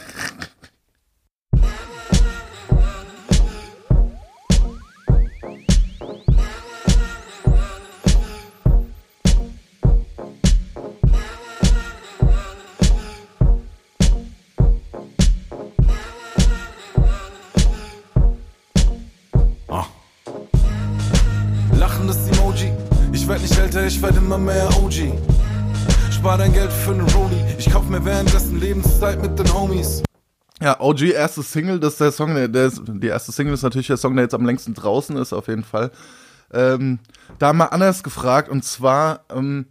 Älter, 23.68 23.84
ich 23.84 24.00
werd 24.00 24.16
immer 24.16 24.38
mehr 24.38 24.66
OG. 24.78 25.12
Spar 26.10 26.38
dein 26.38 26.54
Geld 26.54 26.72
für 26.72 26.92
einen 26.92 27.02
Rolli. 27.02 27.36
Ich 27.58 27.68
kauf 27.70 27.86
mir 27.86 28.02
währenddessen 28.02 28.58
Lebenszeit 28.58 29.20
mit 29.20 29.38
den 29.38 29.52
Homies. 29.52 30.02
Ja, 30.58 30.80
OG, 30.80 31.02
erste 31.02 31.42
Single, 31.42 31.78
das 31.78 31.92
ist 31.92 32.00
der 32.00 32.12
Song, 32.12 32.34
der, 32.34 32.48
der 32.48 32.68
ist, 32.68 32.80
die 32.86 33.08
erste 33.08 33.30
Single 33.30 33.52
ist 33.52 33.62
natürlich 33.62 33.88
der 33.88 33.98
Song, 33.98 34.16
der 34.16 34.22
jetzt 34.22 34.32
am 34.32 34.46
längsten 34.46 34.72
draußen 34.72 35.18
ist, 35.18 35.34
auf 35.34 35.48
jeden 35.48 35.64
Fall. 35.64 35.90
Ähm, 36.50 36.98
da 37.38 37.52
mal 37.52 37.66
anders 37.66 38.02
gefragt, 38.02 38.48
und 38.48 38.64
zwar, 38.64 39.26
ähm, 39.28 39.66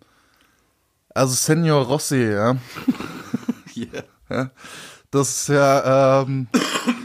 also 1.16 1.34
Senior 1.34 1.84
Rossi, 1.84 2.24
ja. 2.24 2.56
Ja, 4.30 4.52
das 5.18 5.30
ist 5.42 5.48
ja, 5.50 6.22
ähm, 6.22 6.48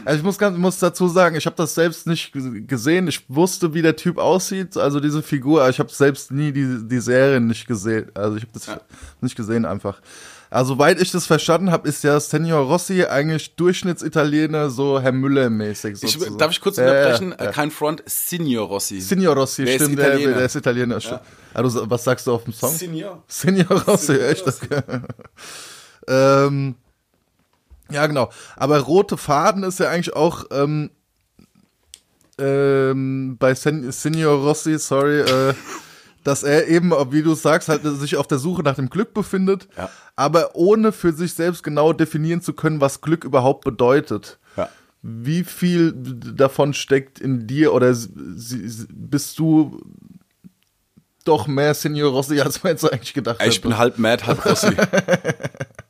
also 0.05 0.17
ich 0.17 0.23
muss 0.23 0.37
ganz, 0.37 0.57
muss 0.57 0.79
dazu 0.79 1.07
sagen, 1.07 1.35
ich 1.35 1.45
habe 1.45 1.55
das 1.55 1.75
selbst 1.75 2.07
nicht 2.07 2.31
gesehen. 2.67 3.07
Ich 3.07 3.25
wusste, 3.29 3.73
wie 3.73 3.81
der 3.81 3.95
Typ 3.95 4.17
aussieht, 4.17 4.77
also 4.77 4.99
diese 4.99 5.21
Figur, 5.23 5.61
aber 5.61 5.69
ich 5.69 5.79
habe 5.79 5.91
selbst 5.91 6.31
nie 6.31 6.51
die, 6.51 6.79
die 6.87 6.99
Serie 6.99 7.39
nicht 7.41 7.67
gesehen. 7.67 8.11
Also 8.13 8.37
ich 8.37 8.43
habe 8.43 8.53
das 8.53 8.67
nicht 9.21 9.35
gesehen 9.35 9.65
einfach. 9.65 10.01
Also 10.49 10.75
soweit 10.75 11.01
ich 11.01 11.09
das 11.09 11.25
verstanden 11.25 11.71
habe, 11.71 11.87
ist 11.89 12.03
ja 12.03 12.19
Senior 12.19 12.67
Rossi 12.67 13.03
eigentlich 13.05 13.55
Durchschnitsitaliener, 13.55 14.69
so 14.69 14.99
Herr 15.01 15.11
Müller-mäßig. 15.11 15.99
Darf 16.37 16.51
ich 16.51 16.61
kurz 16.61 16.77
Ja, 16.77 16.83
ja, 16.85 16.91
unterbrechen? 17.07 17.35
ja. 17.39 17.45
Äh, 17.49 17.51
Kein 17.51 17.71
Front, 17.71 18.03
Signor 18.05 18.67
Rossi. 18.67 19.01
Signor 19.01 19.35
Rossi, 19.35 19.65
Der 19.65 19.75
ist 19.77 19.81
stimmt, 19.81 19.97
der, 19.97 20.09
Italiener. 20.09 20.33
der 20.35 20.45
ist 20.45 20.55
Italiener. 20.55 20.99
Ja. 20.99 21.21
Also, 21.55 21.89
was 21.89 22.03
sagst 22.03 22.27
du 22.27 22.33
auf 22.33 22.43
dem 22.43 22.53
Song? 22.53 22.71
Signor. 22.75 23.23
Senior 23.27 23.81
Rossi, 23.81 24.13
echt. 24.13 24.45
Okay. 24.47 24.81
ähm, 26.07 26.75
ja, 27.89 28.07
genau. 28.07 28.29
Aber 28.55 28.79
rote 28.79 29.17
Faden 29.17 29.63
ist 29.63 29.79
ja 29.79 29.89
eigentlich 29.89 30.15
auch 30.15 30.45
ähm, 30.51 30.89
ähm, 32.37 33.37
bei 33.39 33.53
Sen 33.53 33.91
Senior 33.91 34.39
Rossi, 34.43 34.77
sorry, 34.79 35.19
äh, 35.21 35.53
dass 36.23 36.43
er 36.43 36.67
eben, 36.67 36.91
wie 37.11 37.21
du 37.21 37.35
sagst, 37.35 37.69
halt 37.69 37.83
sich 37.83 38.15
auf 38.15 38.27
der 38.27 38.37
Suche 38.39 38.63
nach 38.63 38.75
dem 38.75 38.89
Glück 38.89 39.13
befindet, 39.13 39.67
Ja. 39.77 39.89
aber 40.15 40.55
ohne 40.55 40.91
für 40.91 41.11
sich 41.11 41.33
selbst 41.33 41.63
genau 41.63 41.91
definieren 41.93 42.41
zu 42.41 42.53
können, 42.53 42.81
was 42.81 43.01
Glück 43.01 43.23
überhaupt 43.25 43.65
bedeutet. 43.65 44.39
Ja. 44.55 44.69
Wie 45.01 45.43
viel 45.43 45.91
davon 45.93 46.73
steckt 46.73 47.19
in 47.19 47.45
dir 47.45 47.73
oder 47.73 47.93
bist 48.89 49.37
du 49.37 49.81
doch 51.23 51.47
mehr 51.47 51.73
Senior 51.73 52.11
Rossi, 52.11 52.39
als 52.41 52.63
man 52.63 52.71
jetzt 52.73 52.91
eigentlich 52.91 53.13
gedacht 53.13 53.37
Ich 53.45 53.55
hat? 53.55 53.61
bin 53.61 53.77
halb 53.77 53.97
Mad, 53.99 54.25
halb 54.25 54.45
Rossi. 54.45 54.67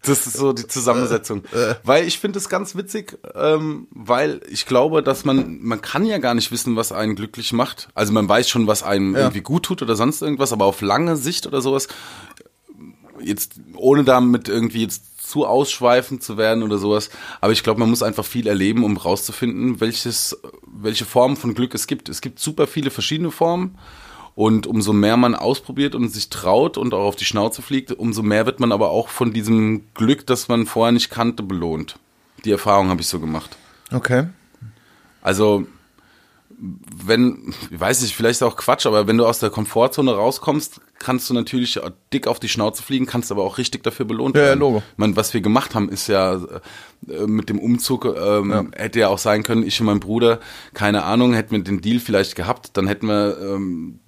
Das 0.06 0.28
ist 0.28 0.36
so 0.36 0.52
die 0.52 0.68
Zusammensetzung. 0.68 1.44
Weil 1.86 2.06
ich 2.06 2.20
finde 2.20 2.38
es 2.38 2.50
ganz 2.50 2.76
witzig, 2.76 3.18
ähm, 3.36 3.88
weil 3.92 4.42
ich 4.50 4.66
glaube, 4.66 5.02
dass 5.02 5.24
man, 5.24 5.60
man 5.62 5.80
kann 5.82 6.06
ja 6.06 6.18
gar 6.18 6.34
nicht 6.34 6.52
wissen, 6.52 6.76
was 6.76 6.92
einen 6.92 7.16
glücklich 7.16 7.54
macht. 7.54 7.88
Also 7.96 8.12
man 8.12 8.28
weiß 8.28 8.50
schon, 8.50 8.68
was 8.68 8.84
einem 8.84 9.14
Ja. 9.16 9.22
irgendwie 9.22 9.40
gut 9.40 9.64
tut 9.64 9.82
oder 9.82 9.96
sonst 9.96 10.22
irgendwas, 10.22 10.52
aber 10.52 10.66
auf 10.66 10.82
lange 10.82 11.16
Sicht 11.16 11.48
oder 11.48 11.62
sowas, 11.62 11.88
jetzt 13.22 13.54
ohne 13.78 14.04
damit 14.04 14.50
irgendwie 14.50 14.82
jetzt 14.84 15.26
zu 15.26 15.46
ausschweifend 15.46 16.22
zu 16.22 16.36
werden 16.36 16.64
oder 16.64 16.78
sowas. 16.80 17.10
Aber 17.40 17.54
ich 17.54 17.64
glaube, 17.64 17.80
man 17.80 17.90
muss 17.90 18.04
einfach 18.04 18.26
viel 18.26 18.48
erleben, 18.48 18.84
um 18.84 18.98
rauszufinden, 18.98 19.80
welches, 19.80 20.38
welche 20.68 21.06
Formen 21.06 21.38
von 21.38 21.54
Glück 21.54 21.74
es 21.76 21.88
gibt. 21.88 22.10
Es 22.10 22.20
gibt 22.20 22.40
super 22.40 22.68
viele 22.68 22.92
verschiedene 22.92 23.32
Formen. 23.32 23.78
Und 24.36 24.66
umso 24.66 24.94
mehr 24.94 25.16
man 25.16 25.36
ausprobiert 25.36 25.94
und 25.94 26.10
sich 26.10 26.30
traut 26.30 26.78
und 26.78 26.94
auch 26.94 27.06
auf 27.06 27.16
die 27.16 27.26
Schnauze 27.26 27.62
fliegt, 27.62 27.92
umso 27.92 28.24
mehr 28.24 28.46
wird 28.46 28.60
man 28.60 28.72
aber 28.72 28.90
auch 28.90 29.10
von 29.10 29.32
diesem 29.32 29.84
Glück, 29.94 30.26
das 30.26 30.48
man 30.48 30.66
vorher 30.66 30.92
nicht 30.92 31.12
kannte, 31.12 31.44
belohnt. 31.44 32.00
Die 32.44 32.52
Erfahrung 32.52 32.90
habe 32.90 33.02
ich 33.02 33.08
so 33.08 33.20
gemacht. 33.20 33.56
Okay. 33.92 34.28
Also 35.22 35.68
wenn, 37.06 37.54
ich 37.72 37.80
weiß 37.80 38.02
nicht, 38.02 38.16
vielleicht 38.16 38.42
auch 38.42 38.56
Quatsch, 38.56 38.86
aber 38.86 39.06
wenn 39.06 39.18
du 39.18 39.26
aus 39.26 39.40
der 39.40 39.50
Komfortzone 39.50 40.14
rauskommst, 40.14 40.80
kannst 40.98 41.30
du 41.30 41.34
natürlich 41.34 41.80
dick 42.14 42.26
auf 42.26 42.40
die 42.40 42.48
Schnauze 42.48 42.82
fliegen, 42.82 43.06
kannst 43.06 43.32
aber 43.32 43.44
auch 43.44 43.58
richtig 43.58 43.84
dafür 43.84 44.06
belohnt 44.06 44.36
Ja, 44.36 44.42
ja, 44.42 44.48
werden. 44.50 44.60
Logo. 44.62 44.78
Ich 44.78 44.98
meine, 44.98 45.16
was 45.18 45.34
wir 45.34 45.42
gemacht 45.42 45.76
haben, 45.76 45.90
ist 45.90 46.08
ja 46.08 46.36
äh, 46.36 47.28
mit 47.28 47.50
dem 47.50 47.60
Umzug, 47.60 48.06
ähm, 48.06 48.72
hätte 48.76 49.02
ja 49.02 49.10
auch 49.10 49.18
sein 49.18 49.44
können, 49.44 49.64
ich 49.64 49.80
und 49.82 49.88
mein 49.88 50.00
Bruder, 50.00 50.40
keine 50.74 51.04
Ahnung, 51.04 51.34
hätten 51.34 51.52
wir 51.52 51.64
den 51.64 51.82
Deal 51.82 52.00
vielleicht 52.00 52.36
gehabt, 52.36 52.78
dann 52.78 52.88
hätten 52.88 53.08
wir 53.08 53.38
ähm, 53.42 54.00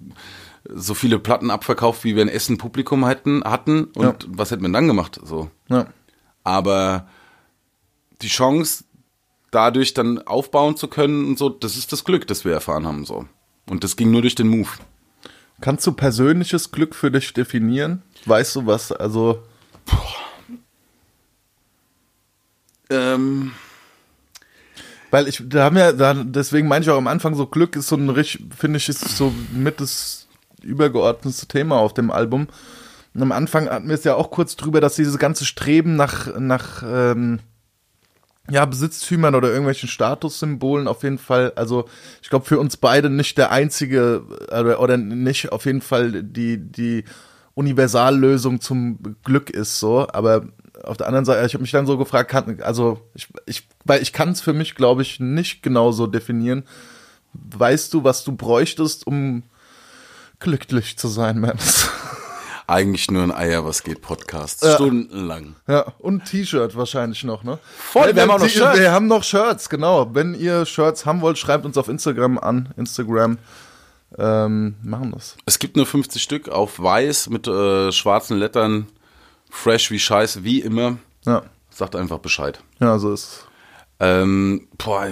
so 0.64 0.94
viele 0.94 1.18
Platten 1.18 1.50
abverkauft, 1.50 2.04
wie 2.04 2.16
wir 2.16 2.22
in 2.22 2.28
Essen 2.28 2.56
Publikum 2.56 3.06
hätten, 3.06 3.44
hatten 3.44 3.84
und 3.94 4.26
was 4.30 4.50
hätten 4.50 4.62
wir 4.62 4.72
dann 4.72 4.86
gemacht? 4.86 5.20
So. 5.22 5.50
Ja. 5.68 5.88
Aber 6.42 7.06
die 8.22 8.28
Chance, 8.28 8.84
dadurch 9.56 9.94
dann 9.94 10.18
aufbauen 10.18 10.76
zu 10.76 10.86
können 10.86 11.26
und 11.26 11.38
so, 11.38 11.48
das 11.48 11.76
ist 11.76 11.92
das 11.92 12.04
Glück, 12.04 12.26
das 12.26 12.44
wir 12.44 12.52
erfahren 12.52 12.86
haben. 12.86 13.04
so. 13.04 13.26
Und 13.68 13.82
das 13.82 13.96
ging 13.96 14.10
nur 14.10 14.20
durch 14.20 14.34
den 14.34 14.48
Move. 14.48 14.68
Kannst 15.60 15.86
du 15.86 15.92
persönliches 15.92 16.70
Glück 16.70 16.94
für 16.94 17.10
dich 17.10 17.32
definieren? 17.32 18.02
Weißt 18.26 18.54
du 18.54 18.66
was? 18.66 18.92
Also, 18.92 19.42
Ähm, 22.90 23.52
weil 25.10 25.28
ich, 25.28 25.42
da 25.46 25.64
haben 25.64 25.76
ja, 25.76 25.92
da, 25.92 26.14
deswegen 26.14 26.68
meine 26.68 26.84
ich 26.84 26.90
auch 26.90 26.98
am 26.98 27.06
Anfang, 27.08 27.34
so 27.34 27.46
Glück 27.46 27.76
ist 27.76 27.88
so 27.88 27.96
ein 27.96 28.10
richtig, 28.10 28.46
finde 28.56 28.76
ich, 28.76 28.88
ist 28.88 29.16
so 29.16 29.32
mit 29.52 29.80
das 29.80 30.28
übergeordnetste 30.62 31.46
Thema 31.46 31.78
auf 31.78 31.94
dem 31.94 32.10
Album. 32.10 32.48
Und 33.14 33.22
am 33.22 33.32
Anfang 33.32 33.68
hatten 33.68 33.88
wir 33.88 33.94
es 33.94 34.04
ja 34.04 34.14
auch 34.14 34.30
kurz 34.30 34.56
drüber, 34.56 34.80
dass 34.80 34.96
dieses 34.96 35.18
ganze 35.18 35.44
Streben 35.44 35.96
nach, 35.96 36.38
nach, 36.38 36.82
ähm, 36.86 37.40
ja, 38.50 38.64
Besitztümern 38.64 39.34
oder 39.34 39.48
irgendwelchen 39.48 39.88
Statussymbolen 39.88 40.88
auf 40.88 41.02
jeden 41.02 41.18
Fall, 41.18 41.52
also 41.56 41.86
ich 42.22 42.30
glaube 42.30 42.44
für 42.44 42.58
uns 42.58 42.76
beide 42.76 43.10
nicht 43.10 43.38
der 43.38 43.50
einzige 43.50 44.22
oder, 44.48 44.80
oder 44.80 44.96
nicht 44.96 45.52
auf 45.52 45.66
jeden 45.66 45.80
Fall 45.80 46.22
die, 46.22 46.58
die 46.58 47.04
Universallösung 47.54 48.60
zum 48.60 48.98
Glück 49.24 49.50
ist 49.50 49.80
so, 49.80 50.06
aber 50.12 50.46
auf 50.84 50.96
der 50.96 51.06
anderen 51.06 51.24
Seite, 51.24 51.46
ich 51.46 51.54
habe 51.54 51.62
mich 51.62 51.70
dann 51.70 51.86
so 51.86 51.98
gefragt, 51.98 52.30
kann, 52.30 52.60
also 52.60 53.00
ich, 53.14 53.28
ich, 53.46 53.66
weil 53.84 54.02
ich 54.02 54.12
kann 54.12 54.30
es 54.30 54.40
für 54.40 54.52
mich, 54.52 54.74
glaube 54.74 55.02
ich, 55.02 55.20
nicht 55.20 55.62
genauso 55.62 56.06
definieren. 56.06 56.64
Weißt 57.32 57.92
du, 57.92 58.04
was 58.04 58.24
du 58.24 58.36
bräuchtest, 58.36 59.06
um 59.06 59.42
glücklich 60.38 60.98
zu 60.98 61.08
sein, 61.08 61.40
Mams? 61.40 61.88
eigentlich 62.66 63.10
nur 63.10 63.22
ein 63.22 63.32
Eier, 63.32 63.64
was 63.64 63.82
geht 63.82 64.02
Podcast. 64.02 64.64
Ja. 64.64 64.74
Stundenlang. 64.74 65.54
Ja, 65.68 65.92
und 65.98 66.22
ein 66.22 66.24
T-Shirt 66.24 66.76
wahrscheinlich 66.76 67.22
noch, 67.24 67.44
ne? 67.44 67.58
Voll, 67.78 68.14
wir 68.14 68.22
haben 68.22 68.30
auch 68.30 68.38
noch 68.40 68.48
Shirts. 68.48 68.78
Wir 68.78 68.92
haben 68.92 69.06
noch 69.06 69.22
Shirts, 69.22 69.68
genau. 69.68 70.14
Wenn 70.14 70.34
ihr 70.34 70.66
Shirts 70.66 71.06
haben 71.06 71.20
wollt, 71.20 71.38
schreibt 71.38 71.64
uns 71.64 71.78
auf 71.78 71.88
Instagram 71.88 72.38
an. 72.38 72.72
Instagram. 72.76 73.38
Ähm, 74.18 74.76
machen 74.82 75.12
das. 75.12 75.36
Es 75.46 75.58
gibt 75.58 75.76
nur 75.76 75.86
50 75.86 76.22
Stück 76.22 76.48
auf 76.48 76.80
weiß 76.80 77.28
mit 77.30 77.46
äh, 77.46 77.92
schwarzen 77.92 78.38
Lettern. 78.38 78.86
Fresh 79.50 79.90
wie 79.90 79.98
Scheiße, 79.98 80.44
wie 80.44 80.60
immer. 80.60 80.98
Ja, 81.24 81.42
Sagt 81.70 81.94
einfach 81.96 82.18
Bescheid. 82.18 82.60
ja 82.80 82.98
so 82.98 83.12
ist. 83.12 83.45
Ähm, 83.98 84.68
boah, 84.76 85.08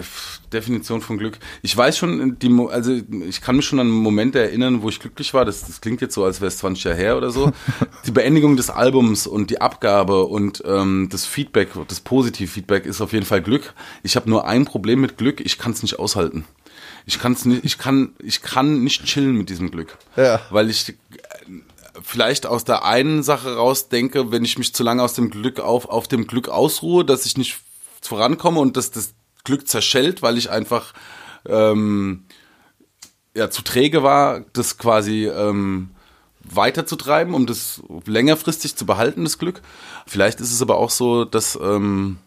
Definition 0.52 1.00
von 1.00 1.16
Glück. 1.16 1.38
Ich 1.62 1.74
weiß 1.74 1.96
schon, 1.96 2.38
die, 2.38 2.50
Mo- 2.50 2.66
also 2.68 2.92
ich 3.26 3.40
kann 3.40 3.56
mich 3.56 3.64
schon 3.64 3.80
an 3.80 3.88
Momente 3.88 4.38
erinnern, 4.40 4.82
wo 4.82 4.90
ich 4.90 5.00
glücklich 5.00 5.32
war. 5.32 5.46
Das, 5.46 5.64
das 5.66 5.80
klingt 5.80 6.02
jetzt 6.02 6.14
so, 6.14 6.22
als 6.24 6.40
wäre 6.42 6.48
es 6.48 6.58
20 6.58 6.84
Jahre 6.84 6.96
her 6.98 7.16
oder 7.16 7.30
so. 7.30 7.50
die 8.06 8.10
Beendigung 8.10 8.56
des 8.56 8.68
Albums 8.68 9.26
und 9.26 9.48
die 9.48 9.60
Abgabe 9.62 10.24
und 10.26 10.62
ähm, 10.66 11.08
das 11.10 11.24
Feedback, 11.24 11.70
das 11.88 12.00
Positiv-Feedback 12.00 12.84
ist 12.84 13.00
auf 13.00 13.14
jeden 13.14 13.24
Fall 13.24 13.40
Glück. 13.40 13.72
Ich 14.02 14.16
habe 14.16 14.28
nur 14.28 14.46
ein 14.46 14.66
Problem 14.66 15.00
mit 15.00 15.16
Glück, 15.16 15.40
ich 15.40 15.56
kann 15.56 15.72
es 15.72 15.82
nicht 15.82 15.98
aushalten. 15.98 16.44
Ich 17.06 17.18
kann's 17.18 17.46
nicht, 17.46 17.64
ich 17.64 17.78
kann, 17.78 18.12
ich 18.22 18.42
kann 18.42 18.82
nicht 18.84 19.04
chillen 19.04 19.34
mit 19.36 19.48
diesem 19.48 19.70
Glück. 19.70 19.96
Ja. 20.16 20.42
Weil 20.50 20.68
ich 20.68 20.90
äh, 20.90 20.94
vielleicht 22.02 22.44
aus 22.44 22.64
der 22.64 22.84
einen 22.84 23.22
Sache 23.22 23.56
raus 23.56 23.88
denke, 23.88 24.30
wenn 24.30 24.44
ich 24.44 24.58
mich 24.58 24.74
zu 24.74 24.82
lange 24.82 25.02
aus 25.02 25.14
dem 25.14 25.30
Glück 25.30 25.60
auf, 25.60 25.86
auf 25.88 26.06
dem 26.06 26.26
Glück 26.26 26.48
ausruhe, 26.50 27.04
dass 27.04 27.24
ich 27.24 27.38
nicht 27.38 27.60
vorankomme 28.06 28.60
und 28.60 28.76
dass 28.76 28.90
das 28.90 29.14
Glück 29.44 29.68
zerschellt, 29.68 30.22
weil 30.22 30.38
ich 30.38 30.50
einfach 30.50 30.92
ähm, 31.46 32.24
ja, 33.34 33.50
zu 33.50 33.62
träge 33.62 34.02
war, 34.02 34.40
das 34.52 34.78
quasi 34.78 35.26
ähm, 35.26 35.90
weiterzutreiben, 36.44 37.34
um 37.34 37.46
das 37.46 37.82
längerfristig 38.06 38.76
zu 38.76 38.86
behalten, 38.86 39.24
das 39.24 39.38
Glück. 39.38 39.62
Vielleicht 40.06 40.40
ist 40.40 40.52
es 40.52 40.62
aber 40.62 40.76
auch 40.76 40.90
so, 40.90 41.24
dass, 41.24 41.58
ähm, 41.60 42.18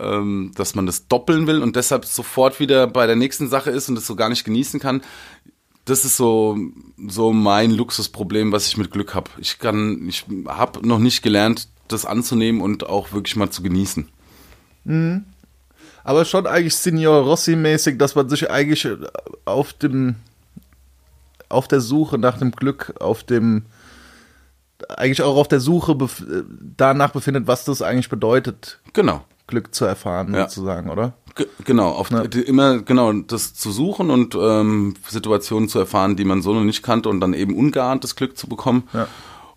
ähm, 0.00 0.52
dass 0.54 0.74
man 0.74 0.86
das 0.86 1.08
doppeln 1.08 1.46
will 1.46 1.62
und 1.62 1.76
deshalb 1.76 2.04
sofort 2.04 2.60
wieder 2.60 2.86
bei 2.86 3.06
der 3.06 3.16
nächsten 3.16 3.48
Sache 3.48 3.70
ist 3.70 3.88
und 3.88 3.94
das 3.94 4.06
so 4.06 4.16
gar 4.16 4.28
nicht 4.28 4.44
genießen 4.44 4.80
kann. 4.80 5.02
Das 5.84 6.04
ist 6.04 6.16
so, 6.16 6.58
so 7.06 7.32
mein 7.32 7.70
Luxusproblem, 7.70 8.52
was 8.52 8.66
ich 8.66 8.76
mit 8.76 8.90
Glück 8.90 9.14
habe. 9.14 9.30
Ich 9.38 9.58
ich 10.08 10.24
habe 10.46 10.86
noch 10.86 10.98
nicht 10.98 11.22
gelernt, 11.22 11.68
das 11.88 12.04
anzunehmen 12.04 12.60
und 12.60 12.86
auch 12.86 13.12
wirklich 13.12 13.36
mal 13.36 13.50
zu 13.50 13.62
genießen. 13.62 14.08
Aber 16.04 16.24
schon 16.24 16.46
eigentlich 16.46 16.76
Signor 16.76 17.24
Rossi-mäßig, 17.24 17.98
dass 17.98 18.14
man 18.14 18.28
sich 18.28 18.50
eigentlich 18.50 18.86
auf 19.44 19.72
dem, 19.72 20.16
auf 21.48 21.66
der 21.68 21.80
Suche 21.80 22.18
nach 22.18 22.38
dem 22.38 22.52
Glück, 22.52 22.94
auf 23.00 23.24
dem, 23.24 23.66
eigentlich 24.88 25.22
auch 25.22 25.36
auf 25.36 25.48
der 25.48 25.60
Suche 25.60 25.94
bef 25.94 26.22
danach 26.76 27.10
befindet, 27.10 27.46
was 27.46 27.64
das 27.64 27.82
eigentlich 27.82 28.08
bedeutet, 28.08 28.78
Genau. 28.92 29.24
Glück 29.48 29.74
zu 29.74 29.84
erfahren, 29.84 30.34
Ja. 30.34 30.48
sozusagen, 30.48 30.90
oder? 30.90 31.14
Ge- 31.36 31.46
Genau, 31.64 31.90
auf 31.90 32.10
Ja. 32.10 32.26
die, 32.26 32.40
immer 32.40 32.78
genau 32.82 33.12
das 33.12 33.54
zu 33.54 33.70
suchen 33.70 34.10
und 34.10 34.34
ähm, 34.34 34.94
Situationen 35.08 35.68
zu 35.68 35.78
erfahren, 35.78 36.16
die 36.16 36.24
man 36.24 36.42
so 36.42 36.52
noch 36.54 36.64
nicht 36.64 36.82
kannte 36.82 37.08
und 37.08 37.20
dann 37.20 37.32
eben 37.34 37.56
ungeahntes 37.56 38.16
Glück 38.16 38.36
zu 38.36 38.48
bekommen. 38.48 38.88
Ja. 38.92 39.06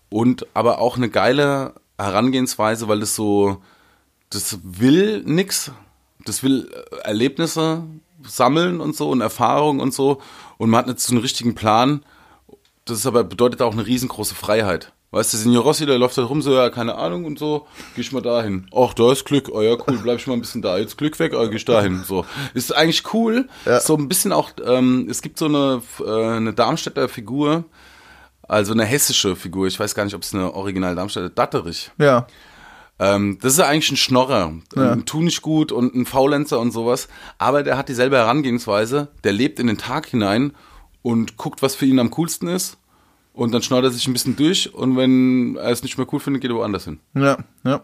Und 0.09 0.45
aber 0.53 0.79
auch 0.79 0.97
eine 0.97 1.09
geile 1.09 1.73
Herangehensweise, 1.97 2.87
weil 2.87 2.99
das 2.99 3.15
so, 3.15 3.61
das 4.29 4.59
will 4.63 5.23
nix, 5.25 5.71
das 6.25 6.43
will 6.43 6.69
äh, 6.71 6.95
Erlebnisse 7.07 7.83
sammeln 8.23 8.81
und 8.81 8.95
so 8.95 9.09
und 9.09 9.21
Erfahrungen 9.21 9.79
und 9.79 9.93
so 9.93 10.21
und 10.57 10.69
man 10.69 10.79
hat 10.79 10.87
nicht 10.87 10.99
so 10.99 11.13
einen 11.13 11.21
richtigen 11.21 11.55
Plan. 11.55 12.03
Das 12.85 12.97
ist 12.97 13.05
aber 13.05 13.23
bedeutet 13.23 13.61
auch 13.61 13.73
eine 13.73 13.85
riesengroße 13.85 14.35
Freiheit. 14.35 14.91
Weißt 15.11 15.33
du, 15.33 15.37
Signor 15.37 15.63
Rossi, 15.63 15.87
der 15.87 15.97
läuft 15.97 16.19
da 16.19 16.23
rum, 16.23 16.43
so, 16.43 16.53
ja, 16.53 16.69
keine 16.69 16.93
Ahnung 16.95 17.25
und 17.25 17.39
so, 17.39 17.65
geh 17.95 18.01
ich 18.01 18.11
mal 18.11 18.21
dahin. 18.21 18.67
Ach, 18.75 18.93
da 18.93 19.11
ist 19.11 19.25
Glück, 19.25 19.49
oh 19.51 19.61
ja, 19.61 19.75
cool, 19.87 19.97
bleib 20.03 20.19
ich 20.19 20.27
mal 20.27 20.35
ein 20.35 20.41
bisschen 20.41 20.61
da. 20.61 20.77
Jetzt 20.77 20.99
Glück 20.99 21.17
weg, 21.17 21.33
oh, 21.35 21.49
geh 21.49 21.55
ich 21.55 21.65
dahin. 21.65 22.03
So. 22.03 22.25
Ist 22.53 22.75
eigentlich 22.75 23.11
cool. 23.11 23.49
Ja. 23.65 23.79
So 23.79 23.95
ein 23.97 24.07
bisschen 24.07 24.31
auch, 24.31 24.51
ähm, 24.63 25.07
es 25.09 25.23
gibt 25.23 25.39
so 25.39 25.45
eine, 25.45 25.81
äh, 26.05 26.35
eine 26.37 26.53
Darmstädter 26.53 27.09
Figur, 27.09 27.63
also 28.43 28.73
eine 28.73 28.85
hessische 28.85 29.35
Figur, 29.35 29.65
ich 29.65 29.79
weiß 29.79 29.95
gar 29.95 30.05
nicht, 30.05 30.13
ob 30.13 30.21
es 30.21 30.35
eine 30.35 30.53
original 30.53 30.93
Darmstädter, 30.93 31.29
Datterich. 31.29 31.89
Ja. 31.97 32.27
Ähm, 32.99 33.37
das 33.41 33.53
ist 33.53 33.59
ja 33.59 33.67
eigentlich 33.67 33.91
ein 33.91 33.97
Schnorrer, 33.97 34.53
Ja. 34.75 34.91
ein 34.91 35.05
Tu 35.05 35.21
nicht 35.21 35.41
gut 35.41 35.71
und 35.71 35.95
ein 35.95 36.05
Faulenzer 36.05 36.59
und 36.59 36.71
sowas. 36.71 37.07
Aber 37.37 37.63
der 37.63 37.77
hat 37.77 37.87
dieselbe 37.89 38.17
Herangehensweise. 38.17 39.07
Der 39.23 39.31
lebt 39.31 39.59
in 39.59 39.67
den 39.67 39.77
Tag 39.77 40.07
hinein 40.07 40.51
und 41.01 41.37
guckt, 41.37 41.61
was 41.61 41.75
für 41.75 41.85
ihn 41.85 41.99
am 41.99 42.11
coolsten 42.11 42.47
ist. 42.49 42.77
Und 43.33 43.53
dann 43.53 43.61
schnorrt 43.61 43.85
er 43.85 43.91
sich 43.91 44.05
ein 44.07 44.11
bisschen 44.13 44.35
durch 44.35 44.73
und 44.73 44.97
wenn 44.97 45.55
er 45.55 45.69
es 45.71 45.81
nicht 45.81 45.97
mehr 45.97 46.07
cool 46.11 46.19
findet, 46.19 46.41
geht 46.41 46.51
er 46.51 46.57
woanders 46.57 46.83
hin. 46.85 46.99
Ja, 47.15 47.37
ja. 47.63 47.81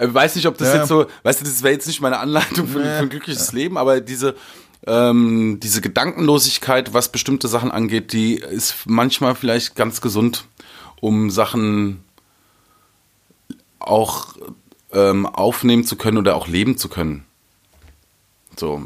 Ich 0.00 0.14
weiß 0.14 0.36
nicht, 0.36 0.46
ob 0.46 0.56
das 0.56 0.68
Ja. 0.68 0.76
jetzt 0.80 0.88
so, 0.88 1.06
weißt 1.24 1.40
du, 1.40 1.44
das 1.44 1.62
wäre 1.64 1.74
jetzt 1.74 1.86
nicht 1.88 2.00
meine 2.00 2.18
Anleitung 2.18 2.68
für, 2.68 2.80
für 2.80 2.86
ein 2.88 3.08
glückliches 3.08 3.52
Leben, 3.52 3.76
aber 3.76 4.00
diese, 4.00 4.36
ähm, 4.86 5.58
diese 5.60 5.80
Gedankenlosigkeit, 5.80 6.94
was 6.94 7.10
bestimmte 7.10 7.48
Sachen 7.48 7.70
angeht, 7.72 8.12
die 8.12 8.34
ist 8.36 8.76
manchmal 8.86 9.34
vielleicht 9.34 9.74
ganz 9.74 10.00
gesund, 10.00 10.44
um 11.00 11.30
Sachen 11.30 12.04
auch 13.88 14.34
ähm, 14.92 15.26
aufnehmen 15.26 15.84
zu 15.84 15.96
können 15.96 16.18
oder 16.18 16.36
auch 16.36 16.48
leben 16.48 16.76
zu 16.76 16.88
können. 16.88 17.24
So, 18.56 18.82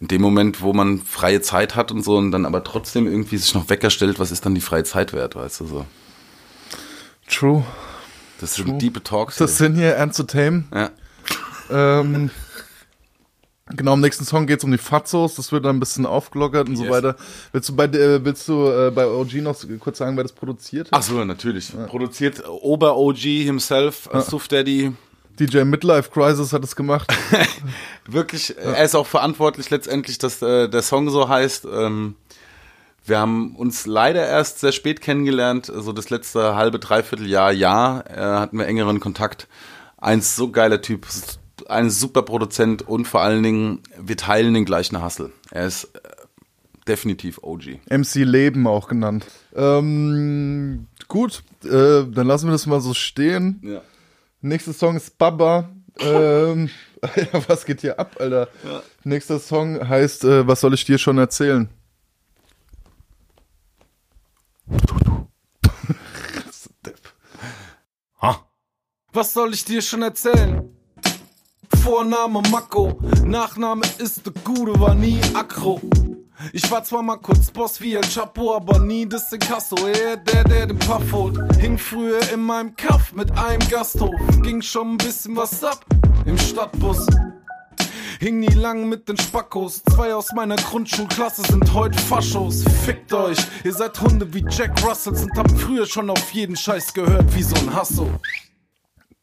in 0.00 0.08
dem 0.08 0.22
Moment, 0.22 0.62
wo 0.62 0.72
man 0.72 1.00
freie 1.00 1.42
Zeit 1.42 1.76
hat 1.76 1.92
und 1.92 2.02
so 2.02 2.16
und 2.16 2.32
dann 2.32 2.46
aber 2.46 2.64
trotzdem 2.64 3.06
irgendwie 3.06 3.36
sich 3.36 3.54
noch 3.54 3.68
Wecker 3.68 3.90
stellt, 3.90 4.18
was 4.18 4.32
ist 4.32 4.44
dann 4.44 4.54
die 4.54 4.60
freie 4.60 4.84
Zeit 4.84 5.12
wert, 5.12 5.36
weißt 5.36 5.60
du 5.60 5.66
so. 5.66 5.86
True. 7.28 7.64
Das 8.40 8.54
sind 8.54 8.82
deep 8.82 9.04
Talks. 9.04 9.36
Das 9.36 9.58
hier. 9.58 9.66
sind 9.66 9.76
hier 9.76 9.96
Entertain. 9.96 10.66
ja. 10.74 10.90
Ähm, 11.70 12.30
genau, 13.66 13.94
im 13.94 14.00
nächsten 14.00 14.24
Song 14.24 14.46
geht 14.46 14.58
es 14.58 14.64
um 14.64 14.70
die 14.72 14.78
Fatzos, 14.78 15.34
das 15.34 15.52
wird 15.52 15.64
dann 15.64 15.76
ein 15.76 15.80
bisschen 15.80 16.06
aufgelockert 16.06 16.68
und 16.68 16.76
so 16.76 16.84
Yes. 16.84 16.92
weiter. 16.92 17.16
Willst 17.52 17.68
du 17.68 17.76
bei, 17.76 17.84
äh, 17.84 18.24
willst 18.24 18.48
du, 18.48 18.68
äh, 18.68 18.90
bei 18.90 19.06
OG 19.06 19.34
noch 19.42 19.56
kurz 19.80 19.98
sagen, 19.98 20.16
wer 20.16 20.24
das 20.24 20.32
produziert 20.32 20.88
hat? 20.92 20.98
Ach 20.98 21.02
so, 21.02 21.24
natürlich. 21.24 21.72
Produziert 21.86 22.42
Ober-OG 22.48 23.18
himself, 23.44 24.08
ja. 24.12 24.20
Suf 24.20 24.48
Daddy. 24.48 24.92
DJ 25.38 25.60
Midlife 25.64 26.10
Crisis 26.10 26.52
hat 26.52 26.62
es 26.62 26.76
gemacht. 26.76 27.12
Wirklich, 28.06 28.56
er 28.58 28.84
ist 28.84 28.94
auch 28.94 29.06
verantwortlich 29.06 29.70
letztendlich, 29.70 30.18
dass 30.18 30.42
äh, 30.42 30.68
der 30.68 30.82
Song 30.82 31.08
so 31.08 31.28
heißt. 31.28 31.66
Ähm, 31.72 32.16
wir 33.04 33.18
haben 33.18 33.56
uns 33.56 33.86
leider 33.86 34.24
erst 34.26 34.60
sehr 34.60 34.70
spät 34.72 35.00
kennengelernt, 35.00 35.66
so 35.66 35.72
also 35.74 35.92
das 35.92 36.10
letzte 36.10 36.54
halbe, 36.54 36.78
dreiviertel 36.78 37.26
Jahr, 37.26 37.50
Jahr 37.50 38.08
äh, 38.08 38.20
hatten 38.20 38.58
wir 38.58 38.66
engeren 38.66 39.00
Kontakt. 39.00 39.48
Ein 39.96 40.20
so 40.20 40.50
geiler 40.50 40.82
Typ, 40.82 41.06
ein 41.70 41.90
super 41.90 42.22
Produzent 42.22 42.82
und 42.82 43.06
vor 43.06 43.20
allen 43.22 43.42
Dingen, 43.42 43.80
wir 43.98 44.16
teilen 44.16 44.54
den 44.54 44.64
gleichen 44.64 45.02
Hustle. 45.02 45.32
Er 45.50 45.66
ist 45.66 45.84
äh, 45.94 46.00
definitiv 46.86 47.38
OG. 47.42 47.80
MC 47.90 48.14
Leben 48.24 48.66
auch 48.66 48.88
genannt. 48.88 49.26
Ähm, 49.54 50.86
gut, 51.08 51.42
äh, 51.64 51.68
dann 51.68 52.26
lassen 52.26 52.46
wir 52.46 52.52
das 52.52 52.66
mal 52.66 52.80
so 52.80 52.94
stehen. 52.94 53.60
Ja. 53.62 53.82
Nächster 54.40 54.72
Song 54.72 54.96
ist 54.96 55.18
Baba. 55.18 55.70
ähm, 56.00 56.70
Alter, 57.00 57.42
was 57.48 57.64
geht 57.64 57.80
hier 57.80 57.98
ab, 57.98 58.16
Alter? 58.18 58.48
Ja. 58.64 58.82
Nächster 59.04 59.38
Song 59.38 59.88
heißt 59.88 60.24
äh, 60.24 60.46
Was 60.46 60.60
soll 60.60 60.74
ich 60.74 60.84
dir 60.84 60.98
schon 60.98 61.18
erzählen? 61.18 61.68
Was 69.12 69.34
soll 69.34 69.52
ich 69.52 69.64
dir 69.64 69.82
schon 69.82 70.00
erzählen? 70.00 70.71
Vorname 71.82 72.42
Mako, 72.48 72.96
Nachname 73.24 73.82
ist 73.98 74.24
de 74.24 74.32
Gude, 74.44 74.78
war 74.78 74.94
nie 74.94 75.20
aggro. 75.34 75.80
Ich 76.52 76.70
war 76.70 76.84
zwar 76.84 77.02
mal 77.02 77.16
kurz 77.16 77.50
Boss 77.50 77.80
wie 77.80 77.94
El 77.94 78.02
Chapo, 78.02 78.54
aber 78.54 78.78
nie 78.78 79.04
das 79.04 79.32
Inkasso. 79.32 79.74
Er 79.88 80.16
der, 80.16 80.44
der 80.44 80.66
den 80.68 80.78
Puff 80.78 81.12
holt. 81.12 81.38
Hing 81.58 81.76
früher 81.76 82.20
in 82.32 82.40
meinem 82.42 82.76
Kaff 82.76 83.12
mit 83.12 83.36
einem 83.36 83.68
Gasthof. 83.68 84.14
Ging 84.42 84.62
schon 84.62 84.92
ein 84.92 84.98
bisschen 84.98 85.34
was 85.34 85.64
ab 85.64 85.84
im 86.24 86.38
Stadtbus. 86.38 87.04
Hing 88.20 88.38
nie 88.38 88.54
lang 88.54 88.88
mit 88.88 89.08
den 89.08 89.18
Spackos. 89.18 89.82
Zwei 89.82 90.14
aus 90.14 90.32
meiner 90.36 90.56
Grundschulklasse 90.56 91.42
sind 91.42 91.74
heute 91.74 91.98
Faschos. 91.98 92.62
Fickt 92.84 93.12
euch, 93.12 93.38
ihr 93.64 93.74
seid 93.74 94.00
Hunde 94.00 94.32
wie 94.32 94.44
Jack 94.48 94.80
Russells 94.84 95.22
und 95.24 95.36
habt 95.36 95.58
früher 95.58 95.86
schon 95.86 96.10
auf 96.10 96.30
jeden 96.30 96.54
Scheiß 96.54 96.94
gehört 96.94 97.34
wie 97.34 97.42
so 97.42 97.56
ein 97.56 97.74
Hasso. 97.74 98.08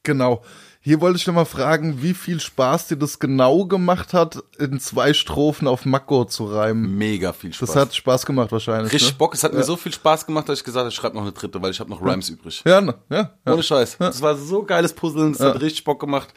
Genau. 0.03 0.41
Hier 0.89 1.01
wollte 1.01 1.17
ich 1.17 1.27
noch 1.27 1.35
mal 1.35 1.45
fragen, 1.45 2.01
wie 2.01 2.15
viel 2.15 2.39
Spaß 2.39 2.87
dir 2.87 2.97
das 2.97 3.19
genau 3.19 3.65
gemacht 3.65 4.15
hat, 4.15 4.41
in 4.57 4.79
zwei 4.79 5.13
Strophen 5.13 5.67
auf 5.67 5.85
Mako 5.85 6.25
zu 6.25 6.45
reimen. 6.45 6.97
Mega 6.97 7.31
viel 7.31 7.53
Spaß. 7.53 7.67
Das 7.67 7.75
hat 7.75 7.93
Spaß 7.93 8.25
gemacht 8.25 8.51
wahrscheinlich. 8.51 8.91
Richtig 8.91 9.11
ne? 9.11 9.17
Bock. 9.19 9.35
Es 9.35 9.43
hat 9.43 9.53
mir 9.53 9.63
so 9.63 9.75
viel 9.75 9.93
Spaß 9.93 10.25
gemacht, 10.25 10.49
dass 10.49 10.57
ich 10.57 10.65
gesagt 10.65 10.79
habe, 10.79 10.89
ich 10.89 10.95
schreibe 10.95 11.15
noch 11.15 11.21
eine 11.21 11.31
dritte, 11.31 11.61
weil 11.61 11.69
ich 11.69 11.79
habe 11.79 11.91
noch 11.91 12.01
Rhymes 12.01 12.29
übrig. 12.29 12.63
Ja, 12.65 12.81
ne, 12.81 12.95
ja, 13.11 13.29
ja. 13.45 13.53
Ohne 13.53 13.61
Scheiß. 13.61 13.97
Das 13.99 14.23
war 14.23 14.35
so 14.35 14.63
geiles 14.63 14.93
Puzzeln, 14.93 15.33
das 15.33 15.41
hat 15.41 15.61
richtig 15.61 15.83
Bock 15.83 15.99
gemacht. 15.99 16.29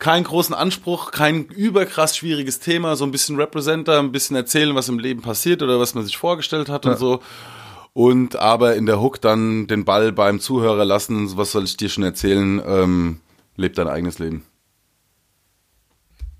Keinen 0.00 0.24
großen 0.24 0.52
Anspruch, 0.52 1.12
kein 1.12 1.44
überkrass 1.44 2.16
schwieriges 2.16 2.58
Thema, 2.58 2.96
so 2.96 3.04
ein 3.04 3.12
bisschen 3.12 3.36
Representer, 3.36 4.00
ein 4.00 4.10
bisschen 4.10 4.34
erzählen, 4.34 4.74
was 4.74 4.88
im 4.88 4.98
Leben 4.98 5.22
passiert 5.22 5.62
oder 5.62 5.78
was 5.78 5.94
man 5.94 6.04
sich 6.04 6.16
vorgestellt 6.16 6.68
hat 6.68 6.86
und 6.86 6.98
so. 6.98 7.20
Und 7.92 8.34
aber 8.34 8.74
in 8.74 8.86
der 8.86 9.00
Hook 9.00 9.20
dann 9.20 9.68
den 9.68 9.84
Ball 9.84 10.10
beim 10.10 10.40
Zuhörer 10.40 10.84
lassen, 10.84 11.36
was 11.36 11.52
soll 11.52 11.62
ich 11.62 11.76
dir 11.76 11.88
schon 11.88 12.02
erzählen, 12.02 12.60
ähm, 12.66 13.20
lebt 13.56 13.78
dein 13.78 13.88
eigenes 13.88 14.18
Leben. 14.18 14.44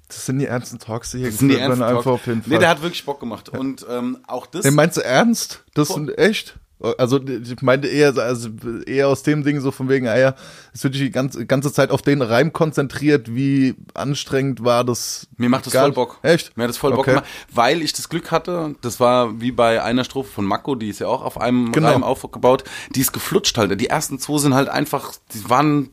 Das 0.08 0.24
sind 0.26 0.38
die 0.38 0.46
ernsten 0.46 0.78
Talks, 0.78 1.10
die 1.10 1.18
hier 1.18 1.30
Das 1.30 1.38
sind 1.38 1.48
die 1.48 1.56
ernsten 1.58 1.82
einfach 1.82 2.06
auf 2.06 2.26
jeden 2.26 2.42
Fall. 2.42 2.52
Nee, 2.52 2.58
der 2.58 2.68
hat 2.68 2.80
wirklich 2.82 3.04
Bock 3.04 3.18
gemacht. 3.18 3.48
Und 3.48 3.84
ähm, 3.90 4.18
auch 4.28 4.46
das. 4.46 4.64
Nee, 4.64 4.70
meinst 4.70 4.96
du 4.96 5.00
ernst? 5.04 5.64
Das 5.74 5.88
sind 5.88 6.16
echt? 6.16 6.58
Also 6.98 7.18
ich 7.26 7.62
meinte 7.62 7.88
eher, 7.88 8.14
also 8.18 8.50
eher 8.86 9.08
aus 9.08 9.22
dem 9.22 9.42
Ding 9.42 9.60
so 9.60 9.70
von 9.70 9.88
wegen, 9.88 10.06
ah 10.08 10.18
ja, 10.18 10.34
es 10.74 10.84
wird 10.84 10.92
sich 10.92 11.04
die 11.04 11.10
ganze, 11.10 11.46
ganze 11.46 11.72
Zeit 11.72 11.90
auf 11.90 12.02
den 12.02 12.20
Reim 12.20 12.52
konzentriert, 12.52 13.34
wie 13.34 13.74
anstrengend 13.94 14.62
war 14.62 14.84
das. 14.84 15.26
Mir 15.38 15.48
macht 15.48 15.64
das 15.66 15.72
voll 15.72 15.92
Bock. 15.92 16.18
Echt? 16.22 16.54
Mir 16.56 16.64
hat 16.64 16.68
das 16.68 16.76
voll 16.76 16.90
Bock 16.90 17.00
Okay. 17.00 17.10
gemacht, 17.12 17.26
weil 17.50 17.80
ich 17.80 17.94
das 17.94 18.10
Glück 18.10 18.30
hatte, 18.30 18.74
das 18.82 19.00
war 19.00 19.40
wie 19.40 19.52
bei 19.52 19.82
einer 19.82 20.04
Strophe 20.04 20.30
von 20.30 20.44
Mako, 20.44 20.74
die 20.74 20.90
ist 20.90 20.98
ja 20.98 21.06
auch 21.06 21.22
auf 21.22 21.40
einem 21.40 21.72
Genau. 21.72 21.90
Reim 21.92 22.04
aufgebaut, 22.04 22.62
die 22.94 23.00
ist 23.00 23.14
geflutscht 23.14 23.56
halt. 23.56 23.80
Die 23.80 23.88
ersten 23.88 24.18
zwei 24.18 24.36
sind 24.38 24.52
halt 24.54 24.68
einfach, 24.68 25.14
die 25.32 25.48
waren 25.48 25.88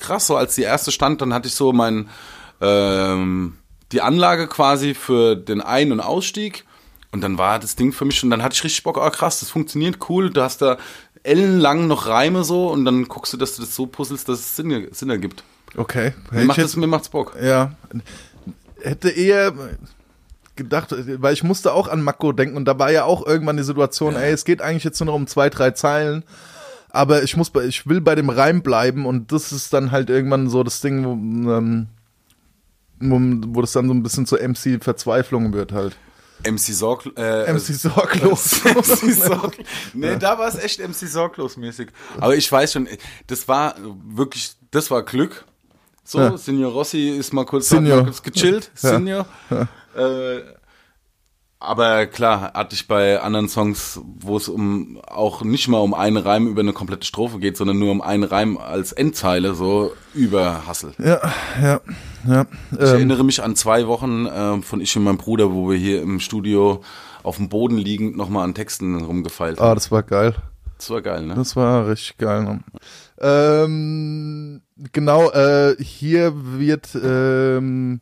krass, 0.00 0.26
so 0.26 0.36
als 0.36 0.54
die 0.54 0.62
erste 0.62 0.90
stand, 0.90 1.20
dann 1.20 1.32
hatte 1.32 1.48
ich 1.48 1.54
so 1.54 1.72
mein, 1.72 2.08
ähm, 2.60 3.56
die 3.92 4.00
Anlage 4.00 4.46
quasi 4.46 4.94
für 4.94 5.36
den 5.36 5.60
Ein- 5.60 5.92
und 5.92 6.00
Ausstieg 6.00 6.64
und 7.12 7.22
dann 7.22 7.38
war 7.38 7.58
das 7.58 7.76
Ding 7.76 7.92
für 7.92 8.04
mich 8.04 8.22
und 8.22 8.30
dann 8.30 8.42
hatte 8.42 8.54
ich 8.54 8.64
richtig 8.64 8.82
Bock, 8.82 8.98
ah 8.98 9.10
krass, 9.10 9.40
das 9.40 9.50
funktioniert 9.50 9.98
cool, 10.08 10.30
du 10.30 10.42
hast 10.42 10.62
da 10.62 10.78
ellenlang 11.22 11.86
noch 11.86 12.06
Reime 12.06 12.44
so 12.44 12.68
und 12.68 12.84
dann 12.84 13.04
guckst 13.08 13.32
du, 13.32 13.36
dass 13.36 13.56
du 13.56 13.62
das 13.62 13.74
so 13.74 13.86
puzzelst, 13.86 14.28
dass 14.28 14.38
es 14.40 14.56
Sinn, 14.56 14.88
Sinn 14.92 15.10
ergibt. 15.10 15.44
Okay. 15.76 16.14
Mir, 16.30 16.40
Ich 16.40 16.46
macht 16.46 16.58
das, 16.58 16.76
mir 16.76 16.86
macht's 16.86 17.08
Bock. 17.08 17.36
Ja. 17.40 17.72
Hätte 18.80 19.10
eher 19.10 19.52
gedacht, 20.56 20.94
weil 21.20 21.32
ich 21.32 21.42
musste 21.42 21.72
auch 21.72 21.88
an 21.88 22.02
Mako 22.02 22.32
denken 22.32 22.56
und 22.56 22.64
da 22.64 22.78
war 22.78 22.90
ja 22.90 23.04
auch 23.04 23.26
irgendwann 23.26 23.56
die 23.56 23.62
Situation, 23.62 24.16
ey, 24.16 24.32
es 24.32 24.44
geht 24.44 24.62
eigentlich 24.62 24.84
jetzt 24.84 25.00
nur 25.00 25.06
noch 25.06 25.14
um 25.14 25.26
zwei, 25.26 25.48
drei 25.50 25.70
Zeilen. 25.70 26.24
Aber 26.92 27.22
ich 27.22 27.36
muss 27.36 27.50
bei, 27.50 27.64
ich 27.64 27.86
will 27.86 28.00
bei 28.00 28.14
dem 28.14 28.30
Reim 28.30 28.62
bleiben 28.62 29.06
und 29.06 29.32
das 29.32 29.52
ist 29.52 29.72
dann 29.72 29.90
halt 29.90 30.10
irgendwann 30.10 30.48
so 30.48 30.62
das 30.62 30.80
Ding, 30.80 31.04
wo, 31.04 31.12
ähm, 31.52 31.86
wo, 33.00 33.18
wo 33.54 33.60
das 33.60 33.72
dann 33.72 33.86
so 33.88 33.94
ein 33.94 34.02
bisschen 34.02 34.26
zur 34.26 34.40
MC-Verzweiflung 34.40 35.52
wird 35.52 35.72
halt. 35.72 35.96
MC 36.46 36.58
Sorg, 36.58 37.04
äh, 37.16 37.52
MC 37.52 37.74
sorglos. 37.74 38.64
MC 38.64 39.12
Sorg. 39.12 39.56
Nee, 39.92 40.16
da 40.16 40.38
war 40.38 40.48
es 40.48 40.56
echt 40.56 40.80
MC 40.80 41.06
Sorglos 41.06 41.56
mäßig. 41.56 41.88
Aber 42.18 42.34
ich 42.34 42.50
weiß 42.50 42.72
schon, 42.72 42.88
das 43.26 43.46
war 43.46 43.74
wirklich, 44.08 44.52
das 44.70 44.90
war 44.90 45.02
Glück. 45.04 45.44
So, 46.02 46.18
Ja. 46.18 46.36
Signor 46.38 46.72
Rossi 46.72 47.10
ist 47.10 47.32
mal 47.32 47.44
kurz. 47.44 47.70
Hat 47.70 47.82
mal 47.82 48.04
kurz 48.04 48.22
gechillt. 48.22 48.70
Signor. 48.74 49.26
Äh, 49.94 50.38
aber 51.60 52.06
klar, 52.06 52.54
hatte 52.54 52.74
ich 52.74 52.88
bei 52.88 53.20
anderen 53.20 53.48
Songs, 53.48 54.00
wo 54.18 54.38
es 54.38 54.48
um 54.48 54.98
auch 55.06 55.42
nicht 55.42 55.68
mal 55.68 55.78
um 55.78 55.92
einen 55.92 56.16
Reim 56.16 56.46
über 56.46 56.62
eine 56.62 56.72
komplette 56.72 57.06
Strophe 57.06 57.38
geht, 57.38 57.58
sondern 57.58 57.78
nur 57.78 57.92
um 57.92 58.00
einen 58.00 58.24
Reim 58.24 58.56
als 58.56 58.92
Endzeile, 58.92 59.54
so 59.54 59.92
über 60.14 60.66
Hassel. 60.66 60.94
ja, 60.98 61.20
ja, 61.62 61.80
ja. 62.26 62.46
Ich 62.72 62.78
Ähm, 62.78 62.86
erinnere 62.86 63.24
mich 63.24 63.42
an 63.42 63.56
zwei 63.56 63.86
Wochen 63.86 64.26
ähm, 64.32 64.62
von 64.62 64.80
ich 64.80 64.96
und 64.96 65.04
meinem 65.04 65.18
Bruder, 65.18 65.52
wo 65.52 65.68
wir 65.68 65.76
hier 65.76 66.00
im 66.00 66.18
Studio 66.18 66.80
auf 67.22 67.36
dem 67.36 67.50
Boden 67.50 67.76
liegend 67.76 68.16
nochmal 68.16 68.44
an 68.44 68.54
Texten 68.54 69.04
rumgefeilt 69.04 69.60
ah, 69.60 69.64
haben. 69.64 69.74
das 69.74 69.90
war 69.90 70.02
geil. 70.02 70.34
Das 70.78 70.88
war 70.88 71.02
geil, 71.02 71.26
ne? 71.26 71.34
Das 71.34 71.56
war 71.56 71.88
richtig 71.88 72.16
geil. 72.16 72.42
Ne? 72.42 72.60
Ähm, 73.20 74.62
genau, 74.92 75.30
äh, 75.30 75.76
hier 75.78 76.32
wird, 76.34 76.94
ähm, 76.94 78.00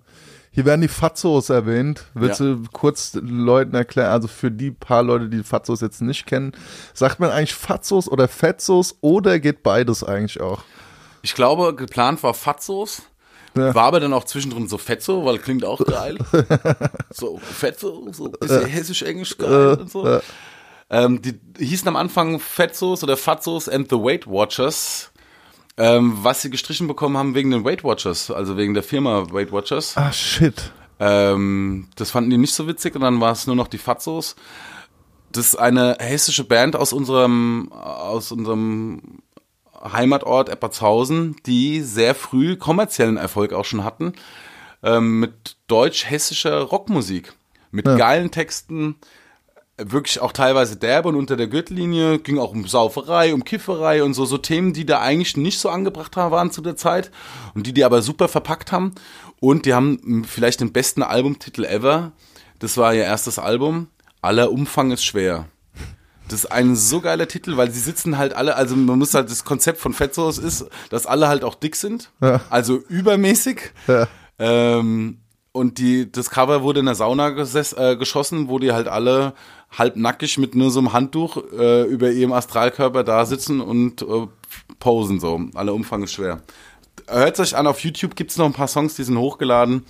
hier 0.59 0.64
werden 0.64 0.80
die 0.80 0.88
Fatzos 0.88 1.50
erwähnt. 1.50 2.06
Willst 2.14 2.40
Ja. 2.40 2.46
du 2.46 2.64
kurz 2.72 3.14
Leuten 3.22 3.76
erklären, 3.76 4.11
also 4.11 4.26
für 4.26 4.50
die 4.50 4.72
paar 4.72 5.04
Leute, 5.04 5.28
die 5.28 5.44
Fatzos 5.44 5.80
jetzt 5.82 6.02
nicht 6.02 6.26
kennen, 6.26 6.50
sagt 6.94 7.20
man 7.20 7.30
eigentlich 7.30 7.54
Fatzos 7.54 8.09
oder 8.09 8.26
Fetzos 8.26 8.96
oder 9.00 9.38
geht 9.38 9.62
beides 9.62 10.02
eigentlich 10.02 10.40
auch? 10.40 10.62
Ich 11.22 11.36
glaube, 11.36 11.76
geplant 11.76 12.24
war 12.24 12.34
Fatzos. 12.34 13.02
Ja. 13.56 13.72
War 13.72 13.84
aber 13.84 14.00
dann 14.00 14.12
auch 14.12 14.24
zwischendrin 14.24 14.66
so 14.66 14.78
Fetzo, 14.78 15.24
weil 15.24 15.38
klingt 15.38 15.64
auch 15.64 15.78
geil. 15.78 16.18
so 17.11 17.38
Fetzo, 17.38 18.09
so 18.11 18.28
bisschen 18.28 18.64
hessisch-englisch 18.66 19.39
geil 19.39 19.76
und 19.78 19.89
so. 19.93 20.18
Ähm, 20.90 21.22
die 21.22 21.39
hießen 21.64 21.86
am 21.86 21.94
Anfang 21.94 22.40
Fetzos 22.40 23.05
oder 23.05 23.16
Fatzos 23.16 23.68
and 23.68 23.89
the 23.90 23.97
Weight 23.97 24.26
Watchers. 24.26 25.12
Ähm, 25.78 26.18
was 26.22 26.42
sie 26.42 26.50
gestrichen 26.50 26.88
bekommen 26.88 27.16
haben 27.16 27.34
wegen 27.34 27.52
den 27.52 27.64
Weight 27.64 27.84
Watchers, 27.84 28.32
also 28.32 28.56
wegen 28.56 28.74
der 28.74 28.82
Firma 28.82 29.30
Weight 29.30 29.52
Watchers. 29.52 29.96
Ah, 29.96 30.12
shit. 30.12 30.72
Ähm, 30.98 31.86
das 31.94 32.10
fanden 32.10 32.30
die 32.30 32.36
nicht 32.36 32.55
so 32.55 32.66
witzig 32.66 32.96
und 32.96 33.02
dann 33.02 33.20
war 33.20 33.30
es 33.30 33.46
nur 33.46 33.55
noch 33.55 33.68
die 33.68 33.78
Fatzos. 33.78 34.34
Das 35.30 35.46
ist 35.46 35.56
eine 35.56 35.96
hessische 36.00 36.42
Band 36.44 36.74
aus 36.74 36.92
unserem, 36.92 37.70
aus 37.72 38.32
unserem 38.32 39.20
Heimatort 39.80 40.48
Eppertshausen, 40.48 41.36
die 41.46 41.82
sehr 41.82 42.16
früh 42.16 42.56
kommerziellen 42.56 43.16
Erfolg 43.16 43.52
auch 43.52 43.64
schon 43.64 43.84
hatten, 43.84 44.14
ähm, 44.82 45.20
mit 45.20 45.56
deutsch-hessischer 45.68 46.60
Rockmusik. 46.62 47.34
Mit 47.70 47.84
geilen 47.84 48.30
Texten, 48.30 48.96
wirklich 49.78 50.20
auch 50.20 50.32
teilweise 50.32 50.76
derbe 50.76 51.09
und 51.09 51.16
unter 51.16 51.36
der 51.36 51.46
Gürtellinie, 51.46 52.18
ging 52.18 52.38
auch 52.38 52.52
um 52.52 52.66
Sauferei, 52.66 53.32
um 53.32 53.44
Kifferei 53.44 54.02
und 54.02 54.14
so, 54.14 54.24
so 54.24 54.36
Themen, 54.36 54.72
die 54.72 54.84
da 54.84 55.00
eigentlich 55.00 55.36
nicht 55.36 55.60
so 55.60 55.68
angebracht 55.68 56.16
waren 56.16 56.50
zu 56.50 56.60
der 56.60 56.76
Zeit 56.76 57.10
und 57.55 57.66
die 57.66 57.72
die 57.72 57.84
aber 57.84 58.02
super 58.02 58.28
verpackt 58.28 58.72
haben. 58.72 58.94
Und 59.40 59.66
die 59.66 59.74
haben 59.74 60.24
vielleicht 60.28 60.60
den 60.60 60.72
besten 60.72 61.02
Albumtitel 61.02 61.64
ever. 61.64 62.12
Das 62.59 62.76
war 62.76 62.92
ihr 62.92 63.05
erstes 63.05 63.38
Album. 63.38 63.86
Aller 64.20 64.50
Umfang 64.50 64.90
ist 64.90 65.05
schwer. 65.05 65.46
Das 66.28 66.40
ist 66.40 66.52
ein 66.52 66.76
so 66.76 67.00
geiler 67.00 67.28
Titel, 67.28 67.56
weil 67.56 67.70
sie 67.70 67.80
sitzen 67.80 68.18
halt 68.18 68.34
alle, 68.34 68.56
also 68.56 68.76
man 68.76 68.98
muss 68.98 69.14
halt, 69.14 69.30
das 69.30 69.44
Konzept 69.44 69.78
von 69.78 69.94
Fetzos 69.94 70.38
ist, 70.38 70.66
dass 70.90 71.06
alle 71.06 71.28
halt 71.28 71.44
auch 71.44 71.55
dick 71.55 71.76
sind. 71.76 72.10
Ja. 72.20 72.40
Also 72.50 72.76
übermäßig. 72.88 73.72
Ja. 73.86 74.09
Ähm, 74.38 75.18
und 75.52 75.78
die, 75.78 76.10
das 76.10 76.30
Cover 76.30 76.62
wurde 76.62 76.80
in 76.80 76.86
der 76.86 76.94
Sauna 76.94 77.30
äh, 77.30 77.96
geschossen, 77.96 78.48
wo 78.48 78.59
die 78.59 78.72
halt 78.72 78.88
alle 78.88 79.32
halb 79.70 79.97
nackig 79.97 80.39
mit 80.39 80.55
nur 80.55 80.70
so 80.70 80.81
einem 80.81 80.93
Handtuch 80.93 81.36
äh, 81.53 81.85
über 81.85 82.11
ihrem 82.11 82.32
Astralkörper 82.32 83.05
da 83.05 83.27
sitzen 83.27 83.61
und 83.61 84.03
äh, 84.03 84.27
posen 84.78 85.20
so. 85.20 85.40
Alle 85.55 85.73
Umfang 85.73 86.03
ist 86.03 86.12
schwer. 86.12 86.43
Hört 87.07 87.40
euch 87.40 87.57
an, 87.57 87.66
auf 87.66 87.81
YouTube 87.81 88.16
gibt's 88.16 88.36
noch 88.36 88.47
ein 88.47 88.53
paar 88.53 88.69
Songs, 88.69 88.95
die 88.95 89.05
sind 89.05 89.19
hochgeladen. 89.19 89.85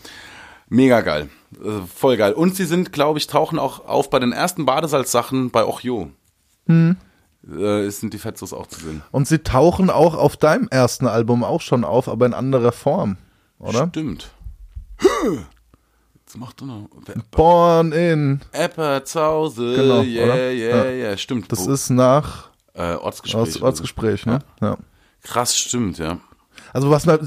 Mega 0.69 1.01
geil. 1.01 1.31
Äh, 1.63 1.87
voll 1.95 2.17
geil. 2.17 2.33
Und 2.33 2.57
sie 2.57 2.67
sind, 2.67 2.93
glaube 2.93 3.19
ich, 3.19 3.27
tauchen 3.27 3.59
auch 3.59 3.87
auf 3.87 4.11
bei 4.11 4.19
den 4.19 4.33
ersten 4.33 4.67
Badesalzsachen 4.67 5.51
bei 5.51 5.65
Ochjo. 5.65 6.11
Äh, 6.69 7.89
sind 7.91 8.13
die 8.13 8.19
Fetzos 8.19 8.53
auch 8.53 8.67
zu 8.67 8.81
sehen. 8.81 9.03
Und 9.11 9.27
sie 9.27 9.39
tauchen 9.39 9.91
auch 9.91 10.15
auf 10.15 10.37
deinem 10.37 10.69
ersten 10.69 11.07
Album 11.07 11.45
auch 11.45 11.63
schon 11.63 11.85
auf, 11.85 12.09
aber 12.09 12.27
in 12.27 12.35
anderer 12.35 12.73
Form, 12.73 13.17
oder? 13.59 13.89
Stimmt. 13.89 14.31
Was 16.29 16.37
macht 16.37 16.61
er 16.61 16.67
noch? 16.67 16.89
Born 17.31 17.93
in. 17.93 18.41
Apple 18.53 19.03
zu 19.05 19.21
Hause. 19.21 19.75
Genau, 19.77 20.03
yeah, 20.03 20.25
oder? 20.25 20.35
yeah, 20.53 20.85
Ja. 20.85 20.91
yeah, 20.91 21.17
stimmt. 21.17 21.51
Das 21.51 21.67
Wo- 21.67 21.73
ist 21.73 21.89
nach 21.91 22.51
äh, 22.75 22.95
Ortsgespräch. 22.95 23.41
Orts, 23.41 23.63
Ortsgespräch, 23.63 24.27
ne? 24.27 24.41
Ja. 24.61 24.73
so. 24.73 24.79
Krass, 25.23 25.57
stimmt, 25.57 25.99
ja. 25.99 26.19
Also 26.73 26.91
was 26.91 27.07
na- 27.07 27.19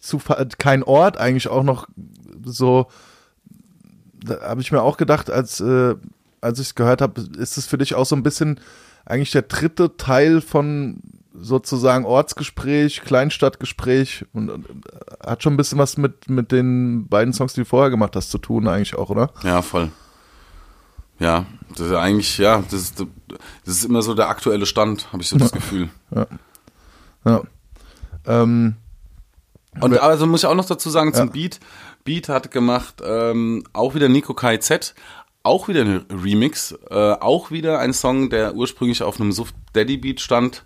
zu 0.00 0.20
kein 0.58 0.82
Ort 0.84 1.16
eigentlich 1.18 1.48
auch 1.48 1.64
noch 1.64 1.88
so, 2.44 2.86
da 4.24 4.40
habe 4.42 4.60
ich 4.60 4.70
mir 4.70 4.82
auch 4.82 4.96
gedacht, 4.96 5.30
als 5.30 5.60
äh, 5.60 5.94
als 6.40 6.58
ich 6.60 6.68
es 6.68 6.74
gehört 6.74 7.00
habe, 7.00 7.20
ist 7.38 7.56
es 7.58 7.66
für 7.66 7.78
dich 7.78 7.94
auch 7.94 8.06
so 8.06 8.14
ein 8.14 8.22
bisschen 8.22 8.60
eigentlich 9.06 9.30
der 9.32 9.42
dritte 9.42 9.96
Teil 9.96 10.40
von 10.40 11.00
sozusagen 11.36 12.04
Ortsgespräch, 12.04 13.02
Kleinstadtgespräch 13.02 14.24
und, 14.32 14.50
und 14.50 14.66
äh, 14.66 15.26
hat 15.28 15.42
schon 15.42 15.54
ein 15.54 15.56
bisschen 15.56 15.78
was 15.78 15.96
mit 15.96 16.30
mit 16.30 16.52
den 16.52 17.08
beiden 17.08 17.32
Songs, 17.34 17.54
die 17.54 17.62
du 17.62 17.66
vorher 17.66 17.90
gemacht 17.90 18.14
hast, 18.16 18.30
zu 18.30 18.38
tun 18.38 18.68
eigentlich 18.68 18.94
auch, 18.96 19.10
oder? 19.10 19.30
Ja, 19.42 19.60
voll. 19.62 19.90
Ja, 21.18 21.46
das 21.70 21.86
ist 21.88 21.92
eigentlich, 21.92 22.38
ja, 22.38 22.62
das 22.70 22.80
ist, 22.80 23.00
das 23.64 23.76
ist 23.76 23.84
immer 23.84 24.02
so 24.02 24.14
der 24.14 24.28
aktuelle 24.28 24.66
Stand, 24.66 25.12
habe 25.12 25.22
ich 25.22 25.28
so 25.28 25.38
das 25.38 25.52
Gefühl. 25.52 25.88
Ja. 27.24 27.42
Ähm, 28.26 28.76
Und 29.80 29.98
also 29.98 30.26
muss 30.26 30.42
ich 30.42 30.46
auch 30.48 30.54
noch 30.54 30.64
dazu 30.64 30.90
sagen 30.90 31.14
zum 31.14 31.28
Ja. 31.28 31.32
Beat. 31.32 31.60
Beat 32.04 32.28
hat 32.28 32.50
gemacht 32.50 33.02
ähm, 33.04 33.64
auch 33.72 33.94
wieder 33.94 34.08
Nico 34.08 34.34
KZ, 34.34 34.94
auch 35.42 35.68
wieder 35.68 35.82
ein 35.82 36.04
Remix, 36.10 36.74
äh, 36.90 37.12
auch 37.12 37.50
wieder 37.50 37.78
ein 37.78 37.92
Song, 37.92 38.28
der 38.30 38.54
ursprünglich 38.54 39.02
auf 39.02 39.20
einem 39.20 39.32
Suft 39.32 39.54
Daddy 39.74 39.96
Beat 39.96 40.20
stand, 40.20 40.64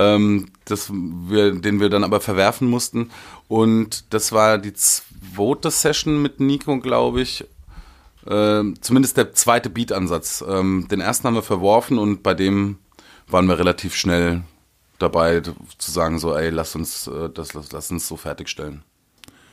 ähm, 0.00 0.46
das 0.64 0.90
wir, 0.90 1.52
den 1.52 1.80
wir 1.80 1.90
dann 1.90 2.04
aber 2.04 2.20
verwerfen 2.20 2.68
mussten. 2.68 3.10
Und 3.48 4.12
das 4.14 4.32
war 4.32 4.56
die 4.58 4.72
zweite 4.72 5.70
Session 5.70 6.22
mit 6.22 6.40
Nico, 6.40 6.78
glaube 6.80 7.20
ich. 7.20 7.44
Ähm, 8.26 8.76
zumindest 8.80 9.16
der 9.16 9.32
zweite 9.34 9.68
Beat-Ansatz. 9.68 10.42
Ähm, 10.46 10.88
den 10.90 11.00
ersten 11.00 11.26
haben 11.26 11.34
wir 11.34 11.42
verworfen 11.42 11.98
und 11.98 12.22
bei 12.22 12.34
dem 12.34 12.78
waren 13.28 13.46
wir 13.46 13.58
relativ 13.58 13.94
schnell 13.94 14.42
dabei 14.98 15.40
zu 15.40 15.90
sagen 15.90 16.18
so, 16.18 16.34
ey, 16.34 16.50
lass 16.50 16.74
uns 16.74 17.06
äh, 17.06 17.28
das, 17.30 17.54
lass, 17.54 17.72
lass 17.72 17.90
uns 17.90 18.08
so 18.08 18.16
fertigstellen. 18.16 18.82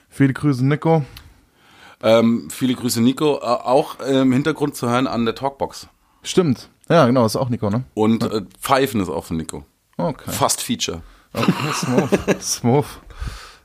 viele 0.10 0.34
Grüße, 0.34 0.66
Nico. 0.66 1.04
Ähm, 2.02 2.50
viele 2.52 2.76
Grüße, 2.76 3.02
Nico. 3.02 3.38
Äh, 3.38 3.46
auch 3.46 4.00
äh, 4.00 4.22
im 4.22 4.32
Hintergrund 4.32 4.76
zu 4.76 4.90
hören 4.90 5.08
an 5.08 5.26
der 5.26 5.36
Talkbox. 5.36 5.88
Stimmt. 6.24 6.70
Ja, 6.90 7.06
genau, 7.06 7.26
ist 7.26 7.36
auch 7.36 7.50
Nico, 7.50 7.70
ne? 7.70 7.84
Und 7.94 8.24
äh, 8.24 8.42
Pfeifen 8.62 9.02
ist 9.02 9.10
auch 9.10 9.26
von 9.26 9.38
Nico. 9.38 9.66
Okay. 9.98 10.32
Fast 10.32 10.62
Feature. 10.62 11.02
Okay, 11.34 11.74
smooth. 11.74 12.42
smooth. 12.42 12.86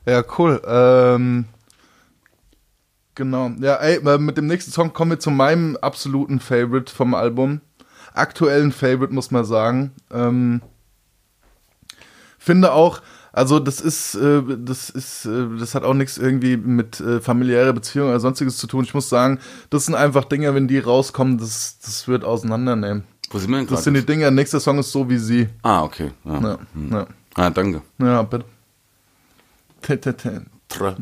Ja, 0.06 0.24
cool. 0.38 0.60
Ähm, 0.66 1.44
genau. 3.14 3.50
Ja, 3.60 3.76
ey, 3.76 3.96
äh, 3.96 4.18
mit 4.18 4.36
dem 4.36 4.46
nächsten 4.46 4.72
Song 4.72 4.92
kommen 4.92 5.12
wir 5.12 5.20
zu 5.20 5.30
meinem 5.30 5.76
absoluten 5.76 6.40
Favorite 6.40 6.92
vom 6.92 7.14
Album. 7.14 7.60
Aktuellen 8.14 8.72
Favorite, 8.72 9.12
muss 9.12 9.30
man 9.30 9.44
sagen. 9.44 9.92
Ähm, 10.10 10.62
finde 12.38 12.72
auch, 12.72 13.00
also 13.32 13.58
das 13.58 13.80
ist, 13.80 14.14
äh, 14.14 14.42
das 14.58 14.90
ist, 14.90 15.24
äh, 15.24 15.46
das 15.58 15.74
hat 15.74 15.84
auch 15.84 15.94
nichts 15.94 16.18
irgendwie 16.18 16.56
mit 16.56 17.00
äh, 17.00 17.20
familiärer 17.20 17.72
Beziehung 17.72 18.08
oder 18.08 18.20
sonstiges 18.20 18.58
zu 18.58 18.66
tun. 18.66 18.84
Ich 18.84 18.94
muss 18.94 19.08
sagen, 19.08 19.38
das 19.70 19.86
sind 19.86 19.94
einfach 19.94 20.24
Dinge, 20.24 20.54
wenn 20.54 20.68
die 20.68 20.78
rauskommen, 20.78 21.38
das, 21.38 21.78
das 21.78 22.08
wird 22.08 22.24
auseinandernehmen. 22.24 23.04
Wo 23.32 23.38
sind 23.38 23.50
wir 23.50 23.58
denn 23.58 23.66
Das 23.66 23.84
sind 23.84 23.94
die 23.94 24.00
gerade? 24.00 24.12
Dinge, 24.12 24.30
nächster 24.30 24.60
Song 24.60 24.78
ist 24.78 24.92
so 24.92 25.08
wie 25.08 25.16
sie. 25.18 25.48
Ah, 25.62 25.82
okay. 25.82 26.10
Ja. 26.24 26.40
Ja, 26.40 26.58
ja. 26.90 27.06
Ah, 27.34 27.50
danke. 27.50 27.80
Ja, 27.98 28.22
bitte. 28.22 28.44
Tä. 29.82 29.96
Tra. 30.68 30.96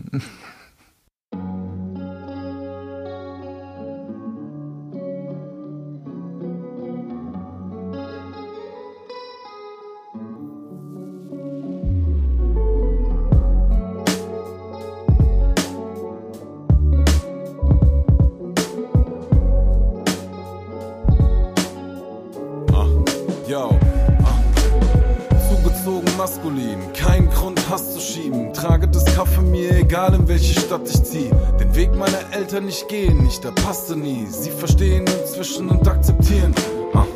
Zugezogen 25.81 26.17
maskulin, 26.17 26.93
kein 26.95 27.29
Grund 27.31 27.69
Hass 27.69 27.95
zu 27.95 28.01
schieben. 28.01 28.53
Trage 28.53 28.89
das 28.89 29.05
Kaffee 29.15 29.41
mir, 29.41 29.77
egal 29.77 30.15
in 30.15 30.29
welche 30.29 30.59
Stadt 30.61 30.83
ich 30.87 31.03
zieh. 31.03 31.31
Den 31.59 31.75
Weg 31.75 31.95
meiner 31.95 32.19
Eltern 32.33 32.67
nicht 32.67 32.89
gehen, 32.89 33.23
nicht 33.23 33.45
der 33.45 33.53
passte 33.53 33.97
nie. 33.97 34.27
Sie 34.27 34.51
verstehen 34.51 35.07
inzwischen 35.07 35.69
und 35.69 35.87
akzeptieren. 35.87 36.55
Ah. 36.95 37.07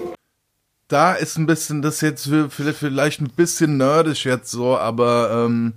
Da 0.89 1.13
ist 1.15 1.37
ein 1.37 1.47
bisschen, 1.47 1.83
das 1.83 2.01
jetzt 2.01 2.29
vielleicht 2.51 3.21
ein 3.21 3.31
bisschen 3.31 3.77
nerdisch 3.77 4.25
jetzt 4.25 4.51
so, 4.51 4.79
aber 4.79 5.47
ähm, 5.47 5.75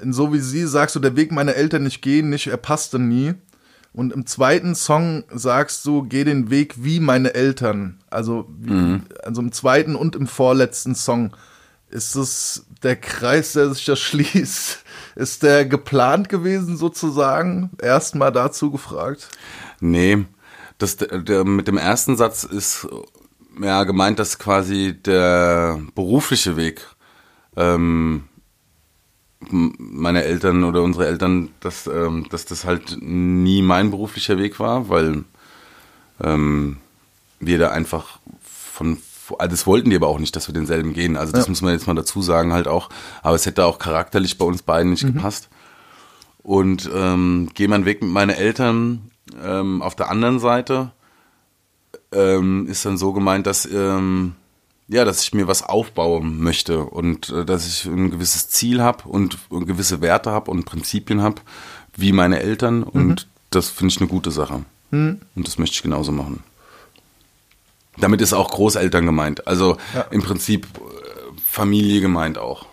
in 0.00 0.12
so 0.12 0.32
wie 0.32 0.40
sie 0.40 0.66
sagst 0.66 0.96
du, 0.96 1.00
der 1.00 1.16
Weg 1.16 1.32
meiner 1.32 1.54
Eltern 1.54 1.84
nicht 1.84 2.02
gehen, 2.02 2.30
nicht, 2.30 2.46
er 2.46 2.56
passte 2.56 2.98
nie. 2.98 3.34
Und 3.92 4.12
im 4.12 4.26
zweiten 4.26 4.74
Song 4.74 5.22
sagst 5.32 5.86
du, 5.86 6.02
geh 6.02 6.24
den 6.24 6.50
Weg 6.50 6.74
wie 6.82 6.98
meine 6.98 7.34
Eltern. 7.34 8.00
Also, 8.10 8.48
wie, 8.58 9.00
also 9.22 9.40
im 9.40 9.52
zweiten 9.52 9.94
und 9.94 10.16
im 10.16 10.26
vorletzten 10.26 10.96
Song. 10.96 11.32
Ist 11.94 12.16
es 12.16 12.66
der 12.82 12.96
Kreis, 12.96 13.52
der 13.52 13.72
sich 13.72 13.84
da 13.84 13.94
schließt? 13.94 14.82
Ist 15.14 15.44
der 15.44 15.64
geplant 15.64 16.28
gewesen 16.28 16.76
sozusagen? 16.76 17.70
Erstmal 17.80 18.32
dazu 18.32 18.72
gefragt. 18.72 19.28
Nee, 19.78 20.24
das, 20.78 20.96
der, 20.96 21.18
der, 21.20 21.44
mit 21.44 21.68
dem 21.68 21.78
ersten 21.78 22.16
Satz 22.16 22.42
ist 22.42 22.88
ja 23.62 23.84
gemeint, 23.84 24.18
dass 24.18 24.40
quasi 24.40 25.00
der 25.00 25.80
berufliche 25.94 26.56
Weg 26.56 26.80
ähm, 27.54 28.24
meine 29.48 30.24
Eltern 30.24 30.64
oder 30.64 30.82
unsere 30.82 31.06
Eltern, 31.06 31.50
dass, 31.60 31.86
ähm, 31.86 32.26
dass 32.28 32.44
das 32.44 32.64
halt 32.64 32.96
nie 33.02 33.62
mein 33.62 33.92
beruflicher 33.92 34.36
Weg 34.36 34.58
war, 34.58 34.88
weil 34.88 35.22
ähm, 36.20 36.78
wir 37.38 37.58
da 37.60 37.70
einfach 37.70 38.18
von 38.42 38.98
das 39.48 39.66
wollten 39.66 39.90
die 39.90 39.96
aber 39.96 40.08
auch 40.08 40.18
nicht, 40.18 40.34
dass 40.36 40.48
wir 40.48 40.52
denselben 40.54 40.92
gehen. 40.92 41.16
Also 41.16 41.32
das 41.32 41.46
Ja. 41.46 41.50
muss 41.50 41.62
man 41.62 41.72
jetzt 41.72 41.86
mal 41.86 41.94
dazu 41.94 42.22
sagen 42.22 42.52
halt 42.52 42.68
auch. 42.68 42.88
Aber 43.22 43.34
es 43.36 43.46
hätte 43.46 43.64
auch 43.64 43.78
charakterlich 43.78 44.38
bei 44.38 44.44
uns 44.44 44.62
beiden 44.62 44.90
nicht 44.90 45.04
gepasst. 45.06 45.48
Und 46.42 46.90
ähm, 46.94 47.48
gehe 47.54 47.68
meinen 47.68 47.84
Weg 47.86 48.02
mit 48.02 48.10
meinen 48.10 48.30
Eltern 48.30 49.10
ähm, 49.42 49.80
auf 49.82 49.94
der 49.96 50.10
anderen 50.10 50.38
Seite 50.38 50.90
ähm, 52.12 52.66
ist 52.68 52.84
dann 52.84 52.98
so 52.98 53.12
gemeint, 53.12 53.46
dass 53.46 53.66
ähm, 53.66 54.34
ja, 54.86 55.06
dass 55.06 55.22
ich 55.22 55.32
mir 55.32 55.48
was 55.48 55.62
aufbauen 55.62 56.40
möchte 56.42 56.84
und 56.84 57.30
äh, 57.30 57.46
dass 57.46 57.66
ich 57.66 57.86
ein 57.86 58.10
gewisses 58.10 58.48
Ziel 58.50 58.82
habe 58.82 59.08
und, 59.08 59.38
und 59.48 59.64
gewisse 59.66 60.02
Werte 60.02 60.30
habe 60.30 60.50
und 60.50 60.66
Prinzipien 60.66 61.22
habe, 61.22 61.36
wie 61.96 62.12
meine 62.12 62.40
Eltern. 62.40 62.82
Und 62.82 63.26
das 63.48 63.70
finde 63.70 63.92
ich 63.94 64.00
eine 64.00 64.08
gute 64.10 64.30
Sache. 64.30 64.64
Und 64.90 65.18
das 65.34 65.58
möchte 65.58 65.74
ich 65.74 65.82
genauso 65.82 66.12
machen. 66.12 66.42
Damit 67.98 68.20
ist 68.20 68.32
auch 68.32 68.50
Großeltern 68.50 69.06
gemeint. 69.06 69.46
Also 69.46 69.76
Ja. 69.94 70.02
im 70.10 70.22
Prinzip 70.22 70.66
äh, 70.76 71.40
Familie 71.44 72.00
gemeint 72.00 72.38
auch. 72.38 72.66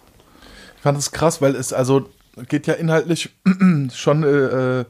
Ich 0.78 0.82
fand 0.82 0.98
es 0.98 1.12
krass, 1.12 1.42
weil 1.42 1.56
es 1.56 1.74
also 1.74 2.10
geht 2.50 2.66
ja 2.68 2.74
inhaltlich 2.74 3.30
schon 3.94 4.24
äh, 4.24 4.80
äh, 4.80 4.86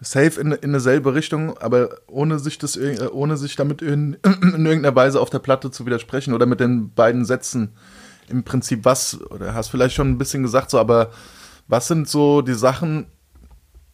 safe 0.00 0.40
in, 0.40 0.52
in 0.52 0.72
dieselbe 0.72 1.14
Richtung, 1.14 1.56
aber 1.58 1.96
ohne 2.06 2.38
sich 2.38 2.58
das 2.58 2.76
äh, 2.76 3.08
ohne 3.12 3.36
sich 3.36 3.56
damit 3.56 3.82
in, 3.82 4.14
in 4.24 4.66
irgendeiner 4.66 4.94
Weise 4.94 5.20
auf 5.20 5.30
der 5.30 5.38
Platte 5.40 5.70
zu 5.70 5.86
widersprechen 5.86 6.34
oder 6.34 6.46
mit 6.46 6.60
den 6.60 6.92
beiden 6.94 7.24
Sätzen 7.24 7.74
im 8.28 8.44
Prinzip 8.44 8.84
was 8.84 9.20
oder 9.30 9.54
hast 9.54 9.68
vielleicht 9.68 9.94
schon 9.96 10.10
ein 10.10 10.18
bisschen 10.18 10.42
gesagt 10.42 10.70
so, 10.70 10.78
aber 10.78 11.10
was 11.66 11.88
sind 11.88 12.08
so 12.08 12.42
die 12.42 12.54
Sachen 12.54 13.06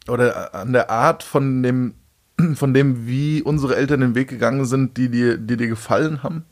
oder 0.07 0.53
an 0.53 0.73
der 0.73 0.89
Art 0.89 1.23
von 1.23 1.63
dem 1.63 1.95
von 2.55 2.73
dem 2.73 3.07
wie 3.07 3.41
unsere 3.41 3.75
Eltern 3.75 4.01
den 4.01 4.15
Weg 4.15 4.29
gegangen 4.29 4.65
sind, 4.65 4.97
die 4.97 5.09
dir 5.09 5.37
die 5.37 5.57
dir 5.57 5.67
gefallen 5.67 6.23
haben? 6.23 6.43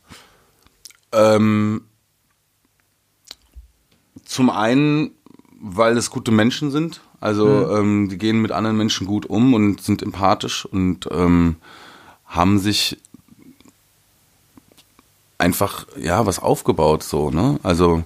Ähm, 1.12 1.82
zum 4.26 4.50
einen, 4.50 5.12
weil 5.60 5.98
es 5.98 6.12
gute 6.12 6.32
Menschen 6.32 6.72
sind. 6.72 7.02
Also 7.20 7.76
ähm, 7.76 8.08
die 8.10 8.18
gehen 8.18 8.42
mit 8.42 8.52
anderen 8.52 8.78
Menschen 8.78 9.06
gut 9.06 9.26
um 9.26 9.54
und 9.54 9.82
sind 9.82 10.02
empathisch 10.02 10.66
und 10.66 11.10
ähm, 11.12 11.58
haben 12.26 12.60
sich 12.60 12.98
einfach 15.38 15.88
ja 15.98 16.26
was 16.26 16.40
aufgebaut 16.40 17.02
so 17.02 17.32
ne 17.32 17.60
also 17.64 18.04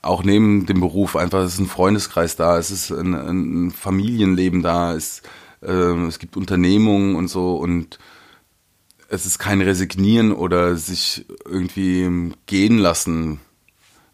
auch 0.00 0.22
neben 0.22 0.64
dem 0.66 0.80
Beruf 0.80 1.16
einfach 1.16 1.40
es 1.40 1.54
ist 1.54 1.60
ein 1.60 1.66
Freundeskreis 1.66 2.36
da 2.36 2.56
es 2.56 2.70
ist 2.70 2.90
ein, 2.90 3.14
ein 3.14 3.70
Familienleben 3.72 4.62
da 4.62 4.94
es 4.94 5.22
ähm, 5.62 6.06
es 6.06 6.18
gibt 6.18 6.36
Unternehmungen 6.36 7.14
und 7.16 7.28
so 7.28 7.56
und 7.56 7.98
es 9.08 9.26
ist 9.26 9.38
kein 9.38 9.60
Resignieren 9.60 10.32
oder 10.32 10.76
sich 10.76 11.26
irgendwie 11.44 12.32
gehen 12.46 12.78
lassen. 12.78 13.40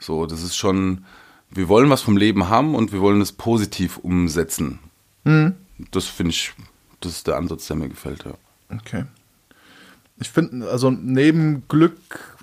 So, 0.00 0.26
das 0.26 0.42
ist 0.42 0.56
schon, 0.56 1.04
wir 1.50 1.68
wollen 1.68 1.90
was 1.90 2.02
vom 2.02 2.16
Leben 2.16 2.48
haben 2.48 2.74
und 2.74 2.92
wir 2.92 3.00
wollen 3.00 3.20
es 3.20 3.32
positiv 3.32 3.98
umsetzen. 3.98 4.78
Das 5.92 6.06
finde 6.06 6.30
ich 6.30 6.52
das 7.00 7.12
ist 7.12 7.26
der 7.26 7.36
Ansatz, 7.36 7.66
der 7.66 7.76
mir 7.76 7.88
gefällt, 7.88 8.24
ja. 8.24 8.32
Okay. 8.76 9.04
Ich 10.20 10.30
finde, 10.30 10.68
also 10.68 10.90
neben 10.90 11.62
Glück, 11.68 11.96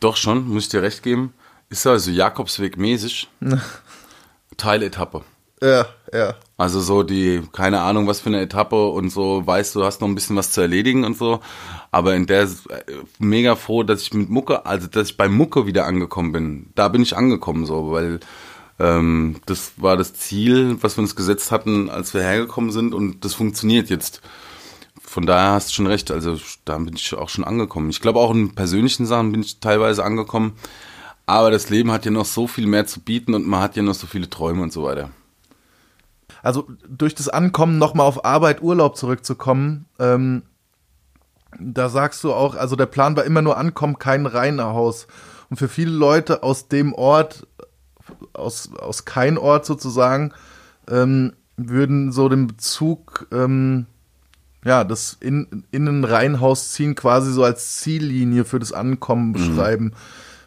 Doch 0.00 0.16
schon, 0.16 0.48
muss 0.48 0.64
ich 0.64 0.68
dir 0.70 0.80
recht 0.82 1.02
geben. 1.02 1.34
Ist 1.68 1.86
also 1.86 2.10
Jakobsweg 2.10 2.78
mäßig. 2.78 3.28
Teiletappe. 4.56 5.22
Ja, 5.62 5.86
ja. 6.12 6.34
Also 6.56 6.80
so 6.80 7.02
die, 7.02 7.42
keine 7.52 7.82
Ahnung, 7.82 8.06
was 8.06 8.20
für 8.20 8.30
eine 8.30 8.40
Etappe 8.40 8.86
und 8.88 9.10
so, 9.10 9.46
weißt 9.46 9.74
du, 9.74 9.84
hast 9.84 10.00
noch 10.00 10.08
ein 10.08 10.14
bisschen 10.14 10.34
was 10.34 10.50
zu 10.50 10.62
erledigen 10.62 11.04
und 11.04 11.16
so. 11.16 11.40
Aber 11.90 12.14
in 12.14 12.26
der 12.26 12.44
äh, 12.44 12.48
mega 13.18 13.54
froh, 13.54 13.82
dass 13.82 14.00
ich 14.00 14.14
mit 14.14 14.30
Mucke, 14.30 14.64
also 14.64 14.88
dass 14.88 15.10
ich 15.10 15.16
bei 15.18 15.28
Mucke 15.28 15.66
wieder 15.66 15.84
angekommen 15.84 16.32
bin. 16.32 16.70
Da 16.74 16.88
bin 16.88 17.02
ich 17.02 17.16
angekommen 17.16 17.66
so, 17.66 17.92
weil 17.92 18.20
ähm, 18.78 19.40
das 19.46 19.72
war 19.76 19.96
das 19.96 20.14
Ziel, 20.14 20.78
was 20.82 20.96
wir 20.96 21.02
uns 21.02 21.16
gesetzt 21.16 21.50
hatten, 21.50 21.90
als 21.90 22.14
wir 22.14 22.22
hergekommen 22.22 22.70
sind 22.70 22.94
und 22.94 23.24
das 23.24 23.34
funktioniert 23.34 23.90
jetzt. 23.90 24.20
Von 25.00 25.26
daher 25.26 25.52
hast 25.52 25.70
du 25.70 25.74
schon 25.74 25.86
recht, 25.86 26.10
also 26.10 26.38
da 26.64 26.78
bin 26.78 26.94
ich 26.96 27.14
auch 27.14 27.28
schon 27.28 27.44
angekommen. 27.44 27.90
Ich 27.90 28.00
glaube 28.00 28.18
auch 28.18 28.32
in 28.32 28.54
persönlichen 28.54 29.04
Sachen 29.06 29.32
bin 29.32 29.42
ich 29.42 29.60
teilweise 29.60 30.04
angekommen. 30.04 30.54
Aber 31.26 31.50
das 31.50 31.70
Leben 31.70 31.92
hat 31.92 32.04
ja 32.04 32.10
noch 32.10 32.24
so 32.24 32.46
viel 32.46 32.66
mehr 32.66 32.86
zu 32.86 33.00
bieten 33.00 33.34
und 33.34 33.46
man 33.46 33.60
hat 33.60 33.76
ja 33.76 33.82
noch 33.82 33.94
so 33.94 34.06
viele 34.06 34.28
Träume 34.28 34.62
und 34.62 34.72
so 34.72 34.82
weiter. 34.82 35.10
also 36.42 36.66
durch 36.88 37.14
das 37.14 37.28
Ankommen 37.28 37.78
nochmal 37.78 38.06
auf 38.06 38.24
Arbeit, 38.24 38.62
Urlaub 38.62 38.96
zurückzukommen, 38.96 39.86
ähm, 39.98 40.42
da 41.58 41.88
sagst 41.88 42.24
du 42.24 42.32
auch, 42.32 42.54
also 42.54 42.76
der 42.76 42.86
Plan 42.86 43.16
war 43.16 43.24
immer 43.24 43.42
nur 43.42 43.56
Ankommen, 43.56 43.98
kein 43.98 44.26
Reihenhaus. 44.26 45.06
Und 45.50 45.58
für 45.58 45.68
viele 45.68 45.90
Leute 45.90 46.42
aus 46.42 46.68
dem 46.68 46.94
Ort, 46.94 47.46
aus, 48.34 48.70
aus 48.74 49.04
kein 49.04 49.38
Ort 49.38 49.66
sozusagen, 49.66 50.32
ähm, 50.88 51.32
würden 51.56 52.12
so 52.12 52.28
den 52.28 52.46
Bezug, 52.46 53.26
ähm, 53.32 53.86
ja, 54.64 54.84
das 54.84 55.16
in, 55.20 55.64
in 55.70 55.86
ein 55.88 56.04
Reihenhaus 56.04 56.72
ziehen 56.72 56.94
quasi 56.94 57.32
so 57.32 57.44
als 57.44 57.78
Ziellinie 57.78 58.44
für 58.44 58.58
das 58.58 58.72
Ankommen 58.72 59.32
beschreiben. 59.32 59.92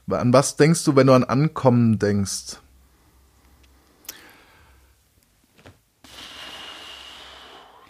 An 0.10 0.34
was 0.34 0.56
denkst 0.56 0.84
du, 0.86 0.96
wenn 0.96 1.08
du 1.08 1.14
an 1.14 1.24
Ankommen 1.24 2.00
denkst? 2.00 2.58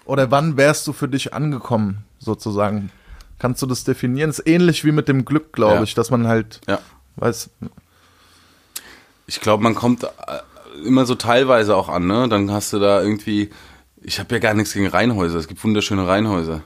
Oder 0.05 0.29
wann 0.31 0.55
wärst 0.57 0.85
du 0.87 0.93
für 0.93 1.07
dich 1.07 1.33
angekommen, 1.33 2.03
sozusagen? 2.19 2.91
Kannst 3.39 3.61
du 3.61 3.65
das 3.65 3.83
definieren? 3.83 4.29
ist 4.29 4.45
ähnlich 4.47 4.85
wie 4.85 4.91
mit 4.91 5.07
dem 5.07 5.25
Glück, 5.25 5.51
glaube 5.51 5.75
Ja. 5.77 5.83
ich, 5.83 5.93
dass 5.95 6.11
man 6.11 6.27
halt, 6.27 6.61
Ja. 6.67 6.79
weiß, 7.15 7.49
Ich 9.27 9.39
glaube, 9.41 9.63
man 9.63 9.75
kommt 9.75 10.03
äh, 10.03 10.07
immer 10.85 11.05
so 11.05 11.15
teilweise 11.15 11.75
auch 11.75 11.89
an, 11.89 12.07
ne? 12.07 12.27
Dann 12.29 12.51
hast 12.51 12.73
du 12.73 12.79
da 12.79 13.01
irgendwie, 13.01 13.49
ich 14.01 14.19
habe 14.19 14.33
ja 14.35 14.39
gar 14.39 14.53
nichts 14.53 14.73
gegen 14.73 14.87
Reihenhäuser. 14.87 15.37
Es 15.39 15.47
gibt 15.47 15.63
wunderschöne 15.63 16.07
Reihenhäuser. 16.07 16.61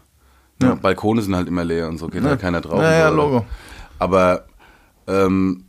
Ne? 0.61 0.67
Ja. 0.67 0.75
Balkone 0.75 1.21
sind 1.21 1.35
halt 1.35 1.47
immer 1.47 1.63
leer 1.63 1.87
und 1.87 1.97
so 1.97 2.07
geht 2.07 2.23
Ja. 2.23 2.29
halt 2.31 2.41
keiner 2.41 2.61
drauf. 2.61 2.81
Ja, 2.81 2.91
ja, 2.91 3.09
so. 3.09 3.15
Logo. 3.15 3.45
Aber 3.97 4.45
ähm, 5.07 5.65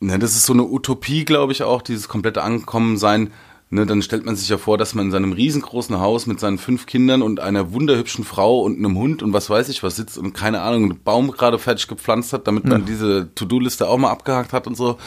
ne, 0.00 0.18
das 0.18 0.32
ist 0.36 0.46
so 0.46 0.52
eine 0.54 0.64
Utopie, 0.64 1.24
glaube 1.24 1.52
ich 1.52 1.62
auch, 1.62 1.82
dieses 1.82 2.08
komplette 2.08 2.42
Ankommen 2.42 2.96
sein. 2.96 3.30
Ne, 3.74 3.86
dann 3.86 4.02
stellt 4.02 4.26
man 4.26 4.36
sich 4.36 4.50
ja 4.50 4.58
vor, 4.58 4.76
dass 4.76 4.94
man 4.94 5.06
in 5.06 5.12
seinem 5.12 5.32
riesengroßen 5.32 5.98
Haus 5.98 6.26
mit 6.26 6.38
seinen 6.38 6.58
fünf 6.58 6.84
Kindern 6.84 7.22
und 7.22 7.40
einer 7.40 7.72
wunderhübschen 7.72 8.22
Frau 8.22 8.60
und 8.60 8.76
einem 8.76 8.98
Hund 8.98 9.22
und 9.22 9.32
was 9.32 9.48
weiß 9.48 9.70
ich 9.70 9.82
was 9.82 9.96
sitzt 9.96 10.18
und 10.18 10.34
keine 10.34 10.60
Ahnung, 10.60 10.90
einen 10.90 11.02
Baum 11.02 11.30
gerade 11.30 11.58
fertig 11.58 11.88
gepflanzt 11.88 12.34
hat, 12.34 12.46
damit 12.46 12.66
man 12.66 12.84
diese 12.84 13.34
To-Do-Liste 13.34 13.88
auch 13.88 13.96
mal 13.96 14.10
abgehakt 14.10 14.52
hat 14.52 14.66
und 14.66 14.76
so. 14.76 14.98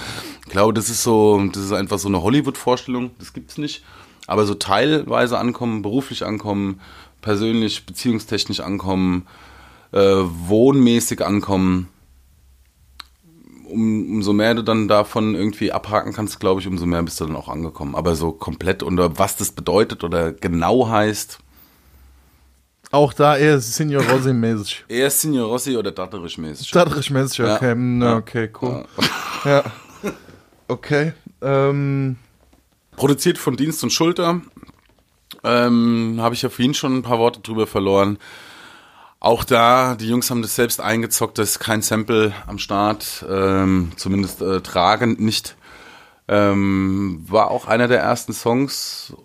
Ich 0.46 0.52
glaube, 0.52 0.74
das 0.74 0.90
ist 0.90 1.04
so, 1.04 1.40
das 1.54 1.64
ist 1.64 1.74
einfach 1.74 2.00
so 2.00 2.08
eine 2.08 2.24
Hollywood-Vorstellung, 2.24 3.12
das 3.20 3.34
gibt's 3.34 3.60
nicht. 3.60 3.84
Aber 4.26 4.48
so 4.48 4.56
teilweise 4.56 5.38
ankommen, 5.38 5.84
beruflich 5.84 6.26
ankommen, 6.26 6.82
persönlich, 7.22 7.86
beziehungstechnisch 7.86 8.62
ankommen, 8.62 9.28
äh, 9.92 10.00
wohnmäßig 10.00 11.24
ankommen, 11.24 11.90
um, 13.76 14.10
umso 14.16 14.34
mehr 14.34 14.56
du 14.56 14.64
dann 14.64 14.88
davon 14.88 15.36
irgendwie 15.36 15.72
abhaken 15.72 16.14
kannst, 16.14 16.40
glaube 16.40 16.62
ich, 16.62 16.68
umso 16.68 16.86
mehr 16.86 17.04
bist 17.04 17.20
du 17.22 17.26
dann 17.26 17.36
auch 17.36 17.50
angekommen. 17.50 17.96
Aber 17.96 18.16
so 18.16 18.32
komplett 18.32 18.82
oder 18.84 19.18
was 19.20 19.38
das 19.38 19.52
bedeutet 19.52 20.04
oder 20.04 20.32
genau 20.34 20.88
heißt, 20.90 21.40
auch 22.92 23.14
da 23.14 23.36
eher 23.36 23.60
Signor 23.60 24.04
Rossi-mäßig. 24.04 24.86
eher 24.88 25.10
Signor 25.10 25.48
Rossi 25.50 25.76
oder 25.76 25.92
Datterisch-mäßig. 25.92 26.68
Stadtrichmäßig, 26.68 27.40
Ja. 27.40 27.56
okay, 27.56 27.76
na, 27.76 28.06
Ja. 28.06 28.18
okay, 28.18 28.50
cool. 28.62 28.86
Ja. 29.44 29.64
Okay. 30.68 31.14
Ähm, 31.42 32.16
Produziert 32.96 33.38
von 33.38 33.58
Dienst 33.58 33.84
und 33.84 33.92
Schulter. 33.92 34.42
Ähm, 35.44 36.18
Habe 36.20 36.34
ich 36.36 36.42
ja 36.42 36.50
vorhin 36.50 36.74
schon 36.74 36.98
ein 36.98 37.02
paar 37.04 37.20
Worte 37.20 37.42
drüber 37.42 37.68
verloren. 37.68 38.18
Auch 39.26 39.44
da, 39.44 39.96
die 39.96 40.08
Jungs 40.08 40.30
haben 40.30 40.44
das 40.44 40.54
selbst 40.54 40.80
eingezockt, 40.80 41.40
das 41.40 41.54
ist 41.54 41.60
kein 41.60 41.82
Sample 41.82 42.32
am 42.46 42.60
Start, 42.60 43.26
ähm, 43.28 43.92
zumindest 43.96 44.40
äh, 44.44 44.62
tragend 44.62 45.20
nicht. 45.20 45.58
Ähm, 46.28 47.26
war 47.28 47.50
auch 47.50 47.66
einer 47.66 47.88
der 47.88 48.02
ersten 48.02 48.34
Songs. 48.34 49.16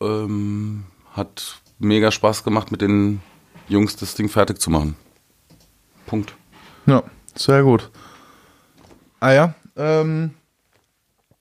Ähm, 0.00 0.84
hat 1.12 1.60
mega 1.78 2.10
Spaß 2.10 2.44
gemacht, 2.44 2.70
mit 2.70 2.80
den 2.80 3.20
Jungs 3.68 3.94
das 3.94 4.14
Ding 4.14 4.30
fertig 4.30 4.58
zu 4.58 4.70
machen. 4.70 4.96
Punkt. 6.06 6.34
ja, 6.86 7.02
sehr 7.34 7.62
gut. 7.62 7.90
Ah 9.20 9.32
ja, 9.32 9.54
ähm, 9.76 10.34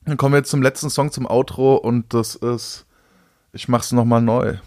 dann 0.03 0.17
kommen 0.17 0.33
wir 0.33 0.39
jetzt 0.39 0.51
zum 0.51 0.61
letzten 0.61 0.89
Song, 0.89 1.13
zum 1.13 1.25
Outro 1.25 1.75
und 1.75 2.13
das 2.13 2.35
ist 2.35 2.85
Ich 3.53 3.69
mach's 3.69 3.93
nochmal 3.93 4.21
neu. 4.21 4.57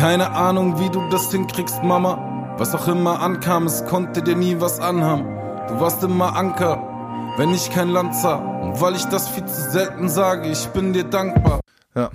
Keine 0.00 0.30
Ahnung, 0.30 0.80
wie 0.80 0.88
du 0.88 1.06
das 1.10 1.30
hinkriegst, 1.30 1.82
Mama. 1.82 2.54
Was 2.56 2.74
auch 2.74 2.88
immer 2.88 3.20
ankam, 3.20 3.66
es 3.66 3.84
konnte 3.84 4.22
dir 4.22 4.34
nie 4.34 4.58
was 4.58 4.80
anhaben. 4.80 5.24
Du 5.68 5.78
warst 5.78 6.02
immer 6.02 6.34
Anker, 6.34 7.34
wenn 7.36 7.52
ich 7.52 7.70
kein 7.70 7.90
Land 7.90 8.14
sah. 8.14 8.36
Und 8.36 8.80
weil 8.80 8.96
ich 8.96 9.04
das 9.04 9.28
viel 9.28 9.44
zu 9.44 9.70
selten 9.70 10.08
sage, 10.08 10.48
ich 10.48 10.68
bin 10.68 10.94
dir 10.94 11.04
dankbar. 11.04 11.60
Ja. 11.94 12.10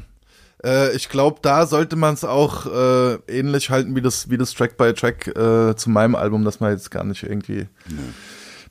Äh, 0.63 0.95
ich 0.95 1.09
glaube, 1.09 1.37
da 1.43 1.67
sollte 1.67 1.95
man 1.95 2.15
es 2.15 2.23
auch 2.23 2.65
äh, 2.65 3.19
ähnlich 3.27 3.69
halten 3.69 3.95
wie 3.95 4.01
das, 4.01 4.31
wie 4.31 4.37
das 4.39 4.55
Track 4.55 4.77
by 4.77 4.91
Track 4.91 5.27
äh, 5.27 5.75
zu 5.75 5.91
meinem 5.91 6.15
Album, 6.15 6.43
dass 6.43 6.59
man 6.59 6.71
jetzt 6.71 6.89
gar 6.89 7.03
nicht 7.03 7.21
irgendwie 7.21 7.67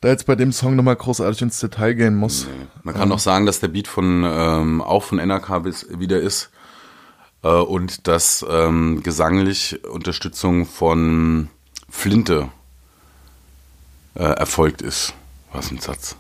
da 0.01 0.09
jetzt 0.09 0.27
bei 0.27 0.35
dem 0.35 0.51
Song 0.51 0.75
nochmal 0.75 0.97
großartig 0.97 1.41
ins 1.41 1.61
Detail 1.61 1.93
gehen 1.93 2.17
muss. 2.17 2.49
Man 2.83 2.97
kann 2.97 3.13
auch 3.13 3.21
sagen, 3.21 3.47
dass 3.47 3.61
der 3.61 3.69
Beat 3.69 3.87
von 3.87 4.25
ähm, 4.27 4.83
auch 4.83 5.05
von 5.05 5.19
NRK 5.19 5.65
wieder 6.01 6.19
ist 6.19 6.51
äh, 7.45 7.49
und 7.49 8.09
dass 8.09 8.45
ähm, 8.49 9.03
gesanglich 9.05 9.85
Unterstützung 9.85 10.67
von 10.67 11.49
Flinte 11.89 12.49
äh, 14.17 14.23
erfolgt 14.25 14.83
ist. 14.83 15.15
Was 15.53 15.71
ein 15.71 15.79
Satz. 15.79 16.17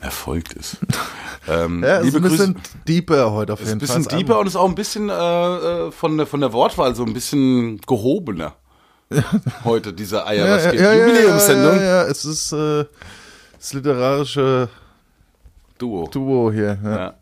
Erfolgt 0.00 0.52
ist. 0.54 0.78
ähm, 1.48 1.82
Ja, 1.82 1.98
ist 1.98 2.14
ein 2.14 2.22
bisschen 2.22 2.54
Grüße. 2.54 2.68
deeper 2.86 3.32
heute 3.32 3.52
auf 3.52 3.60
Ist 3.60 3.68
jeden 3.68 3.80
ein 3.82 3.86
Fall. 3.86 3.96
bisschen 3.98 4.04
Das 4.10 4.18
deeper 4.18 4.38
und 4.38 4.46
ist 4.46 4.56
auch 4.56 4.68
ein 4.68 4.74
bisschen 4.74 5.08
äh, 5.10 5.12
äh, 5.12 5.90
von, 5.92 6.16
der, 6.16 6.26
von 6.26 6.40
der 6.40 6.52
Wortwahl 6.52 6.94
so 6.94 7.04
ein 7.04 7.12
bisschen 7.12 7.80
gehobener. 7.86 8.54
Heute, 9.64 9.92
diese 9.92 10.26
Eier, 10.26 10.46
ja, 10.46 10.56
was 10.56 10.64
ja, 10.64 10.70
geht. 10.70 10.80
ja, 10.80 10.92
Jubiläumssendung. 10.94 11.76
Ja, 11.76 11.82
ja, 11.82 12.02
ja, 12.02 12.02
es 12.04 12.24
ist 12.24 12.52
äh, 12.52 12.84
das 13.58 13.72
literarische 13.74 14.68
Duo. 15.78 16.08
Duo 16.08 16.50
hier. 16.50 16.78
Ja. 16.82 17.14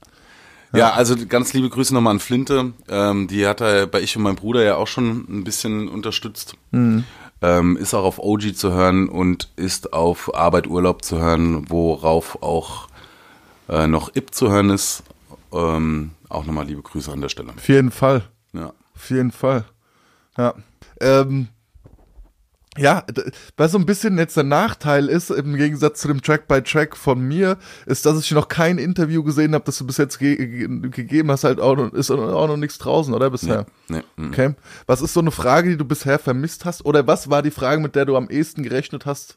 Ja. 0.72 0.78
Ja, 0.78 0.92
also 0.92 1.14
ganz 1.28 1.52
liebe 1.52 1.68
Grüße 1.68 1.92
nochmal 1.92 2.12
an 2.12 2.20
Flinte. 2.20 2.72
Ähm, 2.88 3.28
die 3.28 3.46
hat 3.46 3.60
er 3.60 3.86
bei 3.86 4.00
ich 4.00 4.16
und 4.16 4.22
meinem 4.22 4.36
Bruder 4.36 4.62
ja 4.62 4.76
auch 4.76 4.86
schon 4.86 5.26
ein 5.28 5.44
bisschen 5.44 5.88
unterstützt. 5.88 6.54
Mhm. 6.70 7.04
Ähm, 7.42 7.76
ist 7.76 7.92
auch 7.92 8.04
auf 8.04 8.18
OG 8.18 8.54
zu 8.54 8.72
hören 8.72 9.08
und 9.08 9.50
ist 9.56 9.92
auf 9.92 10.34
Arbeit 10.34 10.66
Urlaub 10.66 11.04
zu 11.04 11.18
hören, 11.18 11.68
worauf 11.68 12.42
auch 12.42 12.88
äh, 13.68 13.86
noch 13.86 14.14
IP 14.14 14.32
zu 14.34 14.50
hören 14.50 14.70
ist. 14.70 15.02
Ähm, 15.52 16.12
auch 16.28 16.46
nochmal 16.46 16.66
liebe 16.66 16.82
Grüße 16.82 17.12
an 17.12 17.20
der 17.20 17.28
Stelle. 17.28 17.50
Auf 17.56 17.68
jeden 17.68 17.90
Fall. 17.90 18.22
Ja. 18.52 18.72
Auf 18.94 19.10
jeden 19.10 19.32
Fall. 19.32 19.64
Ja. 20.38 20.54
Ähm, 21.00 21.48
ja, 22.78 23.04
was 23.58 23.72
so 23.72 23.78
ein 23.78 23.84
bisschen 23.84 24.16
jetzt 24.16 24.36
der 24.36 24.44
Nachteil 24.44 25.08
ist, 25.08 25.30
im 25.30 25.56
Gegensatz 25.56 26.00
zu 26.00 26.08
dem 26.08 26.22
Track 26.22 26.48
by 26.48 26.62
Track 26.62 26.96
von 26.96 27.20
mir, 27.20 27.58
ist, 27.84 28.06
dass 28.06 28.18
ich 28.18 28.30
noch 28.30 28.48
kein 28.48 28.78
Interview 28.78 29.22
gesehen 29.22 29.54
habe, 29.54 29.64
das 29.64 29.76
du 29.76 29.86
bis 29.86 29.98
jetzt 29.98 30.18
ge 30.18 30.36
ge 30.36 30.90
gegeben 30.90 31.30
hast, 31.30 31.44
halt 31.44 31.60
auch 31.60 31.76
noch, 31.76 31.92
ist 31.92 32.10
auch 32.10 32.46
noch 32.46 32.56
nichts 32.56 32.78
draußen, 32.78 33.12
oder 33.12 33.28
bisher? 33.28 33.66
Nee, 33.88 34.02
mm. 34.16 34.28
Okay. 34.28 34.54
Was 34.86 35.02
ist 35.02 35.12
so 35.12 35.20
eine 35.20 35.30
Frage, 35.30 35.70
die 35.70 35.76
du 35.76 35.84
bisher 35.84 36.18
vermisst 36.18 36.64
hast? 36.64 36.84
Oder 36.86 37.06
was 37.06 37.28
war 37.28 37.42
die 37.42 37.50
Frage, 37.50 37.82
mit 37.82 37.94
der 37.94 38.06
du 38.06 38.16
am 38.16 38.30
ehesten 38.30 38.62
gerechnet 38.62 39.04
hast? 39.04 39.36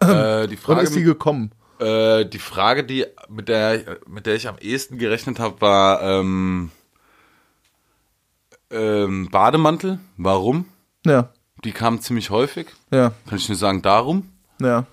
äh, 0.00 0.48
die 0.48 0.56
Wann 0.56 0.56
Frage, 0.56 0.80
ist 0.82 0.96
die 0.96 1.04
gekommen? 1.04 1.52
äh, 1.78 2.24
die 2.26 2.40
Frage, 2.40 2.82
die 2.82 3.06
mit 3.28 3.48
der 3.48 3.98
mit 4.08 4.26
der 4.26 4.34
ich 4.34 4.48
am 4.48 4.58
ehesten 4.58 4.98
gerechnet 4.98 5.38
habe, 5.38 5.60
war 5.60 6.02
ähm, 6.02 6.72
ähm, 8.70 9.28
Bademantel. 9.30 10.00
Warum? 10.16 10.64
Ja, 11.06 11.30
Die 11.64 11.72
kam 11.72 12.00
ziemlich 12.00 12.30
häufig. 12.30 12.68
ja, 12.90 13.12
Kann 13.28 13.38
ich 13.38 13.48
nur 13.48 13.58
sagen, 13.58 13.82
darum. 13.82 14.28
ja. 14.60 14.84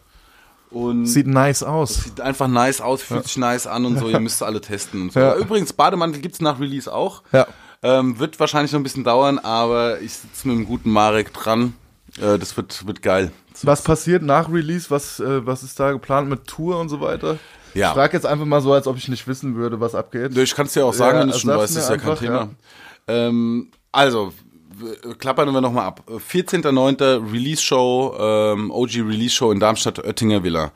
Und 0.72 1.06
Sieht 1.06 1.28
nice 1.28 1.64
aus. 1.64 2.04
Sieht 2.04 2.20
einfach 2.20 2.48
nice 2.50 2.82
aus, 2.82 3.02
fühlt 3.02 3.24
sich 3.26 3.38
nice 3.38 3.66
an 3.66 3.86
und 3.86 3.98
so. 3.98 4.10
Ihr 4.10 4.20
müsst 4.22 4.44
alle 4.44 4.60
testen 4.60 5.04
und 5.04 5.14
so. 5.14 5.20
Ja. 5.22 5.36
Übrigens, 5.36 5.72
Bademantel 5.72 6.20
gibt's 6.22 6.42
nach 6.42 6.60
Release 6.60 6.92
auch. 6.92 7.24
Ja. 7.32 7.48
Ähm, 7.82 8.20
wird 8.20 8.40
wahrscheinlich 8.42 8.74
noch 8.74 8.80
ein 8.82 8.84
bisschen 8.84 9.04
dauern, 9.06 9.40
aber 9.40 10.02
ich 10.02 10.14
sitze 10.16 10.48
mit 10.50 10.58
dem 10.58 10.66
guten 10.66 10.90
Marek 10.90 11.34
dran. 11.34 11.76
Äh, 12.20 12.38
das 12.40 12.58
wird, 12.58 12.86
wird 12.88 13.02
geil. 13.02 13.32
Was 13.64 13.84
passiert 13.84 14.22
nach 14.24 14.52
Release? 14.52 14.90
Was, 14.90 15.20
äh, 15.22 15.46
was 15.46 15.64
ist 15.64 15.80
da 15.80 15.92
geplant 15.94 16.28
mit 16.30 16.46
Tour 16.46 16.78
und 16.80 16.90
so 16.90 17.00
weiter? 17.00 17.38
Ja. 17.74 17.90
Ich 17.90 17.94
frage 17.94 18.14
jetzt 18.18 18.26
einfach 18.26 18.46
mal 18.46 18.60
so, 18.62 18.74
als 18.74 18.88
ob 18.88 18.98
ich 18.98 19.08
nicht 19.08 19.28
wissen 19.28 19.56
würde, 19.56 19.80
was 19.80 19.96
abgeht. 19.96 20.36
Ich 20.38 20.56
kann 20.56 20.66
es 20.66 20.74
dir 20.74 20.86
auch 20.86 20.94
sagen, 20.94 21.18
Ja, 21.18 21.22
wenn 21.24 21.32
du 21.32 21.38
schon 21.38 21.52
weißt, 21.52 21.74
mir 21.74 21.80
ist 21.80 21.90
ja 21.90 21.98
kein 21.98 22.16
Thema. 22.18 22.50
Ähm, 23.08 23.72
also, 23.94 24.34
klappern 25.20 25.52
wir 25.54 25.62
nochmal 25.62 25.86
ab. 25.86 26.04
14.09. 26.08 27.32
Release-Show, 27.32 28.16
ähm, 28.20 28.72
OG 28.72 28.90
Release-Show 29.02 29.52
in 29.52 29.60
Darmstadt-Oettinger 29.60 30.44
Villa. 30.44 30.72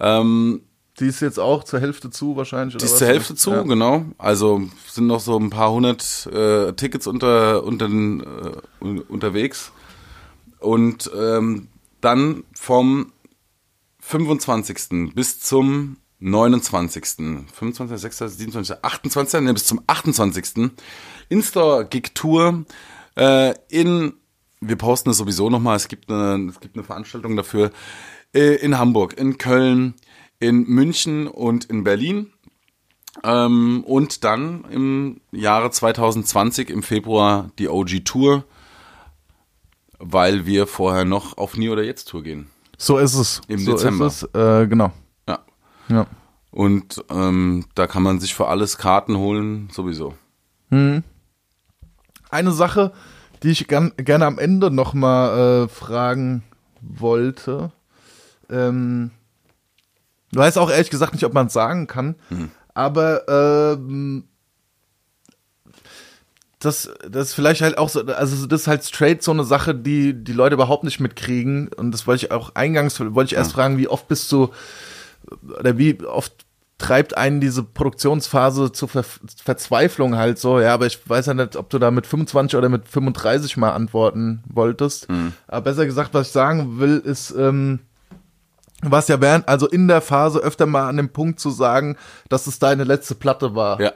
Ähm, 0.00 0.62
Die 1.00 1.06
ist 1.06 1.20
jetzt 1.20 1.38
auch 1.38 1.64
zur 1.64 1.80
Hälfte 1.80 2.10
zu 2.10 2.36
wahrscheinlich. 2.36 2.74
Oder 2.74 2.80
Die 2.80 2.86
ist 2.86 2.92
was? 2.92 2.98
zur 2.98 3.06
Hälfte 3.08 3.34
zu, 3.34 3.50
Ja. 3.50 3.62
genau. 3.62 4.04
Also 4.18 4.62
sind 4.88 5.06
noch 5.06 5.20
so 5.20 5.38
ein 5.38 5.50
paar 5.50 5.70
hundert 5.72 6.26
äh, 6.32 6.72
Tickets 6.72 7.06
unter, 7.06 7.62
unter 7.64 7.86
äh, 7.86 7.90
un- 8.80 9.00
unterwegs. 9.08 9.72
Und 10.60 11.10
ähm, 11.16 11.68
dann 12.00 12.42
vom 12.52 13.12
25. 14.00 15.14
bis 15.14 15.38
zum 15.40 15.98
29. 16.20 17.46
25., 17.52 17.96
26., 18.00 18.38
27., 18.38 18.76
28., 18.84 19.40
nee, 19.42 19.52
bis 19.52 19.66
zum 19.66 19.80
28. 19.86 20.70
Insta-Gig-Tour 21.28 22.64
äh, 23.18 23.54
in, 23.68 24.14
wir 24.60 24.76
posten 24.76 25.10
es 25.10 25.18
sowieso 25.18 25.50
nochmal, 25.50 25.76
es 25.76 25.88
gibt 25.88 26.10
eine, 26.10 26.48
es 26.48 26.60
gibt 26.60 26.76
eine 26.76 26.84
Veranstaltung 26.84 27.36
dafür, 27.36 27.70
äh, 28.34 28.54
in 28.56 28.78
Hamburg, 28.78 29.18
in 29.18 29.38
Köln, 29.38 29.94
in 30.38 30.64
München 30.64 31.26
und 31.26 31.64
in 31.66 31.84
Berlin. 31.84 32.32
Ähm, 33.24 33.82
und 33.84 34.22
dann 34.22 34.64
im 34.70 35.20
Jahre 35.32 35.70
2020 35.70 36.70
im 36.70 36.82
Februar 36.84 37.50
die 37.58 37.68
OG 37.68 38.04
Tour, 38.04 38.44
weil 39.98 40.46
wir 40.46 40.68
vorher 40.68 41.04
noch 41.04 41.36
auf 41.36 41.56
Nie 41.56 41.70
oder 41.70 41.82
Jetzt 41.82 42.08
Tour 42.08 42.22
gehen. 42.22 42.48
So 42.76 42.98
ist 42.98 43.14
es. 43.14 43.40
Im 43.48 43.58
so 43.58 43.72
Dezember. 43.72 44.06
Ist 44.06 44.22
es. 44.22 44.34
Äh, 44.34 44.68
genau. 44.68 44.92
Ja. 45.28 45.40
Ja. 45.88 46.06
Und 46.52 47.04
ähm, 47.10 47.64
da 47.74 47.88
kann 47.88 48.04
man 48.04 48.20
sich 48.20 48.34
für 48.34 48.46
alles 48.46 48.78
Karten 48.78 49.16
holen, 49.16 49.68
sowieso. 49.72 50.14
Eine 52.30 52.52
Sache, 52.52 52.92
die 53.42 53.50
ich 53.50 53.68
gern, 53.68 53.92
gerne 53.96 54.26
am 54.26 54.38
Ende 54.38 54.70
nochmal 54.70 55.64
äh, 55.64 55.68
fragen 55.68 56.42
wollte. 56.80 57.72
Ähm, 58.50 59.10
du 60.32 60.40
weißt 60.40 60.58
auch 60.58 60.70
ehrlich 60.70 60.90
gesagt 60.90 61.12
nicht, 61.12 61.24
ob 61.24 61.34
man 61.34 61.48
es 61.48 61.52
sagen 61.52 61.86
kann, 61.86 62.14
aber 62.74 63.28
ähm, 63.28 64.24
das, 66.58 66.90
das 67.08 67.28
ist 67.28 67.34
vielleicht 67.34 67.62
halt 67.62 67.78
auch 67.78 67.88
so, 67.88 68.04
also 68.04 68.46
das 68.46 68.62
ist 68.62 68.66
halt 68.66 68.84
straight 68.84 69.22
so 69.22 69.30
eine 69.30 69.44
Sache, 69.44 69.74
die 69.74 70.12
die 70.12 70.32
Leute 70.32 70.54
überhaupt 70.54 70.82
nicht 70.82 70.98
mitkriegen. 70.98 71.68
Und 71.68 71.92
das 71.92 72.06
wollte 72.06 72.26
ich 72.26 72.32
auch 72.32 72.54
eingangs, 72.56 72.98
wollte 72.98 73.32
ich 73.32 73.36
erst 73.36 73.52
fragen, 73.52 73.78
wie 73.78 73.88
oft 73.88 74.08
bist 74.08 74.30
du, 74.32 74.50
oder 75.58 75.78
wie 75.78 76.02
oft 76.04 76.46
treibt 76.78 77.16
einen 77.16 77.40
diese 77.40 77.64
Produktionsphase 77.64 78.72
zur 78.72 78.88
Ver 78.88 79.04
Verzweiflung 79.44 80.16
halt 80.16 80.38
so, 80.38 80.60
ja, 80.60 80.72
aber 80.72 80.86
ich 80.86 80.98
weiß 81.08 81.26
ja 81.26 81.34
nicht, 81.34 81.56
ob 81.56 81.68
du 81.70 81.78
da 81.78 81.90
mit 81.90 82.06
25 82.06 82.56
oder 82.56 82.68
mit 82.68 82.88
35 82.88 83.56
mal 83.56 83.72
antworten 83.72 84.42
wolltest. 84.48 85.08
Aber 85.48 85.62
besser 85.62 85.86
gesagt, 85.86 86.14
was 86.14 86.28
ich 86.28 86.32
sagen 86.32 86.78
will, 86.78 86.98
ist, 86.98 87.32
ähm, 87.32 87.80
warst 88.82 89.08
ja 89.08 89.20
während, 89.20 89.48
also 89.48 89.66
in 89.66 89.88
der 89.88 90.00
Phase 90.00 90.38
öfter 90.38 90.66
mal 90.66 90.88
an 90.88 90.96
dem 90.96 91.08
Punkt 91.10 91.40
zu 91.40 91.50
sagen, 91.50 91.96
dass 92.28 92.46
es 92.46 92.60
deine 92.60 92.84
letzte 92.84 93.16
Platte 93.16 93.56
war. 93.56 93.80
Ja. 93.80 93.92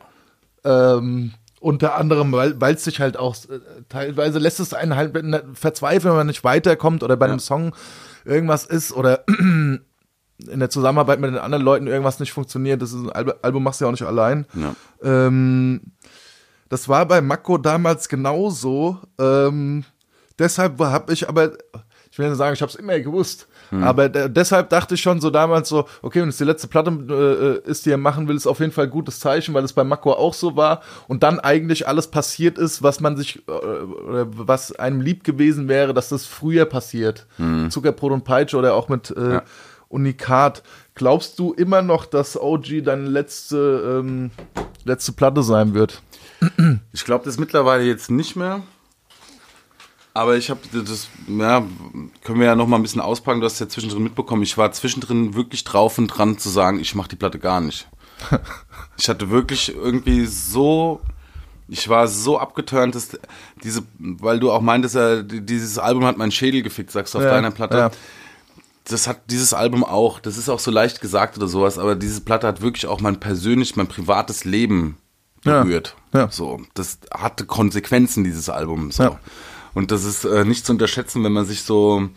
Ähm, 0.64 1.32
unter 1.60 1.94
anderem, 1.94 2.32
weil 2.32 2.60
weil 2.60 2.74
es 2.74 2.82
sich 2.82 3.00
halt 3.00 3.16
auch 3.16 3.36
äh, 3.48 3.60
teilweise 3.88 4.40
lässt 4.40 4.58
es 4.58 4.74
einen 4.74 4.96
halt 4.96 5.16
verzweifeln, 5.54 6.10
wenn 6.10 6.18
man 6.18 6.26
nicht 6.26 6.42
weiterkommt 6.42 7.04
oder 7.04 7.16
bei 7.16 7.26
einem 7.26 7.38
Song 7.38 7.74
irgendwas 8.24 8.64
ist 8.66 8.92
oder 8.92 9.24
in 10.50 10.58
der 10.60 10.70
Zusammenarbeit 10.70 11.20
mit 11.20 11.30
den 11.30 11.38
anderen 11.38 11.64
Leuten 11.64 11.86
irgendwas 11.86 12.18
nicht 12.20 12.32
funktioniert. 12.32 12.82
Das 12.82 12.92
ist 12.92 13.00
ein 13.02 13.10
Al 13.12 13.34
Album 13.42 13.62
machst 13.62 13.80
du 13.80 13.84
ja 13.84 13.88
auch 13.88 13.92
nicht 13.92 14.02
allein. 14.06 14.46
Ja. 14.54 14.74
Ähm, 15.02 15.80
das 16.68 16.88
war 16.88 17.06
bei 17.06 17.20
Mako 17.20 17.58
damals 17.58 18.08
genauso. 18.08 18.98
Ähm, 19.18 19.84
deshalb 20.38 20.78
habe 20.80 21.12
ich 21.12 21.28
aber, 21.28 21.52
ich 22.10 22.18
will 22.18 22.28
nicht 22.28 22.38
sagen, 22.38 22.54
ich 22.54 22.62
habe 22.62 22.70
es 22.70 22.76
immer 22.76 22.98
gewusst, 22.98 23.46
aber 23.70 24.08
de- 24.10 24.28
deshalb 24.28 24.68
dachte 24.68 24.94
ich 24.96 25.00
schon 25.00 25.20
so 25.20 25.30
damals 25.30 25.68
so, 25.70 25.86
okay, 26.02 26.20
wenn 26.20 26.28
es 26.28 26.36
die 26.36 26.44
letzte 26.44 26.68
Platte 26.68 27.62
äh, 27.64 27.70
ist, 27.70 27.86
die 27.86 27.90
er 27.90 27.96
machen 27.96 28.28
will, 28.28 28.36
ist 28.36 28.46
auf 28.46 28.60
jeden 28.60 28.72
Fall 28.72 28.84
ein 28.84 28.90
gutes 28.90 29.18
Zeichen, 29.20 29.54
weil 29.54 29.64
es 29.64 29.72
bei 29.72 29.82
Mako 29.84 30.12
auch 30.12 30.34
so 30.34 30.56
war 30.56 30.82
und 31.08 31.22
dann 31.22 31.40
eigentlich 31.40 31.88
alles 31.88 32.08
passiert 32.08 32.58
ist, 32.58 32.82
was 32.82 33.00
man 33.00 33.16
sich, 33.16 33.46
äh, 33.48 33.50
oder 33.52 34.26
was 34.30 34.72
einem 34.72 35.00
lieb 35.00 35.24
gewesen 35.24 35.68
wäre, 35.68 35.94
dass 35.94 36.08
das 36.10 36.26
früher 36.26 36.64
passiert. 36.66 37.26
Zuckerbrot 37.70 38.12
und 38.12 38.24
Peitsche 38.24 38.56
oder 38.58 38.74
auch 38.74 38.88
mit 38.88 39.10
äh, 39.16 39.32
Ja. 39.34 39.42
Unikat. 39.92 40.62
Glaubst 40.94 41.38
du 41.38 41.52
immer 41.52 41.82
noch, 41.82 42.06
dass 42.06 42.36
OG 42.40 42.82
deine 42.84 43.08
letzte, 43.08 44.00
ähm, 44.04 44.30
letzte 44.84 45.12
Platte 45.12 45.42
sein 45.42 45.74
wird? 45.74 46.02
Ich 46.92 47.04
glaube 47.04 47.24
das 47.24 47.38
mittlerweile 47.38 47.84
jetzt 47.84 48.10
nicht 48.10 48.34
mehr. 48.36 48.62
Aber 50.14 50.36
ich 50.36 50.50
habe 50.50 50.60
das, 50.72 51.08
ja, 51.26 51.64
können 52.22 52.38
wir 52.40 52.46
ja 52.46 52.54
noch 52.54 52.66
mal 52.66 52.76
ein 52.76 52.82
bisschen 52.82 53.00
auspacken. 53.00 53.40
Du 53.40 53.46
hast 53.46 53.58
ja 53.60 53.68
zwischendrin 53.68 54.02
mitbekommen. 54.02 54.42
Ich 54.42 54.58
war 54.58 54.70
zwischendrin 54.72 55.34
wirklich 55.34 55.64
drauf 55.64 55.96
und 55.96 56.08
dran 56.08 56.36
zu 56.36 56.50
sagen, 56.50 56.80
ich 56.80 56.94
mache 56.94 57.08
die 57.08 57.16
Platte 57.16 57.38
gar 57.38 57.60
nicht. 57.60 57.88
ich 58.98 59.08
hatte 59.08 59.30
wirklich 59.30 59.74
irgendwie 59.74 60.26
so, 60.26 61.00
ich 61.66 61.88
war 61.88 62.08
so 62.08 62.38
abgeturnt, 62.38 62.94
dass 62.94 63.18
diese, 63.64 63.82
weil 63.98 64.38
du 64.38 64.52
auch 64.52 64.60
meintest, 64.60 64.96
ja, 64.96 65.22
dieses 65.22 65.78
Album 65.78 66.04
hat 66.04 66.18
meinen 66.18 66.32
Schädel 66.32 66.62
gefickt, 66.62 66.90
sagst 66.90 67.14
du 67.14 67.18
auf 67.18 67.24
Ja, 67.24 67.30
deiner 67.30 67.50
Platte. 67.50 67.78
ja. 67.78 67.90
Das 68.88 69.06
hat 69.06 69.30
dieses 69.30 69.54
Album 69.54 69.84
auch, 69.84 70.18
das 70.18 70.36
ist 70.36 70.48
auch 70.48 70.58
so 70.58 70.70
leicht 70.70 71.00
gesagt 71.00 71.36
oder 71.36 71.46
sowas, 71.48 71.78
aber 71.78 71.94
diese 71.94 72.20
Platte 72.20 72.46
hat 72.48 72.62
wirklich 72.62 72.86
auch 72.86 73.00
mein 73.00 73.20
persönlich, 73.20 73.76
mein 73.76 73.86
privates 73.86 74.44
Leben 74.44 74.96
Ja, 75.44 75.62
berührt. 75.62 75.94
ja. 76.12 76.28
So, 76.30 76.60
das 76.74 76.98
hatte 77.12 77.46
Konsequenzen, 77.46 78.24
dieses 78.24 78.48
Album. 78.48 78.90
So. 78.90 79.02
Ja. 79.04 79.20
Und 79.74 79.90
das 79.92 80.04
ist 80.04 80.24
äh, 80.24 80.44
nicht 80.44 80.66
zu 80.66 80.72
unterschätzen, 80.72 81.22
wenn 81.24 81.32
man 81.32 81.46
sich 81.46 81.62
so, 81.62 82.08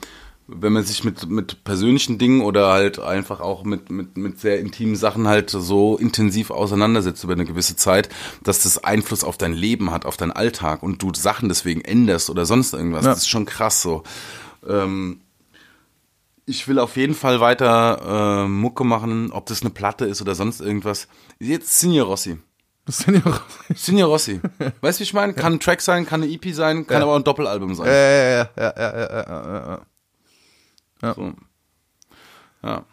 wenn 0.48 0.74
man 0.74 0.84
sich 0.84 1.04
mit, 1.04 1.30
mit 1.30 1.64
persönlichen 1.64 2.18
Dingen 2.18 2.42
oder 2.42 2.72
halt 2.72 3.00
einfach 3.00 3.40
auch 3.42 3.64
mit, 3.64 3.90
mit, 3.92 4.18
mit 4.18 4.40
sehr 4.40 4.60
intimen 4.60 4.96
Sachen 4.96 5.28
halt 5.28 5.50
so 5.52 5.98
intensiv 5.98 6.50
auseinandersetzt 6.52 7.24
über 7.24 7.34
eine 7.34 7.46
gewisse 7.46 7.76
Zeit, 7.76 8.10
dass 8.44 8.64
das 8.64 8.84
Einfluss 8.84 9.24
auf 9.24 9.38
dein 9.38 9.54
Leben 9.54 9.92
hat, 9.92 10.06
auf 10.06 10.18
deinen 10.18 10.32
Alltag 10.34 10.84
und 10.84 11.02
du 11.02 11.12
Sachen 11.16 11.48
deswegen 11.48 11.82
änderst 11.82 12.30
oder 12.30 12.46
sonst 12.46 12.74
irgendwas. 12.74 13.06
Ja. 13.06 13.12
Das 13.12 13.20
ist 13.20 13.30
schon 13.30 13.46
krass 13.46 13.82
so. 13.82 14.04
Ähm, 14.68 15.22
ich 16.45 16.67
will 16.67 16.80
auf 16.80 16.95
jeden 16.95 17.15
Fall 17.15 17.39
weiter 17.39 18.43
äh, 18.45 18.47
Mucke 18.47 18.84
machen, 18.84 19.31
ob 19.31 19.45
das 19.47 19.61
eine 19.61 19.69
Platte 19.72 20.05
ist 20.05 20.22
oder 20.22 20.35
sonst 20.35 20.61
irgendwas. 20.61 21.07
Jetzt 21.39 21.80
Signor 21.80 22.07
Rossi. 22.07 22.38
Sind 22.88 23.26
ja 23.26 23.41
Signor 23.76 24.09
Rossi. 24.09 24.39
Weißt 24.81 24.99
du, 24.99 25.01
wie 25.01 25.03
ich 25.05 25.13
meine? 25.13 25.34
Kann 25.34 25.53
ein 25.53 25.59
Track 25.59 25.81
sein, 25.81 26.05
kann 26.05 26.22
eine 26.22 26.31
EP 26.31 26.53
sein, 26.53 26.85
kann 26.85 26.97
Ja. 26.97 27.03
aber 27.03 27.13
auch 27.13 27.17
ein 27.17 27.23
Doppelalbum 27.23 27.73
sein. 27.73 27.88
ja, 27.88 27.93
ja, 27.93 28.27
ja, 28.31 28.49
ja, 28.57 28.73
ja, 28.77 29.09
ja, 29.09 29.26
ja, 29.27 29.81
ja. 31.01 31.13
So. 31.15 31.34
Ja. 32.63 32.84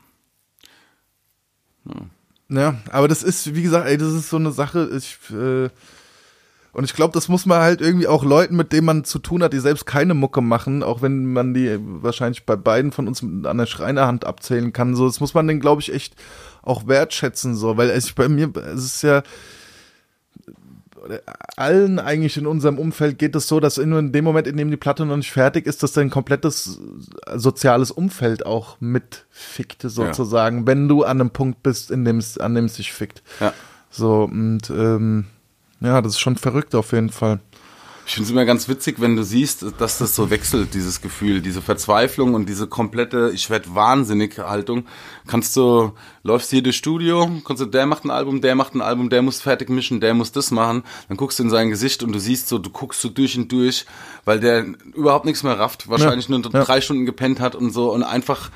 Ja, 2.48 2.76
aber 2.90 3.08
das 3.08 3.22
ist, 3.22 3.54
wie 3.54 3.62
gesagt, 3.62 3.86
ey, 3.86 3.96
das 3.96 4.12
ist 4.12 4.28
so 4.30 4.36
eine 4.36 4.52
Sache, 4.52 4.90
ich, 4.96 5.18
äh, 5.34 5.68
und 6.72 6.84
ich 6.84 6.94
glaube, 6.94 7.12
das 7.12 7.28
muss 7.28 7.44
man 7.44 7.60
halt 7.60 7.82
irgendwie 7.82 8.06
auch 8.06 8.24
Leuten, 8.24 8.56
mit 8.56 8.72
denen 8.72 8.86
man 8.86 9.04
zu 9.04 9.18
tun 9.18 9.42
hat, 9.42 9.52
die 9.52 9.60
selbst 9.60 9.84
keine 9.84 10.14
Mucke 10.14 10.40
machen, 10.40 10.82
auch 10.82 11.02
wenn 11.02 11.32
man 11.32 11.52
die 11.52 11.78
wahrscheinlich 11.80 12.46
bei 12.46 12.56
beiden 12.56 12.92
von 12.92 13.08
uns 13.08 13.22
an 13.22 13.58
der 13.58 13.66
Schreinerhand 13.66 14.24
abzählen 14.24 14.72
kann, 14.72 14.96
so, 14.96 15.06
das 15.06 15.20
muss 15.20 15.34
man 15.34 15.46
denen, 15.46 15.60
glaube 15.60 15.82
ich, 15.82 15.92
echt 15.92 16.14
auch 16.62 16.86
wertschätzen, 16.86 17.56
so, 17.56 17.76
weil 17.76 17.90
es 17.90 18.12
bei 18.12 18.28
mir, 18.28 18.50
es 18.56 18.84
ist 18.84 19.02
ja, 19.02 19.22
allen 21.56 21.98
eigentlich 21.98 22.36
in 22.36 22.46
unserem 22.46 22.78
Umfeld 22.78 23.18
geht 23.18 23.34
es 23.34 23.48
so, 23.48 23.60
dass 23.60 23.76
in 23.76 24.12
dem 24.12 24.24
Moment, 24.24 24.46
in 24.46 24.56
dem 24.56 24.70
die 24.70 24.76
Platte 24.76 25.04
noch 25.04 25.16
nicht 25.16 25.32
fertig 25.32 25.66
ist, 25.66 25.82
dass 25.82 25.92
dein 25.92 26.10
komplettes 26.10 26.80
soziales 27.34 27.90
Umfeld 27.90 28.46
auch 28.46 28.76
mitfickt, 28.80 29.82
sozusagen, 29.82 30.60
ja. 30.60 30.66
wenn 30.68 30.88
du 30.88 31.02
an 31.02 31.20
einem 31.20 31.30
Punkt 31.30 31.62
bist, 31.62 31.90
in 31.90 32.04
dem 32.04 32.18
es, 32.18 32.38
an 32.38 32.54
dem 32.54 32.66
es 32.66 32.76
sich 32.76 32.92
fickt. 32.92 33.22
Ja. 33.40 33.52
So, 33.90 34.22
und 34.22 34.70
ähm, 34.70 35.26
ja, 35.82 36.00
das 36.00 36.12
ist 36.12 36.20
schon 36.20 36.36
verrückt 36.36 36.74
auf 36.74 36.92
jeden 36.92 37.10
Fall. 37.10 37.40
Ich 38.04 38.14
finde 38.14 38.26
es 38.26 38.30
immer 38.32 38.44
ganz 38.44 38.68
witzig, 38.68 39.00
wenn 39.00 39.14
du 39.14 39.22
siehst, 39.22 39.64
dass 39.78 39.98
das 39.98 40.16
so 40.16 40.28
wechselt, 40.28 40.74
dieses 40.74 41.00
Gefühl, 41.00 41.40
diese 41.40 41.62
Verzweiflung 41.62 42.34
und 42.34 42.48
diese 42.48 42.66
komplette, 42.66 43.30
ich 43.32 43.48
werde 43.48 43.74
wahnsinnig 43.74 44.38
Haltung. 44.38 44.86
Kannst 45.28 45.56
du, 45.56 45.92
läufst 46.24 46.50
hier 46.50 46.64
durchs 46.64 46.78
Studio, 46.78 47.30
kannst 47.44 47.62
du, 47.62 47.66
der 47.66 47.86
macht 47.86 48.04
ein 48.04 48.10
Album, 48.10 48.40
der 48.40 48.56
macht 48.56 48.74
ein 48.74 48.82
Album, 48.82 49.08
der 49.08 49.22
muss 49.22 49.40
fertig 49.40 49.70
mischen, 49.70 50.00
der 50.00 50.14
muss 50.14 50.32
das 50.32 50.50
machen. 50.50 50.82
Dann 51.08 51.16
guckst 51.16 51.38
du 51.38 51.44
in 51.44 51.50
sein 51.50 51.70
Gesicht 51.70 52.02
und 52.02 52.12
du 52.12 52.18
siehst 52.18 52.48
so, 52.48 52.58
du 52.58 52.70
guckst 52.70 53.00
so 53.00 53.08
durch 53.08 53.38
und 53.38 53.52
durch, 53.52 53.86
weil 54.24 54.40
der 54.40 54.66
überhaupt 54.94 55.24
nichts 55.24 55.44
mehr 55.44 55.58
rafft, 55.58 55.88
wahrscheinlich 55.88 56.28
ja, 56.28 56.36
nur 56.36 56.52
ja. 56.52 56.64
drei 56.64 56.80
Stunden 56.80 57.06
gepennt 57.06 57.38
hat 57.38 57.54
und 57.54 57.70
so 57.70 57.92
und 57.92 58.02
einfach 58.02 58.50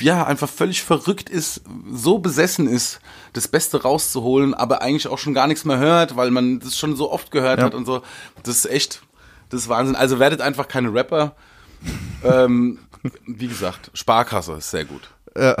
ja, 0.00 0.24
einfach 0.24 0.48
völlig 0.48 0.82
verrückt 0.82 1.28
ist, 1.28 1.62
so 1.92 2.18
besessen 2.18 2.66
ist, 2.66 3.00
das 3.32 3.48
Beste 3.48 3.82
rauszuholen, 3.82 4.54
aber 4.54 4.82
eigentlich 4.82 5.08
auch 5.08 5.18
schon 5.18 5.34
gar 5.34 5.46
nichts 5.46 5.64
mehr 5.64 5.78
hört, 5.78 6.16
weil 6.16 6.30
man 6.30 6.60
das 6.60 6.78
schon 6.78 6.96
so 6.96 7.10
oft 7.10 7.30
gehört 7.30 7.58
ja. 7.58 7.66
hat 7.66 7.74
und 7.74 7.86
so. 7.86 8.02
Das 8.42 8.56
ist 8.56 8.66
echt, 8.66 9.02
das 9.50 9.62
ist 9.62 9.68
Wahnsinn. 9.68 9.96
Also 9.96 10.18
werdet 10.18 10.40
einfach 10.40 10.68
keine 10.68 10.92
Rapper. 10.92 11.36
ähm, 12.24 12.78
wie 13.26 13.48
gesagt, 13.48 13.90
Sparkasse 13.94 14.54
ist 14.54 14.70
sehr 14.70 14.84
gut. 14.84 15.10
Ja. 15.36 15.56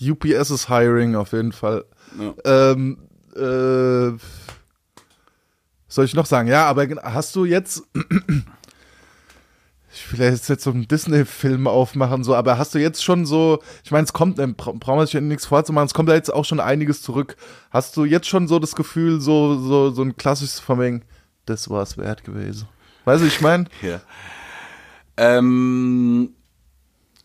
UPS 0.00 0.50
ist 0.50 0.68
hiring 0.68 1.14
auf 1.14 1.32
jeden 1.32 1.52
Fall. 1.52 1.84
Ja. 2.18 2.72
Ähm, 2.72 2.98
äh, 3.36 4.18
soll 5.88 6.04
ich 6.04 6.14
noch 6.14 6.26
sagen? 6.26 6.48
Ja, 6.48 6.66
aber 6.66 6.86
hast 7.02 7.36
du 7.36 7.44
jetzt 7.44 7.82
ich 10.00 10.12
will 10.12 10.26
jetzt, 10.26 10.46
so 10.46 10.70
einen 10.70 10.88
Disney-Film 10.88 11.66
aufmachen, 11.66 12.24
so, 12.24 12.34
aber 12.34 12.56
hast 12.58 12.74
du 12.74 12.78
jetzt 12.78 13.04
schon 13.04 13.26
so, 13.26 13.60
ich 13.84 13.90
meine, 13.90 14.04
es 14.04 14.12
kommt, 14.12 14.38
dann 14.38 14.54
brauchen 14.54 14.98
wir 14.98 15.06
sich 15.06 15.20
nichts 15.20 15.46
vorzumachen, 15.46 15.86
es 15.86 15.94
kommt 15.94 16.08
da 16.08 16.14
jetzt 16.14 16.32
auch 16.32 16.44
schon 16.44 16.60
einiges 16.60 17.02
zurück. 17.02 17.36
Hast 17.70 17.96
du 17.96 18.04
jetzt 18.04 18.26
schon 18.26 18.48
so 18.48 18.58
das 18.58 18.74
Gefühl, 18.74 19.20
so, 19.20 19.58
so, 19.58 19.90
so 19.90 20.02
ein 20.02 20.16
klassisches 20.16 20.58
von 20.58 20.80
wegen, 20.80 21.04
das 21.44 21.68
war 21.68 21.82
es 21.82 21.98
wert 21.98 22.24
gewesen? 22.24 22.66
Weißt 23.04 23.22
du, 23.22 23.26
ich 23.26 23.40
meine? 23.40 23.66
Ja. 23.82 24.00
Ähm, 25.16 26.34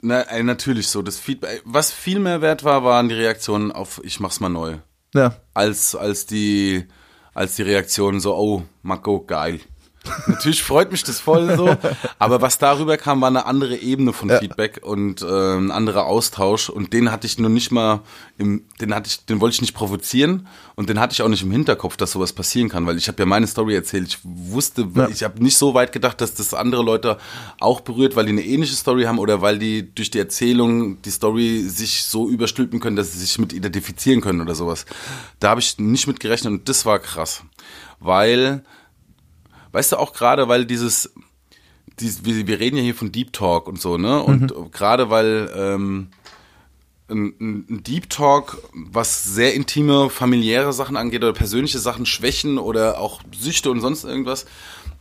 na, 0.01 0.25
natürlich 0.43 0.89
so. 0.89 1.01
Das 1.01 1.17
Feedback, 1.17 1.61
was 1.63 1.91
viel 1.91 2.19
mehr 2.19 2.41
wert 2.41 2.65
war, 2.65 2.83
waren 2.83 3.07
die 3.07 3.15
Reaktionen 3.15 3.71
auf 3.71 4.01
ich 4.03 4.19
mach's 4.19 4.41
mal 4.41 4.49
neu. 4.49 4.77
Ja. 5.13 5.37
Als, 5.53 5.95
als 5.95 6.25
die, 6.25 6.85
als 7.33 7.55
die 7.55 7.61
Reaktionen 7.61 8.19
so, 8.19 8.35
oh, 8.35 8.63
Marco, 8.81 9.21
geil. 9.21 9.61
Natürlich 10.27 10.63
freut 10.63 10.91
mich 10.91 11.03
das 11.03 11.19
voll 11.19 11.55
so, 11.55 11.75
aber 12.19 12.41
was 12.41 12.57
darüber 12.57 12.97
kam, 12.97 13.21
war 13.21 13.27
eine 13.27 13.45
andere 13.45 13.77
Ebene 13.77 14.13
von 14.13 14.29
ja. 14.29 14.39
Feedback 14.39 14.81
und 14.83 15.21
äh, 15.21 15.25
ein 15.25 15.71
anderer 15.71 16.05
Austausch 16.05 16.69
und 16.69 16.93
den 16.93 17.11
hatte 17.11 17.27
ich 17.27 17.37
nur 17.37 17.49
nicht 17.49 17.71
mal 17.71 18.01
im, 18.37 18.63
den 18.81 18.93
hatte 18.93 19.07
ich, 19.07 19.25
den 19.25 19.39
wollte 19.41 19.55
ich 19.55 19.61
nicht 19.61 19.73
provozieren 19.73 20.47
und 20.75 20.89
den 20.89 20.99
hatte 20.99 21.13
ich 21.13 21.21
auch 21.21 21.29
nicht 21.29 21.43
im 21.43 21.51
Hinterkopf, 21.51 21.97
dass 21.97 22.11
sowas 22.11 22.33
passieren 22.33 22.69
kann, 22.69 22.85
weil 22.85 22.97
ich 22.97 23.07
habe 23.07 23.21
ja 23.21 23.25
meine 23.25 23.47
Story 23.47 23.75
erzählt. 23.75 24.07
Ich 24.07 24.19
wusste, 24.23 24.87
ja. 24.93 25.07
ich 25.07 25.23
habe 25.23 25.41
nicht 25.41 25.57
so 25.57 25.73
weit 25.73 25.91
gedacht, 25.91 26.19
dass 26.21 26.33
das 26.33 26.53
andere 26.53 26.83
Leute 26.83 27.17
auch 27.59 27.81
berührt, 27.81 28.15
weil 28.15 28.25
die 28.25 28.31
eine 28.31 28.43
ähnliche 28.43 28.75
Story 28.75 29.03
haben 29.03 29.19
oder 29.19 29.41
weil 29.41 29.57
die 29.59 29.93
durch 29.93 30.11
die 30.11 30.19
Erzählung 30.19 31.01
die 31.01 31.11
Story 31.11 31.63
sich 31.67 32.03
so 32.03 32.29
überstülpen 32.29 32.79
können, 32.79 32.95
dass 32.95 33.13
sie 33.13 33.19
sich 33.19 33.37
mit 33.39 33.53
identifizieren 33.53 34.21
können 34.21 34.41
oder 34.41 34.55
sowas. 34.55 34.85
Da 35.39 35.49
habe 35.49 35.61
ich 35.61 35.77
nicht 35.79 36.07
mit 36.07 36.19
gerechnet 36.19 36.51
und 36.51 36.69
das 36.69 36.85
war 36.85 36.99
krass, 36.99 37.43
weil 37.99 38.63
weißt 39.75 39.91
du 39.91 39.97
auch 39.97 40.13
gerade, 40.13 40.47
weil 40.47 40.65
dieses, 40.65 41.13
dieses 41.99 42.23
wir, 42.23 42.47
wir, 42.47 42.59
reden 42.59 42.77
ja 42.77 42.83
hier 42.83 42.95
von 42.95 43.11
Deep 43.11 43.33
Talk 43.33 43.67
und 43.67 43.79
so, 43.79 43.97
ne? 43.97 44.23
Und 44.23 44.55
mhm. 44.55 44.71
gerade 44.71 45.09
weil 45.09 45.51
ähm, 45.53 46.07
ein, 47.09 47.35
ein, 47.41 47.83
Deep 47.83 48.09
Talk, 48.09 48.57
was 48.73 49.25
sehr 49.25 49.53
intime, 49.53 50.09
familiäre 50.09 50.71
Sachen 50.71 50.95
angeht 50.95 51.23
oder 51.23 51.33
persönliche 51.33 51.79
Sachen, 51.79 52.05
Schwächen 52.05 52.57
oder 52.57 52.99
auch 52.99 53.19
Süchte 53.37 53.69
und 53.69 53.81
sonst 53.81 54.05
irgendwas, 54.05 54.43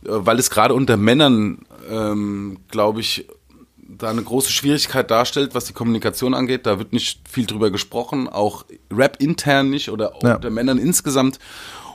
äh, 0.03 0.09
weil 0.09 0.39
es 0.39 0.49
gerade 0.49 0.73
unter 0.73 0.97
Männern, 0.97 1.59
ähm, 1.89 2.57
glaube 2.69 2.99
ich, 2.99 3.27
da 3.77 4.09
eine 4.09 4.23
große 4.23 4.51
Schwierigkeit 4.51 5.09
darstellt, 5.09 5.55
was 5.55 5.65
die 5.65 5.73
Kommunikation 5.73 6.33
angeht. 6.33 6.65
Da 6.65 6.79
wird 6.79 6.91
nicht 6.91 7.21
viel 7.29 7.45
drüber 7.45 7.71
gesprochen, 7.71 8.27
auch 8.27 8.65
Rap 8.91 9.21
intern 9.21 9.69
nicht 9.69 9.89
oder 9.89 10.11
ja. 10.21 10.35
unter 10.35 10.49
Männern 10.49 10.79
insgesamt. 10.79 11.39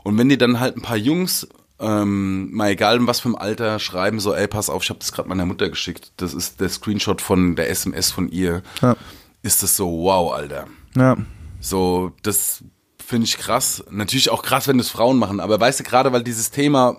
Und 0.02 0.16
wenn 0.16 0.30
die 0.30 0.38
dann 0.38 0.60
halt 0.60 0.78
ein 0.78 0.82
paar 0.82 0.96
Jungs 0.96 1.46
ähm, 1.80 2.52
mal 2.52 2.70
egal 2.70 2.96
in 2.96 3.06
was 3.06 3.20
für 3.20 3.28
einem 3.28 3.36
Alter, 3.36 3.78
schreiben 3.78 4.20
so, 4.20 4.34
ey, 4.34 4.46
pass 4.46 4.68
auf, 4.68 4.82
ich 4.82 4.90
habe 4.90 5.00
das 5.00 5.12
gerade 5.12 5.28
meiner 5.28 5.46
Mutter 5.46 5.68
geschickt. 5.68 6.12
Das 6.18 6.34
ist 6.34 6.60
der 6.60 6.68
Screenshot 6.68 7.20
von 7.20 7.56
der 7.56 7.70
SMS 7.70 8.10
von 8.10 8.28
ihr. 8.28 8.62
Ja. 8.82 8.96
Ist 9.42 9.62
das 9.62 9.76
so, 9.76 9.88
wow, 9.88 10.32
Alter. 10.32 10.66
Ja. 10.94 11.16
So, 11.60 12.12
das 12.22 12.62
finde 13.04 13.26
ich 13.26 13.38
krass. 13.38 13.82
Natürlich 13.90 14.30
auch 14.30 14.42
krass, 14.42 14.68
wenn 14.68 14.78
das 14.78 14.90
Frauen 14.90 15.18
machen, 15.18 15.40
aber 15.40 15.58
weißt 15.58 15.80
du, 15.80 15.84
gerade 15.84 16.12
weil 16.12 16.22
dieses 16.22 16.50
Thema 16.50 16.96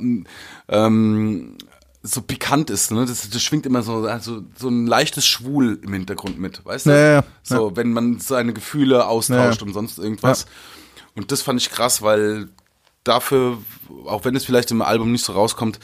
ähm, 0.68 1.58
so 2.03 2.22
pikant 2.22 2.72
ist, 2.72 2.91
ne? 2.91 3.06
Das, 3.06 3.30
das 3.30 3.41
schwingt 3.44 3.68
immer 3.68 3.84
so, 3.84 4.06
also 4.06 4.41
so 4.58 4.70
ein 4.70 4.88
leichtes 4.88 5.28
Schwul 5.28 5.80
im 5.84 5.94
Hintergrund 5.94 6.40
mit, 6.40 6.66
weißt 6.66 6.88
du? 6.88 6.90
Ja, 6.90 7.14
ja, 7.14 7.24
so, 7.44 7.76
wenn 7.76 7.94
man 7.94 8.20
seine 8.20 8.53
Gefühle 8.53 9.06
austauscht 9.06 9.62
und 9.62 9.74
sonst 9.74 9.99
irgendwas. 9.99 10.48
Und 11.16 11.32
das 11.32 11.44
fand 11.44 11.62
ich 11.62 11.70
krass, 11.70 12.02
weil 12.02 12.49
dafür, 13.03 13.57
auch 14.06 14.26
wenn 14.26 14.36
es 14.36 14.45
vielleicht 14.45 14.72
im 14.72 14.82
Album 14.82 15.11
nicht 15.11 15.26
so 15.26 15.34
rauskommt, 15.34 15.80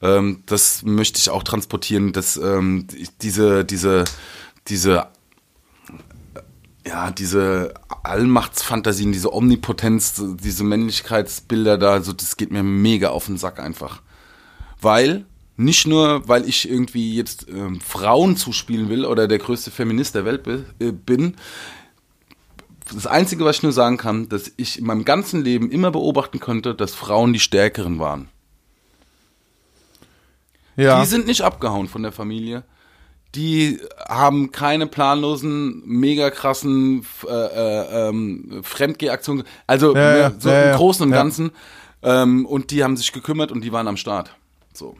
ähm, 0.00 0.42
das 0.46 0.82
möchte 0.82 1.18
ich 1.18 1.30
auch 1.30 1.42
transportieren, 1.42 2.12
dass 2.12 2.36
ähm, 2.36 2.86
diese, 3.20 3.64
diese, 3.64 4.04
diese, 4.68 5.06
ja, 6.86 7.10
diese 7.10 7.74
Allmachtsfantasien, 8.02 9.12
diese 9.12 9.32
Omnipotenz, 9.32 10.20
diese 10.42 10.64
Männlichkeitsbilder 10.64 11.78
da, 11.78 12.02
so, 12.02 12.12
das 12.12 12.36
geht 12.36 12.50
mir 12.50 12.64
mega 12.64 13.10
auf 13.10 13.26
den 13.26 13.38
Sack 13.38 13.60
einfach. 13.60 14.02
Weil, 14.80 15.24
nicht 15.56 15.86
nur, 15.86 16.26
weil 16.28 16.48
ich 16.48 16.68
irgendwie 16.68 17.14
jetzt 17.14 17.46
ähm, 17.48 17.80
Frauen 17.80 18.36
zuspielen 18.36 18.88
will 18.88 19.04
oder 19.04 19.28
der 19.28 19.38
größte 19.38 19.70
Feminist 19.70 20.16
der 20.16 20.24
Welt 20.24 20.46
äh, 20.80 20.90
bin, 20.90 21.36
das 22.94 23.06
Einzige, 23.06 23.44
was 23.44 23.56
ich 23.56 23.62
nur 23.62 23.72
sagen 23.72 23.96
kann, 23.96 24.28
dass 24.28 24.52
ich 24.56 24.78
in 24.78 24.86
meinem 24.86 25.04
ganzen 25.04 25.42
Leben 25.42 25.70
immer 25.70 25.90
beobachten 25.90 26.40
konnte, 26.40 26.74
dass 26.74 26.94
Frauen 26.94 27.32
die 27.32 27.40
Stärkeren 27.40 27.98
waren. 27.98 28.28
Ja. 30.76 31.00
Die 31.00 31.06
sind 31.06 31.26
nicht 31.26 31.42
abgehauen 31.42 31.88
von 31.88 32.02
der 32.02 32.12
Familie. 32.12 32.64
Die 33.34 33.80
haben 34.08 34.52
keine 34.52 34.86
planlosen, 34.86 35.82
mega 35.86 36.30
krassen 36.30 37.06
äh, 37.26 37.30
äh, 37.30 38.08
ähm, 38.08 38.60
Fremdgehaktionen. 38.62 39.44
Also 39.66 39.94
ja, 39.94 40.16
ja, 40.16 40.32
so 40.38 40.50
im 40.50 40.72
Großen 40.74 41.06
und 41.06 41.12
Ganzen. 41.12 41.50
Ähm, 42.02 42.44
und 42.46 42.70
die 42.70 42.84
haben 42.84 42.96
sich 42.96 43.12
gekümmert 43.12 43.52
und 43.52 43.62
die 43.62 43.72
waren 43.72 43.88
am 43.88 43.96
Start. 43.96 44.34
So. 44.74 44.96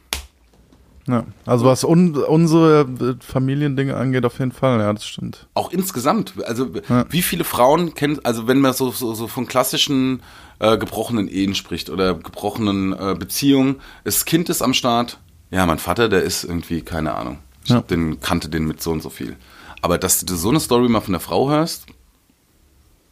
Ja, 1.09 1.25
also 1.47 1.65
was 1.65 1.83
un 1.83 2.15
unsere 2.15 2.83
äh, 2.83 3.15
Familiendinge 3.25 3.97
angeht, 3.97 4.25
auf 4.25 4.39
jeden 4.39 4.53
Fall, 4.53 4.79
ja, 4.79 4.93
das 4.93 5.05
stimmt. 5.05 5.49
Auch 5.55 5.73
insgesamt, 5.73 6.35
also 6.45 6.69
ja. 6.89 7.07
wie 7.11 7.23
viele 7.23 7.43
Frauen 7.43 7.95
kennt, 7.95 8.25
also 8.25 8.47
wenn 8.47 8.61
man 8.61 8.73
so, 8.73 8.93
so, 8.93 9.13
so 9.13 9.27
von 9.27 9.47
klassischen 9.47 10.23
äh, 10.61 10.79
gebrochenen 10.79 11.27
Ehen 11.27 11.57
spricht 11.57 11.91
oder 11.91 12.15
gebrochenen 12.15 12.93
äh, 12.93 13.17
Beziehungen, 13.19 13.81
das 14.05 14.25
Kind 14.25 14.49
ist 14.49 14.63
am 14.63 14.75
Start, 14.75 15.19
ja, 15.51 15.67
mein 15.67 15.79
Vater, 15.79 16.09
der 16.09 16.23
ist 16.23 16.45
irgendwie, 16.45 16.83
keine 16.83 17.15
Ahnung, 17.15 17.39
ich 17.65 17.71
ja. 17.71 17.81
den, 17.81 18.21
kannte 18.21 18.49
den 18.49 18.65
mit 18.65 18.81
so 18.81 18.93
und 18.93 19.03
so 19.03 19.11
viel. 19.11 19.37
Aber 19.81 19.99
dass 19.99 20.25
du 20.25 20.37
so 20.37 20.51
eine 20.51 20.61
Story 20.61 20.89
mal 20.89 21.01
von 21.01 21.13
der 21.13 21.21
Frau 21.21 21.51
hörst, 21.51 21.87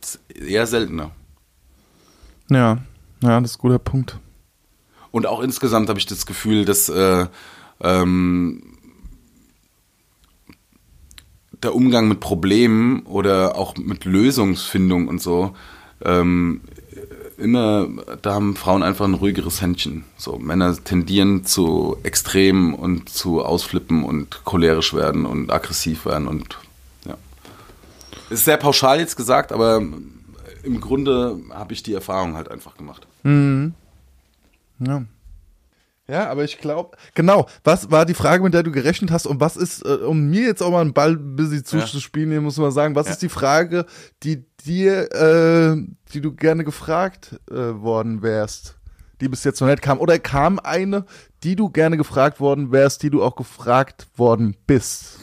ist 0.00 0.20
eher 0.32 0.68
seltener. 0.68 1.10
Ja, 2.48 2.78
ja, 3.20 3.40
das 3.40 3.50
ist 3.50 3.58
ein 3.58 3.62
guter 3.62 3.80
Punkt. 3.80 4.18
Und 5.10 5.26
auch 5.26 5.40
insgesamt 5.40 5.88
habe 5.88 5.98
ich 5.98 6.06
das 6.06 6.24
Gefühl, 6.24 6.64
dass 6.64 6.88
äh, 6.88 7.26
ähm, 7.82 8.62
der 11.62 11.74
Umgang 11.74 12.08
mit 12.08 12.20
Problemen 12.20 13.00
oder 13.00 13.56
auch 13.56 13.76
mit 13.76 14.04
Lösungsfindung 14.04 15.08
und 15.08 15.20
so, 15.20 15.54
ähm, 16.02 16.62
immer, 17.36 17.88
da 18.22 18.34
haben 18.34 18.56
Frauen 18.56 18.82
einfach 18.82 19.06
ein 19.06 19.14
ruhigeres 19.14 19.60
Händchen. 19.60 20.04
So, 20.16 20.38
Männer 20.38 20.76
tendieren 20.82 21.44
zu 21.44 21.96
Extremen 22.02 22.74
und 22.74 23.08
zu 23.08 23.42
Ausflippen 23.42 24.04
und 24.04 24.44
cholerisch 24.44 24.94
werden 24.94 25.26
und 25.26 25.50
aggressiv 25.50 26.06
werden 26.06 26.28
und 26.28 26.58
ja. 27.06 27.16
Ist 28.28 28.44
sehr 28.44 28.58
pauschal 28.58 29.00
jetzt 29.00 29.16
gesagt, 29.16 29.52
aber 29.52 29.82
im 30.62 30.80
Grunde 30.80 31.38
habe 31.50 31.72
ich 31.72 31.82
die 31.82 31.94
Erfahrung 31.94 32.36
halt 32.36 32.50
einfach 32.50 32.76
gemacht. 32.76 33.06
Ja. 34.80 35.02
Ja, 36.10 36.28
aber 36.28 36.42
ich 36.44 36.58
glaube, 36.58 36.96
genau, 37.14 37.46
was 37.62 37.90
war 37.90 38.04
die 38.04 38.14
Frage, 38.14 38.42
mit 38.42 38.52
der 38.52 38.62
du 38.64 38.72
gerechnet 38.72 39.10
hast 39.10 39.26
und 39.26 39.40
was 39.40 39.56
ist, 39.56 39.84
äh, 39.84 39.88
um 40.04 40.28
mir 40.28 40.42
jetzt 40.42 40.62
auch 40.62 40.70
mal 40.70 40.80
einen 40.80 40.92
Ball 40.92 41.16
busy 41.16 41.62
zuzuspielen, 41.62 42.30
hier 42.30 42.40
muss 42.40 42.56
man 42.58 42.72
sagen, 42.72 42.94
was 42.96 43.06
Ja. 43.06 43.12
ist 43.12 43.22
die 43.22 43.28
Frage, 43.28 43.86
die 44.24 44.44
dir, 44.64 45.12
äh, 45.12 45.76
die 46.12 46.20
du 46.20 46.32
gerne 46.34 46.64
gefragt 46.64 47.38
äh, 47.50 47.54
worden 47.54 48.22
wärst, 48.22 48.76
die 49.20 49.28
bis 49.28 49.44
jetzt 49.44 49.60
noch 49.60 49.68
nicht 49.68 49.82
kam? 49.82 49.98
Oder 50.00 50.18
kam 50.18 50.58
eine, 50.58 51.04
die 51.44 51.54
du 51.56 51.68
gerne 51.70 51.96
gefragt 51.96 52.40
worden 52.40 52.72
wärst, 52.72 53.02
die 53.02 53.10
du 53.10 53.22
auch 53.22 53.36
gefragt 53.36 54.08
worden 54.16 54.56
bist? 54.66 55.18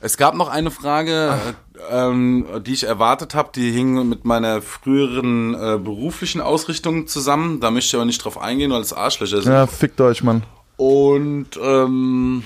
Es 0.00 0.16
gab 0.16 0.34
noch 0.34 0.48
eine 0.48 0.70
Frage, 0.70 1.34
äh, 1.69 1.69
ähm, 1.90 2.46
die 2.66 2.72
ich 2.72 2.84
erwartet 2.84 3.34
habe, 3.34 3.50
die 3.54 3.70
hing 3.70 4.08
mit 4.08 4.24
meiner 4.24 4.62
früheren 4.62 5.54
äh, 5.54 5.78
beruflichen 5.78 6.40
Ausrichtung 6.40 7.06
zusammen. 7.06 7.60
Da 7.60 7.70
möchte 7.70 7.88
ich 7.88 7.94
aber 7.94 8.04
nicht 8.04 8.24
drauf 8.24 8.38
eingehen, 8.38 8.70
weil 8.70 8.80
es 8.80 8.92
Arschlöcher 8.92 9.42
sind. 9.42 9.52
Ja, 9.52 9.66
fickt 9.66 10.00
euch, 10.00 10.22
Mann. 10.22 10.42
Und 10.76 11.58
ähm, 11.62 12.42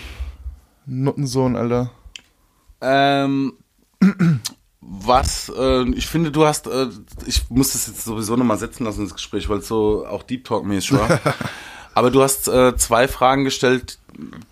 Nuttensohn, 0.86 1.56
Alter. 1.56 1.90
ähm, 2.80 3.54
was, 4.80 5.50
äh, 5.56 5.88
ich 5.90 6.06
finde, 6.06 6.30
du 6.30 6.44
hast, 6.44 6.66
äh, 6.66 6.88
ich 7.26 7.48
muss 7.50 7.72
das 7.72 7.86
jetzt 7.86 8.04
sowieso 8.04 8.36
nochmal 8.36 8.58
setzen 8.58 8.84
lassen, 8.84 9.04
das 9.04 9.14
Gespräch, 9.14 9.48
weil 9.48 9.58
es 9.58 9.68
so 9.68 10.06
auch 10.06 10.22
Deep 10.22 10.44
Talk-mäßig 10.44 10.92
war. 10.92 11.20
Aber 11.94 12.10
du 12.10 12.22
hast 12.22 12.48
äh, 12.48 12.76
zwei 12.76 13.06
Fragen 13.08 13.44
gestellt, 13.44 13.98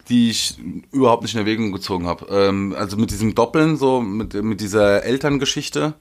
die 0.08 0.30
ich 0.30 0.56
überhaupt 0.92 1.22
nicht 1.22 1.34
in 1.34 1.40
Erwägung 1.40 1.72
gezogen 1.72 2.06
habe. 2.06 2.26
Ähm, 2.30 2.74
also 2.78 2.96
mit 2.96 3.10
diesem 3.10 3.34
Doppeln, 3.34 3.76
so 3.76 4.00
mit, 4.00 4.34
mit 4.34 4.60
dieser 4.60 5.02
Elterngeschichte. 5.04 5.94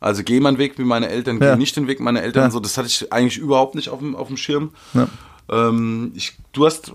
Also 0.00 0.22
geh 0.22 0.40
meinen 0.40 0.58
Weg 0.58 0.78
wie 0.78 0.84
meine 0.84 1.08
Eltern, 1.08 1.40
Ja. 1.40 1.52
geh 1.54 1.58
nicht 1.58 1.76
den 1.76 1.86
Weg 1.86 2.00
meiner 2.00 2.22
Eltern. 2.22 2.44
Ja. 2.44 2.50
So, 2.50 2.60
das 2.60 2.76
hatte 2.76 2.88
ich 2.88 3.12
eigentlich 3.12 3.38
überhaupt 3.38 3.74
nicht 3.74 3.88
auf 3.88 3.98
dem, 4.00 4.14
auf 4.16 4.28
dem 4.28 4.36
Schirm. 4.36 4.72
Ja. 4.94 5.08
Ähm, 5.50 6.12
ich, 6.14 6.34
du 6.52 6.66
hast 6.66 6.92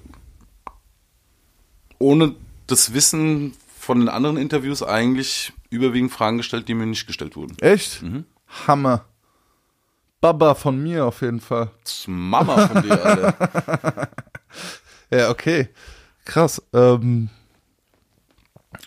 ohne 1.99 2.35
das 2.67 2.93
Wissen 2.93 3.53
von 3.79 3.99
den 3.99 4.09
anderen 4.09 4.37
Interviews 4.37 4.83
eigentlich 4.83 5.53
überwiegend 5.69 6.11
Fragen 6.11 6.37
gestellt, 6.37 6.67
die 6.67 6.73
mir 6.73 6.85
nicht 6.85 7.07
gestellt 7.07 7.35
wurden. 7.35 7.57
Echt? 7.59 8.01
Mhm. 8.01 8.25
Hammer. 8.67 9.05
Baba 10.21 10.53
von 10.53 10.81
mir 10.81 11.05
auf 11.05 11.21
jeden 11.21 11.39
Fall. 11.41 11.71
Das 11.83 12.05
Mama 12.07 12.67
von 12.67 12.81
dir, 12.83 13.05
Alter. 13.05 14.09
Ja, 15.13 15.29
okay. 15.29 15.67
Krass. 16.23 16.61
Ähm, 16.71 17.29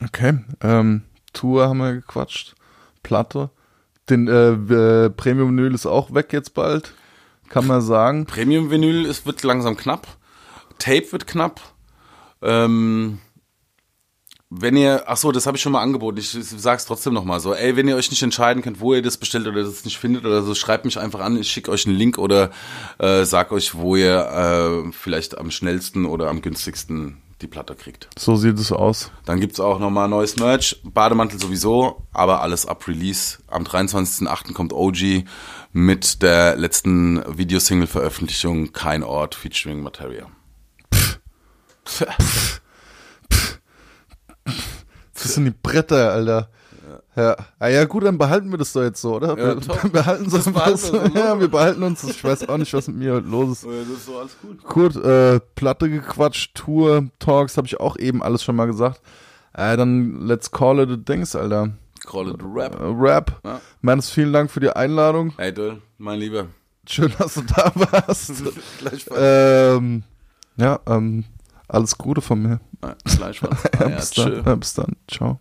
okay. 0.02 0.38
Ähm, 0.62 1.02
Tour 1.34 1.68
haben 1.68 1.78
wir 1.78 1.92
gequatscht. 1.92 2.54
Platte. 3.02 3.50
Den 4.08 4.28
äh, 4.28 4.52
äh, 4.52 5.10
Premium-Vinyl 5.10 5.74
ist 5.74 5.84
auch 5.84 6.14
weg 6.14 6.32
jetzt 6.32 6.54
bald. 6.54 6.94
Kann 7.50 7.66
man 7.66 7.82
sagen. 7.82 8.24
Premium-Vinyl 8.24 9.04
es 9.04 9.26
wird 9.26 9.42
langsam 9.42 9.76
knapp. 9.76 10.06
Tape 10.78 11.12
wird 11.12 11.26
knapp. 11.26 11.60
Ähm, 12.40 13.18
wenn 14.60 14.76
ihr, 14.76 15.04
ach 15.06 15.16
so, 15.16 15.32
das 15.32 15.46
habe 15.46 15.56
ich 15.56 15.62
schon 15.62 15.72
mal 15.72 15.82
angeboten. 15.82 16.18
Ich, 16.18 16.30
sag's 16.30 16.86
trotzdem 16.86 17.12
noch 17.12 17.24
mal 17.24 17.40
so. 17.40 17.54
Ey, 17.54 17.76
wenn 17.76 17.88
ihr 17.88 17.96
euch 17.96 18.10
nicht 18.10 18.22
entscheiden 18.22 18.62
könnt, 18.62 18.80
wo 18.80 18.94
ihr 18.94 19.02
das 19.02 19.16
bestellt 19.16 19.46
oder 19.46 19.62
das 19.64 19.84
nicht 19.84 19.98
findet 19.98 20.24
oder 20.24 20.42
so, 20.42 20.54
schreibt 20.54 20.84
mich 20.84 20.98
einfach 20.98 21.20
an. 21.20 21.36
Ich 21.36 21.50
schicke 21.50 21.70
euch 21.70 21.86
einen 21.86 21.96
Link 21.96 22.18
oder 22.18 22.50
äh, 22.98 23.24
sag 23.24 23.52
euch, 23.52 23.74
wo 23.74 23.96
ihr 23.96 24.84
äh, 24.86 24.92
vielleicht 24.92 25.38
am 25.38 25.50
schnellsten 25.50 26.04
oder 26.06 26.28
am 26.28 26.42
günstigsten 26.42 27.18
die 27.42 27.48
Platte 27.48 27.74
kriegt. 27.74 28.08
So 28.16 28.36
sieht 28.36 28.58
es 28.58 28.70
aus. 28.72 29.10
Dann 29.24 29.40
gibt's 29.40 29.60
auch 29.60 29.78
nochmal 29.78 30.08
neues 30.08 30.36
Merch. 30.36 30.80
Bademantel 30.84 31.40
sowieso, 31.40 32.02
aber 32.12 32.40
alles 32.42 32.66
ab 32.66 32.86
Release. 32.86 33.38
Am 33.48 33.64
23.08. 33.64 34.52
kommt 34.52 34.72
OG 34.72 35.24
mit 35.72 36.22
der 36.22 36.56
letzten 36.56 37.22
Videosingle-Veröffentlichung 37.36 38.72
Kein 38.72 39.02
Ort 39.02 39.34
featuring 39.34 39.82
Materia. 39.82 40.26
Das 45.24 45.34
sind 45.34 45.44
die 45.46 45.54
Bretter, 45.62 46.12
Alter. 46.12 46.48
Ja. 47.16 47.36
Ah 47.58 47.68
ja, 47.68 47.84
gut, 47.84 48.04
dann 48.04 48.18
behalten 48.18 48.50
wir 48.50 48.58
das 48.58 48.72
doch 48.72 48.82
jetzt 48.82 49.00
so, 49.00 49.16
oder? 49.16 49.38
Ja, 49.38 49.56
wir 49.56 49.90
behalten 49.92 50.28
so 50.28 50.36
Das 50.36 50.52
behalten 50.52 50.76
so, 50.78 50.92
ne? 50.92 51.12
Ja, 51.14 51.38
wir 51.38 51.48
behalten 51.48 51.82
uns. 51.82 52.02
Ich 52.04 52.22
weiß 52.22 52.48
auch 52.48 52.58
nicht, 52.58 52.74
was 52.74 52.88
mit 52.88 52.96
mir 52.96 53.14
heute 53.14 53.28
los 53.28 53.50
ist. 53.50 53.64
Das 53.64 53.88
ist 53.88 54.06
so 54.06 54.18
alles 54.18 54.36
gut. 54.40 54.64
Gut, 54.64 54.96
äh, 54.96 55.40
Platte 55.54 55.88
gequatscht, 55.88 56.54
Tour, 56.54 57.06
Talks, 57.20 57.56
habe 57.56 57.66
ich 57.66 57.78
auch 57.78 57.96
eben 57.96 58.22
alles 58.22 58.42
schon 58.42 58.56
mal 58.56 58.66
gesagt. 58.66 59.00
Äh, 59.52 59.76
dann 59.76 60.26
let's 60.26 60.50
call 60.50 60.80
it 60.80 60.90
a 60.90 60.96
Dings, 60.96 61.36
Alter. 61.36 61.70
Call 62.04 62.28
it 62.30 62.40
Rap. 62.42 62.80
Äh, 62.80 62.84
Rap. 62.84 63.40
Ja. 63.44 63.60
Mannes, 63.80 64.10
vielen 64.10 64.32
Dank 64.32 64.50
für 64.50 64.60
die 64.60 64.70
Einladung. 64.70 65.32
Hey 65.36 65.54
Dill, 65.54 65.80
mein 65.98 66.18
Lieber. 66.18 66.46
Schön, 66.86 67.12
dass 67.18 67.34
du 67.34 67.42
da 67.42 67.72
warst. 67.74 68.32
Ähm, 69.16 70.02
ja, 70.56 70.78
ähm, 70.86 71.24
alles 71.74 71.98
Gute 71.98 72.20
von 72.20 72.40
mir. 72.40 72.60
Gleichfalls. 73.04 73.56
Ah, 73.78 73.88
ja, 73.88 73.96
bis, 73.96 74.10
tschö. 74.10 74.42
dann, 74.42 74.60
bis 74.60 74.74
dann. 74.74 74.96
Ciao. 75.10 75.40